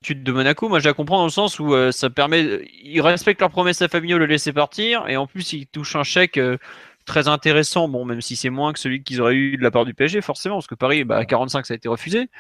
L'étude 0.02 0.22
de 0.24 0.32
Monaco, 0.32 0.68
moi 0.70 0.78
je 0.80 0.86
la 0.88 0.94
comprends 0.94 1.18
dans 1.18 1.24
le 1.24 1.30
sens 1.30 1.58
où 1.58 1.74
euh, 1.74 1.92
ça 1.92 2.08
permet. 2.08 2.62
Ils 2.82 3.02
respectent 3.02 3.40
leur 3.40 3.50
promesse 3.50 3.82
à 3.82 3.88
Fabinho 3.88 4.14
de 4.14 4.20
le 4.20 4.26
laisser 4.26 4.52
partir, 4.52 5.06
et 5.08 5.16
en 5.18 5.26
plus 5.26 5.52
ils 5.52 5.66
touchent 5.66 5.94
un 5.96 6.04
chèque 6.04 6.38
euh, 6.38 6.56
très 7.04 7.28
intéressant, 7.28 7.86
bon, 7.86 8.06
même 8.06 8.22
si 8.22 8.34
c'est 8.34 8.48
moins 8.48 8.72
que 8.72 8.78
celui 8.78 9.02
qu'ils 9.02 9.20
auraient 9.20 9.34
eu 9.34 9.58
de 9.58 9.62
la 9.62 9.70
part 9.70 9.84
du 9.84 9.92
PSG, 9.92 10.22
forcément, 10.22 10.54
parce 10.56 10.68
que 10.68 10.74
Paris, 10.74 11.04
bah, 11.04 11.18
à 11.18 11.24
45, 11.26 11.66
ça 11.66 11.74
a 11.74 11.76
été 11.76 11.88
refusé. 11.88 12.30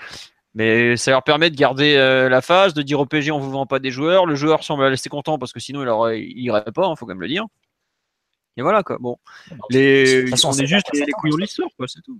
Mais 0.54 0.96
ça 0.96 1.12
leur 1.12 1.22
permet 1.22 1.48
de 1.50 1.56
garder 1.56 1.94
euh, 1.96 2.28
la 2.28 2.40
phase, 2.40 2.74
de 2.74 2.82
dire 2.82 2.98
au 2.98 3.06
PSG 3.06 3.30
on 3.30 3.38
vous 3.38 3.50
vend 3.50 3.66
pas 3.66 3.78
des 3.78 3.90
joueurs. 3.92 4.26
Le 4.26 4.34
joueur 4.34 4.64
semble 4.64 4.82
rester 4.84 5.08
content 5.08 5.38
parce 5.38 5.52
que 5.52 5.60
sinon 5.60 5.82
il, 5.82 5.88
aurait, 5.88 6.20
il 6.22 6.40
irait 6.40 6.64
pas, 6.72 6.88
il 6.90 6.96
faut 6.98 7.06
quand 7.06 7.12
même 7.12 7.20
le 7.20 7.28
dire. 7.28 7.46
Et 8.56 8.62
voilà 8.62 8.82
quoi. 8.82 8.98
Bon, 8.98 9.16
les, 9.70 10.16
De 10.16 10.20
toute 10.22 10.30
façon, 10.30 10.48
on 10.48 10.58
est 10.58 10.66
juste 10.66 10.88
les, 10.92 11.04
les 11.06 11.12
couillons 11.12 11.36
de 11.36 11.42
l'histoire, 11.42 11.68
quoi, 11.76 11.86
c'est 11.88 12.02
tout. 12.02 12.18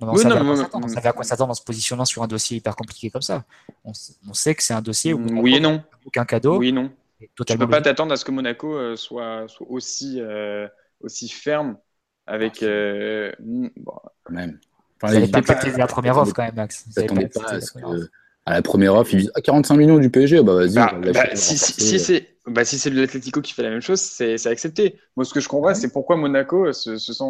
Non, 0.00 0.08
on 0.08 0.12
Oui, 0.14 0.22
savait 0.22 0.34
non, 0.34 0.40
à 0.40 0.44
quoi 0.44 0.50
mais- 0.50 0.62
s'attendre. 0.62 0.84
On 0.86 0.88
savait 0.88 1.08
à 1.08 1.12
quoi 1.12 1.24
s'attendre 1.24 1.50
en 1.50 1.54
se 1.54 1.62
positionnant 1.64 2.04
sur 2.04 2.22
un 2.22 2.26
dossier 2.28 2.58
hyper 2.58 2.76
compliqué 2.76 3.10
comme 3.10 3.22
ça. 3.22 3.44
On, 3.84 3.92
sait 4.34 4.54
que 4.54 4.62
c'est 4.62 4.74
un 4.74 4.82
dossier 4.82 5.12
où 5.12 5.26
Oui 5.40 5.56
et 5.56 5.60
non. 5.60 5.82
aucun 6.04 6.24
cadeau. 6.24 6.58
Oui 6.58 6.68
et 6.68 6.72
non. 6.72 6.92
Tu 7.18 7.28
totalement 7.34 7.64
peux 7.64 7.70
pas 7.70 7.80
t'attendre 7.80 8.12
à 8.12 8.16
ce 8.16 8.24
que 8.24 8.30
Monaco 8.30 8.76
euh, 8.76 8.94
soit, 8.94 9.48
soit 9.48 9.66
aussi, 9.70 10.20
euh, 10.20 10.68
aussi 11.00 11.28
ferme 11.30 11.78
avec. 12.26 12.62
euh, 12.62 13.32
mm, 13.40 13.68
bon, 13.78 13.98
quand 14.22 14.34
même. 14.34 14.60
Vous 15.00 15.06
Enfin, 15.08 15.14
n'allez 15.14 15.26
ils- 15.26 15.30
pas 15.30 15.38
accepter 15.38 15.70
la 15.76 15.86
première 15.86 16.16
offre 16.18 16.32
quand 16.32 16.42
même, 16.44 16.54
Max. 16.56 16.84
Vous 16.86 16.92
pas 16.94 17.48
à 17.50 17.54
la 17.54 17.60
ce 17.60 17.70
première 17.72 17.88
offre. 17.90 18.00
que, 18.06 18.10
à 18.46 18.54
la 18.54 18.62
première 18.62 18.94
offre, 18.94 19.14
ils 19.14 19.20
disent 19.20 19.32
ah, 19.34 19.40
45 19.40 19.76
millions 19.76 19.98
du 19.98 20.08
PSG, 20.10 20.42
bah 20.42 20.54
vas-y, 20.54 20.74
bah, 20.74 20.92
bah, 21.12 21.24
si, 21.34 21.58
si, 21.58 21.98
c'est 21.98 22.28
bah, 22.46 22.64
si 22.64 22.90
l'Atlético 22.90 23.40
qui 23.40 23.52
fait 23.52 23.62
la 23.62 23.70
même 23.70 23.80
chose, 23.82 24.00
c'est 24.00 24.46
accepté. 24.46 24.98
Moi, 25.16 25.24
ce 25.24 25.34
que 25.34 25.40
je 25.40 25.48
comprends, 25.48 25.74
c'est 25.74 25.92
pourquoi 25.92 26.16
Monaco 26.16 26.72
se, 26.72 26.96
se 26.96 27.12
sent. 27.12 27.24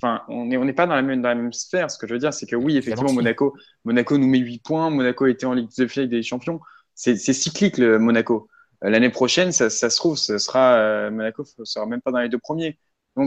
Enfin, 0.00 0.22
on 0.28 0.44
n'est 0.44 0.56
on 0.56 0.64
n'est 0.64 0.72
pas 0.74 0.86
dans 0.86 0.94
la, 0.94 1.02
même, 1.02 1.22
dans 1.22 1.28
la 1.30 1.34
même 1.34 1.52
sphère. 1.52 1.90
Ce 1.90 1.98
que 1.98 2.06
je 2.06 2.12
veux 2.12 2.20
dire, 2.20 2.32
c'est 2.32 2.46
que 2.46 2.54
oui, 2.54 2.76
effectivement. 2.76 3.12
Monaco, 3.12 3.56
Monaco 3.84 4.16
nous 4.16 4.28
met 4.28 4.38
8 4.38 4.62
points. 4.62 4.90
Monaco 4.90 5.26
était 5.26 5.46
en 5.46 5.54
Ligue 5.54 5.70
de 5.76 5.86
Finale 5.88 6.08
des 6.08 6.22
Champions. 6.22 6.60
C'est 6.94 7.16
cyclique, 7.16 7.78
le 7.78 7.98
Monaco. 7.98 8.48
Euh, 8.84 8.90
L'année 8.90 9.10
prochaine, 9.10 9.50
ça, 9.50 9.70
ça 9.70 9.90
se 9.90 9.96
trouve, 9.96 10.16
ce 10.16 10.38
sera, 10.38 10.74
euh, 10.74 11.10
Monaco 11.10 11.44
ne 11.58 11.64
sera 11.64 11.84
même 11.86 12.00
pas 12.00 12.12
dans 12.12 12.18
les 12.20 12.28
deux 12.28 12.38
premiers. 12.38 12.78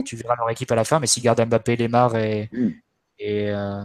Tu 0.06 0.16
verras 0.16 0.36
leur 0.36 0.48
équipe 0.48 0.70
à 0.72 0.74
la 0.76 0.84
fin, 0.84 0.98
mais 1.00 1.06
s'ils 1.06 1.22
gardent 1.22 1.44
Mbappé, 1.44 1.76
Lemar 1.76 2.16
et, 2.16 2.48
Mm. 2.52 2.68
Et, 3.22 3.50
euh, 3.50 3.84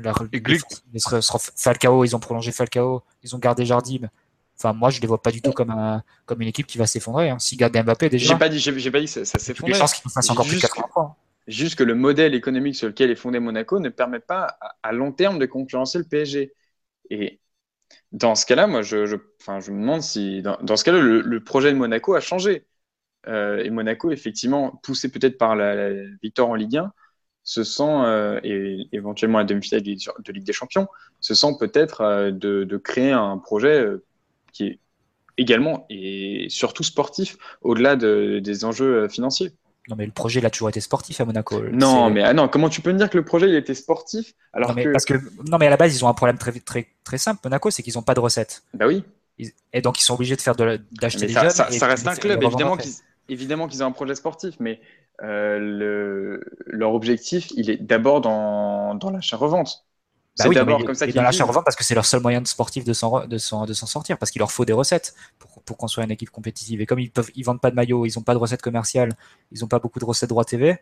leur, 0.00 0.22
Et 0.32 0.40
Gluck. 0.40 0.60
ils 0.92 1.00
sera- 1.00 1.22
sera 1.22 1.38
Falcao, 1.38 2.04
ils 2.04 2.14
ont 2.16 2.20
prolongé 2.20 2.50
Falcao, 2.52 3.02
ils 3.22 3.34
ont 3.34 3.38
gardé 3.38 3.64
Jardim. 3.64 4.08
Enfin, 4.56 4.72
moi, 4.72 4.90
je 4.90 5.00
les 5.00 5.06
vois 5.06 5.20
pas 5.20 5.30
du 5.32 5.42
tout 5.42 5.52
comme, 5.52 5.70
un, 5.70 6.02
comme 6.26 6.40
une 6.42 6.48
équipe 6.48 6.66
qui 6.66 6.78
va 6.78 6.86
s'effondrer. 6.86 7.28
Hein. 7.30 7.38
S'ils 7.38 7.58
gardent 7.58 7.76
Mbappé, 7.76 8.08
déjà, 8.08 8.32
J'ai 8.32 8.38
pas 8.38 8.48
dit, 8.48 8.58
j'ai 8.58 8.90
pas 8.90 9.00
dit 9.00 9.06
que 9.06 9.24
ça, 9.24 9.24
ça 9.24 9.54
chances 9.74 9.94
qu'ils 9.94 10.10
fassent 10.10 10.30
encore 10.30 10.44
plus 10.46 10.56
de 10.56 10.60
Juste- 10.60 10.72
80 10.74 10.88
points. 10.92 11.16
Juste 11.46 11.74
que 11.76 11.84
le 11.84 11.94
modèle 11.94 12.34
économique 12.34 12.74
sur 12.74 12.86
lequel 12.88 13.10
est 13.10 13.16
fondé 13.16 13.38
Monaco 13.38 13.78
ne 13.78 13.90
permet 13.90 14.20
pas 14.20 14.56
à, 14.60 14.76
à 14.82 14.92
long 14.92 15.12
terme 15.12 15.38
de 15.38 15.44
concurrencer 15.46 15.98
le 15.98 16.04
PSG. 16.04 16.54
Et 17.10 17.38
dans 18.12 18.34
ce 18.34 18.46
cas-là, 18.46 18.66
moi, 18.66 18.82
je, 18.82 19.04
je, 19.06 19.16
enfin, 19.40 19.60
je 19.60 19.70
me 19.70 19.80
demande 19.80 20.00
si, 20.02 20.40
dans, 20.40 20.56
dans 20.62 20.76
ce 20.76 20.84
cas-là, 20.84 21.00
le, 21.00 21.20
le 21.20 21.44
projet 21.44 21.70
de 21.72 21.76
Monaco 21.76 22.14
a 22.14 22.20
changé. 22.20 22.64
Euh, 23.26 23.62
et 23.62 23.70
Monaco, 23.70 24.10
effectivement, 24.10 24.70
poussé 24.82 25.10
peut-être 25.10 25.36
par 25.36 25.56
la, 25.56 25.74
la 25.74 26.02
victoire 26.22 26.48
en 26.48 26.54
Ligue 26.54 26.76
1, 26.78 26.92
se 27.44 27.62
sent, 27.62 28.40
et 28.42 28.86
éventuellement 28.92 29.38
à 29.38 29.44
demi-finale 29.44 29.82
de 29.82 30.32
Ligue 30.32 30.44
des 30.44 30.52
Champions, 30.52 30.88
se 31.20 31.34
sent 31.34 31.56
peut-être 31.60 32.30
de, 32.30 32.64
de, 32.64 32.76
créer 32.76 33.12
un 33.12 33.38
projet 33.38 33.86
qui 34.52 34.64
est 34.66 34.78
également 35.36 35.86
et 35.90 36.46
surtout 36.48 36.82
sportif 36.82 37.36
au-delà 37.60 37.96
de, 37.96 38.40
des 38.42 38.64
enjeux 38.64 39.08
financiers. 39.08 39.52
Non, 39.88 39.96
mais 39.96 40.06
le 40.06 40.12
projet, 40.12 40.40
il 40.40 40.46
a 40.46 40.50
toujours 40.50 40.70
été 40.70 40.80
sportif 40.80 41.20
à 41.20 41.26
Monaco. 41.26 41.62
Non, 41.70 42.08
mais 42.08 42.22
ah 42.22 42.32
non, 42.32 42.48
comment 42.48 42.70
tu 42.70 42.80
peux 42.80 42.92
me 42.92 42.96
dire 42.96 43.10
que 43.10 43.18
le 43.18 43.24
projet, 43.24 43.50
il 43.50 43.54
était 43.54 43.74
sportif 43.74 44.32
alors 44.54 44.70
non, 44.70 44.76
mais 44.76 44.84
que... 44.84 44.92
Parce 44.92 45.04
que... 45.04 45.14
Non, 45.46 45.58
mais 45.58 45.66
à 45.66 45.70
la 45.70 45.76
base, 45.76 45.94
ils 45.94 46.02
ont 46.04 46.08
un 46.08 46.14
problème 46.14 46.38
très, 46.38 46.52
très, 46.52 46.88
très 47.04 47.18
simple, 47.18 47.40
Monaco, 47.44 47.70
c'est 47.70 47.82
qu'ils 47.82 47.94
n'ont 47.94 48.02
pas 48.02 48.14
de 48.14 48.20
recettes. 48.20 48.62
Bah 48.72 48.86
oui. 48.86 49.04
Et 49.72 49.80
donc, 49.82 50.00
ils 50.00 50.04
sont 50.04 50.14
obligés 50.14 50.36
de 50.36 50.40
faire 50.40 50.54
d'acheter 50.56 51.26
des 51.26 51.32
ça, 51.32 51.42
jeunes. 51.42 51.50
Ça, 51.50 51.70
ça 51.70 51.86
reste 51.86 52.06
un 52.06 52.14
club, 52.14 52.42
évidemment 52.42 52.76
qu'ils 52.76 52.92
évidemment 53.28 53.68
qu'ils 53.68 53.82
ont 53.82 53.86
un 53.86 53.92
projet 53.92 54.14
sportif, 54.14 54.54
mais 54.60 54.80
euh, 55.22 55.58
le... 55.58 56.40
leur 56.66 56.94
objectif, 56.94 57.50
il 57.56 57.70
est 57.70 57.76
d'abord 57.76 58.20
dans, 58.20 58.94
dans 58.94 59.10
l'achat-revente. 59.10 59.84
Bah 60.38 60.46
oui, 60.48 60.56
d'abord 60.56 60.84
comme 60.84 60.96
ça 60.96 61.06
qu'ils 61.06 61.14
dans 61.14 61.22
l'achat-revente 61.22 61.64
parce 61.64 61.76
que 61.76 61.84
c'est 61.84 61.94
leur 61.94 62.04
seul 62.04 62.20
moyen 62.20 62.40
de 62.40 62.46
sportif 62.48 62.84
de 62.84 62.92
s'en 62.92 63.24
de 63.24 63.38
s'en 63.38 63.86
sortir, 63.86 64.18
parce 64.18 64.32
qu'il 64.32 64.40
leur 64.40 64.50
faut 64.50 64.64
des 64.64 64.72
recettes 64.72 65.14
pour, 65.38 65.62
pour, 65.62 65.76
construire 65.76 66.06
une 66.06 66.10
équipe 66.10 66.30
compétitive. 66.30 66.80
Et 66.80 66.86
comme 66.86 66.98
ils 66.98 67.10
peuvent, 67.10 67.30
ils 67.36 67.44
vendent 67.44 67.60
pas 67.60 67.70
de 67.70 67.76
maillot, 67.76 68.04
ils 68.04 68.14
n'ont 68.16 68.22
pas 68.22 68.34
de 68.34 68.38
recettes 68.38 68.62
commerciales, 68.62 69.12
ils 69.52 69.60
n'ont 69.60 69.68
pas 69.68 69.78
beaucoup 69.78 70.00
de 70.00 70.04
recettes 70.04 70.30
droit 70.30 70.44
TV, 70.44 70.80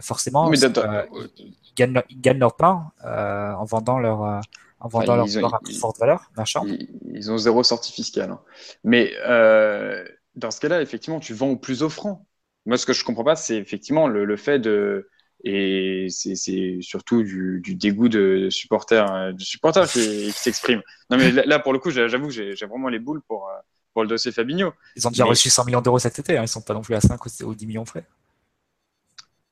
forcément, 0.00 0.50
euh, 0.50 0.54
ils, 0.54 1.74
gagnent, 1.76 2.02
ils, 2.10 2.20
gagnent, 2.20 2.38
leur 2.38 2.56
pain 2.56 2.90
euh, 3.04 3.52
en 3.52 3.64
vendant 3.64 3.98
leur 3.98 4.42
en 4.80 4.88
vendant 4.88 5.14
ah, 5.14 5.26
leur, 5.40 5.54
à 5.54 5.60
plus 5.60 5.78
forte 5.78 5.98
valeur 5.98 6.30
marchande. 6.36 6.68
Ils, 7.12 7.30
ont 7.30 7.38
zéro 7.38 7.62
sortie 7.62 7.92
fiscale. 7.92 8.30
Hein. 8.30 8.40
Mais 8.84 9.12
euh, 9.26 10.04
dans 10.34 10.50
ce 10.50 10.60
cas-là, 10.60 10.82
effectivement, 10.82 11.18
tu 11.18 11.32
vends 11.32 11.48
au 11.48 11.56
plus 11.56 11.82
offrant. 11.82 12.26
Moi, 12.66 12.76
ce 12.76 12.86
que 12.86 12.92
je 12.92 13.04
comprends 13.04 13.24
pas, 13.24 13.36
c'est 13.36 13.56
effectivement 13.56 14.08
le, 14.08 14.24
le, 14.24 14.36
fait 14.36 14.58
de 14.58 15.08
et 15.44 16.08
c'est 16.10 16.78
surtout 16.80 17.22
du, 17.22 17.60
du, 17.62 17.74
dégoût 17.74 18.08
de, 18.08 18.48
supporters, 18.50 19.12
euh, 19.12 19.32
de 19.32 19.40
supporters 19.40 19.88
qui, 19.88 20.26
qui 20.26 20.32
s'expriment. 20.32 20.82
Non, 21.10 21.16
mais 21.16 21.30
là, 21.30 21.58
pour 21.60 21.72
le 21.72 21.78
coup, 21.78 21.90
j'avoue 21.90 22.26
que 22.26 22.32
j'ai 22.32 22.66
vraiment 22.66 22.88
les 22.88 22.98
boules 22.98 23.22
pour, 23.28 23.48
euh, 23.48 23.52
pour 23.92 24.02
le 24.02 24.08
dossier 24.08 24.32
Fabinho. 24.32 24.72
Ils 24.96 25.06
ont 25.06 25.10
déjà 25.10 25.24
reçu 25.24 25.48
100 25.48 25.66
millions 25.66 25.80
d'euros 25.80 25.98
cet 25.98 26.18
été, 26.18 26.36
hein. 26.36 26.42
ils 26.42 26.48
sont 26.48 26.62
pas 26.62 26.74
non 26.74 26.82
plus 26.82 26.94
à 26.94 27.00
5 27.00 27.20
ou 27.44 27.54
10 27.54 27.66
millions 27.66 27.84
frais. 27.84 28.04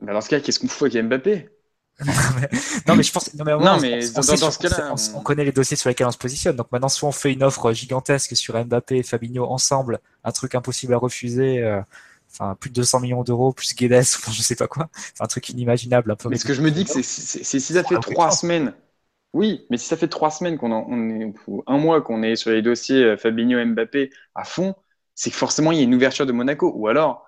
Mais 0.01 0.13
dans 0.13 0.21
ce 0.21 0.29
cas, 0.29 0.41
qu'est-ce 0.41 0.59
qu'on 0.59 0.69
fout 0.69 0.93
avec 0.93 1.07
Mbappé? 1.07 1.49
Non 2.89 2.97
mais 2.97 3.05
je 3.05 3.13
pense 3.13 3.33
non 3.35 3.45
mais, 3.45 3.53
non, 3.53 3.79
mais 3.81 4.09
on, 4.09 4.21
dans, 4.21 4.35
dans, 4.35 4.51
ce 4.51 4.59
cas-là, 4.59 4.93
on, 4.93 5.19
on, 5.19 5.23
connaît 5.23 5.45
les 5.45 5.53
dossiers 5.53 5.77
sur 5.77 5.89
lesquels 5.89 6.09
on 6.09 6.13
se 6.13 6.19
positionne. 6.19 6.57
Donc 6.57 6.73
maintenant, 6.73 6.89
soit 6.89 7.09
on 7.09 7.13
fait 7.13 7.33
une 7.33 7.45
offre 7.45 7.73
gigantesque 7.73 8.37
sur 8.37 8.63
Mbappé 8.63 8.97
et 8.97 9.03
Fabinho 9.05 9.45
ensemble, 9.45 10.01
un 10.25 10.33
truc 10.33 10.57
impossible 10.57 10.93
à 10.95 10.97
refuser, 10.97 11.63
euh, 11.63 11.81
enfin 12.35 12.57
plus 12.57 12.71
de 12.71 12.75
200 12.75 13.01
millions 13.01 13.23
d'euros 13.23 13.53
plus 13.53 13.75
Guedes, 13.75 13.99
enfin, 14.17 14.33
je 14.33 14.43
sais 14.43 14.57
pas 14.57 14.67
quoi, 14.67 14.89
un 15.21 15.27
truc 15.27 15.49
inimaginable 15.49 16.11
un 16.11 16.17
peu. 16.17 16.29
Mais 16.29 16.37
ce 16.37 16.45
que 16.45 16.55
je 16.55 16.63
me 16.63 16.71
dis, 16.71 16.85
c'est 16.87 17.03
si 17.03 17.61
ça 17.61 17.85
fait 17.85 17.99
trois 18.01 18.31
semaines, 18.31 18.75
oui, 19.33 19.67
mais 19.71 19.79
si 19.79 19.87
ça 19.87 19.97
fait 19.97 20.09
trois 20.09 20.31
semaines 20.31 20.59
qu'on 20.59 20.73
on 20.73 21.11
est 21.11 21.35
un 21.67 21.79
mois 21.79 22.03
qu'on 22.03 22.23
est 22.23 22.37
sur 22.37 22.51
les 22.51 22.63
dossiers 22.63 23.03
euh, 23.03 23.17
Fabinho 23.17 23.65
Mbappé 23.65 24.11
à 24.35 24.45
fond, 24.45 24.75
c'est 25.15 25.31
que 25.31 25.37
forcément 25.37 25.73
il 25.73 25.79
y 25.79 25.81
a 25.81 25.85
une 25.85 25.95
ouverture 25.95 26.27
de 26.27 26.33
Monaco, 26.33 26.73
ou 26.75 26.89
alors 26.89 27.27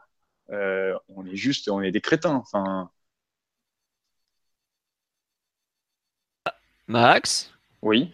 euh, 0.51 0.95
on 1.09 1.27
est 1.27 1.37
juste, 1.37 1.69
on 1.69 1.81
est 1.83 1.93
des 1.93 2.01
crétins, 2.01 2.35
enfin. 2.35 2.91
Max? 6.87 7.51
Oui. 7.83 8.13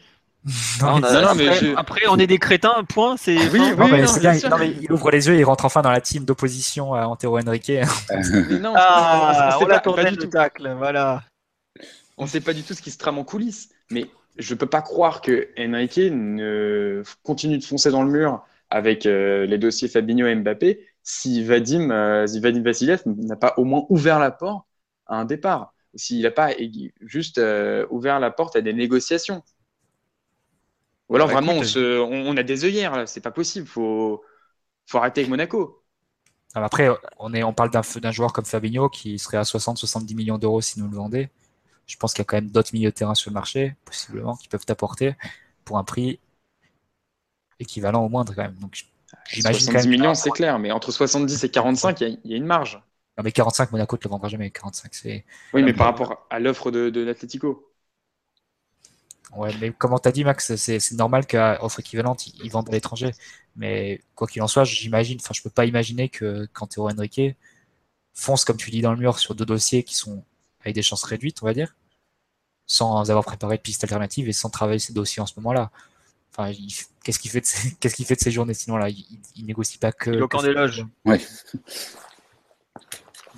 Non, 0.81 0.99
non, 0.99 1.05
après, 1.05 1.35
mais 1.37 1.55
je... 1.55 1.77
après, 1.77 2.01
on 2.09 2.19
est 2.19 2.27
des 2.27 2.39
crétins, 2.39 2.83
point. 2.89 3.17
C'est. 3.17 3.37
Oui, 3.37 3.61
oui, 3.61 3.77
non, 3.77 3.89
mais 3.89 4.05
bien, 4.21 4.51
non, 4.51 4.59
mais 4.59 4.75
il 4.81 4.91
ouvre 4.91 5.11
les 5.11 5.29
yeux 5.29 5.35
et 5.35 5.41
il 5.41 5.45
rentre 5.45 5.65
enfin 5.65 5.83
dans 5.83 5.91
la 5.91 6.01
team 6.01 6.25
d'opposition 6.25 6.95
à 6.95 7.07
Antero 7.07 7.39
Henrique. 7.39 7.71
non, 8.61 8.73
ah, 8.77 9.59
on 9.61 9.67
l'attendait 9.67 10.11
du 10.11 10.17
tout. 10.19 10.27
tacle, 10.27 10.75
voilà. 10.77 11.23
On 12.19 12.25
ne 12.25 12.29
sait 12.29 12.41
pas 12.41 12.53
du 12.53 12.63
tout 12.63 12.75
ce 12.75 12.83
qui 12.83 12.91
se 12.91 12.99
trame 12.99 13.19
en 13.19 13.25
coulisses, 13.25 13.71
mais 13.91 14.07
je 14.37 14.55
peux 14.55 14.67
pas 14.67 14.83
croire 14.83 15.21
que 15.21 15.49
Henrique 15.59 15.99
ne 15.99 17.03
continue 17.23 17.59
de 17.59 17.65
foncer 17.65 17.91
dans 17.91 18.03
le 18.03 18.11
mur 18.11 18.45
avec 18.71 19.07
euh, 19.07 19.47
les 19.47 19.59
dossiers 19.59 19.89
Fabinho 19.89 20.27
et 20.27 20.35
Mbappé 20.35 20.87
si 21.03 21.45
Vadim, 21.45 21.91
euh, 21.91 22.27
si 22.27 22.41
Vadim 22.41 22.63
Vassiliev 22.63 23.03
n'a 23.07 23.37
pas 23.37 23.55
au 23.57 23.65
moins 23.65 23.85
ouvert 23.89 24.19
la 24.19 24.31
porte 24.31 24.67
à 25.07 25.17
un 25.17 25.25
départ, 25.25 25.75
s'il 25.95 26.23
n'a 26.23 26.31
pas 26.31 26.51
juste 27.01 27.39
euh, 27.39 27.87
ouvert 27.91 28.21
la 28.21 28.31
porte 28.31 28.57
à 28.57 28.61
des 28.61 28.73
négociations. 28.73 29.43
Ou 31.13 31.17
alors 31.17 31.29
bah, 31.29 31.35
vraiment, 31.35 31.53
on, 31.53 31.63
se, 31.63 32.01
on, 32.01 32.35
a 32.39 32.43
des 32.43 32.65
œillères, 32.65 32.97
là, 32.97 33.07
c'est 33.07 33.21
pas 33.21 33.31
possible, 33.31 33.67
faut, 33.67 34.25
faut 34.87 34.97
arrêter 34.97 35.21
avec 35.21 35.29
Monaco. 35.29 35.85
après, 36.55 36.89
on, 37.19 37.35
est, 37.35 37.43
on 37.43 37.53
parle 37.53 37.71
d'un 37.71 38.11
joueur 38.11 38.33
comme 38.33 38.47
Fabinho 38.47 38.89
qui 38.89 39.19
serait 39.19 39.37
à 39.37 39.43
60-70 39.43 40.15
millions 40.17 40.39
d'euros 40.39 40.63
si 40.63 40.81
nous 40.81 40.89
le 40.89 40.97
vendait. 40.97 41.29
Je 41.87 41.99
pense 41.99 42.15
qu'il 42.15 42.21
y 42.21 42.23
a 42.23 42.25
quand 42.25 42.37
même 42.39 42.49
d'autres 42.49 42.71
milieux 42.73 42.89
de 42.89 42.95
terrain 42.95 43.15
sur 43.15 43.31
le 43.31 43.35
marché, 43.35 43.77
possiblement, 43.85 44.37
qui 44.37 44.49
peuvent 44.49 44.65
t'apporter 44.65 45.15
pour 45.67 45.77
un 45.77 45.85
prix 45.85 46.19
équivalent 47.61 48.03
au 48.03 48.09
moindre 48.09 48.35
quand 48.35 48.45
même. 48.45 48.55
Donc, 48.55 48.87
70 49.27 49.89
millions, 49.89 50.15
c'est 50.15 50.31
clair, 50.31 50.59
mais 50.59 50.71
entre 50.71 50.93
70 50.93 51.45
et 51.45 51.51
45, 51.51 52.01
il 52.01 52.21
y, 52.25 52.31
y, 52.31 52.35
a 52.35 52.37
une 52.39 52.47
marge. 52.47 52.83
Non, 53.19 53.25
mais 53.25 53.33
45, 53.33 53.71
Monaco 53.71 53.97
ne 53.97 53.99
te 53.99 54.09
le 54.09 54.11
vendra 54.13 54.29
jamais. 54.29 54.51
45, 54.51 54.95
c'est. 54.95 55.27
Oui, 55.53 55.63
mais 55.63 55.75
par 55.75 55.89
rapport 55.89 56.27
à 56.31 56.41
l'offre 56.41 56.71
de, 56.71 56.89
de 56.89 57.03
l'Atlético. 57.03 57.69
Ouais, 59.37 59.51
mais 59.61 59.73
comme 59.73 59.95
on 59.95 59.99
t'a 59.99 60.13
dit, 60.13 60.25
Max, 60.25 60.57
c'est 60.57 60.93
normal 60.93 61.27
qu'à 61.27 61.65
offre 61.65 61.81
équivalente, 61.81 62.27
ils, 62.27 62.51
vendent 62.51 62.69
à 62.69 62.73
l'étranger. 62.73 63.13
Mais 63.57 64.01
quoi 64.15 64.27
qu'il 64.27 64.43
en 64.43 64.49
soit, 64.49 64.65
j'imagine, 64.65 65.19
enfin, 65.21 65.33
je 65.35 65.43
peux 65.43 65.51
pas 65.51 65.65
imaginer 65.65 66.09
que 66.09 66.47
quand 66.53 66.67
Théo 66.67 66.89
Henrique 66.91 67.21
fonce, 68.13 68.45
comme 68.45 68.59
tu 68.59 68.71
dis, 68.71 68.83
dans 68.83 68.93
le 68.93 68.99
mur 68.99 69.19
sur 69.19 69.35
deux 69.35 69.47
dossiers 69.47 69.85
qui 69.85 69.95
sont 69.97 70.25
avec 70.61 70.75
des 70.75 70.83
chances 70.83 71.05
réduites, 71.05 71.43
on 71.43 71.47
va 71.47 71.55
dire, 71.55 71.75
sans 72.67 73.11
avoir 73.11 73.25
préparé 73.25 73.57
de 73.57 73.63
pistes 73.63 73.85
alternatives 73.85 74.29
et 74.29 74.33
sans 74.33 74.51
travailler 74.51 74.79
ces 74.79 74.93
dossiers 74.93 75.23
en 75.23 75.27
ce 75.27 75.35
moment-là. 75.37 75.71
Enfin, 76.31 76.53
qu'est-ce 77.03 77.19
qu'il 77.19 77.31
fait 77.31 77.41
de 77.41 77.47
ces, 77.47 77.75
qu'est-ce 77.81 77.95
qu'il 77.95 78.05
fait 78.05 78.17
de 78.17 78.21
ces 78.21 78.31
journées 78.31 78.55
sinon 78.55 78.77
là, 78.77 78.91
il, 78.91 79.05
il, 79.37 79.47
négocie 79.47 79.79
pas 79.79 79.93
que. 79.93 80.11
Il 80.11 80.23
est 80.23 80.43
des 80.43 80.53
loges. 80.53 80.85
Ouais. 81.05 81.21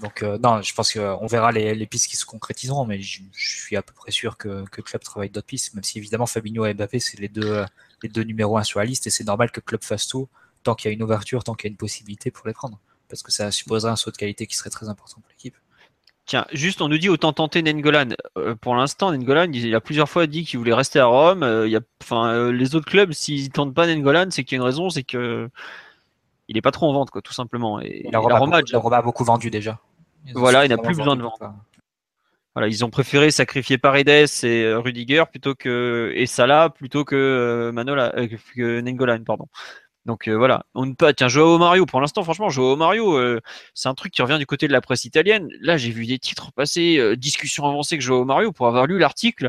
Donc 0.02 0.22
euh, 0.22 0.38
non, 0.38 0.60
je 0.60 0.74
pense 0.74 0.92
qu'on 0.92 1.26
verra 1.26 1.52
les, 1.52 1.86
pistes 1.86 2.08
qui 2.08 2.16
se 2.16 2.24
concrétiseront, 2.24 2.84
mais 2.84 3.00
je, 3.00 3.22
suis 3.32 3.76
à 3.76 3.82
peu 3.82 3.92
près 3.92 4.10
sûr 4.10 4.36
que, 4.36 4.64
que 4.70 4.80
club 4.80 5.02
travaille 5.02 5.30
d'autres 5.30 5.46
pistes, 5.46 5.74
même 5.74 5.84
si 5.84 5.98
évidemment 5.98 6.26
Fabinho 6.26 6.66
et 6.66 6.74
Mbappé 6.74 6.98
c'est 6.98 7.20
les 7.20 7.28
deux 7.28 7.64
les 8.02 8.08
deux 8.08 8.22
numéros 8.22 8.58
un 8.58 8.64
sur 8.64 8.80
la 8.80 8.86
liste 8.86 9.06
et 9.06 9.10
c'est 9.10 9.24
normal 9.24 9.50
que 9.50 9.60
club 9.60 9.84
fasse 9.84 10.08
tout 10.08 10.28
tant 10.64 10.74
qu'il 10.74 10.90
y 10.90 10.92
a 10.92 10.94
une 10.94 11.02
ouverture, 11.02 11.44
tant 11.44 11.54
qu'il 11.54 11.68
y 11.68 11.70
a 11.70 11.72
une 11.72 11.76
possibilité 11.76 12.30
pour 12.32 12.48
les 12.48 12.54
prendre, 12.54 12.80
parce 13.08 13.22
que 13.22 13.30
ça 13.30 13.52
supposerait 13.52 13.92
un 13.92 13.96
saut 13.96 14.10
de 14.10 14.16
qualité 14.16 14.46
qui 14.46 14.56
serait 14.56 14.70
très 14.70 14.88
important 14.88 15.20
pour 15.20 15.30
l'équipe. 15.30 15.54
Tiens, 16.26 16.46
juste 16.52 16.80
on 16.80 16.88
nous 16.88 16.96
dit 16.96 17.10
autant 17.10 17.34
tenter 17.34 17.60
Nengolan. 17.62 18.08
Euh, 18.38 18.54
pour 18.54 18.74
l'instant, 18.74 19.12
Nengolan, 19.12 19.52
il 19.52 19.74
a 19.74 19.80
plusieurs 19.82 20.08
fois 20.08 20.26
dit 20.26 20.46
qu'il 20.46 20.58
voulait 20.58 20.72
rester 20.72 20.98
à 20.98 21.04
Rome. 21.04 21.42
Euh, 21.42 21.80
euh, 22.12 22.50
les 22.50 22.74
autres 22.74 22.86
clubs, 22.86 23.12
s'ils 23.12 23.50
tentent 23.50 23.74
pas 23.74 23.86
Nengolan, 23.86 24.28
c'est 24.30 24.42
qu'il 24.42 24.56
y 24.56 24.58
a 24.58 24.62
une 24.62 24.66
raison, 24.66 24.88
c'est 24.88 25.02
que 25.02 25.50
il 26.48 26.56
est 26.56 26.62
pas 26.62 26.70
trop 26.70 26.88
en 26.88 26.92
vente, 26.92 27.10
quoi, 27.10 27.22
tout 27.22 27.32
simplement. 27.32 27.80
Et, 27.80 28.08
la, 28.10 28.18
Roma, 28.18 28.38
Roma, 28.38 28.58
a, 28.58 28.78
Roma 28.78 28.96
a 28.98 29.02
beaucoup 29.02 29.24
vendu 29.24 29.50
déjà. 29.50 29.78
Voilà, 30.34 30.64
il 30.64 30.68
n'a 30.68 30.78
plus 30.78 30.96
besoin 30.96 31.16
de 31.16 31.22
vendre. 31.22 31.54
Voilà, 32.54 32.68
ils 32.68 32.84
ont 32.84 32.90
préféré 32.90 33.32
sacrifier 33.32 33.78
Paredes 33.78 34.28
et 34.44 34.72
Rudiger 34.74 35.24
plutôt 35.28 35.56
que 35.56 36.12
et 36.14 36.26
Salah 36.26 36.70
plutôt 36.70 37.04
que 37.04 37.70
Manola, 37.74 38.12
que 38.56 38.80
Nengolan, 38.80 39.24
pardon. 39.24 39.48
Donc 40.04 40.28
euh, 40.28 40.36
voilà, 40.36 40.66
on 40.74 40.84
ne 40.84 40.92
pas 40.92 41.14
tiens 41.14 41.28
Joao 41.28 41.56
Mario 41.56 41.86
pour 41.86 41.98
l'instant 41.98 42.22
franchement 42.24 42.50
Joao 42.50 42.76
Mario 42.76 43.16
euh, 43.16 43.40
c'est 43.72 43.88
un 43.88 43.94
truc 43.94 44.12
qui 44.12 44.20
revient 44.20 44.38
du 44.38 44.44
côté 44.44 44.68
de 44.68 44.72
la 44.72 44.82
presse 44.82 45.04
italienne. 45.06 45.48
Là, 45.60 45.78
j'ai 45.78 45.90
vu 45.90 46.06
des 46.06 46.18
titres 46.18 46.52
passer 46.52 46.98
euh, 46.98 47.16
discussion 47.16 47.66
avancée 47.66 47.96
que 47.96 48.04
Joao 48.04 48.24
Mario 48.24 48.52
pour 48.52 48.66
avoir 48.66 48.86
lu 48.86 48.98
l'article. 48.98 49.48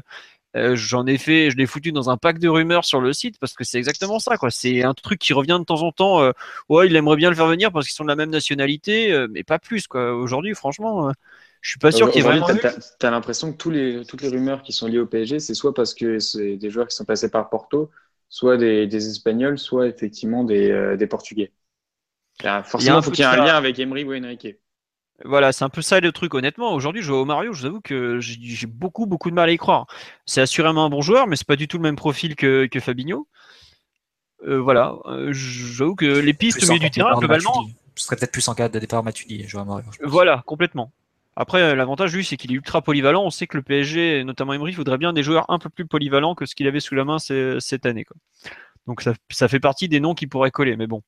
J'en 0.74 1.06
ai 1.06 1.18
fait, 1.18 1.52
je 1.52 1.58
l'ai 1.58 1.66
foutu 1.66 1.92
dans 1.92 2.10
un 2.10 2.18
pack 2.18 2.40
de 2.40 2.48
rumeurs 2.48 2.86
sur 2.86 3.02
le 3.02 3.14
site 3.14 3.38
parce 3.40 3.54
que 3.54 3.64
c'est 3.64 3.78
exactement 3.78 4.20
ça 4.20 4.38
quoi. 4.38 4.52
C'est 4.52 4.84
un 4.84 4.94
truc 4.94 5.20
qui 5.20 5.34
revient 5.34 5.58
de 5.60 5.66
temps 5.66 5.84
en 5.84 5.92
temps. 5.92 6.32
ouais, 6.70 6.88
il 6.88 6.96
aimerait 6.96 7.18
bien 7.18 7.30
le 7.30 7.36
faire 7.36 7.48
venir 7.48 7.72
parce 7.72 7.88
qu'ils 7.88 7.96
sont 7.96 8.04
de 8.04 8.10
la 8.10 8.16
même 8.16 8.30
nationalité, 8.30 9.26
mais 9.30 9.44
pas 9.44 9.60
plus 9.60 9.88
quoi. 9.88 10.14
Aujourd'hui, 10.14 10.56
franchement, 10.56 11.12
je 11.66 11.72
suis 11.72 11.80
pas 11.80 11.92
sûr 11.92 12.12
qu'il 12.12 12.22
y 12.22 12.26
ait 12.26 12.28
vraiment. 12.28 12.46
T'as 12.46 13.08
as, 13.08 13.12
l'impression 13.12 13.52
que 13.52 13.58
tous 13.58 13.72
les, 13.72 14.06
toutes 14.06 14.22
les 14.22 14.30
rumeurs 14.30 14.62
qui 14.62 14.72
sont 14.72 14.86
liées 14.86 15.00
au 15.00 15.08
PSG, 15.08 15.40
c'est 15.40 15.56
soit 15.56 15.74
parce 15.74 15.96
que 15.96 16.20
c'est 16.20 16.58
des 16.58 16.70
joueurs 16.70 16.88
qui 16.88 16.96
sont 16.96 17.06
passés 17.06 17.32
par 17.32 17.50
Porto, 17.50 17.90
soit 18.30 18.56
des, 18.58 18.86
des 18.86 19.10
Espagnols, 19.10 19.58
soit 19.58 19.88
effectivement 19.88 20.44
des, 20.44 20.70
euh, 20.70 20.96
des 20.96 21.08
Portugais. 21.08 21.52
forcément, 22.66 23.00
il 23.00 23.04
faut 23.04 23.10
qu'il 23.10 23.26
y 23.26 23.28
ait 23.28 23.32
un 23.32 23.44
lien 23.44 23.56
avec 23.56 23.80
Emery 23.80 24.04
ou 24.04 24.14
Enrique. 24.14 24.60
Voilà, 25.24 25.54
c'est 25.54 25.64
un 25.64 25.70
peu 25.70 25.82
ça 25.82 26.00
le 26.00 26.12
truc. 26.12 26.34
Honnêtement, 26.34 26.74
aujourd'hui, 26.74 27.02
je 27.02 27.10
vois 27.10 27.22
au 27.22 27.26
Mario, 27.26 27.54
je 27.54 27.62
vous 27.62 27.66
avoue 27.66 27.82
que 27.82 28.20
j'ai 28.20 28.68
beaucoup, 28.68 29.06
beaucoup 29.06 29.30
de 29.30 29.36
mal 29.36 29.48
à 29.48 29.52
y 29.52 29.58
croire. 29.58 29.88
C'est 30.26 30.42
assurément 30.42 30.86
un 30.86 30.90
bon 30.90 31.02
joueur, 31.02 31.28
mais 31.28 31.36
c'est 31.38 31.48
pas 31.48 31.56
du 31.56 31.68
tout 31.68 31.78
le 31.78 31.84
même 31.84 31.96
profil 31.96 32.36
que, 32.36 32.66
que 32.66 32.80
Fabinho. 32.80 33.28
Euh, 34.46 34.60
voilà, 34.60 34.96
euh, 35.06 35.32
j'avoue 35.32 35.96
que 35.96 36.06
les 36.06 36.34
pistes 36.34 36.64
au 36.64 36.68
milieu 36.68 36.80
du 36.80 36.92
terrain, 36.92 37.18
globalement. 37.18 37.66
Ce 37.96 38.06
serait 38.06 38.18
peut-être 38.18 38.34
plus 38.34 38.48
en 38.50 38.54
cas 38.54 38.68
de 38.68 38.78
départ 38.78 39.04
Matuidi, 39.04 39.48
Mario. 39.54 39.86
Voilà, 40.04 40.44
complètement. 40.46 40.92
Après, 41.38 41.62
euh, 41.62 41.76
l'avantage, 41.76 42.14
lui, 42.14 42.26
c'est 42.26 42.36
qu'il 42.36 42.52
est 42.52 42.56
ultra 42.56 42.82
polyvalent. 42.82 43.24
On 43.24 43.30
sait 43.30 43.48
que 43.48 43.58
le 43.58 43.64
PSG, 43.64 44.24
notamment 44.26 44.54
Emery, 44.54 44.74
voudrait 44.74 44.98
bien 44.98 45.14
des 45.14 45.24
joueurs 45.24 45.50
un 45.50 45.60
peu 45.60 45.70
plus 45.70 45.86
polyvalents 45.86 46.36
que 46.36 46.46
ce 46.46 46.56
qu'il 46.56 46.68
avait 46.68 46.82
sous 46.82 46.96
la 46.96 47.06
main 47.06 47.20
cette 47.20 47.86
année. 47.86 48.04
Quoi. 48.04 48.18
Donc 48.88 49.02
ça, 49.02 49.14
ça, 49.30 49.48
fait 49.48 49.60
partie 49.60 49.88
des 49.88 50.00
noms 50.00 50.14
qui 50.14 50.28
pourraient 50.28 50.52
coller, 50.52 50.76
mais 50.76 50.88
bon. 50.88 51.02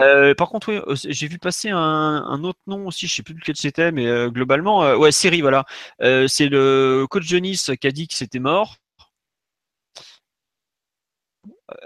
Euh, 0.00 0.34
par 0.34 0.48
contre, 0.48 0.70
euh, 0.70 0.94
j'ai 1.08 1.28
vu 1.28 1.38
passer 1.38 1.70
un, 1.70 2.44
autre 2.44 2.60
nom 2.66 2.86
aussi, 2.86 3.06
je 3.06 3.14
sais 3.14 3.22
plus 3.22 3.34
lequel 3.34 3.56
c'était, 3.56 3.92
mais 3.92 4.06
euh, 4.06 4.30
globalement, 4.30 4.94
ouais, 4.96 5.12
Siri, 5.12 5.40
voilà. 5.40 5.64
C'est 6.00 6.48
le 6.48 7.06
coach 7.10 7.28
de 7.28 7.38
Nice 7.38 7.70
qui 7.80 7.86
a 7.86 7.92
dit 7.92 8.08
que 8.08 8.14
c'était 8.14 8.38
mort. 8.38 8.76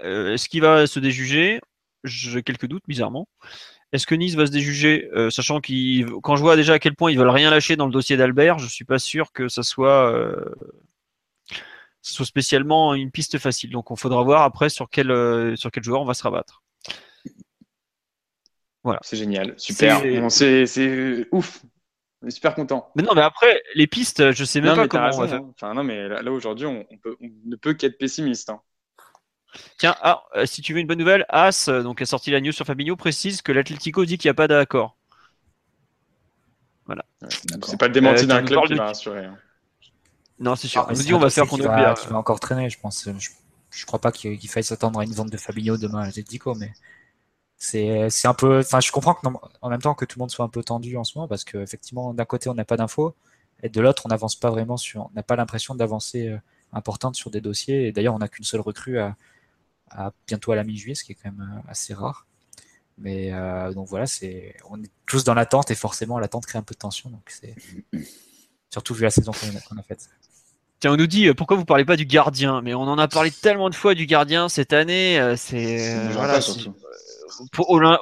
Est-ce 0.03 0.49
qu'il 0.49 0.61
va 0.61 0.87
se 0.87 0.99
déjuger? 0.99 1.61
J'ai 2.03 2.43
quelques 2.43 2.67
doutes, 2.67 2.83
bizarrement. 2.87 3.27
Est-ce 3.91 4.07
que 4.07 4.15
Nice 4.15 4.35
va 4.35 4.45
se 4.45 4.51
déjuger, 4.51 5.09
sachant 5.31 5.61
qu'il, 5.61 6.05
quand 6.23 6.35
je 6.35 6.41
vois 6.41 6.55
déjà 6.55 6.73
à 6.73 6.79
quel 6.79 6.95
point 6.95 7.11
ils 7.11 7.17
veulent 7.17 7.29
rien 7.29 7.49
lâcher 7.49 7.75
dans 7.75 7.85
le 7.85 7.91
dossier 7.91 8.17
d'Albert, 8.17 8.59
je 8.59 8.67
suis 8.67 8.85
pas 8.85 8.99
sûr 8.99 9.31
que 9.31 9.47
ça 9.47 9.63
soit, 9.63 10.13
ça 12.01 12.13
soit 12.13 12.25
spécialement 12.25 12.93
une 12.93 13.11
piste 13.11 13.37
facile. 13.39 13.71
Donc, 13.71 13.91
on 13.91 13.95
faudra 13.95 14.23
voir 14.23 14.43
après 14.43 14.69
sur 14.69 14.89
quel 14.89 15.07
joueur 15.81 16.01
on 16.01 16.05
va 16.05 16.13
se 16.13 16.23
rabattre. 16.23 16.61
Voilà. 18.83 18.99
C'est 19.03 19.17
génial, 19.17 19.53
super. 19.57 19.99
C'est- 20.29 21.27
ouf. 21.31 21.61
On 22.21 22.27
est 22.27 22.31
super 22.31 22.53
content. 22.53 22.91
Mais 22.95 23.03
non, 23.03 23.13
mais 23.15 23.21
après, 23.21 23.61
les 23.75 23.87
pistes, 23.87 24.31
je 24.33 24.43
sais 24.43 24.59
même 24.59 24.71
Non, 24.71 24.75
pas 24.75 24.87
comment 24.89 25.05
raison, 25.05 25.17
on 25.19 25.21
va 25.21 25.27
faire. 25.29 25.41
Enfin, 25.55 25.73
non, 25.73 25.83
mais 25.85 26.07
là, 26.09 26.21
là, 26.21 26.31
aujourd'hui, 26.31 26.65
on, 26.65 26.85
on 26.91 26.97
peut- 26.97 27.15
on 27.21 27.29
ne 27.45 27.55
peut 27.55 27.73
qu'être 27.73 27.97
pessimiste. 27.97 28.49
hein. 28.49 28.59
Tiens, 29.77 29.95
ah, 30.01 30.23
euh, 30.35 30.45
si 30.45 30.61
tu 30.61 30.73
veux 30.73 30.79
une 30.79 30.87
bonne 30.87 30.99
nouvelle, 30.99 31.25
As, 31.29 31.69
euh, 31.69 31.81
donc 31.81 32.01
a 32.01 32.05
sorti 32.05 32.29
la 32.31 32.39
news 32.41 32.51
sur 32.51 32.65
Fabinho, 32.65 32.95
précise 32.97 33.41
que 33.41 33.51
l'Atlético 33.51 34.03
dit 34.05 34.17
qu'il 34.17 34.27
n'y 34.27 34.31
a 34.31 34.35
pas 34.35 34.47
d'accord. 34.47 34.95
D'accord. 36.87 37.69
C'est 37.69 37.77
pas 37.79 37.87
le 37.87 37.93
démenti 37.93 38.23
Euh, 38.23 38.27
d'un 38.27 38.43
club 38.43 38.63
qui 38.63 38.69
de 38.69 38.75
va 38.77 38.83
qui 38.85 38.87
rassurer. 38.87 39.25
hein. 39.25 39.37
Non, 40.39 40.55
c'est 40.55 40.67
sûr. 40.67 40.81
Ah, 40.81 40.87
on 40.89 40.95
nous 40.95 41.03
dit 41.03 41.13
on 41.13 41.17
un 41.17 41.19
va 41.19 41.29
faire 41.29 41.45
qu'on 41.47 41.57
qui 41.57 41.61
oublie. 41.61 41.81
va, 41.83 41.93
qui 41.93 42.07
va 42.07 42.17
encore 42.17 42.39
traîner, 42.39 42.69
je 42.69 42.79
pense. 42.79 43.07
Je, 43.17 43.29
je 43.69 43.85
crois 43.85 43.99
pas 43.99 44.11
qu'il 44.11 44.37
qu'il 44.39 44.49
faille 44.49 44.63
s'attendre 44.63 44.99
à 44.99 45.03
une 45.03 45.11
vente 45.13 45.29
de 45.29 45.37
Fabinho 45.37 45.77
demain 45.77 45.99
à 46.01 46.05
l'Atletico, 46.05 46.55
mais 46.55 46.71
c'est 47.59 48.09
c'est 48.09 48.27
un 48.27 48.33
peu. 48.33 48.59
Enfin, 48.59 48.79
je 48.79 48.91
comprends 48.91 49.13
que 49.13 49.27
non- 49.27 49.39
en 49.61 49.69
même 49.69 49.81
temps 49.81 49.93
que 49.93 50.05
tout 50.05 50.17
le 50.17 50.21
monde 50.23 50.31
soit 50.31 50.45
un 50.45 50.49
peu 50.49 50.63
tendu 50.63 50.97
en 50.97 51.03
ce 51.03 51.17
moment, 51.17 51.27
parce 51.27 51.43
qu'effectivement, 51.43 52.13
d'un 52.13 52.25
côté, 52.25 52.49
on 52.49 52.53
n'a 52.55 52.65
pas 52.65 52.77
d'infos, 52.77 53.15
et 53.61 53.69
de 53.69 53.81
l'autre, 53.81 54.03
on 54.05 54.09
n'avance 54.09 54.35
pas 54.35 54.49
vraiment 54.49 54.77
sur. 54.77 55.01
On 55.07 55.11
n'a 55.15 55.23
pas 55.23 55.35
l'impression 55.35 55.75
d'avancer 55.75 56.29
euh, 56.29 56.37
importante 56.73 57.15
sur 57.15 57.29
des 57.29 57.41
dossiers. 57.41 57.87
Et 57.87 57.91
d'ailleurs, 57.91 58.15
on 58.15 58.19
n'a 58.19 58.29
qu'une 58.29 58.45
seule 58.45 58.61
recrue 58.61 58.99
à, 58.99 59.17
à 59.91 60.13
bientôt 60.27 60.53
à 60.53 60.55
la 60.55 60.63
mi-juillet, 60.63 60.95
ce 60.95 61.03
qui 61.03 61.11
est 61.11 61.15
quand 61.15 61.31
même 61.31 61.61
euh, 61.65 61.69
assez 61.71 61.93
rare. 61.93 62.25
Mais 62.97 63.31
euh, 63.33 63.73
donc 63.73 63.87
voilà, 63.87 64.05
c'est 64.05 64.55
on 64.69 64.81
est 64.81 64.91
tous 65.05 65.23
dans 65.23 65.33
l'attente 65.33 65.71
et 65.71 65.75
forcément 65.75 66.19
l'attente 66.19 66.45
crée 66.45 66.59
un 66.59 66.63
peu 66.63 66.73
de 66.73 66.79
tension. 66.79 67.09
Donc 67.09 67.29
c'est 67.29 67.55
surtout 68.69 68.93
vu 68.93 69.03
la 69.03 69.09
saison 69.09 69.31
qu'on 69.31 69.77
a, 69.77 69.83
faite. 69.83 70.09
Tiens, 70.79 70.93
on 70.93 70.97
nous 70.97 71.07
dit 71.07 71.33
pourquoi 71.33 71.57
vous 71.57 71.65
parlez 71.65 71.85
pas 71.85 71.97
du 71.97 72.05
gardien, 72.05 72.61
mais 72.61 72.73
on 72.73 72.81
en 72.83 72.97
a 72.97 73.09
parlé 73.09 73.31
tellement 73.31 73.69
de 73.69 73.75
fois 73.75 73.95
du 73.95 74.05
gardien 74.05 74.47
cette 74.47 74.71
année. 74.71 75.35
C'est 75.37 76.07
voilà, 76.11 76.39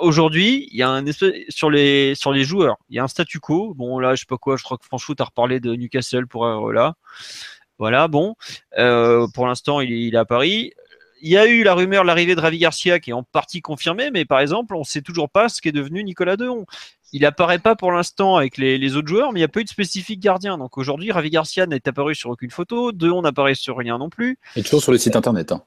aujourd'hui, 0.02 0.68
il 0.72 0.78
y 0.78 0.84
a 0.84 0.90
un 0.90 1.06
espèce 1.06 1.34
sur 1.50 1.70
les 1.70 2.16
sur 2.16 2.32
les 2.32 2.44
joueurs, 2.44 2.78
il 2.90 2.96
y 2.96 3.00
a 3.00 3.04
un 3.04 3.08
statu 3.08 3.40
quo. 3.40 3.74
Bon 3.76 4.00
là, 4.00 4.16
je 4.16 4.22
sais 4.22 4.26
pas 4.28 4.38
quoi, 4.38 4.58
je 4.58 4.64
crois 4.64 4.78
que 4.78 4.86
Franchot 4.86 5.16
a 5.20 5.24
reparlé 5.24 5.60
de 5.60 5.76
Newcastle 5.76 6.28
pour 6.28 6.46
euh, 6.46 6.72
là. 6.74 6.96
Voilà, 7.80 8.08
bon. 8.08 8.36
Euh, 8.78 9.28
pour 9.34 9.48
l'instant, 9.48 9.82
il, 9.82 10.14
est- 10.14 10.18
à 10.18 10.26
Paris. 10.26 10.72
Il 11.22 11.30
y 11.30 11.38
a 11.38 11.48
eu 11.48 11.64
la 11.64 11.74
rumeur 11.74 12.04
de 12.04 12.08
l'arrivée 12.08 12.36
de 12.36 12.42
Ravi 12.42 12.60
Garcia 12.60 13.00
qui 13.00 13.10
est 13.10 13.14
en 13.14 13.24
partie 13.24 13.62
confirmée, 13.62 14.12
mais 14.12 14.24
par 14.26 14.40
exemple, 14.40 14.76
on 14.76 14.84
sait 14.84 15.02
toujours 15.02 15.30
pas 15.30 15.50
ce 15.50 15.62
qu'est 15.62 15.72
devenu 15.72 16.04
Nicolas 16.04 16.38
Dehon. 16.38 16.66
Il 17.12 17.26
apparaît 17.26 17.58
pas 17.58 17.76
pour 17.76 17.92
l'instant 17.92 18.36
avec 18.36 18.58
les, 18.58 18.96
autres 18.96 19.08
joueurs, 19.08 19.32
mais 19.32 19.40
il 19.40 19.42
n'y 19.42 19.46
a 19.46 19.48
pas 19.48 19.62
eu 19.62 19.64
de 19.64 19.70
spécifique 19.70 20.20
gardien. 20.20 20.58
Donc 20.60 20.78
aujourd'hui, 20.78 21.12
Ravi 21.12 21.30
Garcia 21.32 21.66
n'est 21.66 21.88
apparu 21.88 22.14
sur 22.14 22.30
aucune 22.30 22.52
photo, 22.52 22.92
Dehon 22.92 23.24
n'apparaît 23.24 23.56
sur 23.56 23.78
rien 23.78 23.98
non 23.98 24.10
plus. 24.10 24.38
Et 24.56 24.62
toujours 24.64 24.84
sur 24.84 24.92
le 24.92 24.98
site 25.00 25.16
internet. 25.16 25.52
hein. 25.52 25.64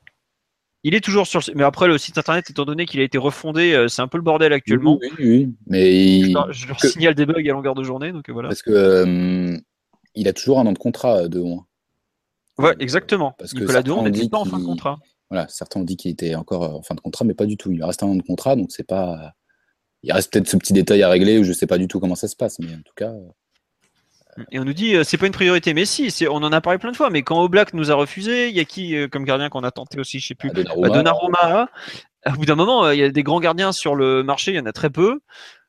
Il 0.82 0.94
est 0.94 1.00
toujours 1.02 1.26
sur 1.26 1.40
le 1.46 1.54
mais 1.54 1.62
après 1.64 1.86
le 1.88 1.98
site 1.98 2.16
internet, 2.16 2.48
étant 2.48 2.64
donné 2.64 2.86
qu'il 2.86 3.00
a 3.00 3.02
été 3.02 3.18
refondé, 3.18 3.74
euh, 3.74 3.88
c'est 3.88 4.00
un 4.00 4.08
peu 4.08 4.16
le 4.16 4.22
bordel 4.24 4.52
actuellement. 4.52 4.98
Oui, 5.00 5.08
oui, 5.18 5.28
oui. 5.28 5.54
Mais 5.66 5.90
Je 5.90 6.26
il- 6.28 6.32
leur, 6.32 6.52
je 6.52 6.66
leur 6.68 6.76
que- 6.78 6.88
signale 6.88 7.14
des 7.14 7.26
bugs 7.26 7.38
à 7.38 7.52
longueur 7.52 7.74
de 7.74 7.82
journée, 7.82 8.12
donc 8.12 8.28
euh, 8.28 8.32
voilà. 8.32 8.48
parce 8.48 8.62
que 8.62 8.70
euh, 8.70 9.58
il 10.14 10.26
a 10.28 10.32
toujours 10.32 10.58
un 10.58 10.66
an 10.66 10.72
de 10.72 10.78
contrat 10.78 11.28
de 11.28 11.38
loin. 11.38 11.66
Ouais, 12.58 12.74
exactement. 12.80 13.32
Parce 13.38 13.52
que 13.52 13.60
Nicolas 13.60 13.82
Dehon 13.82 14.02
n'était 14.02 14.28
pas 14.28 14.38
en 14.38 14.44
fin 14.44 14.58
de 14.58 14.64
contrat. 14.64 14.98
Voilà, 15.30 15.46
certains 15.48 15.80
ont 15.80 15.84
dit 15.84 15.96
qu'il 15.96 16.10
était 16.10 16.34
encore 16.34 16.62
en 16.76 16.82
fin 16.82 16.94
de 16.94 17.00
contrat, 17.00 17.24
mais 17.24 17.34
pas 17.34 17.46
du 17.46 17.56
tout. 17.56 17.70
Il 17.72 17.82
reste 17.84 18.02
un 18.02 18.06
an 18.08 18.16
de 18.16 18.22
contrat, 18.22 18.56
donc 18.56 18.70
c'est 18.72 18.86
pas. 18.86 19.32
Il 20.02 20.12
reste 20.12 20.32
peut-être 20.32 20.48
ce 20.48 20.56
petit 20.56 20.72
détail 20.72 21.02
à 21.02 21.08
régler, 21.10 21.38
ou 21.38 21.44
je 21.44 21.52
sais 21.52 21.66
pas 21.66 21.76
du 21.78 21.88
tout 21.88 22.00
comment 22.00 22.14
ça 22.14 22.26
se 22.26 22.36
passe, 22.36 22.58
mais 22.58 22.72
en 22.74 22.82
tout 22.82 22.94
cas. 22.96 23.12
Et 24.50 24.58
on 24.58 24.64
nous 24.64 24.72
dit 24.72 24.94
euh, 24.94 25.04
c'est 25.04 25.18
pas 25.18 25.26
une 25.26 25.32
priorité, 25.32 25.74
mais 25.74 25.84
si, 25.84 26.12
on 26.28 26.36
en 26.36 26.52
a 26.52 26.60
parlé 26.60 26.78
plein 26.78 26.92
de 26.92 26.96
fois. 26.96 27.10
Mais 27.10 27.22
quand 27.22 27.42
Oblak 27.42 27.74
nous 27.74 27.90
a 27.90 27.94
refusé, 27.94 28.48
il 28.48 28.56
y 28.56 28.60
a 28.60 28.64
qui 28.64 28.96
euh, 28.96 29.08
comme 29.08 29.24
gardien 29.24 29.48
qu'on 29.48 29.64
a 29.64 29.70
tenté 29.70 29.98
aussi, 30.00 30.20
je 30.20 30.28
sais 30.28 30.34
plus. 30.34 30.50
à 30.50 30.52
Donnarumma, 30.52 30.88
Bah, 30.88 30.94
Donnarumma. 30.94 31.68
Au 32.26 32.32
bout 32.32 32.44
d'un 32.46 32.54
moment, 32.54 32.84
euh, 32.84 32.94
il 32.94 32.98
y 33.00 33.02
a 33.02 33.10
des 33.10 33.22
grands 33.22 33.40
gardiens 33.40 33.72
sur 33.72 33.94
le 33.94 34.22
marché, 34.22 34.52
il 34.52 34.56
y 34.56 34.60
en 34.60 34.66
a 34.66 34.72
très 34.72 34.90
peu. 34.90 35.20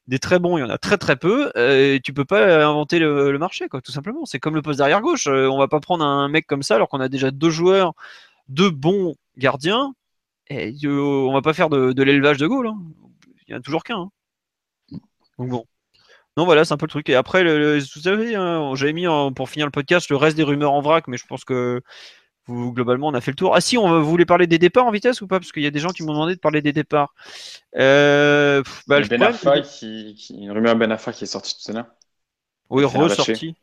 Des 0.07 0.19
très 0.19 0.39
bons, 0.39 0.57
il 0.57 0.61
y 0.61 0.63
en 0.63 0.69
a 0.69 0.77
très 0.77 0.97
très 0.97 1.15
peu. 1.15 1.51
Et 1.55 1.99
tu 2.03 2.13
peux 2.13 2.25
pas 2.25 2.65
inventer 2.65 2.99
le, 2.99 3.31
le 3.31 3.37
marché, 3.39 3.69
quoi, 3.69 3.81
tout 3.81 3.91
simplement. 3.91 4.25
C'est 4.25 4.39
comme 4.39 4.55
le 4.55 4.61
poste 4.61 4.79
d'arrière 4.79 5.01
gauche. 5.01 5.27
On 5.27 5.57
va 5.57 5.67
pas 5.67 5.79
prendre 5.79 6.03
un 6.03 6.27
mec 6.27 6.47
comme 6.47 6.63
ça 6.63 6.75
alors 6.75 6.89
qu'on 6.89 6.99
a 6.99 7.07
déjà 7.07 7.31
deux 7.31 7.49
joueurs, 7.51 7.93
deux 8.49 8.69
bons 8.71 9.15
gardiens. 9.37 9.93
Et 10.49 10.75
on 10.85 11.31
va 11.31 11.41
pas 11.41 11.53
faire 11.53 11.69
de, 11.69 11.93
de 11.93 12.03
l'élevage 12.03 12.37
de 12.37 12.47
Gaulle. 12.47 12.67
hein. 12.67 12.77
Il 13.47 13.51
y 13.51 13.55
en 13.55 13.59
a 13.59 13.61
toujours 13.61 13.83
qu'un. 13.83 13.99
hein. 13.99 14.09
Donc 15.37 15.49
bon. 15.49 15.65
Non, 16.37 16.45
voilà, 16.45 16.63
c'est 16.65 16.73
un 16.73 16.77
peu 16.77 16.85
le 16.85 16.89
truc. 16.91 17.09
Et 17.09 17.15
après, 17.15 17.43
le, 17.43 17.59
le- 17.59 17.79
vous 17.79 18.01
savez, 18.01 18.35
hein, 18.35 18.71
j'avais 18.75 18.93
mis 18.93 19.07
en- 19.07 19.33
pour 19.33 19.49
finir 19.49 19.65
le 19.67 19.71
podcast 19.71 20.09
le 20.09 20.15
reste 20.15 20.37
des 20.37 20.43
rumeurs 20.43 20.71
en 20.73 20.81
vrac, 20.81 21.07
mais 21.07 21.17
je 21.17 21.25
pense 21.27 21.43
que 21.43 21.81
vous, 22.47 22.73
globalement, 22.73 23.07
on 23.09 23.13
a 23.13 23.21
fait 23.21 23.31
le 23.31 23.35
tour. 23.35 23.55
Ah 23.55 23.61
si, 23.61 23.77
on 23.77 24.01
voulez 24.01 24.25
parler 24.25 24.47
des 24.47 24.57
départs 24.59 24.85
en 24.85 24.91
vitesse 24.91 25.21
ou 25.21 25.27
pas? 25.27 25.39
Parce 25.39 25.51
qu'il 25.51 25.63
y 25.63 25.67
a 25.67 25.71
des 25.71 25.79
gens 25.79 25.89
qui 25.89 26.03
m'ont 26.03 26.13
demandé 26.13 26.35
de 26.35 26.39
parler 26.39 26.61
des 26.61 26.73
départs. 26.73 27.13
Euh, 27.77 28.63
bah, 28.87 28.99
Ben 28.99 29.07
problème, 29.07 29.21
Arfa 29.23 29.61
qui, 29.61 30.15
qui- 30.15 30.35
une 30.35 30.51
rumeur 30.51 30.75
Ben 30.75 30.97
qui 30.97 31.23
est 31.23 31.27
sortie 31.27 31.55
tout 31.63 31.71
à 31.71 31.75
l'heure. 31.75 31.87
Oui, 32.69 32.83
Fenerbahçe. 32.89 33.19
ressorti. 33.19 33.55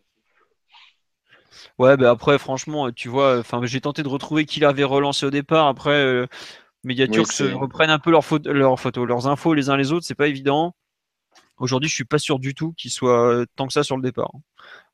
Ouais, 1.78 1.96
bah 1.96 2.10
après, 2.10 2.38
franchement, 2.38 2.90
tu 2.92 3.08
vois, 3.08 3.42
j'ai 3.62 3.80
tenté 3.80 4.02
de 4.02 4.08
retrouver 4.08 4.44
qui 4.44 4.60
l'avait 4.60 4.84
relancé 4.84 5.26
au 5.26 5.30
départ. 5.30 5.66
Après, 5.68 5.90
euh, 5.90 6.26
Oui, 6.84 7.16
reprennent 7.54 7.90
un 7.90 7.98
peu 7.98 8.10
leurs 8.10 8.24
photos, 8.24 8.52
leurs 9.06 9.26
infos 9.26 9.54
les 9.54 9.70
uns 9.70 9.76
les 9.76 9.92
autres, 9.92 10.06
c'est 10.06 10.14
pas 10.14 10.28
évident. 10.28 10.74
Aujourd'hui, 11.58 11.88
je 11.88 11.94
suis 11.94 12.04
pas 12.04 12.18
sûr 12.18 12.38
du 12.38 12.54
tout 12.54 12.72
qu'il 12.72 12.90
soit 12.90 13.32
euh, 13.32 13.46
tant 13.56 13.66
que 13.66 13.72
ça 13.72 13.82
sur 13.82 13.96
le 13.96 14.02
départ, 14.02 14.30
hein. 14.34 14.40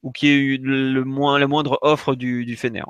ou 0.02 0.12
qu'il 0.12 0.28
y 0.28 0.32
ait 0.32 0.36
eu 0.36 0.58
le, 0.58 1.04
moins, 1.04 1.38
la 1.38 1.46
moindre 1.46 1.78
offre 1.82 2.14
du, 2.14 2.44
du 2.44 2.56
Fener. 2.56 2.84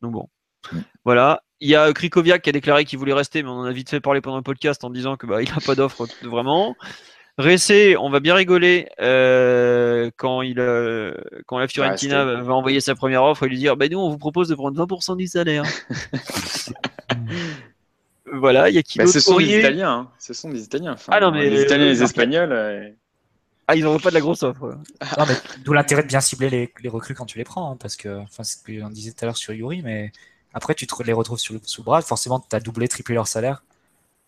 Donc 0.00 0.12
bon, 0.12 0.28
Mm. 0.70 0.78
voilà. 1.04 1.42
Il 1.60 1.68
y 1.68 1.76
a 1.76 1.92
Krikoviak 1.92 2.42
qui 2.42 2.50
a 2.50 2.52
déclaré 2.52 2.84
qu'il 2.84 2.98
voulait 2.98 3.12
rester, 3.12 3.42
mais 3.42 3.48
on 3.48 3.60
en 3.60 3.64
a 3.64 3.72
vite 3.72 3.88
fait 3.88 4.00
parler 4.00 4.20
pendant 4.20 4.36
le 4.36 4.42
podcast 4.42 4.82
en 4.84 4.90
disant 4.90 5.16
que 5.16 5.26
bah 5.26 5.42
il 5.42 5.50
a 5.50 5.60
pas 5.64 5.74
d'offre 5.74 6.06
vraiment. 6.22 6.74
Ressé, 7.38 7.96
on 7.96 8.10
va 8.10 8.20
bien 8.20 8.34
rigoler 8.34 8.88
euh, 9.00 10.10
quand 10.16 10.42
il 10.42 10.58
euh, 10.58 11.14
quand 11.46 11.58
la 11.58 11.68
Fiorentina 11.68 12.24
rester. 12.24 12.42
va 12.44 12.52
envoyer 12.54 12.80
sa 12.80 12.94
première 12.94 13.22
offre 13.24 13.44
et 13.44 13.48
lui 13.48 13.56
dire 13.58 13.76
bah 13.76 13.88
nous 13.88 13.98
on 13.98 14.10
vous 14.10 14.18
propose 14.18 14.48
de 14.48 14.54
prendre 14.54 14.84
20% 14.84 15.16
du 15.16 15.26
salaire. 15.28 15.62
voilà, 18.32 18.68
il 18.68 18.74
y 18.74 18.78
a 18.78 18.82
qui 18.82 18.98
Bah, 18.98 19.06
ce 19.06 19.20
sont 19.20 19.38
des. 19.38 19.58
Italiens. 19.58 19.90
hein. 19.92 20.10
Ce 20.18 20.34
sont 20.34 20.50
des 20.50 20.62
Italiens. 20.64 20.92
Enfin, 20.92 21.12
Ah 21.14 21.20
non, 21.20 21.30
mais- 21.30 21.48
les 21.48 21.62
Italiens 21.62 21.86
et 21.86 21.90
les 21.90 22.02
Espagnols. 22.02 22.52
euh, 22.52 22.90
Ah, 23.68 23.76
ils 23.76 23.84
n'envoient 23.84 24.00
pas 24.00 24.08
de 24.10 24.14
la 24.14 24.20
grosse 24.20 24.42
offre. 24.42 24.76
Non, 25.18 25.24
mais 25.26 25.34
d'où 25.64 25.72
l'intérêt 25.72 26.02
de 26.02 26.08
bien 26.08 26.20
cibler 26.20 26.50
les, 26.50 26.72
les 26.82 26.88
recrues 26.88 27.14
quand 27.14 27.26
tu 27.26 27.38
les 27.38 27.44
prends, 27.44 27.70
hein, 27.72 27.76
parce 27.78 27.96
que, 27.96 28.18
enfin, 28.18 28.42
c'est 28.42 28.58
ce 28.58 28.80
qu'on 28.82 28.90
disait 28.90 29.12
tout 29.12 29.18
à 29.24 29.26
l'heure 29.26 29.36
sur 29.36 29.52
Yuri, 29.52 29.82
mais 29.82 30.12
après 30.52 30.74
tu 30.74 30.86
te 30.86 31.02
les 31.04 31.12
retrouves 31.12 31.38
sur 31.38 31.54
le, 31.54 31.60
sous 31.64 31.80
le 31.82 31.84
bras, 31.84 32.02
forcément 32.02 32.40
tu 32.40 32.54
as 32.56 32.60
doublé, 32.60 32.88
triplé 32.88 33.14
leur 33.14 33.28
salaire. 33.28 33.62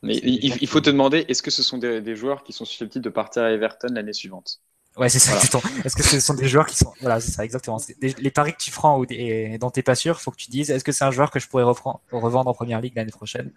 Mais 0.02 0.16
il, 0.18 0.56
il 0.62 0.68
faut 0.68 0.80
te 0.80 0.88
demander 0.90 1.24
est-ce 1.28 1.42
que 1.42 1.50
ce 1.50 1.62
sont 1.62 1.78
des, 1.78 2.00
des 2.00 2.14
joueurs 2.14 2.44
qui 2.44 2.52
sont 2.52 2.64
susceptibles 2.64 3.04
de 3.04 3.10
partir 3.10 3.42
à 3.42 3.50
Everton 3.50 3.88
l'année 3.92 4.12
suivante? 4.12 4.60
Ouais, 4.96 5.08
c'est 5.08 5.18
ça. 5.18 5.32
Voilà. 5.32 5.66
Est-ce 5.84 5.96
que 5.96 6.04
ce 6.04 6.20
sont 6.20 6.34
des 6.34 6.46
joueurs 6.46 6.66
qui 6.66 6.76
sont, 6.76 6.92
voilà, 7.00 7.18
c'est 7.20 7.32
ça, 7.32 7.44
exactement. 7.44 7.78
Des- 8.00 8.14
les 8.16 8.30
paris 8.30 8.52
que 8.52 8.62
tu 8.62 8.70
prends 8.70 8.98
ou 9.00 9.06
des- 9.06 9.16
et 9.54 9.58
dont 9.58 9.70
t'es 9.70 9.82
pas 9.82 9.96
sûr, 9.96 10.20
faut 10.20 10.30
que 10.30 10.36
tu 10.36 10.50
dises, 10.50 10.70
est-ce 10.70 10.84
que 10.84 10.92
c'est 10.92 11.04
un 11.04 11.10
joueur 11.10 11.32
que 11.32 11.40
je 11.40 11.48
pourrais 11.48 11.64
reprendre, 11.64 12.00
revendre 12.12 12.48
en 12.48 12.54
première 12.54 12.80
ligue 12.80 12.94
l'année 12.94 13.10
prochaine? 13.10 13.50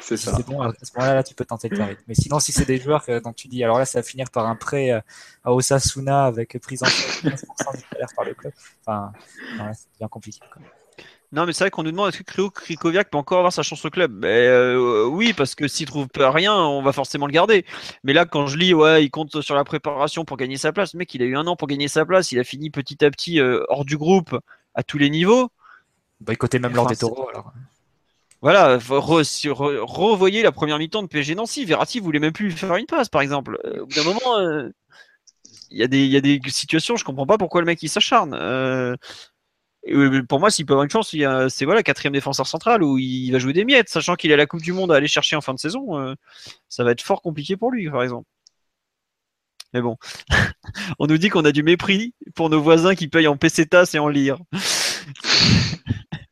C'est 0.00 0.16
Si 0.16 0.24
ça. 0.26 0.34
c'est 0.36 0.46
bon, 0.46 0.60
à 0.62 0.72
ce 0.82 0.92
moment-là, 0.96 1.14
là, 1.16 1.22
tu 1.22 1.34
peux 1.34 1.44
tenter 1.44 1.68
le 1.68 1.76
pari. 1.76 1.96
Mais 2.06 2.14
sinon, 2.14 2.38
si 2.40 2.52
c'est 2.52 2.64
des 2.64 2.78
joueurs 2.78 3.04
que, 3.04 3.18
dont 3.20 3.32
tu 3.32 3.48
dis, 3.48 3.62
alors 3.64 3.78
là, 3.78 3.84
ça 3.84 3.98
va 3.98 4.02
finir 4.02 4.30
par 4.30 4.46
un 4.46 4.56
prêt 4.56 4.90
euh, 4.92 5.00
à 5.44 5.52
Osasuna 5.52 6.24
avec 6.24 6.58
prise 6.60 6.82
en 6.82 6.86
charge 6.86 7.22
de 7.22 7.30
15% 7.30 7.76
du 7.76 7.84
salaire 7.92 8.08
par 8.16 8.24
le 8.24 8.34
club. 8.34 8.52
Enfin, 8.86 9.12
ouais, 9.58 9.72
c'est 9.74 9.88
bien 9.98 10.08
compliqué. 10.08 10.40
quoi. 10.52 10.62
Non, 11.30 11.44
mais 11.44 11.52
c'est 11.52 11.64
vrai 11.64 11.70
qu'on 11.70 11.82
nous 11.82 11.90
demande 11.90 12.08
est-ce 12.08 12.18
que 12.18 12.22
Kryo 12.22 12.48
Krikoviak 12.50 13.10
peut 13.10 13.18
encore 13.18 13.38
avoir 13.38 13.52
sa 13.52 13.62
chance 13.62 13.84
au 13.84 13.90
club? 13.90 14.10
Ben, 14.12 14.28
euh, 14.28 15.04
Oui, 15.04 15.34
parce 15.34 15.54
que 15.54 15.68
s'il 15.68 15.84
trouve 15.86 16.08
pas 16.08 16.30
rien, 16.30 16.54
on 16.54 16.80
va 16.80 16.92
forcément 16.92 17.26
le 17.26 17.32
garder. 17.32 17.66
Mais 18.02 18.14
là, 18.14 18.24
quand 18.24 18.46
je 18.46 18.56
lis, 18.56 18.72
ouais, 18.72 19.04
il 19.04 19.10
compte 19.10 19.42
sur 19.42 19.54
la 19.54 19.62
préparation 19.64 20.24
pour 20.24 20.38
gagner 20.38 20.56
sa 20.56 20.72
place. 20.72 20.94
Le 20.94 20.98
mec, 20.98 21.12
il 21.14 21.20
a 21.22 21.26
eu 21.26 21.36
un 21.36 21.46
an 21.46 21.54
pour 21.54 21.68
gagner 21.68 21.86
sa 21.88 22.06
place. 22.06 22.32
Il 22.32 22.38
a 22.38 22.44
fini 22.44 22.70
petit 22.70 23.04
à 23.04 23.10
petit 23.10 23.40
euh, 23.40 23.62
hors 23.68 23.84
du 23.84 23.98
groupe 23.98 24.38
à 24.74 24.82
tous 24.82 24.96
les 24.96 25.10
niveaux. 25.10 25.50
Boycotter 26.20 26.58
même 26.60 26.70
Enfin, 26.70 26.76
lors 26.76 26.86
des 26.86 26.96
taureaux, 26.96 27.28
alors. 27.28 27.52
Voilà, 28.40 28.78
revoyez 28.78 30.42
la 30.42 30.52
première 30.52 30.78
mi-temps 30.78 31.02
de 31.02 31.08
PSG 31.08 31.34
Nancy. 31.34 31.64
Verratti 31.64 31.98
voulait 31.98 32.20
même 32.20 32.32
plus 32.32 32.52
faire 32.52 32.76
une 32.76 32.86
passe, 32.86 33.08
par 33.08 33.20
exemple. 33.20 33.58
Euh, 33.64 33.82
au 33.82 33.86
bout 33.86 33.94
d'un 33.94 34.04
moment, 34.04 34.38
euh, 34.38 34.68
il 35.70 35.78
y, 35.78 35.82
a 35.82 36.20
des- 36.20 36.40
situations, 36.48 36.96
je 36.96 37.04
comprends 37.04 37.26
pas 37.26 37.36
pourquoi 37.36 37.60
le 37.60 37.66
mec 37.66 37.82
il 37.82 37.88
s'acharne. 37.88 38.34
Euh, 38.34 38.94
pour 40.28 40.40
moi, 40.40 40.50
s'il 40.50 40.66
peut 40.66 40.74
avoir 40.74 40.84
une 40.84 40.90
chance, 40.90 41.14
c'est 41.48 41.64
voilà 41.64 41.82
quatrième 41.82 42.12
défenseur 42.12 42.46
central 42.46 42.82
où 42.82 42.98
il 42.98 43.30
va 43.32 43.38
jouer 43.38 43.52
des 43.52 43.64
miettes, 43.64 43.88
sachant 43.88 44.14
qu'il 44.16 44.32
a 44.32 44.36
la 44.36 44.46
Coupe 44.46 44.62
du 44.62 44.72
Monde 44.72 44.92
à 44.92 44.96
aller 44.96 45.08
chercher 45.08 45.36
en 45.36 45.40
fin 45.40 45.54
de 45.54 45.58
saison. 45.58 46.14
ça 46.68 46.84
va 46.84 46.92
être 46.92 47.02
fort 47.02 47.22
compliqué 47.22 47.56
pour 47.56 47.70
lui, 47.70 47.90
par 47.90 48.02
exemple. 48.02 48.26
Mais 49.74 49.82
bon, 49.82 49.96
on 50.98 51.06
nous 51.06 51.18
dit 51.18 51.28
qu'on 51.28 51.44
a 51.44 51.52
du 51.52 51.62
mépris 51.62 52.14
pour 52.34 52.48
nos 52.50 52.62
voisins 52.62 52.94
qui 52.94 53.08
payent 53.08 53.28
en 53.28 53.36
pesetas 53.36 53.90
et 53.94 53.98
en 53.98 54.08
lire. 54.08 54.38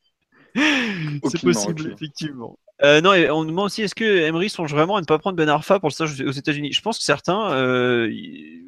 C'est 1.31 1.41
possible, 1.43 1.93
effectivement. 1.93 2.59
Euh, 2.83 3.01
non, 3.01 3.15
et 3.15 3.31
on 3.31 3.43
nous 3.45 3.51
demande 3.51 3.67
aussi 3.67 3.83
est-ce 3.83 3.95
que 3.95 4.05
Emery 4.05 4.51
songe 4.51 4.71
vraiment 4.71 4.97
à 4.97 5.01
ne 5.01 5.07
pas 5.07 5.19
prendre 5.19 5.37
Ben 5.37 5.49
Arfa 5.49 5.81
pour 5.81 5.89
le 5.89 5.95
stage 5.95 6.21
aux 6.21 6.31
États-Unis? 6.33 6.73
Je 6.73 6.81
pense 6.83 6.99
que 6.99 7.05
certains, 7.05 7.53
euh, 7.53 8.09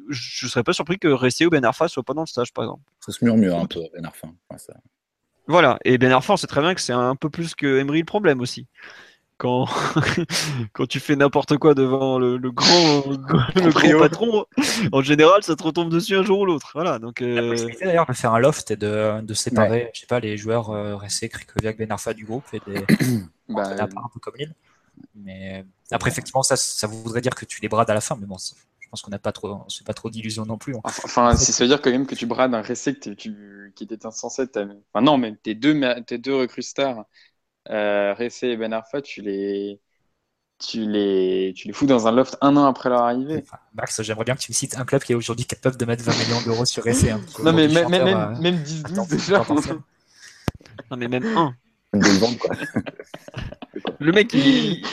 je 0.09 0.45
ne 0.45 0.49
serais 0.49 0.63
pas 0.63 0.73
surpris 0.73 0.97
que 0.97 1.07
Ressé 1.07 1.45
ou 1.45 1.49
Ben 1.51 1.63
Arfa 1.63 1.87
soient 1.87 2.03
pas 2.03 2.13
dans 2.15 2.21
le 2.23 2.27
stage, 2.27 2.51
par 2.53 2.63
exemple. 2.65 2.81
Ça 3.05 3.11
se 3.11 3.23
murmure 3.23 3.59
un 3.59 3.65
peu, 3.65 3.81
Ben 3.93 4.03
Arfa. 4.05 4.27
Enfin, 4.49 4.57
ça- 4.57 4.73
Voilà, 5.47 5.77
et 5.85 5.97
Ben 5.99 6.11
Arfa, 6.11 6.33
on 6.33 6.37
sait 6.37 6.47
très 6.47 6.61
bien 6.61 6.73
que 6.73 6.81
c'est 6.81 6.93
un 6.93 7.15
peu 7.15 7.29
plus 7.29 7.53
que 7.53 7.77
Emery 7.79 7.99
le 7.99 8.05
problème 8.05 8.41
aussi. 8.41 8.65
Quand, 9.39 9.67
quand 10.73 10.85
tu 10.85 10.99
fais 10.99 11.15
n'importe 11.15 11.57
quoi 11.57 11.73
devant 11.73 12.19
le, 12.19 12.35
le 12.37 12.51
grand, 12.51 13.03
le 13.09 13.71
grand 13.71 13.99
patron, 13.99 14.45
en 14.91 15.01
général, 15.01 15.43
ça 15.43 15.55
te 15.55 15.63
retombe 15.63 15.89
dessus 15.89 16.15
un 16.17 16.23
jour 16.23 16.39
ou 16.39 16.45
l'autre. 16.45 16.71
Voilà, 16.73 16.99
donc 16.99 17.21
La 17.21 17.27
euh, 17.41 17.49
possibilité 17.49 17.85
d'ailleurs 17.85 18.05
de 18.05 18.13
faire 18.13 18.33
un 18.33 18.39
loft 18.39 18.69
et 18.71 18.75
de, 18.75 19.21
de 19.21 19.33
séparer, 19.33 19.89
je 19.93 20.01
sais 20.01 20.07
pas, 20.07 20.19
les 20.19 20.35
joueurs 20.35 20.71
euh, 20.71 20.97
Ressé, 20.97 21.29
Krikoviak, 21.29 21.77
Ben 21.77 21.89
Arfa 21.89 22.13
du 22.13 22.25
groupe 22.25 22.43
et 22.53 22.59
des 22.67 22.85
Bah, 23.47 23.63
part, 23.87 24.05
un 24.05 24.09
peu 24.13 24.19
comme 24.19 24.35
Lille. 24.37 24.53
Mais 25.15 25.59
euh, 25.61 25.63
après, 25.95 26.09
effectivement, 26.09 26.43
ça, 26.43 26.57
ça 26.57 26.87
voudrait 26.87 27.21
dire 27.21 27.33
que 27.33 27.45
tu 27.45 27.61
les 27.61 27.69
brades 27.69 27.89
à 27.89 27.93
la 27.93 28.01
fin, 28.01 28.17
mais 28.19 28.25
bon, 28.27 28.35
je 28.37 28.89
pense 28.89 29.01
qu'on 29.01 29.11
n'a 29.11 29.19
pas 29.19 29.31
trop, 29.31 29.63
c'est 29.69 29.85
pas 29.85 29.93
trop 29.93 30.09
d'illusions 30.09 30.45
non 30.45 30.57
plus. 30.57 30.75
hein. 30.75 30.81
Enfin, 30.83 31.35
si 31.35 31.51
ça 31.53 31.63
veut 31.63 31.67
dire 31.67 31.81
quand 31.81 31.91
même 31.91 32.05
que 32.07 32.15
tu 32.15 32.25
brades 32.25 32.53
un 32.53 32.61
Ressé 32.61 32.97
qui 32.97 33.33
était 33.81 33.97
censé 34.11 34.41
être. 34.43 34.51
ta- 34.51 34.65
Enfin, 34.93 35.03
non, 35.03 35.17
mais 35.17 35.35
tes 35.35 35.55
deux, 35.55 35.79
tes 36.05 36.17
deux 36.17 36.35
recrues 36.35 36.63
stars, 36.63 37.05
euh, 37.69 38.13
Ressé 38.13 38.47
et 38.49 38.57
Ben 38.57 38.73
Arfa, 38.73 39.01
tu 39.01 39.21
les, 39.21 39.79
tu, 40.59 40.89
les, 40.89 41.53
tu 41.55 41.67
les 41.67 41.73
fous 41.73 41.85
dans 41.85 42.07
un 42.07 42.11
loft 42.11 42.37
un 42.41 42.55
an 42.57 42.65
après 42.65 42.89
leur 42.89 43.01
arrivée. 43.01 43.41
Enfin, 43.45 43.57
Max, 43.73 44.01
j'aimerais 44.01 44.25
bien 44.25 44.35
que 44.35 44.41
tu 44.41 44.51
me 44.51 44.55
cites 44.55 44.77
un 44.77 44.85
club 44.85 45.01
qui 45.03 45.11
est 45.13 45.15
aujourd'hui 45.15 45.45
capable 45.45 45.77
de 45.77 45.85
mettre 45.85 46.03
20 46.03 46.11
millions 46.23 46.41
d'euros 46.45 46.65
sur 46.65 46.83
Ressé. 46.83 47.11
hein, 47.11 47.21
Non, 47.43 47.53
mais 47.53 47.67
même, 47.67 47.89
même, 47.89 48.07
euh, 48.07 48.35
même 48.41 48.55
10-12 48.63 48.91
attends, 48.91 49.05
déjà. 49.05 49.45
non, 50.91 50.97
mais 50.97 51.07
même 51.07 51.25
un. 51.37 51.53
Le 51.91 52.19
vendre, 52.19 52.37
quoi. 52.37 52.55
Le 53.99 54.11
mec, 54.11 54.33
il... 54.33 54.83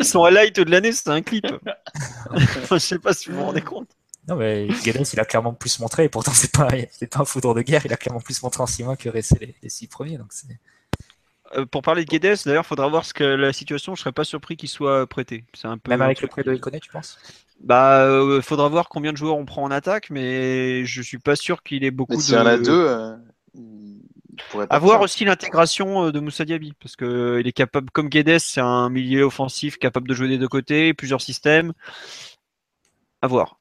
son 0.00 0.24
highlight 0.24 0.56
de 0.60 0.70
l'année, 0.70 0.92
c'est 0.92 1.08
un 1.08 1.22
clip. 1.22 1.46
Enfin, 2.32 2.76
je 2.76 2.78
sais 2.78 2.98
pas 2.98 3.12
si 3.12 3.30
vous 3.30 3.36
vous 3.36 3.44
rendez 3.44 3.60
compte. 3.60 3.88
Non, 4.28 4.36
mais 4.36 4.68
Guedes, 4.84 5.06
il 5.12 5.20
a 5.20 5.24
clairement 5.24 5.52
plus 5.52 5.78
montré, 5.80 6.04
et 6.04 6.08
pourtant, 6.08 6.32
c'est 6.32 6.52
pas, 6.52 6.68
c'est 6.90 7.08
pas 7.08 7.20
un 7.20 7.24
foudre 7.24 7.54
de 7.54 7.62
guerre, 7.62 7.82
il 7.84 7.92
a 7.92 7.96
clairement 7.96 8.20
plus 8.20 8.40
montré 8.42 8.62
en 8.62 8.66
6 8.66 8.84
mois 8.84 8.96
que 8.96 9.08
Ressé 9.08 9.36
les, 9.40 9.54
les 9.62 9.68
6 9.68 9.88
premiers. 9.88 10.16
Donc 10.18 10.28
c'est... 10.32 10.46
Euh, 11.54 11.66
pour 11.66 11.82
parler 11.82 12.04
de 12.04 12.10
Guedes, 12.10 12.38
d'ailleurs, 12.46 12.66
faudra 12.66 12.88
voir 12.88 13.04
ce 13.04 13.12
que 13.12 13.24
la 13.24 13.52
situation. 13.52 13.94
Je 13.94 14.00
serais 14.00 14.12
pas 14.12 14.24
surpris 14.24 14.56
qu'il 14.56 14.68
soit 14.68 15.06
prêté. 15.06 15.44
C'est 15.54 15.68
un 15.68 15.78
peu. 15.78 15.90
Même 15.90 16.02
avec 16.02 16.20
le 16.20 16.28
prêt 16.28 16.42
de 16.42 16.54
Iconé, 16.54 16.80
tu 16.80 16.90
penses 16.90 17.18
Bah, 17.60 18.04
euh, 18.04 18.40
faudra 18.40 18.68
voir 18.68 18.88
combien 18.88 19.12
de 19.12 19.16
joueurs 19.16 19.36
on 19.36 19.44
prend 19.44 19.62
en 19.62 19.70
attaque, 19.70 20.10
mais 20.10 20.84
je 20.84 21.02
suis 21.02 21.18
pas 21.18 21.36
sûr 21.36 21.62
qu'il 21.62 21.84
ait 21.84 21.90
beaucoup 21.90 22.12
Mais 22.12 22.18
de. 22.18 22.22
s'il 22.22 22.34
y 22.34 22.38
en 22.38 22.46
a 22.46 22.56
deux, 22.56 22.86
euh, 22.88 23.16
À 24.70 24.78
voir 24.78 25.00
aussi 25.02 25.24
l'intégration 25.24 26.06
euh, 26.06 26.12
de 26.12 26.20
Moussa 26.20 26.44
Diaby, 26.44 26.72
parce 26.80 26.96
que 26.96 27.38
il 27.40 27.46
est 27.46 27.52
capable, 27.52 27.90
comme 27.90 28.08
Guedes, 28.08 28.38
c'est 28.38 28.60
un 28.60 28.88
milieu 28.88 29.24
offensif 29.24 29.78
capable 29.78 30.08
de 30.08 30.14
jouer 30.14 30.28
des 30.28 30.38
deux 30.38 30.48
côtés, 30.48 30.94
plusieurs 30.94 31.20
systèmes. 31.20 31.72
À 33.20 33.26
voir. 33.26 33.58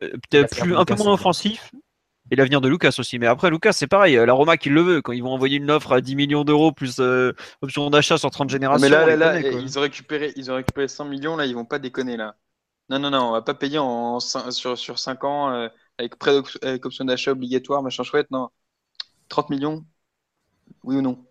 Peut-être 0.00 0.66
de 0.66 0.74
un 0.74 0.84
peu 0.84 0.94
moins 0.96 1.14
offensif. 1.14 1.72
Et 2.30 2.36
l'avenir 2.36 2.60
de 2.60 2.68
Lucas 2.68 2.94
aussi. 2.98 3.18
Mais 3.18 3.26
après, 3.26 3.50
Lucas, 3.50 3.72
c'est 3.72 3.86
pareil. 3.86 4.16
euh, 4.16 4.26
La 4.26 4.32
Roma 4.32 4.56
qui 4.56 4.70
le 4.70 4.80
veut. 4.82 5.02
Quand 5.02 5.12
ils 5.12 5.22
vont 5.22 5.32
envoyer 5.32 5.58
une 5.58 5.70
offre 5.70 5.92
à 5.92 6.00
10 6.00 6.16
millions 6.16 6.44
d'euros 6.44 6.72
plus 6.72 6.98
euh, 7.00 7.32
option 7.62 7.90
d'achat 7.90 8.18
sur 8.18 8.30
30 8.30 8.50
Ah, 8.72 8.78
générations. 8.78 8.78
mais 8.78 8.88
là, 9.16 9.16
connaît, 9.16 9.62
ils 9.62 9.78
ont 9.78 9.82
récupéré, 9.82 10.32
ils 10.36 10.50
ont 10.50 10.56
récupéré 10.56 10.88
100 10.88 11.04
millions, 11.04 11.36
là, 11.36 11.46
ils 11.46 11.54
vont 11.54 11.64
pas 11.64 11.78
déconner, 11.78 12.16
là. 12.16 12.36
Non, 12.90 12.98
non, 13.00 13.10
non, 13.10 13.28
on 13.30 13.32
va 13.32 13.42
pas 13.42 13.54
payer 13.54 13.78
en, 13.78 14.20
sur, 14.20 14.78
sur 14.78 14.98
5 14.98 15.24
ans 15.24 15.50
euh, 15.52 15.68
avec 15.98 16.16
prêt 16.18 16.32
d'op- 16.34 16.58
avec 16.62 16.86
option 16.86 17.04
d'achat 17.04 17.32
obligatoire, 17.32 17.82
machin 17.82 18.04
chouette, 18.04 18.30
non. 18.30 18.50
30 19.28 19.50
millions, 19.50 19.86
oui 20.84 20.96
ou 20.98 21.02
non? 21.02 21.26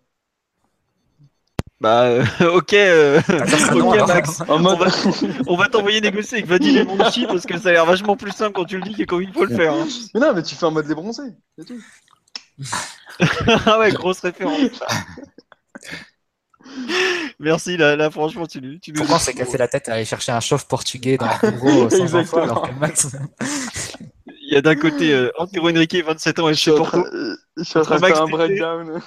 Bah, 1.80 2.02
euh, 2.04 2.24
ok, 2.54 2.72
euh, 2.72 3.20
Ah, 3.28 3.74
non. 3.74 4.06
Max. 4.06 4.42
En 4.48 4.58
mode, 4.58 4.78
On 4.80 4.84
va, 4.84 4.90
on 5.48 5.56
va 5.56 5.68
t'envoyer 5.68 6.00
négocier 6.00 6.38
avec 6.38 6.48
Vadim 6.48 6.76
et 6.76 6.84
Monchi 6.84 7.26
parce 7.26 7.44
que 7.44 7.58
ça 7.58 7.70
a 7.70 7.72
l'air 7.72 7.84
vachement 7.86 8.16
plus 8.16 8.30
simple 8.32 8.52
quand 8.52 8.64
tu 8.64 8.76
le 8.78 8.82
dis 8.82 8.94
que 8.94 9.02
quand 9.04 9.20
il 9.20 9.32
faut 9.32 9.44
le 9.44 9.54
faire. 9.54 9.72
hein. 9.74 9.86
mais 10.14 10.20
non, 10.20 10.32
mais 10.34 10.42
tu 10.42 10.54
fais 10.54 10.64
en 10.66 10.70
mode 10.70 10.86
les 10.86 10.94
bronzés, 10.94 11.32
c'est 11.58 11.64
tout. 11.66 11.80
ah 13.66 13.78
ouais, 13.80 13.90
grosse 13.92 14.20
référence. 14.20 14.70
Merci, 17.38 17.76
là, 17.76 17.96
là 17.96 18.10
franchement, 18.10 18.46
tu, 18.46 18.60
nous- 18.60 18.78
tu 18.78 18.92
nous 18.92 19.02
on 19.10 19.18
s'est 19.18 19.34
cassé 19.34 19.58
la 19.58 19.68
tête 19.68 19.88
à 19.88 19.94
aller 19.94 20.04
chercher 20.04 20.32
un 20.32 20.40
chauve 20.40 20.66
portugais 20.66 21.18
dans 21.18 21.26
le 21.42 21.50
bureau 21.50 21.90
sans 21.90 21.96
Exactement. 22.02 22.20
info, 22.20 22.38
alors 22.38 22.62
que 22.68 22.74
Max. 22.78 23.08
Il 24.40 24.54
y 24.54 24.56
a 24.56 24.62
d'un 24.62 24.74
côté 24.76 25.12
euh, 25.12 25.30
Antero 25.38 25.68
Henrique, 25.70 25.96
27 26.04 26.38
ans, 26.38 26.48
et 26.48 26.54
Je 26.54 26.60
suis 26.60 26.70
en 26.70 26.76
Porto, 26.76 27.02
train, 27.02 27.10
euh, 27.12 27.36
je 27.58 27.64
suis 27.64 27.78
en 27.78 27.82
train 27.82 27.98
de 28.00 28.06
faire 28.06 28.22
un 28.22 28.26
breakdown. 28.28 29.00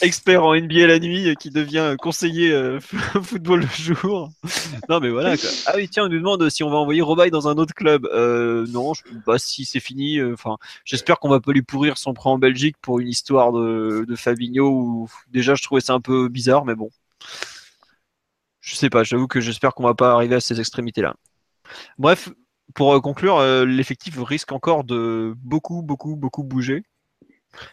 Expert 0.00 0.42
en 0.42 0.54
NBA 0.54 0.86
la 0.86 0.98
nuit, 0.98 1.28
euh, 1.28 1.34
qui 1.34 1.50
devient 1.50 1.78
euh, 1.78 1.96
conseiller 1.96 2.50
euh, 2.52 2.80
football 3.22 3.60
le 3.60 3.94
jour. 3.94 4.30
Non, 4.88 5.00
mais 5.00 5.10
voilà. 5.10 5.36
quoi. 5.36 5.48
Ah 5.66 5.72
oui, 5.76 5.88
tiens, 5.88 6.04
on 6.06 6.08
nous 6.08 6.18
demande 6.18 6.48
si 6.48 6.62
on 6.62 6.70
va 6.70 6.76
envoyer 6.76 7.02
Robaille 7.02 7.30
dans 7.30 7.48
un 7.48 7.56
autre 7.56 7.74
club. 7.74 8.08
Non, 8.68 8.94
je, 8.94 9.02
bah, 9.26 9.38
si 9.38 9.64
c'est 9.64 9.80
fini. 9.80 10.22
Enfin, 10.22 10.56
j'espère 10.84 11.18
qu'on 11.18 11.28
va 11.28 11.40
pas 11.40 11.52
lui 11.52 11.62
pourrir 11.62 11.98
son 11.98 12.14
prêt 12.14 12.30
en 12.30 12.38
Belgique 12.38 12.76
pour 12.80 13.00
une 13.00 13.08
histoire 13.08 13.52
de, 13.52 14.04
de 14.06 14.16
Fabinho. 14.16 15.08
Déjà, 15.28 15.54
je 15.54 15.62
trouvais 15.62 15.80
ça 15.80 15.94
un 15.94 16.00
peu 16.00 16.28
bizarre, 16.28 16.64
mais 16.64 16.74
bon. 16.74 16.90
Je 18.60 18.74
sais 18.74 18.90
pas. 18.90 19.04
J'avoue 19.04 19.28
que 19.28 19.40
j'espère 19.40 19.74
qu'on 19.74 19.84
va 19.84 19.94
pas 19.94 20.12
arriver 20.12 20.36
à 20.36 20.40
ces 20.40 20.60
extrémités-là. 20.60 21.14
Bref, 21.98 22.30
pour 22.74 23.00
conclure, 23.02 23.40
l'effectif 23.64 24.16
risque 24.18 24.52
encore 24.52 24.84
de 24.84 25.34
beaucoup, 25.36 25.82
beaucoup, 25.82 26.16
beaucoup 26.16 26.42
bouger. 26.42 26.84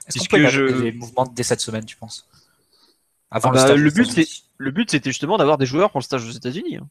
Est-ce 0.08 0.18
qu'on 0.18 0.26
Puisque 0.26 0.32
peut 0.32 0.48
je- 0.48 0.68
je... 0.68 0.82
des 0.84 0.92
mouvements 0.92 1.26
dès 1.26 1.44
cette 1.44 1.62
semaine, 1.62 1.86
tu 1.86 1.96
penses? 1.96 2.28
Avant 3.32 3.50
Ah 3.50 3.52
le 3.52 3.58
bah, 3.58 3.66
stage 3.66 3.80
le 3.80 3.90
but, 3.92 4.04
États-Unis. 4.12 4.44
Le 4.58 4.72
but, 4.72 4.92
c'était 4.92 5.10
justement 5.10 5.38
d'avoir 5.38 5.58
des 5.58 5.66
joueurs 5.66 5.92
pour 5.92 6.00
le 6.00 6.04
stage 6.06 6.26
aux 6.28 6.32
États-Unis. 6.32 6.78
hein. 6.78 6.88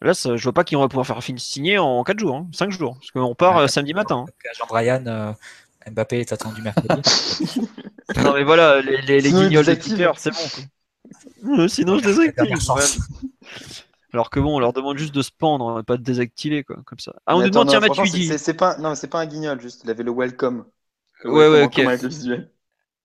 Là, 0.00 0.12
ça, 0.12 0.36
je 0.36 0.42
vois 0.42 0.52
pas 0.52 0.64
qu'ils 0.64 0.76
vont 0.76 0.86
pouvoir 0.88 1.06
faire 1.06 1.22
signer 1.40 1.78
en 1.78 2.02
4 2.04 2.18
jours, 2.18 2.36
hein, 2.36 2.48
5 2.52 2.70
jours. 2.70 2.96
Parce 2.98 3.10
qu'on 3.12 3.34
part 3.34 3.56
Ouais. 3.56 3.62
euh, 3.62 3.68
samedi 3.68 3.94
matin. 3.94 4.24
Jean-Brian, 4.58 5.04
euh, 5.06 5.32
Mbappé 5.90 6.20
est 6.20 6.32
attendu 6.32 6.60
mercredi. 6.62 6.88
hein. 6.90 7.00
non, 8.22 8.34
mais 8.34 8.42
voilà, 8.44 8.80
les, 8.82 9.00
les, 9.02 9.20
les 9.20 9.30
guignols 9.30 9.64
des. 9.64 9.78
Twitter, 9.78 10.10
c'est 10.16 10.30
bon. 10.30 10.38
quoi. 11.46 11.68
Sinon, 11.68 11.98
je 11.98 12.04
désactive. 12.04 12.58
Alors 14.12 14.30
que 14.30 14.38
bon, 14.40 14.56
on 14.56 14.58
leur 14.60 14.72
demande 14.72 14.96
juste 14.98 15.14
de 15.14 15.22
se 15.22 15.30
pendre, 15.36 15.70
hein, 15.70 15.82
pas 15.82 15.96
de 15.96 16.02
désactiver, 16.02 16.62
quoi, 16.64 16.76
comme 16.84 16.98
ça. 17.00 17.12
Ah, 17.26 17.34
on 17.34 17.38
Mais 17.40 17.44
nous 17.46 17.50
demande, 17.50 17.68
tiens, 17.68 17.80
Matuidi. 17.80 18.36
c'est- 18.38 18.54
pas, 18.54 18.76
non, 18.78 18.90
mais 18.90 18.96
c'est 18.96 19.08
pas 19.08 19.20
un 19.20 19.26
guignol, 19.26 19.60
juste, 19.60 19.82
il 19.84 19.90
avait 19.90 20.04
le 20.04 20.12
welcome. 20.12 20.64
Ouais, 21.24 21.48
ouais, 21.48 21.62
ok. 21.62 21.80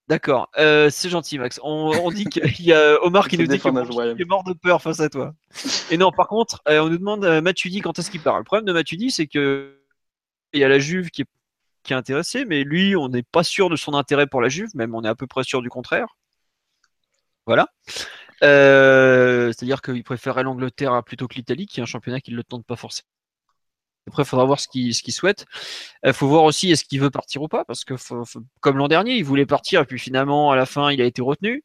D'accord, 0.08 0.50
euh, 0.58 0.90
c'est 0.90 1.08
gentil, 1.08 1.38
Max. 1.38 1.60
On, 1.62 1.91
on 2.04 2.10
dit 2.10 2.26
qu'il 2.26 2.66
y 2.66 2.74
a 2.74 2.98
Omar 3.04 3.28
qui 3.28 3.38
nous 3.38 3.46
dit 3.46 3.60
Jean-Brian. 3.60 4.16
est 4.18 4.26
mort 4.26 4.44
de 4.44 4.54
peur 4.54 4.82
face 4.82 5.00
à 5.02 5.10
toi. 5.10 5.36
Et 5.91 5.98
non, 5.98 6.12
par 6.12 6.28
contre, 6.28 6.64
euh, 6.68 6.80
on 6.80 6.90
nous 6.90 6.98
demande 6.98 7.24
euh, 7.26 7.41
Matuidi 7.41 7.82
quand 7.82 8.00
est-ce 8.00 8.10
qu'il 8.10 8.22
part. 8.22 8.40
Le 8.40 8.44
problème 8.44 8.66
de 8.66 8.74
Matuidi, 8.74 9.12
c'est 9.12 9.28
que 9.28 9.80
il 10.52 10.60
y 10.60 10.64
a 10.64 10.68
la 10.68 10.80
Juve 10.80 11.12
qui 11.12 11.22
est, 11.22 11.28
qui 11.84 11.94
est 11.94 11.96
intéressée, 11.96 12.44
mais 12.44 12.64
lui, 12.64 12.96
on 12.96 13.08
n'est 13.08 13.22
pas 13.22 13.44
sûr 13.44 13.70
de 13.70 13.76
son 13.76 13.94
intérêt 13.94 14.26
pour 14.26 14.41
la 14.41 14.50
Juve, 14.50 14.70
même 14.74 14.96
on 14.96 15.04
est 15.04 15.08
à 15.08 15.14
peu 15.14 15.28
près 15.28 15.44
sûr 15.44 15.62
du 15.62 15.70
contraire. 15.70 16.18
Voilà. 17.46 17.68
Euh, 18.44 19.48
C'est-à-dire 19.48 19.84
qu'il 19.84 20.04
préférerait 20.04 20.41
l'Angleterre 20.41 21.04
plutôt 21.04 21.28
que 21.28 21.36
l'Italie, 21.36 21.68
qui 21.68 21.82
est 21.82 21.84
un 21.84 21.86
championnat 21.86 22.20
qui 22.20 22.32
ne 22.32 22.38
le 22.38 22.44
tente 22.44 22.66
pas 22.66 22.76
forcément. 22.76 23.08
Après, 24.10 24.23
il 24.23 24.26
faudra 24.26 24.45
voir 24.45 24.60
ce 24.60 24.68
qu'il 24.68 24.94
souhaite. 25.14 25.45
Il 26.03 26.14
faut 26.14 26.27
voir 26.27 26.44
aussi 26.44 26.72
est-ce 26.72 26.84
qu'il 26.84 26.99
veut 26.99 27.10
partir 27.10 27.41
ou 27.41 27.48
pas, 27.48 27.64
parce 27.65 27.86
que 27.86 27.94
comme 28.60 28.77
l'an 28.77 28.88
dernier, 28.88 29.15
il 29.15 29.23
voulait 29.23 29.45
partir 29.45 29.81
et 29.81 29.86
puis 29.86 29.99
finalement, 29.99 30.52
à 30.52 30.56
la 30.56 30.65
fin, 30.65 30.91
il 30.91 31.02
a 31.02 31.06
été 31.06 31.22
retenu. 31.22 31.64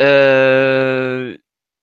Euh, 0.00 1.36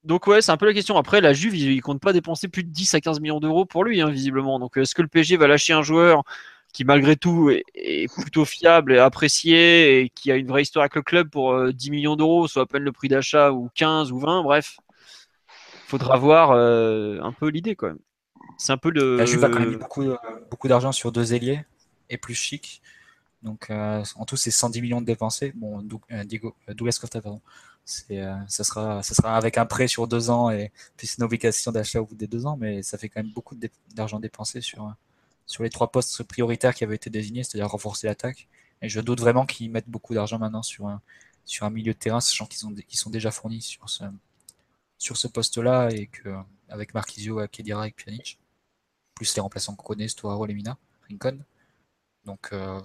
donc 0.03 0.27
ouais, 0.27 0.41
c'est 0.41 0.51
un 0.51 0.57
peu 0.57 0.65
la 0.65 0.73
question. 0.73 0.97
Après, 0.97 1.21
la 1.21 1.33
Juve, 1.33 1.55
il, 1.55 1.71
il 1.71 1.81
compte 1.81 2.01
pas 2.01 2.13
dépenser 2.13 2.47
plus 2.47 2.63
de 2.63 2.69
10 2.69 2.93
à 2.95 3.01
15 3.01 3.19
millions 3.19 3.39
d'euros 3.39 3.65
pour 3.65 3.83
lui, 3.83 4.01
hein, 4.01 4.09
visiblement. 4.09 4.59
Donc 4.59 4.77
est-ce 4.77 4.95
que 4.95 5.01
le 5.01 5.07
PSG 5.07 5.37
va 5.37 5.47
lâcher 5.47 5.73
un 5.73 5.83
joueur 5.83 6.23
qui, 6.73 6.85
malgré 6.85 7.15
tout, 7.15 7.49
est, 7.49 8.11
plutôt 8.13 8.45
fiable 8.45 8.93
et 8.93 8.99
apprécié 8.99 10.01
et 10.01 10.09
qui 10.09 10.31
a 10.31 10.35
une 10.35 10.47
vraie 10.47 10.61
histoire 10.63 10.83
avec 10.83 10.95
le 10.95 11.01
club 11.01 11.29
pour 11.29 11.53
euh, 11.53 11.71
10 11.73 11.91
millions 11.91 12.15
d'euros, 12.15 12.47
soit 12.47 12.63
à 12.63 12.65
peine 12.65 12.83
le 12.83 12.91
prix 12.91 13.09
d'achat 13.09 13.51
ou 13.51 13.69
15 13.75 14.11
ou 14.11 14.19
20, 14.19 14.43
bref. 14.43 14.77
Faudra 15.87 16.17
voir 16.17 16.51
euh, 16.51 17.19
un 17.21 17.33
peu 17.33 17.49
l'idée 17.49 17.75
quand 17.75 17.87
même. 17.87 17.99
C'est 18.57 18.73
un. 18.73 18.79
La 18.83 19.25
Juve 19.25 19.43
a 19.43 19.49
quand 19.49 19.59
même 19.59 19.69
mis 19.69 19.75
beaucoup, 19.75 20.03
euh, 20.03 20.17
beaucoup 20.49 20.67
d'argent 20.67 20.91
sur 20.91 21.11
deux 21.11 21.33
ailiers 21.33 21.65
et 22.09 22.17
plus 22.17 22.35
chic. 22.35 22.81
Donc 23.43 23.69
euh, 23.69 24.03
en 24.15 24.25
tout, 24.25 24.37
c'est 24.37 24.51
110 24.51 24.81
millions 24.81 25.01
de 25.01 25.05
dépensés. 25.05 25.51
Bon, 25.55 25.83
euh, 26.11 26.23
Diego, 26.23 26.55
Douglas 26.69 26.97
Costa, 26.99 27.21
pardon. 27.21 27.41
Euh, 28.11 28.35
ça, 28.47 28.63
sera, 28.63 29.01
avec 29.35 29.57
un 29.57 29.65
prêt 29.65 29.87
sur 29.87 30.07
deux 30.07 30.29
ans 30.29 30.51
et 30.51 30.71
puis 30.95 31.07
c'est 31.07 31.17
une 31.17 31.23
obligation 31.23 31.71
d'achat 31.71 31.99
au 31.99 32.05
bout 32.05 32.15
des 32.15 32.27
deux 32.27 32.45
ans, 32.45 32.55
mais 32.55 32.83
ça 32.83 32.97
fait 32.97 33.09
quand 33.09 33.23
même 33.23 33.33
beaucoup 33.33 33.57
d'argent 33.95 34.19
dépensé 34.19 34.61
sur, 34.61 34.95
les 35.59 35.69
trois 35.69 35.91
postes 35.91 36.23
prioritaires 36.23 36.75
qui 36.75 36.83
avaient 36.83 36.95
été 36.95 37.09
désignés, 37.09 37.43
c'est-à-dire 37.43 37.69
renforcer 37.69 38.07
l'attaque. 38.07 38.47
Et 38.83 38.89
je 38.89 39.01
doute 39.01 39.19
vraiment 39.19 39.45
qu'ils 39.45 39.71
mettent 39.71 39.89
beaucoup 39.89 40.13
d'argent 40.13 40.37
maintenant 40.37 40.61
sur 40.61 40.87
un, 40.87 41.69
milieu 41.71 41.93
de 41.93 41.97
terrain, 41.97 42.21
sachant 42.21 42.45
qu'ils 42.45 42.59
sont 42.97 43.09
déjà 43.09 43.31
fournis 43.31 43.61
sur 43.61 43.89
ce 43.89 44.03
sur 45.01 45.17
ce 45.17 45.27
poste-là 45.27 45.89
et 45.89 46.05
que 46.07 46.29
avec 46.69 46.93
Marquisio, 46.93 47.45
Kedira 47.51 47.87
et 47.87 47.91
Pjanic, 47.91 48.39
plus 49.15 49.35
les 49.35 49.41
remplaçants 49.41 49.75
qu'on 49.75 49.83
connaît, 49.83 50.07
Stoaro, 50.07 50.45
Lemina, 50.45 50.77
Rincon. 51.09 51.39
Donc 52.23 52.49
euh, 52.53 52.79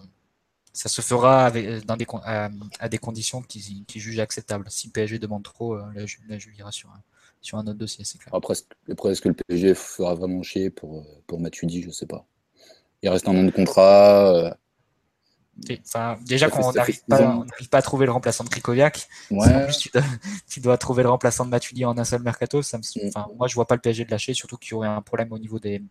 ça 0.73 0.89
se 0.89 1.03
fera 1.03 1.45
avec, 1.45 1.85
dans 1.85 1.97
des, 1.97 2.07
à, 2.25 2.89
des 2.89 2.99
conditions 2.99 3.43
qui, 3.43 3.85
qui 3.87 4.01
jugent 4.01 4.21
acceptables. 4.21 4.65
Si 4.71 4.89
PSG 4.89 5.19
demande 5.19 5.43
trop, 5.43 5.75
euh, 5.75 5.93
là, 5.95 6.07
je 6.07 6.51
irai 6.59 6.73
sur 6.73 6.89
un, 6.89 7.03
sur 7.43 7.59
un 7.59 7.67
autre 7.67 7.79
dossier, 7.79 8.05
c'est 8.05 8.17
clair. 8.17 8.35
Après, 8.35 8.55
est-ce 8.55 9.21
que 9.21 9.29
le 9.29 9.35
PSG 9.35 9.75
fera 9.75 10.15
vraiment 10.15 10.43
chier 10.43 10.71
pour, 10.71 11.05
pour 11.27 11.39
Matuidi? 11.39 11.83
Je 11.83 11.91
sais 11.91 12.07
pas. 12.07 12.27
Il 13.03 13.11
reste 13.11 13.29
un 13.29 13.37
an 13.37 13.45
de 13.45 13.51
contrat. 13.51 14.57
Euh, 15.71 15.77
Enfin, 15.87 16.19
déjà, 16.23 16.51
quand 16.51 16.69
on 16.69 16.73
n'arrive 16.73 17.03
pas, 17.05 17.45
pas, 17.71 17.79
à 17.79 17.83
trouver 17.83 18.07
le 18.07 18.13
remplaçant 18.13 18.45
de 18.45 18.49
Krikoviak, 18.51 19.09
ouais. 19.31 19.55
en 19.55 19.65
plus, 19.65 19.79
tu, 19.79 19.89
dois, 19.91 20.03
tu, 20.49 20.61
dois, 20.61 20.79
trouver 20.79 21.03
le 21.03 21.09
remplaçant 21.09 21.45
de 21.45 21.51
Matuidi 21.51 21.85
en 21.85 21.97
un 21.97 22.05
seul 22.05 22.23
mercato. 22.23 22.63
Ça 22.63 22.79
me, 22.79 22.83
mm. 22.83 23.09
enfin, 23.09 23.27
moi, 23.37 23.49
je 23.49 23.55
vois 23.55 23.67
pas 23.67 23.75
le 23.75 23.81
PSG 23.81 24.05
de 24.05 24.11
lâcher, 24.11 24.35
surtout 24.35 24.59
qu'il 24.59 24.73
y 24.73 24.75
aurait 24.75 24.89
un 24.89 25.03
problème 25.03 25.33
au 25.33 25.39
niveau, 25.39 25.59
des, 25.59 25.83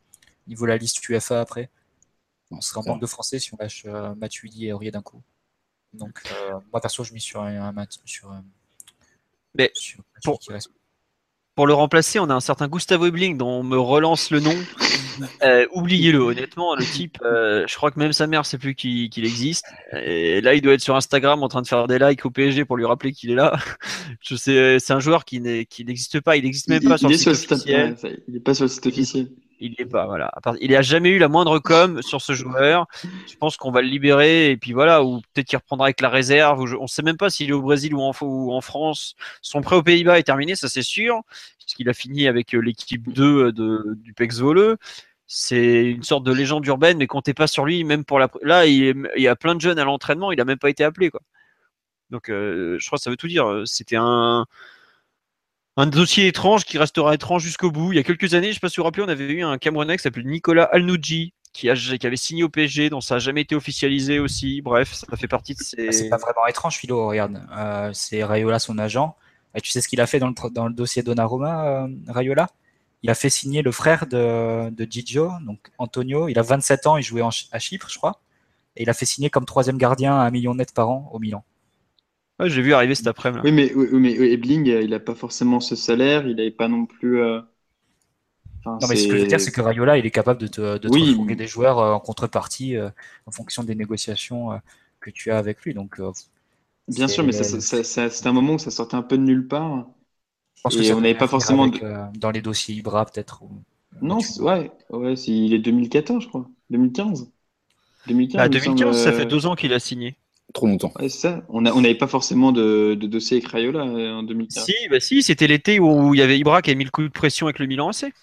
niveau 0.47 0.65
de 0.65 0.71
la 0.71 0.77
liste 0.77 1.07
UEFA 1.07 1.41
après. 1.41 1.69
On 2.51 2.61
serait 2.61 2.79
en 2.81 2.83
manque 2.91 3.01
de 3.01 3.07
français 3.07 3.39
si 3.39 3.53
on 3.53 3.57
lâche 3.59 3.83
euh, 3.87 4.13
Matuidi 4.15 4.67
et 4.67 4.73
Aurier 4.73 4.91
d'un 4.91 5.01
coup. 5.01 5.21
Donc, 5.93 6.21
euh, 6.31 6.59
moi, 6.71 6.79
perso, 6.79 7.03
je 7.03 7.13
mise 7.13 7.23
sur 7.23 7.41
un, 7.41 7.75
un 7.75 7.85
sur, 8.05 8.31
euh, 8.31 8.35
Mais 9.55 9.71
sur 9.73 10.03
pour, 10.23 10.39
pour 11.55 11.67
le 11.67 11.73
remplacer, 11.73 12.19
on 12.19 12.29
a 12.29 12.33
un 12.33 12.41
certain 12.41 12.67
Gustavo 12.67 13.05
Ebling 13.07 13.37
dont 13.37 13.47
on 13.47 13.63
me 13.63 13.79
relance 13.79 14.29
le 14.31 14.39
nom. 14.39 14.55
Euh, 15.43 15.65
Oubliez-le, 15.71 16.19
honnêtement, 16.19 16.75
le 16.75 16.83
type, 16.83 17.19
euh, 17.23 17.63
je 17.69 17.75
crois 17.75 17.89
que 17.89 17.97
même 17.97 18.11
sa 18.11 18.27
mère 18.27 18.45
sait 18.45 18.57
plus 18.57 18.75
qu'il 18.75 19.09
qu 19.09 19.23
existe. 19.23 19.65
Et 19.93 20.41
là, 20.41 20.55
il 20.55 20.61
doit 20.61 20.73
être 20.73 20.81
sur 20.81 20.97
Instagram 20.97 21.41
en 21.41 21.47
train 21.47 21.61
de 21.61 21.67
faire 21.67 21.87
des 21.87 21.99
likes 21.99 22.25
au 22.25 22.31
PSG 22.31 22.65
pour 22.65 22.75
lui 22.75 22.83
rappeler 22.83 23.13
qu'il 23.13 23.31
est 23.31 23.35
là. 23.35 23.57
Je 24.19 24.35
sais, 24.35 24.77
c'est 24.77 24.91
un 24.91 24.99
joueur 24.99 25.23
qui 25.23 25.39
n'existe 25.39 26.19
pas, 26.19 26.35
il 26.35 26.43
n'existe 26.43 26.67
même 26.67 26.81
il, 26.83 26.89
pas 26.89 26.97
sur 26.97 27.07
le 27.07 27.15
site 27.15 27.29
officiel. 27.29 27.95
Ouais, 28.03 28.19
il 28.27 28.33
n'est 28.33 28.39
pas 28.41 28.53
sur 28.53 28.65
le 28.65 28.67
site 28.67 28.85
officiel. 28.87 29.29
Il 29.59 29.75
n'est 29.79 29.85
pas, 29.85 30.05
voilà. 30.05 30.31
Il 30.59 30.81
jamais 30.81 31.09
eu 31.09 31.17
la 31.17 31.29
moindre 31.29 31.59
com 31.59 32.01
sur 32.01 32.21
ce 32.21 32.33
joueur. 32.33 32.87
Je 33.03 33.35
pense 33.37 33.55
qu'on 33.55 33.71
va 33.71 33.81
le 33.81 33.87
libérer 33.87 34.51
et 34.51 34.57
puis 34.57 34.73
voilà, 34.73 35.03
ou 35.03 35.21
peut-être 35.33 35.47
qu'il 35.47 35.57
reprendra 35.57 35.87
avec 35.87 36.01
la 36.01 36.09
réserve. 36.09 36.59
On 36.77 36.83
ne 36.83 36.87
sait 36.87 37.03
même 37.03 37.17
pas 37.17 37.29
s'il 37.29 37.49
est 37.49 37.53
au 37.53 37.61
Brésil 37.61 37.93
ou 37.93 38.01
en, 38.01 38.61
France. 38.61 39.15
Son 39.41 39.61
prêt 39.61 39.77
aux 39.77 39.83
Pays-Bas 39.83 40.19
est 40.19 40.23
terminé, 40.23 40.55
ça 40.55 40.67
c'est 40.67 40.81
sûr, 40.81 41.21
puisqu'il 41.57 41.87
a 41.89 41.93
fini 41.93 42.27
avec 42.27 42.51
l'équipe 42.51 43.11
2 43.11 43.53
de, 43.53 43.95
du 43.95 44.13
PEX 44.13 44.39
Voleux. 44.39 44.77
C'est 45.27 45.85
une 45.85 46.03
sorte 46.03 46.23
de 46.23 46.33
légende 46.33 46.65
urbaine, 46.67 46.97
mais 46.97 47.07
comptez 47.07 47.33
pas 47.33 47.47
sur 47.47 47.65
lui, 47.65 47.83
même 47.83 48.05
pour 48.05 48.19
la. 48.19 48.29
Là, 48.43 48.65
il, 48.65 49.09
il 49.15 49.23
y 49.23 49.27
a 49.27 49.35
plein 49.35 49.55
de 49.55 49.61
jeunes 49.61 49.79
à 49.79 49.85
l'entraînement, 49.85 50.31
il 50.31 50.37
n'a 50.37 50.45
même 50.45 50.59
pas 50.59 50.69
été 50.69 50.83
appelé, 50.83 51.09
quoi. 51.09 51.21
Donc, 52.11 52.29
euh, 52.29 52.77
je 52.79 52.85
crois 52.85 52.97
que 52.97 53.03
ça 53.03 53.09
veut 53.09 53.17
tout 53.17 53.27
dire. 53.27 53.63
C'était 53.65 53.97
un 53.97 54.45
un 55.77 55.87
dossier 55.87 56.27
étrange 56.27 56.63
qui 56.63 56.77
restera 56.77 57.13
étrange 57.13 57.43
jusqu'au 57.43 57.71
bout. 57.71 57.91
Il 57.91 57.97
y 57.97 57.99
a 57.99 58.03
quelques 58.03 58.33
années, 58.33 58.47
je 58.47 58.51
ne 58.51 58.53
sais 58.55 58.59
pas 58.59 58.69
si 58.69 58.77
vous 58.77 58.83
vous 58.83 58.85
rappelez, 58.85 59.03
on 59.03 59.09
avait 59.09 59.25
eu 59.25 59.43
un 59.43 59.57
Camerounais 59.57 59.97
qui 59.97 60.03
s'appelait 60.03 60.23
Nicolas 60.23 60.63
Alnouji, 60.63 61.33
qui, 61.51 61.69
avait 61.69 62.15
signé 62.15 62.43
au 62.43 62.49
PSG, 62.49 62.89
dont 62.89 63.01
ça 63.01 63.15
n'a 63.15 63.19
jamais 63.19 63.41
été 63.41 63.55
officialisé 63.55 64.19
aussi. 64.19 64.61
Bref, 64.61 64.93
ça 64.93 65.17
fait 65.17 65.27
partie 65.27 65.53
de 65.53 65.59
ces. 65.59 65.91
C'est 65.91 66.09
pas 66.09 66.17
vraiment 66.17 66.45
étrange, 66.47 66.77
Philo, 66.77 67.07
regarde. 67.07 67.41
Euh, 67.57 67.91
c'est 67.93 68.23
Rayola, 68.23 68.59
son 68.59 68.77
agent. 68.77 69.15
Et 69.53 69.61
tu 69.61 69.71
sais 69.71 69.79
ce 69.79 69.87
qu'il 69.87 70.01
a 70.01 70.07
fait 70.07 70.19
dans 70.19 70.27
le, 70.27 70.73
dossier 70.73 71.01
Donnarumma, 71.01 71.65
euh, 71.65 71.87
Rayola 72.09 72.49
Il 73.03 73.09
a 73.09 73.15
fait 73.15 73.29
signer 73.29 73.61
le 73.61 73.71
frère 73.71 74.05
de, 74.05 74.69
de 74.69 74.87
Gigio, 74.89 75.31
donc 75.41 75.71
Antonio. 75.77 76.27
Il 76.27 76.37
a 76.37 76.41
27 76.41 76.87
ans, 76.87 76.97
il 76.97 77.03
jouait 77.03 77.21
à 77.21 77.59
Chypre, 77.59 77.89
je 77.89 77.97
crois. 77.97 78.19
Et 78.75 78.83
il 78.83 78.89
a 78.89 78.93
fait 78.93 79.05
signer 79.05 79.29
comme 79.29 79.45
troisième 79.45 79.77
gardien 79.77 80.13
à 80.13 80.23
un 80.23 80.31
million 80.31 80.55
net 80.55 80.73
par 80.73 80.89
an 80.89 81.09
au 81.13 81.19
Milan. 81.19 81.45
Ouais, 82.39 82.49
j'ai 82.49 82.61
vu 82.61 82.73
arriver 82.73 82.95
cet 82.95 83.07
après-midi. 83.07 83.41
Oui, 83.45 83.51
mais, 83.51 83.73
oui, 83.73 83.87
mais 83.93 84.13
Ebling, 84.13 84.65
il 84.65 84.89
n'a 84.89 84.99
pas 84.99 85.15
forcément 85.15 85.59
ce 85.59 85.75
salaire, 85.75 86.27
il 86.27 86.35
n'avait 86.35 86.51
pas 86.51 86.67
non 86.67 86.85
plus. 86.85 87.21
Euh... 87.21 87.39
Enfin, 88.59 88.77
non, 88.81 88.87
mais 88.89 88.95
ce 88.95 89.07
que 89.07 89.15
je 89.15 89.21
veux 89.21 89.27
dire, 89.27 89.39
c'est 89.39 89.51
que 89.51 89.61
Rayola, 89.61 89.97
il 89.97 90.05
est 90.05 90.11
capable 90.11 90.41
de 90.41 90.47
te, 90.47 90.77
de 90.77 90.89
oui. 90.89 91.15
te 91.15 91.33
des 91.33 91.47
joueurs 91.47 91.79
euh, 91.79 91.93
en 91.93 91.99
contrepartie 91.99 92.75
euh, 92.75 92.89
en 93.25 93.31
fonction 93.31 93.63
des 93.63 93.75
négociations 93.75 94.51
euh, 94.51 94.57
que 94.99 95.11
tu 95.11 95.31
as 95.31 95.37
avec 95.37 95.61
lui. 95.61 95.73
Donc, 95.73 96.01
Bien 96.87 97.07
sûr, 97.07 97.23
mais 97.23 97.31
c'est 97.31 98.27
un 98.27 98.33
moment 98.33 98.53
où 98.53 98.59
ça 98.59 98.71
sortait 98.71 98.95
un 98.95 99.01
peu 99.01 99.17
de 99.17 99.23
nulle 99.23 99.47
part. 99.47 99.87
Je 100.55 100.61
pense 100.63 100.75
et 100.75 100.77
que 100.79 100.83
ça 100.83 100.95
on 100.95 101.01
n'avait 101.01 101.15
pas 101.15 101.27
forcément. 101.27 101.63
Avec, 101.63 101.83
dans 102.17 102.31
les 102.31 102.41
dossiers 102.41 102.75
Ibra, 102.75 103.05
peut-être. 103.05 103.43
Ou... 103.43 103.49
Non, 104.01 104.19
ouais, 104.39 104.71
ouais 104.89 105.13
il 105.13 105.53
est 105.53 105.59
2014, 105.59 106.23
je 106.23 106.27
crois. 106.27 106.49
2015. 106.69 107.31
2015, 108.07 108.41
ah, 108.41 108.49
2015 108.49 109.03
ça 109.03 109.11
fait 109.11 109.25
deux 109.25 109.45
ans 109.45 109.55
qu'il 109.55 109.73
a 109.73 109.79
signé 109.79 110.15
trop 110.53 110.67
longtemps. 110.67 110.91
Ouais, 110.99 111.09
ça. 111.09 111.43
On 111.49 111.61
n'avait 111.61 111.95
pas 111.95 112.07
forcément 112.07 112.51
de, 112.51 112.95
de, 112.95 113.07
dossier 113.07 113.37
avec 113.37 113.49
Rayola 113.49 113.83
en 113.83 114.23
2015. 114.23 114.65
Si, 114.65 114.73
bah 114.89 114.99
si 114.99 115.21
c'était 115.23 115.47
l'été 115.47 115.79
où 115.79 116.13
il 116.13 116.19
y 116.19 116.23
avait 116.23 116.39
Ibra 116.39 116.61
qui 116.61 116.71
a 116.71 116.75
mis 116.75 116.85
le 116.85 116.91
coup 116.91 117.03
de 117.03 117.09
pression 117.09 117.47
avec 117.47 117.59
le 117.59 117.65
Milan 117.65 117.89
AC. 117.89 118.13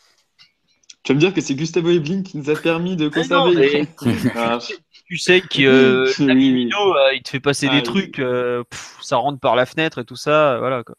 Tu 1.02 1.12
vas 1.12 1.14
me 1.16 1.20
dire 1.20 1.34
que 1.34 1.40
c'est 1.40 1.56
Gustavo 1.56 1.90
Ebling 1.90 2.22
qui 2.22 2.38
nous 2.38 2.48
a 2.48 2.54
permis 2.54 2.94
de 2.94 3.08
conserver. 3.08 3.88
Non, 4.02 4.12
ah. 4.36 4.58
tu 5.06 5.18
sais 5.18 5.40
que 5.40 5.62
euh, 5.62 6.12
Mino, 6.34 6.96
euh, 6.96 7.14
il 7.14 7.22
te 7.22 7.30
fait 7.30 7.40
passer 7.40 7.66
ah, 7.68 7.74
des 7.74 7.82
trucs, 7.82 8.20
euh, 8.20 8.62
pff, 8.70 8.98
ça 9.02 9.16
rentre 9.16 9.40
par 9.40 9.56
la 9.56 9.66
fenêtre 9.66 9.98
et 9.98 10.04
tout 10.04 10.16
ça, 10.16 10.58
voilà 10.60 10.84
quoi. 10.84 10.94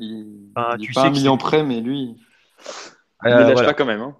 Il, 0.00 0.50
enfin, 0.54 0.76
il 0.78 0.86
tu 0.86 0.92
pas 0.92 1.02
sais 1.02 1.06
un 1.06 1.10
million 1.10 1.38
près, 1.38 1.62
mais 1.62 1.80
lui, 1.80 2.16
il 3.24 3.30
ne 3.30 3.30
lâche 3.30 3.52
voilà. 3.52 3.68
pas 3.68 3.74
quand 3.74 3.86
même. 3.86 4.00
Hein. 4.00 4.16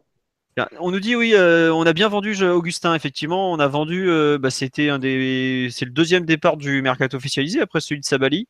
On 0.81 0.91
nous 0.91 1.01
dit 1.01 1.15
oui, 1.15 1.35
euh, 1.35 1.73
on 1.73 1.85
a 1.85 1.93
bien 1.93 2.09
vendu 2.09 2.43
Augustin. 2.45 2.95
Effectivement, 2.95 3.53
on 3.53 3.59
a 3.59 3.69
vendu. 3.69 4.09
Euh, 4.09 4.39
bah, 4.39 4.51
c'était 4.51 4.89
un 4.89 4.99
des, 4.99 5.69
c'est 5.71 5.85
le 5.85 5.91
deuxième 5.91 6.25
départ 6.25 6.57
du 6.57 6.81
mercato 6.81 7.17
officialisé 7.17 7.61
après 7.61 7.81
celui 7.81 8.01
de 8.01 8.07
Sabali. 8.07 8.49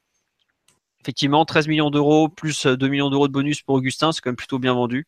Effectivement, 1.00 1.44
13 1.44 1.68
millions 1.68 1.90
d'euros 1.90 2.28
plus 2.28 2.66
2 2.66 2.88
millions 2.88 3.10
d'euros 3.10 3.28
de 3.28 3.32
bonus 3.32 3.62
pour 3.62 3.76
Augustin, 3.76 4.12
c'est 4.12 4.20
quand 4.20 4.30
même 4.30 4.36
plutôt 4.36 4.58
bien 4.58 4.74
vendu. 4.74 5.06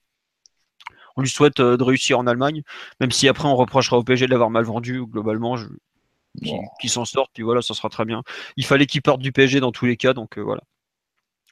On 1.16 1.22
lui 1.22 1.28
souhaite 1.28 1.60
euh, 1.60 1.76
de 1.76 1.82
réussir 1.82 2.18
en 2.18 2.26
Allemagne, 2.26 2.62
même 3.00 3.10
si 3.10 3.28
après 3.28 3.48
on 3.48 3.56
reprochera 3.56 3.98
au 3.98 4.04
PSG 4.04 4.26
de 4.26 4.30
l'avoir 4.30 4.50
mal 4.50 4.64
vendu 4.64 5.04
globalement. 5.04 5.56
Je... 5.56 5.66
Qui, 6.42 6.52
qui 6.80 6.88
s'en 6.88 7.04
sortent, 7.04 7.32
puis 7.34 7.42
voilà, 7.42 7.62
ça 7.62 7.74
sera 7.74 7.88
très 7.88 8.04
bien. 8.04 8.22
Il 8.56 8.64
fallait 8.64 8.86
qu'il 8.86 9.02
parte 9.02 9.20
du 9.20 9.32
PSG 9.32 9.58
dans 9.58 9.72
tous 9.72 9.86
les 9.86 9.96
cas, 9.96 10.12
donc 10.12 10.38
euh, 10.38 10.42
voilà. 10.42 10.62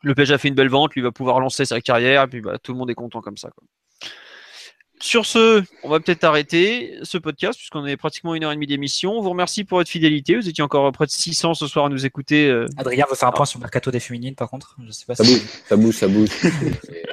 Le 0.02 0.14
PSG 0.14 0.34
a 0.34 0.38
fait 0.38 0.48
une 0.48 0.54
belle 0.54 0.68
vente, 0.68 0.94
lui 0.94 1.02
va 1.02 1.10
pouvoir 1.10 1.40
lancer 1.40 1.64
sa 1.64 1.80
carrière, 1.80 2.22
et 2.22 2.26
puis 2.28 2.40
bah, 2.40 2.58
tout 2.62 2.72
le 2.72 2.78
monde 2.78 2.90
est 2.90 2.94
content 2.94 3.20
comme 3.20 3.36
ça. 3.36 3.50
Quoi. 3.50 3.66
Sur 4.98 5.26
ce, 5.26 5.62
on 5.82 5.90
va 5.90 6.00
peut-être 6.00 6.24
arrêter 6.24 6.98
ce 7.02 7.18
podcast 7.18 7.58
puisqu'on 7.58 7.84
est 7.84 7.98
pratiquement 7.98 8.34
une 8.34 8.44
heure 8.44 8.52
et 8.52 8.54
demie 8.54 8.66
d'émission. 8.66 9.12
On 9.12 9.20
vous 9.20 9.30
remercie 9.30 9.64
pour 9.64 9.78
votre 9.78 9.90
fidélité. 9.90 10.36
Vous 10.36 10.48
étiez 10.48 10.64
encore 10.64 10.90
près 10.92 11.04
de 11.04 11.10
600 11.10 11.52
ce 11.52 11.66
soir 11.66 11.86
à 11.86 11.88
nous 11.90 12.06
écouter. 12.06 12.48
Euh. 12.48 12.66
Adrien 12.78 13.04
veut 13.08 13.14
faire 13.14 13.28
un 13.28 13.32
point 13.32 13.44
sur 13.44 13.58
le 13.58 13.64
mercato 13.64 13.90
des 13.90 14.00
féminines 14.00 14.34
par 14.34 14.48
contre. 14.48 14.74
Je 14.86 14.90
sais 14.92 15.04
pas 15.04 15.14
ça, 15.14 15.24
si 15.24 15.34
bouge, 15.34 15.42
ça 15.66 15.76
bouge, 15.76 15.94
ça 15.94 16.08
bouge, 16.08 16.28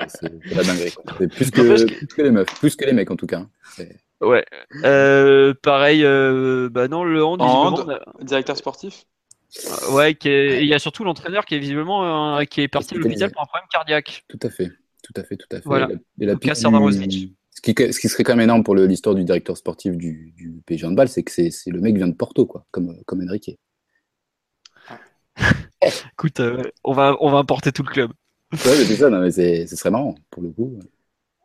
C'est 0.08 0.56
la 0.56 0.64
dinguerie. 0.64 0.94
C'est 1.20 1.28
plus 1.28 1.52
que, 1.52 1.86
plus 1.86 2.08
que 2.08 2.22
les 2.22 2.32
meufs, 2.32 2.60
plus 2.60 2.76
que 2.78 2.86
les 2.86 2.94
mecs 2.94 3.12
en 3.12 3.18
tout 3.18 3.28
cas. 3.28 3.46
Ouais. 4.22 4.46
Euh, 4.86 5.54
pareil, 5.62 6.06
euh, 6.06 6.70
bah 6.70 6.88
non, 6.88 7.04
le 7.04 7.24
hand, 7.26 7.42
hand 7.42 8.00
directeur 8.22 8.56
sportif. 8.56 9.06
Ouais, 9.92 10.18
est... 10.26 10.62
il 10.64 10.68
y 10.68 10.74
a 10.74 10.80
surtout 10.80 11.04
l'entraîneur 11.04 11.46
qui 11.46 11.56
est 11.56 11.60
visiblement 11.60 12.40
qui 12.46 12.62
est 12.62 12.70
parti 12.70 12.96
à 12.96 12.98
l'hôpital 12.98 13.30
pour 13.32 13.42
un 13.42 13.46
problème 13.46 13.68
cardiaque. 13.70 14.24
Tout 14.30 14.40
à 14.42 14.50
fait, 14.50 14.72
tout 15.04 15.14
à 15.18 15.24
fait, 15.24 15.36
tout 15.36 15.48
à 15.52 15.58
fait. 15.58 15.66
Voilà. 15.66 15.90
Et 16.20 16.26
la, 16.26 16.34
et 16.34 16.48
la 16.48 17.08
du... 17.08 17.34
Ce 17.56 17.62
qui, 17.62 17.74
ce 17.94 18.00
qui, 18.00 18.10
serait 18.10 18.24
quand 18.24 18.34
même 18.34 18.44
énorme 18.44 18.64
pour 18.64 18.76
l'histoire 18.76 19.16
du 19.16 19.24
directeur 19.24 19.58
sportif 19.58 19.96
du, 19.96 20.34
du 20.36 20.62
PSG 20.66 20.88
Handball, 20.88 21.08
c'est 21.08 21.24
que 21.24 21.32
c'est 21.32 21.52
le 21.68 21.82
mec 21.82 21.96
vient 21.96 22.08
de 22.08 22.14
Porto, 22.14 22.46
quoi, 22.46 22.66
comme, 22.72 22.98
comme 23.06 23.22
Enrique. 23.22 23.58
Écoute, 26.14 26.40
euh, 26.40 26.64
on, 26.84 26.94
va, 26.94 27.16
on 27.20 27.32
va 27.32 27.38
importer 27.38 27.72
tout 27.72 27.84
le 27.84 27.90
club. 27.90 28.12
Ouais, 28.52 28.60
c'est 28.86 28.96
ça, 28.96 29.10
non, 29.10 29.20
mais 29.20 29.32
ce 29.32 29.76
serait 29.76 29.92
marrant, 29.92 30.16
pour 30.30 30.44
le 30.44 30.50
coup. 30.50 30.80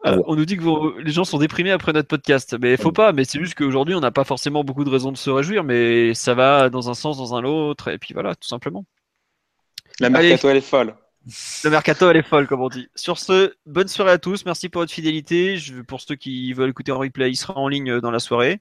Euh, 0.07 0.23
on 0.27 0.37
nous 0.37 0.45
dit 0.45 0.57
que 0.57 0.63
vous, 0.63 0.97
les 0.99 1.11
gens 1.11 1.25
sont 1.25 1.39
déprimés 1.39 1.73
après 1.73 1.93
notre 1.93 2.09
podcast, 2.09 2.57
mais 2.61 2.73
il 2.73 2.77
faut 2.77 2.93
pas. 2.93 3.13
Mais 3.13 3.25
c'est 3.25 3.41
juste 3.41 3.55
qu'aujourd'hui, 3.55 3.95
on 3.95 4.01
n'a 4.01 4.11
pas 4.11 4.25
forcément 4.25 4.63
beaucoup 4.63 4.85
de 4.85 4.91
raisons 4.91 5.11
de 5.11 5.17
se 5.17 5.31
réjouir, 5.31 5.65
mais 5.65 6.15
ça 6.15 6.35
va 6.35 6.71
dans 6.71 6.89
un 6.89 6.95
sens, 6.95 7.19
dans 7.19 7.35
un 7.35 7.45
autre, 7.45 7.89
et 7.89 7.99
puis 7.99 8.15
voilà, 8.15 8.35
tout 8.35 8.49
simplement. 8.49 8.85
La 10.01 10.11
mercato, 10.11 10.49
elle 10.49 10.59
est 10.59 10.61
folle. 10.61 10.95
Le 11.65 11.71
mercato, 11.71 12.09
elle 12.09 12.17
est 12.17 12.23
folle, 12.23 12.47
comme 12.47 12.63
on 12.63 12.69
dit. 12.69 12.89
Sur 12.95 13.19
ce, 13.19 13.55
bonne 13.67 13.89
soirée 13.89 14.13
à 14.13 14.19
tous. 14.19 14.45
Merci 14.47 14.69
pour 14.69 14.83
votre 14.83 14.93
fidélité. 14.93 15.57
Je, 15.57 15.83
pour 15.83 16.01
ceux 16.01 16.15
qui 16.15 16.53
veulent 16.55 16.71
écouter 16.71 16.93
en 16.93 16.99
replay, 16.99 17.31
il 17.31 17.37
sera 17.37 17.55
en 17.55 17.69
ligne 17.69 18.01
dans 18.01 18.11
la 18.11 18.19
soirée. 18.19 18.59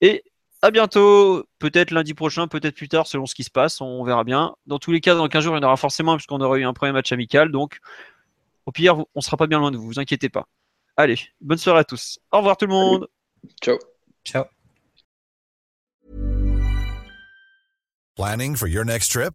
Et 0.00 0.24
à 0.62 0.70
bientôt. 0.70 1.44
Peut-être 1.58 1.90
lundi 1.90 2.14
prochain, 2.14 2.48
peut-être 2.48 2.74
plus 2.74 2.88
tard, 2.88 3.06
selon 3.06 3.26
ce 3.26 3.34
qui 3.34 3.44
se 3.44 3.50
passe. 3.50 3.80
On 3.80 4.02
verra 4.04 4.24
bien. 4.24 4.54
Dans 4.66 4.78
tous 4.78 4.92
les 4.92 5.00
cas, 5.00 5.14
dans 5.14 5.28
15 5.28 5.44
jours, 5.44 5.54
il 5.54 5.60
y 5.60 5.64
en 5.64 5.66
aura 5.66 5.76
forcément, 5.76 6.16
puisqu'on 6.16 6.40
aura 6.40 6.56
eu 6.58 6.64
un 6.64 6.72
premier 6.72 6.92
match 6.92 7.12
amical. 7.12 7.50
Donc, 7.50 7.78
au 8.66 8.72
pire, 8.72 9.04
on 9.14 9.20
sera 9.20 9.36
pas 9.36 9.46
bien 9.46 9.58
loin 9.58 9.70
de 9.70 9.76
vous. 9.76 9.86
Vous 9.86 10.00
inquiétez 10.00 10.28
pas. 10.28 10.46
Allez, 10.96 11.18
bonne 11.40 11.58
soirée 11.58 11.80
à 11.80 11.84
tous. 11.84 12.18
Au 12.32 12.38
revoir 12.38 12.56
tout 12.56 12.66
le 12.66 12.72
monde. 12.72 13.08
Ciao. 13.62 13.78
Ciao. 14.24 14.44
Planning 18.16 18.56
for 18.56 18.68
your 18.68 18.84
next 18.84 19.12
trip? 19.12 19.34